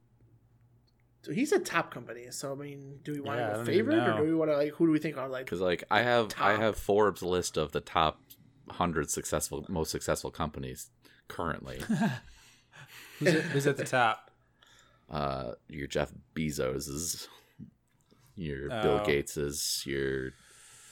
So 1.23 1.33
he 1.33 1.45
said 1.45 1.65
top 1.65 1.93
companies. 1.93 2.37
So 2.37 2.53
I 2.53 2.55
mean, 2.55 2.99
do 3.03 3.11
we 3.11 3.19
want 3.19 3.39
Yeah, 3.39 3.47
to 3.47 3.53
don't 3.55 3.65
go 3.65 3.71
favorite 3.71 3.97
or 4.07 4.17
do 4.19 4.23
we 4.23 4.33
want 4.33 4.49
to 4.49 4.55
like 4.55 4.71
who 4.73 4.85
do 4.85 4.93
we 4.93 4.99
think 4.99 5.17
are 5.17 5.27
like? 5.27 5.45
Because 5.45 5.59
like 5.59 5.83
I 5.91 6.01
have 6.03 6.29
I 6.39 6.53
have 6.53 6.77
Forbes 6.77 7.21
list 7.21 7.57
of 7.57 7.73
the 7.73 7.81
top 7.81 8.21
hundred 8.69 9.09
successful 9.09 9.65
most 9.67 9.91
successful 9.91 10.31
companies 10.31 10.89
currently. 11.27 11.81
Who's, 13.19 13.33
at, 13.33 13.41
who's 13.43 13.67
at 13.67 13.77
the 13.77 13.83
top? 13.85 14.31
uh, 15.09 15.51
your 15.69 15.87
Jeff 15.87 16.11
Bezos's, 16.35 17.27
your 18.35 18.69
Bill 18.69 18.99
Oh. 19.01 19.05
Gates's, 19.05 19.83
your 19.85 20.31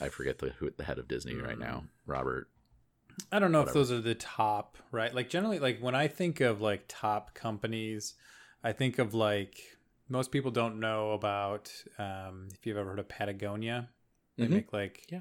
I 0.00 0.08
forget 0.08 0.38
the 0.38 0.50
who 0.50 0.70
the 0.70 0.84
head 0.84 0.98
of 0.98 1.08
Disney 1.08 1.34
right 1.36 1.58
now, 1.58 1.84
Mm. 1.84 1.88
Robert. 2.06 2.48
I 3.32 3.38
don't 3.38 3.50
know 3.52 3.62
if 3.62 3.72
those 3.72 3.90
are 3.90 4.00
the 4.02 4.14
top, 4.14 4.76
right? 4.92 5.14
Like 5.14 5.30
generally, 5.30 5.58
like 5.58 5.80
when 5.80 5.94
I 5.94 6.06
think 6.08 6.40
of 6.42 6.60
like 6.60 6.84
top 6.86 7.32
companies, 7.34 8.14
I 8.62 8.72
think 8.72 8.98
of 8.98 9.14
like 9.14 9.58
most 10.08 10.30
people 10.30 10.50
don't 10.50 10.80
know 10.80 11.12
about. 11.12 11.72
Um, 11.98 12.48
if 12.52 12.66
you've 12.66 12.76
ever 12.76 12.90
heard 12.90 12.98
of 12.98 13.08
Patagonia, 13.08 13.88
they 14.36 14.46
Mhm. 14.46 14.50
make 14.50 14.72
like 14.72 15.06
Yeah. 15.10 15.20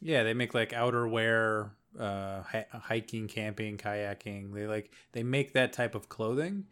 yeah, 0.00 0.22
they 0.22 0.34
make 0.34 0.52
like 0.52 0.70
outerwear, 0.72 1.70
uh, 1.98 2.42
hi- 2.42 2.66
hiking, 2.72 3.28
camping, 3.28 3.76
kayaking. 3.76 4.52
They 4.54 4.66
like 4.66 4.92
they 5.12 5.22
make 5.22 5.52
that 5.54 5.72
type 5.72 5.94
of 5.94 6.08
clothing. 6.08 6.66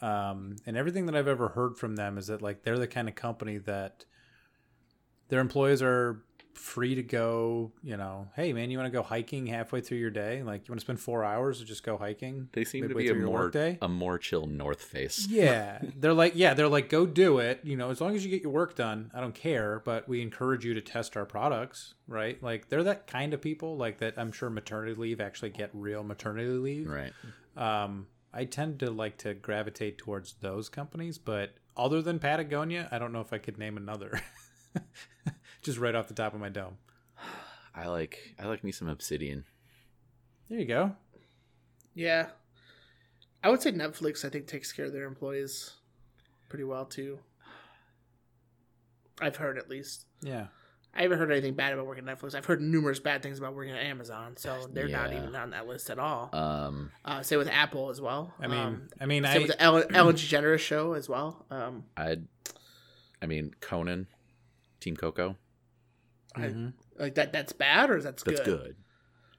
Um, 0.00 0.56
and 0.66 0.76
everything 0.76 1.06
that 1.06 1.16
I've 1.16 1.28
ever 1.28 1.48
heard 1.48 1.76
from 1.76 1.96
them 1.96 2.18
is 2.18 2.26
that 2.26 2.42
like 2.42 2.62
they're 2.62 2.78
the 2.78 2.86
kind 2.86 3.08
of 3.08 3.14
company 3.14 3.58
that 3.58 4.04
their 5.28 5.40
employees 5.40 5.82
are 5.82 6.22
free 6.56 6.94
to 6.94 7.02
go. 7.02 7.72
You 7.82 7.96
know, 7.96 8.28
hey 8.36 8.52
man, 8.52 8.70
you 8.70 8.78
want 8.78 8.92
to 8.92 8.96
go 8.96 9.02
hiking 9.02 9.46
halfway 9.46 9.80
through 9.80 9.98
your 9.98 10.10
day? 10.10 10.42
Like 10.42 10.66
you 10.66 10.72
want 10.72 10.80
to 10.80 10.84
spend 10.84 11.00
four 11.00 11.24
hours 11.24 11.60
or 11.60 11.64
just 11.64 11.82
go 11.82 11.96
hiking? 11.96 12.48
They 12.52 12.64
seem 12.64 12.88
to 12.88 12.94
be 12.94 13.08
a 13.08 13.14
more 13.14 13.44
workday? 13.44 13.78
a 13.80 13.88
more 13.88 14.18
chill 14.18 14.46
North 14.46 14.82
Face. 14.82 15.26
Yeah, 15.28 15.80
they're 15.96 16.14
like, 16.14 16.32
yeah, 16.36 16.54
they're 16.54 16.68
like, 16.68 16.88
go 16.88 17.06
do 17.06 17.38
it. 17.38 17.60
You 17.62 17.76
know, 17.76 17.90
as 17.90 18.00
long 18.00 18.14
as 18.14 18.24
you 18.24 18.30
get 18.30 18.42
your 18.42 18.52
work 18.52 18.74
done, 18.74 19.10
I 19.14 19.20
don't 19.20 19.34
care. 19.34 19.82
But 19.84 20.08
we 20.08 20.22
encourage 20.22 20.64
you 20.64 20.74
to 20.74 20.80
test 20.80 21.16
our 21.16 21.26
products, 21.26 21.94
right? 22.08 22.42
Like 22.42 22.68
they're 22.68 22.84
that 22.84 23.06
kind 23.06 23.34
of 23.34 23.40
people. 23.40 23.76
Like 23.76 23.98
that, 23.98 24.14
I'm 24.16 24.32
sure 24.32 24.50
maternity 24.50 24.94
leave 24.94 25.20
actually 25.20 25.50
get 25.50 25.70
real 25.72 26.02
maternity 26.02 26.48
leave. 26.48 26.88
Right. 26.88 27.12
Um, 27.56 28.06
I 28.32 28.44
tend 28.44 28.80
to 28.80 28.90
like 28.90 29.18
to 29.18 29.34
gravitate 29.34 29.96
towards 29.96 30.34
those 30.40 30.68
companies, 30.68 31.18
but 31.18 31.54
other 31.76 32.02
than 32.02 32.18
Patagonia, 32.18 32.88
I 32.90 32.98
don't 32.98 33.12
know 33.12 33.20
if 33.20 33.32
I 33.32 33.38
could 33.38 33.58
name 33.58 33.76
another. 33.76 34.20
Just 35.64 35.78
right 35.78 35.94
off 35.94 36.06
the 36.08 36.14
top 36.14 36.34
of 36.34 36.40
my 36.40 36.48
dome. 36.50 36.76
I 37.74 37.88
like 37.88 38.34
I 38.38 38.46
like 38.46 38.62
me 38.62 38.70
some 38.70 38.88
Obsidian. 38.88 39.44
There 40.48 40.60
you 40.60 40.66
go. 40.66 40.94
Yeah, 41.94 42.28
I 43.42 43.48
would 43.50 43.62
say 43.62 43.72
Netflix. 43.72 44.24
I 44.24 44.28
think 44.28 44.46
takes 44.46 44.72
care 44.72 44.84
of 44.84 44.92
their 44.92 45.04
employees 45.06 45.72
pretty 46.48 46.64
well 46.64 46.84
too. 46.84 47.18
I've 49.20 49.36
heard 49.36 49.58
at 49.58 49.68
least. 49.68 50.06
Yeah. 50.22 50.46
I 50.96 51.02
haven't 51.02 51.18
heard 51.18 51.32
anything 51.32 51.54
bad 51.54 51.72
about 51.72 51.86
working 51.86 52.08
at 52.08 52.18
Netflix. 52.18 52.36
I've 52.36 52.44
heard 52.44 52.60
numerous 52.60 53.00
bad 53.00 53.20
things 53.20 53.38
about 53.38 53.54
working 53.54 53.72
at 53.74 53.82
Amazon, 53.82 54.36
so 54.36 54.68
they're 54.72 54.86
not 54.86 55.12
even 55.12 55.34
on 55.34 55.50
that 55.50 55.66
list 55.66 55.90
at 55.90 55.98
all. 55.98 56.30
Um, 56.32 56.92
Uh, 57.04 57.20
same 57.22 57.38
with 57.38 57.48
Apple 57.48 57.90
as 57.90 58.00
well. 58.00 58.32
I 58.38 58.46
mean, 58.46 58.60
um, 58.60 58.88
I 59.00 59.06
mean, 59.06 59.24
same 59.24 59.32
I 59.32 59.38
with 59.38 59.48
the 59.48 59.60
Ellen, 59.60 59.86
Ellen 59.92 60.14
DeGeneres 60.14 60.60
show 60.60 60.92
as 60.92 61.08
well. 61.08 61.46
Um, 61.50 61.84
I, 61.96 62.18
I 63.20 63.26
mean 63.26 63.54
Conan, 63.60 64.06
Team 64.78 64.96
Coco. 64.96 65.36
I- 66.34 66.40
Mhm. 66.48 66.72
like 66.98 67.14
that. 67.16 67.32
That's 67.32 67.52
bad 67.52 67.90
or 67.90 68.00
that's 68.00 68.22
good? 68.22 68.36
That's 68.38 68.48
good. 68.48 68.76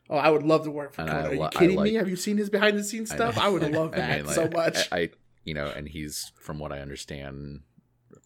Oh, 0.09 0.17
I 0.17 0.29
would 0.29 0.43
love 0.43 0.63
to 0.65 0.71
work 0.71 0.93
for 0.93 1.01
And 1.01 1.09
Conan. 1.09 1.25
I 1.25 1.27
Are 1.29 1.33
you 1.33 1.39
lo- 1.39 1.45
I 1.47 1.59
kidding 1.59 1.81
me? 1.81 1.93
Have 1.95 2.07
you 2.07 2.15
seen 2.15 2.37
his 2.37 2.49
behind 2.49 2.77
the 2.77 2.83
scenes 2.83 3.09
stuff? 3.11 3.35
know. 3.37 3.41
I, 3.41 3.47
would 3.47 3.63
love 3.73 3.93
I 3.93 3.97
that 3.97 4.17
mean, 4.17 4.25
like, 4.27 4.35
so 4.35 4.47
much. 4.49 4.77
I, 4.91 4.97
I, 4.99 5.09
you 5.43 5.53
know, 5.55 5.67
and 5.67 5.87
he's 5.89 6.31
from 6.39 6.59
what 6.59 6.71
I 6.71 6.79
understand 6.79 7.61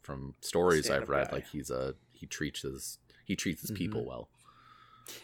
from 0.01 0.35
stories 0.41 0.85
Stand-up 0.85 1.03
I've 1.03 1.09
read, 1.09 1.27
guy. 1.29 1.35
like 1.37 1.47
he's 1.47 1.69
a 1.69 1.95
he 2.11 2.25
treats 2.25 2.61
his 2.63 2.97
he 3.25 3.35
treats 3.35 3.61
his 3.61 3.71
people 3.71 4.01
Mm-hmm. 4.01 4.09
well. 4.09 4.29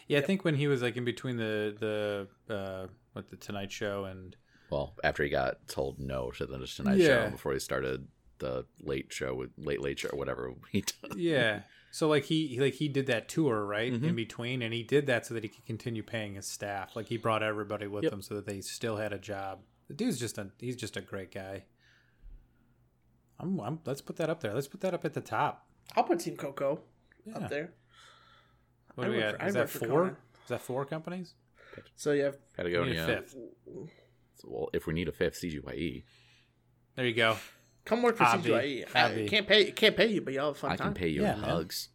Yeah, 0.08 0.18
I 0.18 0.22
think 0.22 0.44
when 0.44 0.54
he 0.56 0.66
was 0.66 0.80
like 0.82 0.96
in 0.96 1.04
between 1.04 1.36
the 1.36 2.26
the 2.48 2.54
uh, 2.54 2.86
what 3.12 3.28
the 3.30 3.36
Tonight 3.36 3.70
Show 3.70 4.04
and 4.04 4.34
Well, 4.70 4.94
after 5.04 5.22
he 5.22 5.28
got 5.30 5.68
told 5.68 5.98
no 6.00 6.30
to 6.32 6.46
the 6.46 6.58
Tonight 6.66 6.98
Yeah. 6.98 7.26
Show 7.26 7.30
before 7.30 7.52
he 7.52 7.58
started 7.60 8.08
the 8.38 8.64
Late 8.80 9.12
Show 9.12 9.34
with 9.34 9.50
Late 9.58 9.80
Late 9.80 9.98
Show, 9.98 10.08
or 10.12 10.18
whatever 10.18 10.52
he 10.72 10.82
does. 11.02 11.16
yeah. 11.16 11.62
So 11.96 12.08
like 12.08 12.24
he 12.24 12.46
he- 12.48 12.60
like 12.60 12.74
he 12.74 12.88
did 12.88 13.06
that 13.06 13.26
tour 13.26 13.64
right 13.64 13.90
Mhm. 13.90 14.02
in 14.08 14.14
between, 14.14 14.60
and 14.60 14.74
he 14.74 14.82
did 14.82 15.06
that 15.06 15.24
so 15.24 15.32
that 15.32 15.42
he 15.44 15.48
could 15.48 15.64
continue 15.64 16.02
paying 16.02 16.34
his 16.34 16.46
staff. 16.46 16.94
Like 16.94 17.06
he 17.06 17.16
brought 17.16 17.42
everybody 17.42 17.86
with 17.86 18.04
Yep. 18.04 18.12
him 18.12 18.20
so 18.20 18.34
that 18.34 18.44
they 18.44 18.60
still 18.60 18.96
had 18.98 19.14
a 19.14 19.18
job. 19.18 19.62
The 19.88 19.94
dude's 19.94 20.18
just 20.18 20.36
a 20.36 20.50
he's 20.58 20.76
just 20.76 20.98
a 20.98 21.00
great 21.00 21.30
guy. 21.32 21.64
I'm, 23.40 23.58
I'm 23.60 23.80
let's 23.86 24.02
put 24.02 24.16
that 24.16 24.28
up 24.28 24.40
there. 24.40 24.52
Let's 24.52 24.66
put 24.68 24.82
that 24.82 24.92
up 24.92 25.06
at 25.06 25.14
the 25.14 25.22
top. 25.22 25.70
I'll 25.96 26.04
put 26.04 26.20
Team 26.20 26.36
Coco 26.36 26.82
Yeah. 27.24 27.38
up 27.38 27.48
there. 27.48 27.72
What 28.94 29.04
I 29.06 29.06
do 29.10 29.16
we 29.16 29.22
work 29.22 29.38
got? 29.38 29.48
Is 29.48 29.54
that 29.54 29.70
four? 29.70 29.88
Conan. 29.88 30.16
Is 30.42 30.48
that 30.50 30.60
four 30.60 30.84
companies? 30.84 31.34
So 31.94 32.12
you 32.12 32.24
have 32.24 32.34
We 32.58 32.64
need 32.64 32.74
a 32.74 32.78
Patagonia. 32.78 33.06
fifth. 33.06 33.30
So, 34.36 34.48
well, 34.50 34.68
if 34.74 34.86
we 34.86 34.92
need 34.92 35.08
a 35.08 35.12
fifth, 35.12 35.36
CGYE, 35.36 36.04
There 36.94 37.06
you 37.06 37.14
go. 37.14 37.38
Come 37.86 38.02
work 38.02 38.16
for 38.18 38.24
Hobby. 38.24 38.50
CGIE. 38.50 38.94
I 38.94 39.26
can't 39.26 39.48
pay 39.48 39.70
can't 39.72 39.96
pay 39.96 40.08
you, 40.08 40.20
but 40.20 40.34
y'all 40.34 40.48
have 40.48 40.56
a 40.56 40.58
fun 40.58 40.72
I 40.72 40.76
time. 40.76 40.88
can 40.88 40.94
pay 40.94 41.08
you 41.08 41.22
Yeah, 41.22 41.34
in 41.36 41.40
man. 41.40 41.50
hugs. 41.50 41.88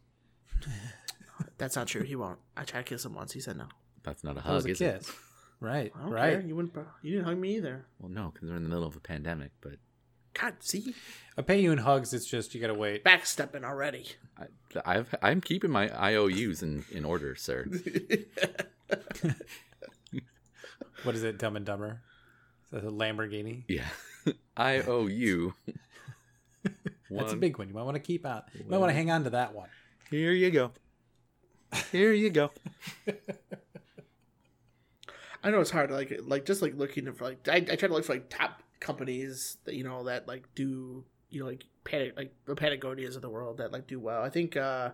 That's 1.58 1.76
not 1.76 1.86
true. 1.86 2.02
He 2.02 2.16
won't. 2.16 2.38
I 2.56 2.64
tried 2.64 2.80
to 2.86 2.88
kiss 2.94 3.04
him 3.04 3.14
once. 3.14 3.32
He 3.32 3.40
said 3.40 3.56
no. 3.56 3.66
That's 4.02 4.24
not 4.24 4.32
a 4.32 4.34
That 4.42 4.52
was 4.52 4.64
hug, 4.64 4.68
a 4.70 4.72
is 4.72 4.78
kiss. 4.78 5.08
it? 5.08 5.14
Right. 5.60 5.92
I 5.96 6.02
don't 6.02 6.10
Right. 6.10 6.32
care. 6.32 6.40
You 6.40 6.56
wouldn't. 6.56 6.74
You 7.02 7.12
didn't 7.12 7.26
hug 7.26 7.38
me 7.38 7.54
either. 7.56 7.86
Well, 8.00 8.10
no, 8.10 8.30
because 8.34 8.50
we're 8.50 8.56
in 8.56 8.64
the 8.64 8.68
middle 8.68 8.84
of 8.86 8.96
a 8.96 9.00
pandemic. 9.00 9.52
But 9.60 9.74
God, 10.34 10.54
see, 10.60 10.94
I 11.38 11.42
pay 11.42 11.60
you 11.60 11.70
in 11.72 11.78
hugs. 11.78 12.12
It's 12.12 12.26
just 12.26 12.52
you 12.54 12.60
gotta 12.60 12.74
wait. 12.74 13.04
backstepping 13.04 13.62
already. 13.64 14.06
I, 14.38 14.46
I've 14.84 15.14
I'm 15.22 15.40
keeping 15.40 15.70
my 15.70 15.88
IOUs 16.10 16.62
in 16.62 16.84
in 16.90 17.04
order, 17.04 17.34
sir. 17.36 17.66
What 21.04 21.16
is 21.16 21.24
it? 21.24 21.36
Dumb 21.38 21.56
and 21.56 21.66
Dumber. 21.66 22.00
Is 22.72 22.82
that 22.82 22.88
a 22.88 22.90
Lamborghini? 22.90 23.64
Yeah, 23.68 23.88
IOU. 24.58 25.54
That's 27.10 27.32
a 27.32 27.36
big 27.36 27.58
one. 27.58 27.68
You 27.68 27.74
might 27.74 27.82
want 27.82 27.96
to 27.96 28.00
keep 28.00 28.24
out. 28.24 28.44
You 28.54 28.64
might 28.68 28.78
want 28.78 28.90
to 28.90 28.94
hang 28.94 29.10
on 29.10 29.24
to 29.24 29.30
that 29.30 29.54
one. 29.54 29.68
Here 30.10 30.32
you 30.32 30.50
go. 30.50 30.72
Here 31.90 32.12
you 32.12 32.30
go. 32.30 32.50
I 35.44 35.50
know 35.50 35.60
it's 35.60 35.70
hard. 35.70 35.90
Like, 35.90 36.20
like 36.22 36.46
just 36.46 36.62
like 36.62 36.76
looking 36.76 37.12
for 37.12 37.24
like 37.24 37.48
I, 37.48 37.56
I 37.56 37.60
try 37.60 37.88
to 37.88 37.94
look 37.94 38.04
for 38.04 38.14
like 38.14 38.30
top 38.30 38.62
companies 38.80 39.58
that 39.64 39.74
you 39.74 39.84
know 39.84 40.04
that 40.04 40.26
like 40.26 40.44
do 40.54 41.04
you 41.30 41.40
know 41.40 41.46
like 41.46 41.64
Pat 41.84 42.16
like 42.16 42.34
the 42.46 42.54
Patagonias 42.54 43.16
of 43.16 43.22
the 43.22 43.30
world 43.30 43.58
that 43.58 43.72
like 43.72 43.86
do 43.86 43.98
well. 44.00 44.22
I 44.22 44.30
think 44.30 44.56
uh, 44.56 44.90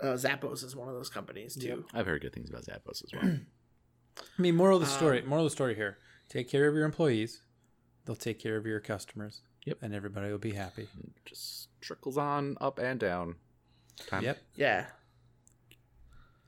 uh 0.00 0.14
Zappos 0.14 0.64
is 0.64 0.76
one 0.76 0.88
of 0.88 0.94
those 0.94 1.10
companies 1.10 1.56
too. 1.56 1.68
Yep. 1.68 1.78
I've 1.94 2.06
heard 2.06 2.22
good 2.22 2.32
things 2.32 2.50
about 2.50 2.64
Zappos 2.64 3.02
as 3.04 3.10
well. 3.12 3.24
I 4.38 4.42
mean, 4.42 4.54
moral 4.54 4.76
of 4.76 4.82
the 4.82 4.88
story. 4.88 5.22
Um, 5.22 5.28
moral 5.28 5.44
of 5.44 5.50
the 5.50 5.54
story 5.54 5.74
here: 5.74 5.98
take 6.28 6.48
care 6.48 6.68
of 6.68 6.74
your 6.74 6.84
employees. 6.84 7.42
They'll 8.04 8.16
take 8.16 8.38
care 8.38 8.56
of 8.56 8.66
your 8.66 8.80
customers. 8.80 9.42
Yep. 9.64 9.78
And 9.82 9.94
everybody 9.94 10.30
will 10.30 10.38
be 10.38 10.52
happy. 10.52 10.88
Just 11.24 11.68
trickles 11.80 12.18
on 12.18 12.56
up 12.60 12.78
and 12.78 13.00
down. 13.00 13.36
Time, 14.08 14.22
Yep. 14.24 14.38
Yeah, 14.56 14.86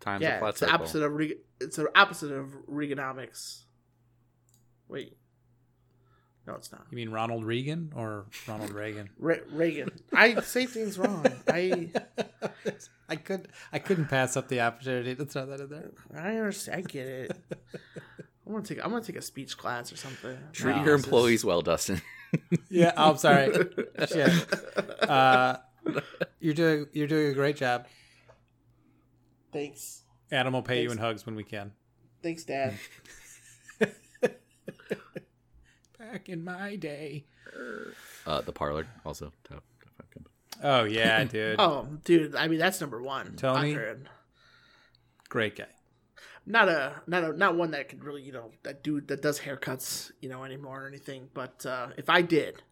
Time's 0.00 0.22
a 0.22 0.24
yeah. 0.24 0.38
flat 0.40 0.50
It's 0.50 0.60
the 0.60 0.70
opposite 0.70 1.02
of 1.02 1.12
Reg- 1.12 1.38
it's 1.60 1.76
the 1.76 1.88
opposite 1.98 2.32
of 2.32 2.48
Reaganomics. 2.70 3.62
Wait, 4.88 5.16
no, 6.46 6.54
it's 6.54 6.70
not. 6.72 6.86
You 6.90 6.96
mean 6.96 7.10
Ronald 7.10 7.44
Reagan 7.44 7.92
or 7.96 8.26
Ronald 8.46 8.70
Reagan? 8.70 9.10
Re- 9.18 9.40
Reagan. 9.50 9.90
I 10.12 10.40
say 10.42 10.66
things 10.66 10.98
wrong. 10.98 11.24
I 11.48 11.90
I 13.08 13.16
could 13.16 13.48
I 13.72 13.78
couldn't 13.78 14.06
pass 14.06 14.36
up 14.36 14.48
the 14.48 14.60
opportunity 14.60 15.14
to 15.14 15.24
throw 15.24 15.46
that 15.46 15.60
in 15.60 15.68
there. 15.70 15.90
I 16.14 16.36
understand. 16.36 16.78
I 16.78 16.80
get 16.82 17.06
it. 17.06 17.36
I'm 18.46 18.52
gonna 18.52 18.64
take. 18.64 18.82
I'm 18.84 18.90
gonna 18.90 19.02
take 19.04 19.16
a 19.16 19.22
speech 19.22 19.58
class 19.58 19.92
or 19.92 19.96
something. 19.96 20.38
Treat 20.52 20.76
No, 20.76 20.84
your 20.84 20.92
this 20.96 21.00
is- 21.00 21.04
employees 21.06 21.44
well, 21.44 21.62
Dustin. 21.62 22.00
Yeah, 22.68 22.92
oh, 22.96 23.12
I'm 23.12 23.16
sorry. 23.16 23.50
Shit. 24.08 24.30
Uh, 25.08 25.56
you're 26.40 26.52
doing 26.54 26.86
you're 26.92 27.06
doing 27.06 27.28
a 27.30 27.32
great 27.34 27.56
job. 27.56 27.86
Thanks. 29.52 30.02
Adam 30.30 30.52
will 30.52 30.62
pay 30.62 30.82
you 30.82 30.90
in 30.90 30.98
hugs 30.98 31.24
when 31.24 31.34
we 31.34 31.44
can. 31.44 31.72
Thanks, 32.22 32.44
Dad. 32.44 32.74
Back 35.98 36.28
in 36.28 36.44
my 36.44 36.76
day. 36.76 37.24
Uh, 38.26 38.40
the 38.42 38.52
parlor 38.52 38.86
also 39.04 39.32
top, 39.48 39.62
top 39.80 39.90
five 39.96 40.10
company. 40.10 40.34
Oh 40.62 40.84
yeah, 40.84 41.24
dude. 41.24 41.56
Oh, 41.58 41.88
dude. 42.04 42.34
I 42.34 42.48
mean, 42.48 42.58
that's 42.58 42.80
number 42.80 43.00
one. 43.02 43.34
Tony? 43.36 43.72
Hundred. 43.72 44.08
Great 45.28 45.56
guy. 45.56 45.64
Not 46.48 46.68
a 46.68 47.02
not 47.08 47.24
a 47.24 47.32
not 47.32 47.56
one 47.56 47.72
that 47.72 47.88
could 47.88 48.04
really 48.04 48.22
you 48.22 48.30
know 48.32 48.52
that 48.62 48.84
dude 48.84 49.08
that 49.08 49.20
does 49.20 49.40
haircuts 49.40 50.12
you 50.20 50.28
know 50.28 50.44
anymore 50.44 50.84
or 50.84 50.86
anything. 50.86 51.28
But 51.34 51.66
uh, 51.66 51.88
if 51.96 52.08
I 52.08 52.22
did, 52.22 52.62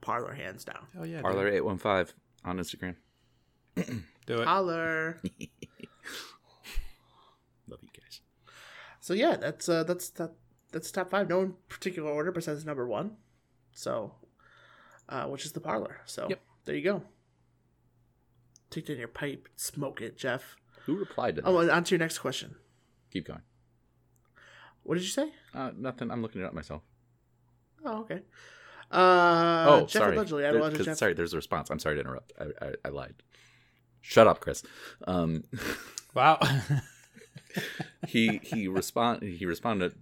parlor 0.00 0.32
hands 0.32 0.64
down. 0.64 0.86
Oh 0.98 1.02
yeah. 1.04 1.20
Parlor 1.20 1.48
eight 1.48 1.64
one 1.64 1.78
five 1.78 2.14
on 2.44 2.58
Instagram. 2.58 2.94
Do 3.74 4.40
it. 4.40 4.46
Holler. 4.46 5.20
Love 7.68 7.80
you 7.82 7.88
guys. 8.00 8.20
so 9.00 9.12
yeah, 9.14 9.36
that's 9.36 9.68
uh 9.68 9.84
that's 9.84 10.10
that 10.10 10.32
that's 10.72 10.90
top 10.90 11.10
five. 11.10 11.28
No 11.28 11.40
in 11.40 11.54
particular 11.68 12.10
order 12.10 12.30
but 12.30 12.36
besides 12.40 12.64
number 12.64 12.86
one. 12.86 13.16
So 13.72 14.14
uh, 15.08 15.24
which 15.26 15.44
is 15.44 15.52
the 15.52 15.60
parlor. 15.60 16.00
So 16.06 16.26
Yep. 16.28 16.40
there 16.64 16.76
you 16.76 16.84
go. 16.84 17.02
Take 18.70 18.88
it 18.88 18.92
in 18.94 18.98
your 18.98 19.08
pipe, 19.08 19.48
smoke 19.56 20.00
it, 20.02 20.18
Jeff. 20.18 20.56
Who 20.84 20.96
replied 20.96 21.36
to 21.36 21.42
that? 21.42 21.48
Oh, 21.48 21.58
and 21.58 21.70
on 21.70 21.84
to 21.84 21.94
your 21.94 21.98
next 22.00 22.18
question. 22.18 22.56
Keep 23.12 23.26
going. 23.28 23.42
What 24.82 24.94
did 24.94 25.02
you 25.04 25.10
say? 25.10 25.30
Uh, 25.54 25.70
nothing. 25.76 26.10
I'm 26.10 26.22
looking 26.22 26.40
it 26.40 26.44
up 26.44 26.54
myself. 26.54 26.82
Oh, 27.84 28.00
okay. 28.00 28.22
Uh, 28.90 29.66
oh, 29.68 29.80
Jeff 29.82 29.90
sorry. 30.02 30.16
Allegedly, 30.16 30.46
I 30.46 30.52
There- 30.52 30.60
alleged 30.60 30.76
'cause- 30.76 30.86
Jeff. 30.86 30.96
Sorry, 30.98 31.14
there's 31.14 31.32
a 31.34 31.36
response. 31.36 31.70
I'm 31.70 31.78
sorry 31.78 31.96
to 31.96 32.00
interrupt. 32.00 32.32
I, 32.40 32.66
I, 32.66 32.72
I 32.86 32.88
lied. 32.88 33.14
Shut 34.00 34.26
up, 34.26 34.40
Chris. 34.40 34.62
Um, 35.06 35.44
Wow. 36.14 36.38
he 38.08 38.40
he 38.42 38.66
respond 38.66 39.22
he 39.22 39.44
responded. 39.46 39.94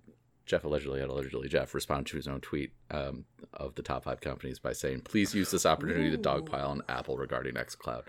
Jeff 0.46 0.62
allegedly 0.64 1.00
had 1.00 1.08
allegedly 1.10 1.48
Jeff 1.48 1.74
responded 1.74 2.06
to 2.06 2.16
his 2.16 2.28
own 2.28 2.40
tweet 2.40 2.72
um, 2.92 3.24
of 3.52 3.74
the 3.74 3.82
top 3.82 4.04
five 4.04 4.20
companies 4.20 4.60
by 4.60 4.72
saying, 4.72 5.00
"Please 5.00 5.34
use 5.34 5.50
this 5.50 5.66
opportunity 5.66 6.10
to 6.12 6.16
dogpile 6.16 6.68
on 6.68 6.82
Apple 6.88 7.16
regarding 7.18 7.54
XCloud." 7.54 8.04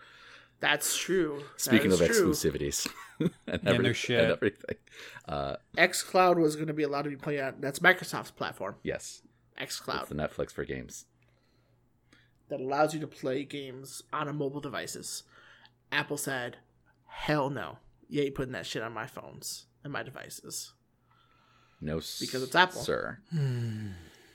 That's 0.59 0.97
true. 0.97 1.43
That 1.53 1.61
Speaking 1.61 1.91
of 1.91 1.99
true. 1.99 2.07
exclusivities 2.07 2.87
and, 3.19 3.31
And 3.47 3.67
every- 3.67 3.83
their 3.83 3.93
shit. 3.93 4.19
and 4.23 4.31
everything, 4.33 4.77
uh, 5.27 5.57
xCloud 5.77 6.37
was 6.37 6.55
going 6.55 6.67
to 6.67 6.73
be 6.73 6.83
allowed 6.83 7.03
to 7.03 7.09
be 7.09 7.15
played 7.15 7.39
on. 7.39 7.55
That's 7.59 7.79
Microsoft's 7.79 8.31
platform, 8.31 8.75
yes, 8.83 9.21
xCloud, 9.61 10.01
it's 10.01 10.09
the 10.09 10.15
Netflix 10.15 10.51
for 10.51 10.65
games. 10.65 11.05
that 12.49 12.59
allows 12.59 12.93
you 12.93 12.99
to 13.01 13.07
play 13.07 13.43
games 13.43 14.01
on 14.13 14.27
a 14.27 14.33
mobile 14.33 14.61
devices. 14.61 15.23
Apple 15.91 16.17
said, 16.17 16.57
"Hell 17.07 17.49
no, 17.49 17.77
you 18.09 18.21
ain't 18.23 18.35
putting 18.35 18.53
that 18.53 18.65
shit 18.65 18.81
on 18.81 18.93
my 18.93 19.05
phones 19.05 19.65
and 19.83 19.93
my 19.93 20.01
devices." 20.01 20.73
No, 21.79 21.95
Because 22.19 22.41
it's 22.41 22.55
Apple. 22.55 22.81
sir. 22.81 23.19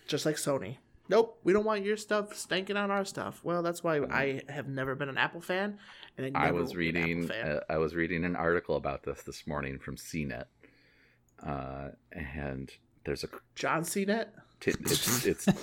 Just 0.07 0.25
like 0.25 0.37
Sony. 0.37 0.77
Nope, 1.09 1.39
we 1.45 1.53
don't 1.53 1.65
want 1.65 1.85
your 1.85 1.97
stuff 1.97 2.31
stanking 2.33 2.77
on 2.77 2.91
our 2.91 3.05
stuff. 3.05 3.41
Well, 3.43 3.63
that's 3.63 3.83
why 3.85 3.99
Mm. 3.99 4.13
I 4.13 4.43
have 4.53 4.69
never 4.69 4.95
been 4.95 5.09
an 5.09 5.19
Apple 5.19 5.41
fan, 5.41 5.79
and 6.17 6.27
I, 6.27 6.31
never 6.31 6.45
I 6.47 6.51
was 6.53 6.71
will 6.71 6.79
be 6.79 6.89
an 6.91 6.97
Apple 6.97 7.09
reading. 7.15 7.31
Uh, 7.31 7.61
I 7.69 7.77
was 7.79 7.95
reading 7.95 8.25
an 8.25 8.37
article 8.37 8.77
about 8.77 9.03
this 9.03 9.23
this 9.23 9.47
morning 9.47 9.79
from 9.79 9.97
CNET, 9.97 10.45
uh, 11.45 11.89
and 12.13 12.71
there's 13.05 13.25
a 13.25 13.29
John 13.55 13.83
CNET. 13.83 14.27
t- 14.61 14.71
it's 14.81 15.27
it's. 15.27 15.49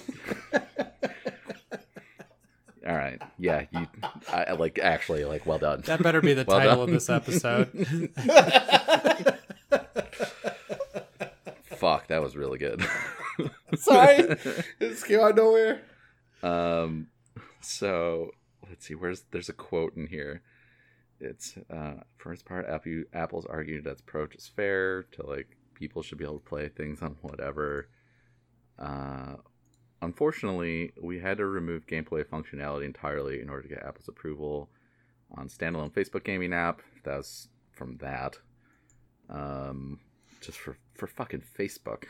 All 2.88 2.96
right, 2.96 3.22
yeah, 3.38 3.66
you. 3.72 3.88
I 4.32 4.44
I 4.46 4.52
like 4.54 4.80
actually 4.80 5.24
like 5.26 5.46
well 5.46 5.60
done. 5.60 5.82
that 5.86 6.02
better 6.02 6.22
be 6.22 6.34
the 6.34 6.44
Well 6.48 6.60
title 6.60 6.76
done. 6.78 6.84
of 6.86 6.90
this 6.92 7.10
episode. 7.10 7.68
Fuck, 11.78 12.08
that 12.08 12.22
was 12.22 12.36
really 12.36 12.58
good. 12.58 12.86
Sorry, 13.76 14.22
this 14.80 15.04
came 15.04 15.20
out 15.20 15.32
of 15.32 15.38
nowhere. 15.38 15.82
Um, 16.42 17.08
so 17.62 18.32
let's 18.68 18.86
see. 18.86 18.96
Where's 18.96 19.24
there's 19.32 19.50
a 19.50 19.54
quote 19.54 19.96
in 19.96 20.08
here. 20.08 20.42
It's 21.20 21.56
uh, 21.70 21.96
first 22.18 22.46
part. 22.46 22.66
Apple 22.68 23.04
Apple's 23.14 23.46
argued 23.46 23.84
that 23.84 23.92
its 23.92 24.02
approach 24.02 24.36
is 24.36 24.48
fair 24.48 25.04
to 25.04 25.26
like 25.26 25.58
people 25.74 26.02
should 26.02 26.18
be 26.18 26.26
able 26.26 26.40
to 26.40 26.46
play 26.46 26.70
things 26.70 27.02
on 27.02 27.18
whatever. 27.22 27.90
Uh, 28.78 29.36
unfortunately, 30.02 30.92
we 31.02 31.20
had 31.20 31.38
to 31.38 31.46
remove 31.46 31.88
gameplay 31.88 32.24
functionality 32.24 32.86
entirely 32.86 33.42
in 33.42 33.50
order 33.50 33.64
to 33.64 33.70
get 33.70 33.84
Apple's 33.86 34.08
approval 34.08 34.70
on 35.36 35.48
standalone 35.50 35.92
Facebook 35.92 36.24
gaming 36.24 36.54
app. 36.54 36.82
That 37.04 37.18
was 37.18 37.50
from 37.72 37.98
that. 37.98 38.38
Um, 39.30 40.00
just 40.42 40.58
for 40.58 40.78
for 40.94 41.08
fucking 41.08 41.44
Facebook. 41.58 42.06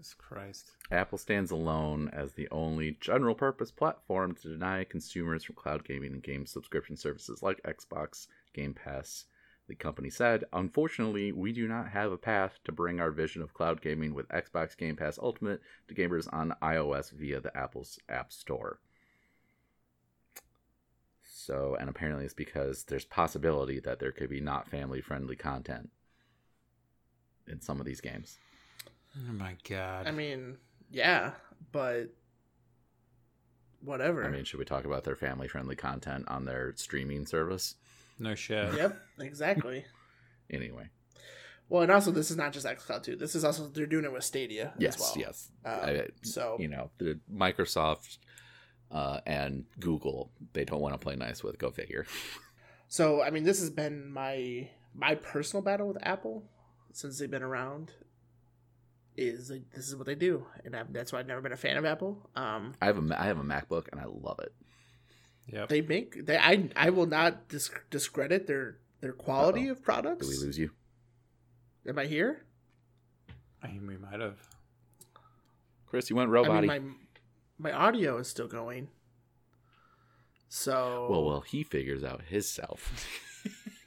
Jesus 0.00 0.14
Christ. 0.14 0.70
Apple 0.90 1.18
stands 1.18 1.50
alone 1.50 2.08
as 2.14 2.32
the 2.32 2.48
only 2.50 2.96
general 3.02 3.34
purpose 3.34 3.70
platform 3.70 4.34
to 4.36 4.48
deny 4.48 4.82
consumers 4.82 5.44
from 5.44 5.56
cloud 5.56 5.84
gaming 5.84 6.14
and 6.14 6.22
game 6.22 6.46
subscription 6.46 6.96
services 6.96 7.42
like 7.42 7.62
Xbox 7.64 8.26
Game 8.54 8.72
Pass. 8.72 9.26
The 9.68 9.74
company 9.74 10.08
said, 10.08 10.44
Unfortunately, 10.54 11.32
we 11.32 11.52
do 11.52 11.68
not 11.68 11.88
have 11.88 12.12
a 12.12 12.16
path 12.16 12.60
to 12.64 12.72
bring 12.72 12.98
our 12.98 13.10
vision 13.10 13.42
of 13.42 13.52
cloud 13.52 13.82
gaming 13.82 14.14
with 14.14 14.26
Xbox 14.28 14.74
Game 14.74 14.96
Pass 14.96 15.18
Ultimate 15.18 15.60
to 15.88 15.94
gamers 15.94 16.32
on 16.32 16.54
iOS 16.62 17.12
via 17.12 17.38
the 17.38 17.54
Apple's 17.54 17.98
App 18.08 18.32
Store. 18.32 18.80
So, 21.22 21.76
and 21.78 21.90
apparently 21.90 22.24
it's 22.24 22.32
because 22.32 22.84
there's 22.84 23.04
possibility 23.04 23.80
that 23.80 23.98
there 23.98 24.12
could 24.12 24.30
be 24.30 24.40
not 24.40 24.66
family 24.66 25.02
friendly 25.02 25.36
content 25.36 25.90
in 27.46 27.60
some 27.60 27.80
of 27.80 27.84
these 27.84 28.00
games. 28.00 28.38
Oh 29.16 29.32
my 29.32 29.56
god. 29.68 30.06
I 30.06 30.10
mean, 30.12 30.56
yeah, 30.90 31.32
but 31.72 32.14
whatever. 33.82 34.24
I 34.24 34.30
mean, 34.30 34.44
should 34.44 34.58
we 34.58 34.64
talk 34.64 34.84
about 34.84 35.04
their 35.04 35.16
family 35.16 35.48
friendly 35.48 35.76
content 35.76 36.26
on 36.28 36.44
their 36.44 36.72
streaming 36.76 37.26
service? 37.26 37.76
no 38.18 38.34
shit. 38.34 38.74
yep, 38.74 39.00
exactly. 39.18 39.84
Anyway, 40.52 40.88
Well, 41.68 41.82
and 41.82 41.92
also 41.92 42.10
this 42.10 42.28
is 42.28 42.36
not 42.36 42.52
just 42.52 42.66
xCloud 42.66 43.04
too. 43.04 43.14
This 43.14 43.36
is 43.36 43.44
also 43.44 43.68
they're 43.68 43.86
doing 43.86 44.04
it 44.04 44.12
with 44.12 44.24
Stadia 44.24 44.72
yes, 44.78 44.96
as 44.96 45.00
well. 45.00 45.14
yes. 45.16 45.48
Um, 45.64 45.80
I, 45.80 46.06
so 46.22 46.56
you 46.58 46.66
know, 46.66 46.90
the 46.98 47.20
Microsoft 47.32 48.18
uh, 48.90 49.20
and 49.26 49.64
Google, 49.78 50.32
they 50.54 50.64
don't 50.64 50.80
want 50.80 50.94
to 50.94 50.98
play 50.98 51.14
nice 51.14 51.44
with. 51.44 51.56
Go 51.58 51.70
figure. 51.70 52.04
So 52.92 53.22
I 53.22 53.30
mean, 53.30 53.44
this 53.44 53.60
has 53.60 53.70
been 53.70 54.10
my 54.10 54.68
my 54.92 55.14
personal 55.14 55.62
battle 55.62 55.86
with 55.86 55.98
Apple 56.02 56.42
since 56.92 57.20
they've 57.20 57.30
been 57.30 57.44
around. 57.44 57.92
Is 59.22 59.50
like, 59.50 59.68
this 59.74 59.86
is 59.86 59.96
what 59.96 60.06
they 60.06 60.14
do, 60.14 60.46
and 60.64 60.74
i 60.74 60.82
that's 60.90 61.12
why 61.12 61.18
I've 61.18 61.26
never 61.26 61.42
been 61.42 61.52
a 61.52 61.56
fan 61.56 61.76
of 61.76 61.84
Apple. 61.84 62.30
Um, 62.34 62.72
I 62.80 62.86
have 62.86 62.96
a 62.96 63.02
Ma- 63.02 63.16
I 63.18 63.26
have 63.26 63.38
a 63.38 63.42
MacBook 63.42 63.88
and 63.92 64.00
I 64.00 64.04
love 64.06 64.38
it. 64.40 64.54
Yeah, 65.46 65.66
they 65.66 65.82
make 65.82 66.24
they 66.24 66.38
I 66.38 66.70
I 66.74 66.88
will 66.90 67.06
not 67.06 67.48
dis- 67.48 67.70
discredit 67.90 68.46
their 68.46 68.78
their 69.02 69.12
quality 69.12 69.66
Uh-oh. 69.66 69.72
of 69.72 69.82
products. 69.82 70.26
Do 70.26 70.32
we 70.32 70.46
lose 70.46 70.58
you, 70.58 70.70
Am 71.86 71.98
I 71.98 72.06
here? 72.06 72.46
I 73.62 73.66
mean, 73.68 73.86
we 73.86 73.98
might 73.98 74.20
have. 74.20 74.38
Chris? 75.86 76.08
You 76.08 76.16
went 76.16 76.30
I 76.30 76.32
robot. 76.32 76.62
mean, 76.62 76.66
my 77.58 77.70
my 77.70 77.72
audio 77.72 78.16
is 78.18 78.28
still 78.28 78.48
going. 78.48 78.88
So 80.48 81.08
well, 81.10 81.24
well, 81.24 81.40
he 81.42 81.62
figures 81.62 82.02
out 82.02 82.22
his 82.28 82.48
self. 82.48 83.06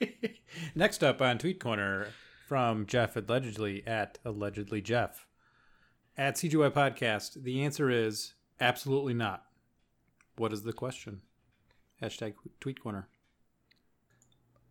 Next 0.74 1.02
up 1.02 1.20
on 1.20 1.38
Tweet 1.38 1.60
Corner 1.60 2.08
from 2.46 2.86
Jeff 2.86 3.16
allegedly 3.16 3.86
at 3.86 4.18
allegedly 4.24 4.80
Jeff 4.80 5.26
at 6.16 6.34
CGY 6.36 6.70
Podcast. 6.70 7.42
The 7.42 7.62
answer 7.64 7.90
is 7.90 8.34
absolutely 8.60 9.14
not. 9.14 9.44
What 10.36 10.52
is 10.52 10.62
the 10.62 10.72
question? 10.72 11.22
Hashtag 12.02 12.34
Tweet 12.60 12.80
Corner. 12.80 13.08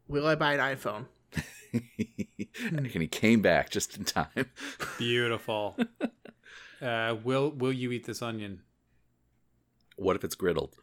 will 0.07 0.27
I 0.27 0.35
buy 0.35 0.53
an 0.53 0.59
iPhone? 0.77 1.05
and 2.75 2.85
he 2.85 3.07
came 3.07 3.41
back 3.41 3.69
just 3.69 3.97
in 3.97 4.03
time. 4.03 4.51
Beautiful. 4.99 5.75
uh, 6.81 7.15
will 7.23 7.49
Will 7.51 7.73
you 7.73 7.91
eat 7.91 8.05
this 8.05 8.21
onion? 8.21 8.61
what 9.95 10.15
if 10.15 10.23
it's 10.23 10.35
griddled? 10.35 10.73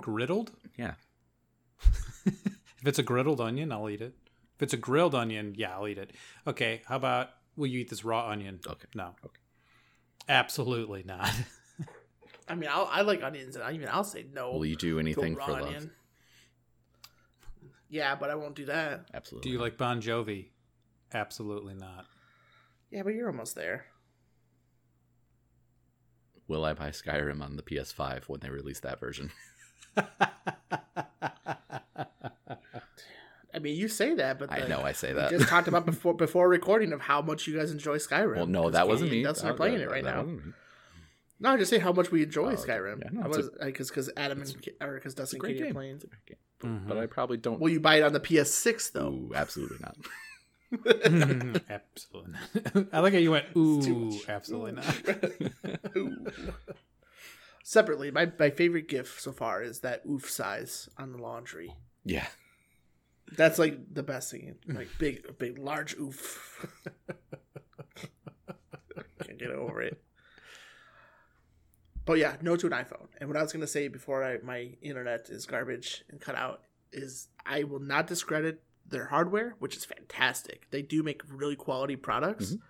Griddled? 0.00 0.48
Yeah. 0.76 0.94
If 2.82 2.88
it's 2.88 2.98
a 2.98 3.04
griddled 3.04 3.38
onion, 3.38 3.70
I'll 3.70 3.88
eat 3.88 4.00
it. 4.00 4.12
If 4.62 4.66
it's 4.66 4.74
a 4.74 4.76
grilled 4.76 5.16
onion, 5.16 5.54
yeah, 5.56 5.72
I'll 5.72 5.88
eat 5.88 5.98
it. 5.98 6.12
Okay, 6.46 6.82
how 6.86 6.94
about 6.94 7.30
will 7.56 7.66
you 7.66 7.80
eat 7.80 7.90
this 7.90 8.04
raw 8.04 8.28
onion? 8.28 8.60
Okay. 8.64 8.86
No. 8.94 9.06
Okay. 9.24 9.40
Absolutely 10.28 11.02
not. 11.02 11.28
I 12.48 12.54
mean, 12.54 12.70
I'll, 12.72 12.88
I 12.88 13.00
like 13.00 13.24
onions, 13.24 13.56
and 13.56 13.64
I 13.64 13.72
even 13.72 13.88
I'll 13.88 14.04
say 14.04 14.24
no. 14.32 14.52
Will 14.52 14.64
you 14.64 14.76
do 14.76 15.00
anything 15.00 15.34
raw 15.34 15.46
for 15.46 15.52
love? 15.54 15.62
onion. 15.62 15.90
Yeah, 17.90 18.14
but 18.14 18.30
I 18.30 18.36
won't 18.36 18.54
do 18.54 18.66
that. 18.66 19.06
Absolutely. 19.12 19.50
Do 19.50 19.52
you 19.52 19.60
like 19.60 19.76
Bon 19.76 20.00
Jovi? 20.00 20.50
Absolutely 21.12 21.74
not. 21.74 22.06
Yeah, 22.92 23.02
but 23.02 23.14
you're 23.14 23.26
almost 23.26 23.56
there. 23.56 23.86
Will 26.46 26.64
I 26.64 26.72
buy 26.72 26.90
Skyrim 26.90 27.42
on 27.42 27.56
the 27.56 27.64
PS5 27.64 28.28
when 28.28 28.38
they 28.38 28.50
release 28.50 28.78
that 28.78 29.00
version? 29.00 29.32
I 33.54 33.58
mean, 33.58 33.76
you 33.76 33.88
say 33.88 34.14
that, 34.14 34.38
but 34.38 34.50
I 34.50 34.66
know 34.66 34.80
I 34.82 34.92
say 34.92 35.08
we 35.12 35.20
that. 35.20 35.30
just 35.30 35.48
talked 35.48 35.68
about 35.68 35.84
before 35.92 36.14
before 36.14 36.48
recording 36.48 36.92
of 36.92 37.00
how 37.02 37.20
much 37.22 37.46
you 37.46 37.56
guys 37.58 37.70
enjoy 37.70 37.98
Skyrim. 37.98 38.36
well, 38.36 38.46
no, 38.46 38.62
'cause 38.64 38.72
that 38.72 38.88
wasn't 38.88 39.10
me. 39.10 39.18
and 39.18 39.26
Dustin 39.26 39.48
Oh, 39.48 39.52
are 39.52 39.56
playing 39.56 39.78
that- 39.78 39.84
it 39.84 39.90
right 39.90 40.04
that 40.04 40.14
now. 40.16 40.22
wasn't. 40.22 40.54
No, 41.40 41.50
I 41.50 41.56
just 41.56 41.70
say 41.70 41.78
how 41.78 41.92
much 41.92 42.10
we 42.12 42.22
enjoy 42.22 42.50
Oh, 42.50 42.52
okay. 42.52 42.62
Skyrim. 42.72 43.00
Yeah, 43.02 43.08
no, 43.12 43.22
I 43.22 43.26
was 43.28 43.50
because 43.64 43.88
because 43.88 44.10
Adam 44.16 44.40
and 44.40 44.62
Ki- 44.62 44.72
or 44.80 44.94
because 44.94 45.14
Dustin 45.14 45.36
It's 45.38 45.40
great 45.40 45.50
and 45.50 45.58
Katie 45.58 45.62
are 45.62 45.66
game. 45.66 45.74
playing. 45.74 45.94
It's 45.96 46.04
a 46.04 46.06
great 46.06 46.26
game. 46.26 46.36
But, 46.60 46.88
but 46.94 46.98
I 46.98 47.06
probably 47.06 47.36
don't. 47.36 47.58
Will 47.60 47.68
you 47.70 47.80
buy 47.80 47.96
it 47.96 48.02
on 48.04 48.12
the 48.12 48.20
PS6 48.20 48.92
though? 48.92 49.08
Ooh, 49.08 49.32
absolutely 49.34 49.78
not. 49.80 49.96
absolutely 51.68 52.32
not. 52.32 52.86
I 52.92 53.00
like 53.00 53.12
how 53.12 53.18
you 53.18 53.32
went, 53.32 53.46
It's 53.56 53.56
ooh, 53.86 54.18
absolutely 54.28 54.72
not. 54.72 55.96
Ooh. 55.96 56.26
Separately, 57.64 58.10
my, 58.10 58.30
my 58.38 58.50
favorite 58.50 58.88
GIF 58.88 59.20
so 59.20 59.32
far 59.32 59.62
is 59.62 59.80
that 59.80 60.02
oof 60.08 60.30
size 60.30 60.88
on 60.98 61.12
the 61.12 61.18
laundry. 61.18 61.74
yeah. 62.04 62.26
That's 63.36 63.58
like 63.58 63.92
the 63.94 64.02
best 64.02 64.30
thing. 64.30 64.56
Like 64.66 64.88
big, 64.98 65.38
big, 65.38 65.58
large 65.58 65.96
oof. 65.98 66.66
Can't 69.24 69.38
get 69.38 69.50
over 69.50 69.80
it. 69.82 70.02
but 72.04 72.18
yeah, 72.18 72.36
no 72.42 72.56
to 72.56 72.66
an 72.66 72.72
iPhone. 72.72 73.06
And 73.18 73.28
what 73.28 73.36
I 73.36 73.42
was 73.42 73.52
gonna 73.52 73.66
say 73.66 73.88
before 73.88 74.22
I, 74.24 74.38
my 74.42 74.70
internet 74.82 75.28
is 75.30 75.46
garbage 75.46 76.04
and 76.10 76.20
cut 76.20 76.34
out 76.34 76.62
is 76.92 77.28
I 77.46 77.64
will 77.64 77.80
not 77.80 78.06
discredit 78.06 78.62
their 78.86 79.06
hardware, 79.06 79.54
which 79.60 79.76
is 79.76 79.84
fantastic. 79.84 80.66
They 80.70 80.82
do 80.82 81.02
make 81.02 81.22
really 81.28 81.56
quality 81.56 81.96
products. 81.96 82.52
Mhm. 82.54 82.60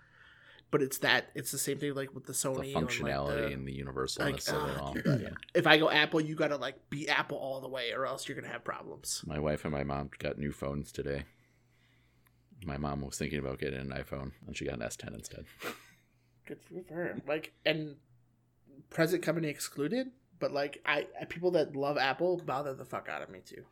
But 0.73 0.81
it's 0.81 0.97
that 0.97 1.29
it's 1.35 1.51
the 1.51 1.59
same 1.59 1.77
thing 1.77 1.93
like 1.93 2.15
with 2.15 2.25
the 2.25 2.31
The 2.31 2.37
Sony 2.39 2.73
like, 2.73 2.83
functionality 2.83 3.47
the- 3.47 3.53
and 3.53 3.67
the 3.67 3.79
universalness 3.79 4.51
like, 4.51 4.63
of 4.63 4.97
it 4.97 5.05
uh, 5.05 5.11
all. 5.13 5.19
Yeah. 5.21 5.29
if 5.53 5.67
I 5.67 5.77
go 5.77 5.87
Apple, 5.87 6.19
you 6.19 6.33
gotta 6.33 6.57
like 6.57 6.89
be 6.89 7.07
Apple 7.07 7.37
all 7.37 7.61
the 7.61 7.67
way, 7.67 7.91
or 7.91 8.07
else 8.07 8.27
you're 8.27 8.35
gonna 8.35 8.51
have 8.51 8.63
problems. 8.63 9.21
My 9.27 9.37
wife 9.37 9.65
and 9.65 9.71
my 9.71 9.83
mom 9.83 10.09
got 10.17 10.39
new 10.39 10.51
phones 10.51 10.91
today. 10.91 11.25
My 12.65 12.77
mom 12.77 13.01
was 13.01 13.19
thinking 13.19 13.37
about 13.37 13.59
getting 13.59 13.81
an 13.81 13.89
iPhone, 13.89 14.31
and 14.47 14.57
she 14.57 14.65
got 14.65 14.73
an 14.73 14.79
S10 14.79 15.13
instead. 15.13 15.45
Good 16.47 16.57
for 16.63 16.91
her. 16.91 17.21
Like 17.27 17.53
and 17.67 17.97
present 18.89 19.21
company 19.21 19.49
excluded, 19.49 20.07
but 20.39 20.51
like 20.51 20.81
I 20.87 21.05
people 21.29 21.51
that 21.51 21.75
love 21.75 21.99
Apple 21.99 22.41
bother 22.43 22.73
the 22.73 22.83
fuck 22.83 23.07
out 23.09 23.21
of 23.21 23.29
me 23.29 23.41
too. 23.45 23.63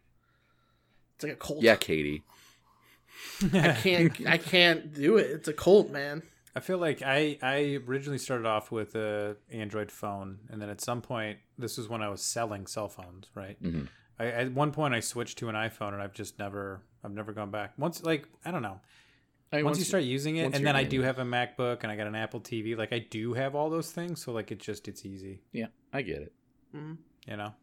It's 1.16 1.24
like 1.24 1.34
a 1.34 1.38
cult. 1.38 1.64
Yeah, 1.64 1.78
Katie. 1.78 2.22
I 3.54 3.74
can't 3.74 4.28
I 4.28 4.38
can't 4.38 4.94
do 4.94 5.18
it. 5.18 5.32
It's 5.32 5.48
a 5.48 5.54
cult, 5.54 5.90
man. 5.90 6.22
I 6.56 6.60
feel 6.60 6.78
like 6.78 7.02
I 7.02 7.38
I 7.42 7.80
originally 7.88 8.18
started 8.18 8.46
off 8.46 8.72
with 8.72 8.96
a 8.96 9.38
Android 9.52 9.92
phone, 9.92 10.40
and 10.50 10.62
then 10.62 10.70
at 10.70 10.82
some 10.82 11.02
point, 11.02 11.40
this 11.58 11.78
was 11.78 11.88
when 11.88 12.02
I 12.02 12.10
was 12.10 12.22
selling 12.22 12.68
cell 12.68 12.90
phones, 12.90 13.28
right? 13.36 13.62
Mhm. 13.62 13.88
I, 14.20 14.26
at 14.28 14.52
one 14.54 14.72
point, 14.72 14.94
I 14.94 15.00
switched 15.00 15.38
to 15.40 15.50
an 15.50 15.56
iPhone, 15.56 15.94
and 15.94 16.02
I've 16.02 16.14
just 16.14 16.38
never 16.40 16.84
I've 17.04 17.12
never 17.14 17.32
gone 17.34 17.52
back. 17.52 17.74
Once, 17.78 18.04
like 18.04 18.28
I 18.46 18.52
don't 18.52 18.62
know, 18.62 18.80
I 19.52 19.58
mean, 19.58 19.66
once, 19.66 19.80
you 19.80 19.86
start 19.86 20.04
using 20.04 20.36
it, 20.38 20.54
and 20.54 20.66
then 20.66 20.76
I 20.76 20.84
do 20.84 21.02
it. 21.02 21.06
have 21.06 21.20
a 21.20 21.24
MacBook, 21.24 21.80
and 21.84 21.92
I 21.92 21.96
got 21.96 22.08
an 22.08 22.16
Apple 22.16 22.42
TV. 22.42 22.76
Like 22.78 22.92
I 22.94 23.00
do 23.00 23.34
have 23.34 23.56
all 23.56 23.70
those 23.70 23.92
things, 23.92 24.22
so 24.24 24.32
like 24.32 24.52
it 24.52 24.60
just 24.60 24.88
it's 24.88 25.06
easy, 25.06 25.42
yeah, 25.52 25.68
I 25.94 26.02
get 26.02 26.22
it. 26.22 26.34
Mhm. 26.76 26.98
you 27.28 27.38
know. 27.38 27.54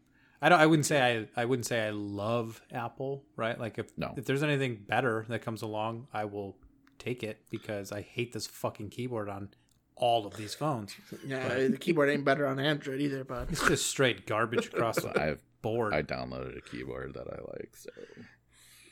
I 0.40 0.48
don't. 0.48 0.60
I 0.60 0.66
wouldn't 0.66 0.86
say 0.86 1.26
I. 1.36 1.42
I 1.42 1.44
wouldn't 1.46 1.66
say 1.66 1.84
I 1.84 1.90
love 1.90 2.62
Apple, 2.72 3.24
right? 3.36 3.58
Like 3.58 3.76
if 3.78 3.96
No. 3.98 4.14
if 4.16 4.24
there's 4.24 4.44
anything 4.44 4.76
better 4.86 5.26
that 5.28 5.42
comes 5.42 5.62
along, 5.62 6.06
I 6.12 6.26
will 6.26 6.56
take 6.98 7.22
it 7.22 7.42
because 7.50 7.92
I 7.92 8.02
hate 8.02 8.32
this 8.32 8.46
fucking 8.46 8.90
keyboard 8.90 9.28
on 9.28 9.50
all 9.96 10.26
of 10.26 10.36
these 10.36 10.54
phones. 10.54 10.94
Yeah, 11.26 11.68
the 11.68 11.78
keyboard 11.78 12.08
ain't 12.08 12.24
better 12.24 12.46
on 12.46 12.58
Android 12.58 13.00
either, 13.00 13.24
but 13.24 13.50
It's 13.50 13.66
just 13.66 13.86
straight 13.86 14.26
garbage 14.26 14.66
across 14.66 14.96
the 14.96 15.18
I've 15.20 15.40
board. 15.62 15.92
I 15.94 16.02
downloaded 16.02 16.56
a 16.56 16.60
keyboard 16.60 17.14
that 17.14 17.26
I 17.28 17.40
like, 17.58 17.70
so 17.74 17.90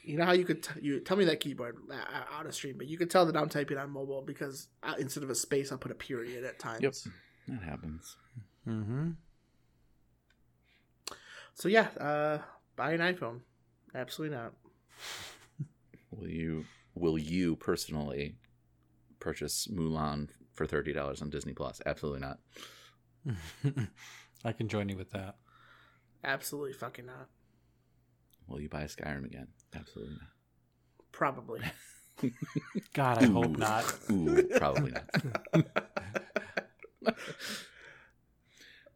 you 0.03 0.17
know 0.17 0.25
how 0.25 0.33
you 0.33 0.45
could 0.45 0.63
t- 0.63 0.81
you 0.83 1.01
tell 1.01 1.17
me 1.17 1.25
that 1.25 1.41
keyboard 1.41 1.77
uh, 1.91 1.95
out 2.39 2.47
of 2.47 2.55
stream, 2.55 2.77
but 2.79 2.87
you 2.87 2.97
could 2.97 3.11
tell 3.11 3.27
that 3.27 3.37
I'm 3.37 3.49
typing 3.49 3.77
on 3.79 3.91
mobile 3.91 4.23
because 4.23 4.69
uh, 4.83 4.95
instead 4.99 5.23
of 5.23 5.31
a 5.31 5.35
space, 5.35 5.73
I'll 5.73 5.79
put 5.79 5.91
a 5.91 5.97
period 5.97 6.45
at 6.45 6.59
times. 6.59 6.83
Yep. 6.83 6.95
that 7.49 7.63
happens. 7.65 8.17
mm-hmm. 8.67 9.11
So 11.55 11.69
yeah, 11.69 11.89
uh, 11.99 12.39
buy 12.77 12.93
an 12.93 13.01
iPhone. 13.01 13.41
Absolutely 13.95 14.37
not. 14.37 14.53
Will 16.11 16.29
you 16.29 16.65
will 16.97 17.19
you 17.19 17.55
personally 17.57 18.37
purchase 19.21 19.69
Mulan 19.69 20.29
for 20.55 20.67
thirty 20.67 20.93
dollars 20.93 21.23
on 21.23 21.31
Disney 21.31 21.53
Plus? 21.53 21.81
Absolutely 21.87 22.21
not. 22.21 22.39
I 24.45 24.53
can 24.53 24.69
join 24.69 24.89
you 24.89 24.97
with 24.97 25.11
that. 25.11 25.37
Absolutely 26.25 26.73
fucking 26.73 27.07
not. 27.07 27.29
Will 28.49 28.61
you 28.61 28.69
buy 28.69 28.85
Skyrim 28.85 29.25
again? 29.25 29.49
Absolutely 29.75 30.15
not. 30.15 30.31
Probably. 31.13 31.61
God, 32.95 33.19
I 33.23 33.27
hope 33.27 33.47
Ooh. 33.47 33.59
not. 33.59 33.95
Ooh, 34.11 34.49
probably 34.57 34.93
not. 34.93 35.65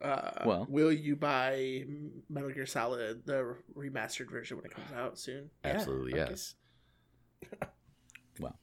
Uh, 0.03 0.31
Well- 0.47 0.67
will 0.71 0.91
you 0.91 1.15
buy 1.15 1.85
Metal 2.31 2.49
Gear 2.51 2.65
Solid 2.65 3.27
the 3.27 3.55
remastered 3.77 4.31
version 4.31 4.57
when 4.57 4.65
it 4.65 4.71
comes 4.73 4.91
out 4.97 5.19
soon? 5.19 5.51
Yeah, 5.63 5.73
Absolutely, 5.73 6.19
okay. 6.19 6.31
yes. 6.31 6.55
Well, 8.39 8.57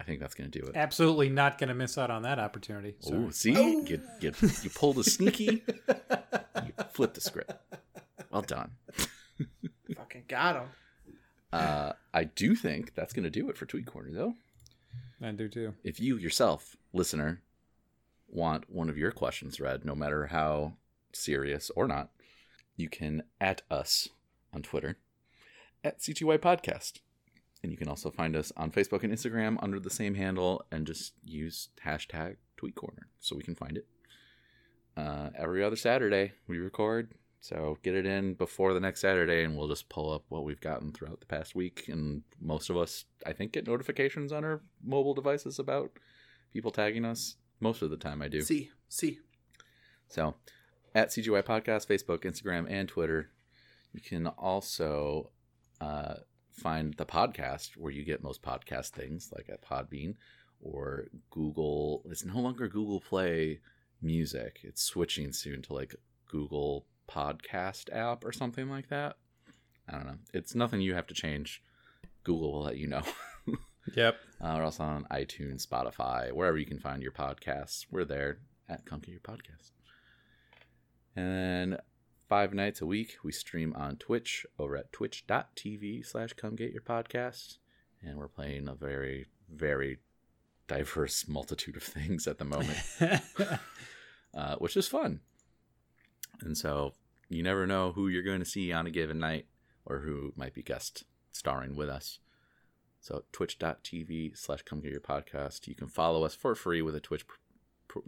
I 0.00 0.04
think 0.04 0.20
that's 0.20 0.34
gonna 0.34 0.48
do 0.48 0.60
it. 0.60 0.72
Absolutely 0.76 1.28
not 1.28 1.58
going 1.58 1.68
to 1.68 1.74
miss 1.74 1.96
out 1.98 2.10
on 2.10 2.22
that 2.22 2.38
opportunity. 2.38 2.96
Oh, 3.06 3.30
Sorry. 3.30 3.32
see, 3.32 3.56
Oh. 3.56 3.84
you, 3.86 4.00
you 4.20 4.32
you 4.62 4.70
pulled 4.70 4.98
a 4.98 5.04
sneaky, 5.04 5.62
you 5.68 6.72
flipped 6.92 7.14
the 7.14 7.20
script. 7.20 7.52
Well 8.30 8.42
done. 8.42 8.72
Fucking 9.96 10.24
got 10.28 10.56
him. 10.56 10.68
Uh, 11.52 11.92
I 12.14 12.24
do 12.24 12.54
think 12.54 12.94
that's 12.94 13.12
gonna 13.12 13.30
do 13.30 13.48
it 13.50 13.56
for 13.58 13.66
Tweet 13.66 13.86
Corner, 13.86 14.10
though. 14.12 14.34
I 15.20 15.30
do 15.32 15.48
too. 15.48 15.74
if 15.84 16.00
you 16.00 16.16
yourself, 16.16 16.76
listener, 16.92 17.42
want 18.28 18.68
one 18.68 18.88
of 18.90 18.98
your 18.98 19.12
questions 19.12 19.60
read, 19.60 19.84
no 19.84 19.94
matter 19.94 20.26
how 20.26 20.72
serious 21.12 21.70
or 21.76 21.86
not, 21.86 22.10
you 22.76 22.88
can 22.88 23.22
at 23.40 23.62
us 23.70 24.08
on 24.52 24.62
Twitter 24.62 24.96
at 25.84 26.00
CGY 26.00 26.38
Podcast. 26.38 27.00
And 27.62 27.70
you 27.70 27.78
can 27.78 27.88
also 27.88 28.10
find 28.10 28.34
us 28.34 28.52
on 28.56 28.70
Facebook 28.70 29.04
and 29.04 29.12
Instagram 29.12 29.56
under 29.62 29.78
the 29.78 29.90
same 29.90 30.14
handle 30.14 30.64
and 30.72 30.86
just 30.86 31.12
use 31.24 31.68
hashtag 31.84 32.36
Tweet 32.56 32.74
Corner 32.74 33.08
so 33.20 33.36
we 33.36 33.42
can 33.42 33.54
find 33.54 33.76
it. 33.76 33.86
Uh, 34.96 35.30
every 35.38 35.62
other 35.62 35.76
Saturday 35.76 36.32
we 36.48 36.58
record, 36.58 37.14
so 37.40 37.78
get 37.82 37.94
it 37.94 38.04
in 38.04 38.34
before 38.34 38.74
the 38.74 38.80
next 38.80 39.00
Saturday 39.00 39.42
and 39.44 39.56
we'll 39.56 39.68
just 39.68 39.88
pull 39.88 40.12
up 40.12 40.24
what 40.28 40.44
we've 40.44 40.60
gotten 40.60 40.92
throughout 40.92 41.20
the 41.20 41.26
past 41.26 41.54
week. 41.54 41.84
And 41.88 42.22
most 42.40 42.68
of 42.68 42.76
us, 42.76 43.04
I 43.24 43.32
think, 43.32 43.52
get 43.52 43.66
notifications 43.66 44.32
on 44.32 44.44
our 44.44 44.60
mobile 44.82 45.14
devices 45.14 45.58
about 45.58 45.92
people 46.52 46.70
tagging 46.70 47.04
us. 47.04 47.36
Most 47.60 47.80
of 47.82 47.90
the 47.90 47.96
time 47.96 48.22
I 48.22 48.28
do. 48.28 48.40
See, 48.42 48.70
see. 48.88 49.20
So, 50.08 50.34
at 50.94 51.08
CGY 51.08 51.42
Podcast, 51.42 51.86
Facebook, 51.86 52.24
Instagram, 52.24 52.66
and 52.68 52.88
Twitter. 52.88 53.30
You 53.92 54.00
can 54.00 54.26
also 54.26 55.30
uh, 55.80 56.14
find 56.52 56.94
the 56.94 57.06
podcast 57.06 57.76
where 57.76 57.92
you 57.92 58.04
get 58.04 58.22
most 58.22 58.42
podcast 58.42 58.90
things, 58.90 59.32
like 59.34 59.48
at 59.48 59.62
Podbean 59.62 60.14
or 60.60 61.06
Google. 61.30 62.02
It's 62.10 62.24
no 62.24 62.38
longer 62.40 62.68
Google 62.68 63.00
Play 63.00 63.60
Music. 64.00 64.60
It's 64.62 64.82
switching 64.82 65.32
soon 65.32 65.62
to 65.62 65.74
like 65.74 65.94
Google 66.28 66.86
Podcast 67.08 67.94
app 67.94 68.24
or 68.24 68.32
something 68.32 68.70
like 68.70 68.88
that. 68.88 69.16
I 69.88 69.92
don't 69.92 70.06
know. 70.06 70.18
It's 70.32 70.54
nothing 70.54 70.80
you 70.80 70.94
have 70.94 71.06
to 71.08 71.14
change. 71.14 71.62
Google 72.24 72.52
will 72.52 72.62
let 72.62 72.76
you 72.76 72.86
know. 72.86 73.02
Yep. 73.94 74.16
Uh, 74.40 74.54
we're 74.56 74.64
also 74.64 74.84
on 74.84 75.06
iTunes, 75.10 75.66
Spotify, 75.66 76.32
wherever 76.32 76.56
you 76.56 76.66
can 76.66 76.78
find 76.78 77.02
your 77.02 77.12
podcasts. 77.12 77.86
We're 77.90 78.04
there 78.04 78.38
at 78.68 78.84
Get 78.84 79.08
Your 79.08 79.20
Podcast. 79.20 79.72
And 81.16 81.72
then 81.72 81.78
five 82.28 82.54
nights 82.54 82.80
a 82.80 82.86
week, 82.86 83.16
we 83.22 83.32
stream 83.32 83.74
on 83.76 83.96
Twitch 83.96 84.46
over 84.58 84.76
at 84.76 84.92
twitch.tv 84.92 86.06
slash 86.06 86.32
Come 86.34 86.56
Get 86.56 86.72
Your 86.72 86.82
Podcast. 86.82 87.58
And 88.02 88.18
we're 88.18 88.28
playing 88.28 88.68
a 88.68 88.74
very, 88.74 89.26
very 89.50 89.98
diverse 90.66 91.24
multitude 91.28 91.76
of 91.76 91.82
things 91.82 92.26
at 92.26 92.38
the 92.38 92.44
moment, 92.44 92.78
uh, 94.34 94.56
which 94.56 94.76
is 94.76 94.88
fun. 94.88 95.20
And 96.40 96.56
so 96.56 96.94
you 97.28 97.42
never 97.42 97.66
know 97.66 97.92
who 97.92 98.08
you're 98.08 98.22
going 98.22 98.40
to 98.40 98.44
see 98.44 98.72
on 98.72 98.86
a 98.86 98.90
given 98.90 99.18
night 99.18 99.46
or 99.86 100.00
who 100.00 100.32
might 100.36 100.54
be 100.54 100.62
guest 100.62 101.04
starring 101.32 101.76
with 101.76 101.88
us. 101.88 102.18
So 103.00 103.24
twitch.tv 103.32 104.36
slash 104.36 104.62
come 104.62 104.80
get 104.80 104.92
your 104.92 105.00
podcast. 105.00 105.66
You 105.66 105.74
can 105.74 105.88
follow 105.88 106.24
us 106.24 106.34
for 106.34 106.54
free 106.54 106.82
with 106.82 106.94
a 106.94 107.00
Twitch 107.00 107.24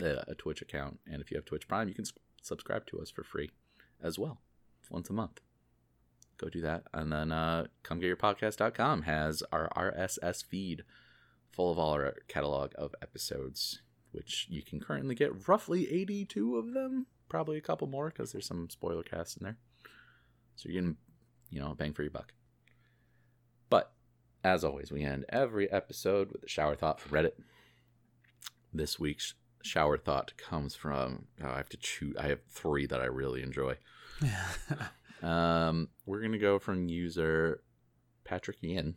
a 0.01 0.35
Twitch 0.35 0.63
account. 0.63 1.01
And 1.11 1.21
if 1.21 1.31
you 1.31 1.37
have 1.37 1.45
Twitch 1.45 1.69
Prime, 1.69 1.89
you 1.89 1.95
can 1.95 2.07
subscribe 2.41 2.87
to 2.87 3.01
us 3.01 3.11
for 3.11 3.23
free 3.23 3.51
as 4.03 4.19
well, 4.19 4.41
once 4.91 5.11
a 5.11 5.13
month. 5.13 5.41
Go 6.39 6.49
do 6.49 6.61
that. 6.63 6.85
And 6.93 7.13
then 7.13 7.33
uh, 7.33 7.67
come 7.83 8.01
get 8.01 8.07
your 8.07 8.17
podcast.com 8.17 9.03
has 9.03 9.43
our 9.53 9.71
RSS 9.77 10.45
feed 10.45 10.83
full 11.53 11.71
of 11.71 11.79
all 11.79 11.93
our 11.93 12.15
catalog 12.29 12.73
of 12.77 12.95
episodes, 13.01 13.81
which 14.11 14.47
you 14.51 14.63
can 14.63 14.81
currently 14.81 15.15
get 15.15 15.49
roughly 15.49 15.91
82 15.93 16.57
of 16.57 16.73
them. 16.73 17.07
Probably 17.29 17.57
a 17.57 17.63
couple 17.63 17.87
more 17.87 18.11
because 18.11 18.33
there's 18.33 18.47
some 18.47 18.69
spoiler 18.69 19.03
casts 19.03 19.37
in 19.37 19.45
there. 19.45 19.57
So 20.57 20.69
you're 20.69 20.81
getting, 20.81 20.97
you 21.51 21.61
know, 21.61 21.75
bang 21.75 21.93
for 21.93 22.03
your 22.03 22.11
buck. 22.11 22.33
But 23.71 23.93
as 24.43 24.65
always, 24.65 24.93
we 24.93 25.03
end 25.03 25.25
every 25.29 25.71
episode 25.71 26.33
with 26.33 26.45
a 26.45 26.49
shower 26.49 26.75
thought 26.75 27.01
from 27.01 27.13
Reddit. 27.13 27.33
This 28.73 28.99
week's 28.99 29.35
shower 29.65 29.97
thought 29.97 30.33
comes 30.37 30.75
from 30.75 31.25
oh, 31.43 31.49
I 31.49 31.57
have 31.57 31.69
to 31.71 31.77
choose. 31.79 32.15
I 32.19 32.29
have 32.29 32.41
three 32.51 32.87
that 32.87 33.01
I 33.01 33.07
really 33.07 33.43
enjoy. 33.43 33.77
Um, 35.23 35.89
we're 36.05 36.21
gonna 36.21 36.37
go 36.39 36.59
from 36.59 36.87
user 36.89 37.63
Patrick 38.25 38.59
Yin. 38.61 38.97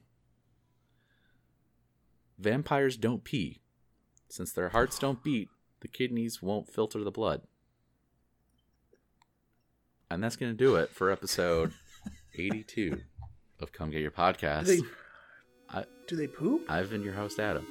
Vampires 2.37 2.97
don't 2.97 3.23
pee. 3.23 3.61
Since 4.27 4.51
their 4.51 4.69
hearts 4.69 4.99
don't 4.99 5.23
beat, 5.23 5.47
the 5.79 5.87
kidneys 5.87 6.41
won't 6.41 6.67
filter 6.69 7.01
the 7.01 7.11
blood. 7.11 7.43
And 10.11 10.21
that's 10.21 10.35
gonna 10.35 10.51
do 10.53 10.75
it 10.75 10.89
for 10.89 11.11
episode 11.11 11.71
eighty-two 12.37 12.99
of 13.61 13.71
Come 13.71 13.91
Get 13.91 14.01
Your 14.01 14.11
Podcast. 14.11 14.65
Do 14.65 14.81
they, 14.81 14.87
I- 15.69 15.85
do 16.07 16.17
they 16.17 16.27
poop? 16.27 16.69
I've 16.69 16.89
been 16.89 17.03
your 17.03 17.13
host, 17.13 17.39
Adam. 17.39 17.65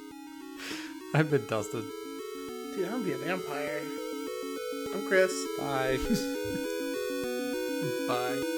I've 1.13 1.29
been 1.29 1.45
dusted. 1.45 1.83
Dude, 2.77 2.85
I'm 2.89 2.91
gonna 2.91 3.05
be 3.05 3.13
a 3.13 3.17
vampire. 3.17 3.81
I'm 4.93 5.07
Chris. 5.07 5.33
Bye. 5.57 5.97
Bye. 8.07 8.56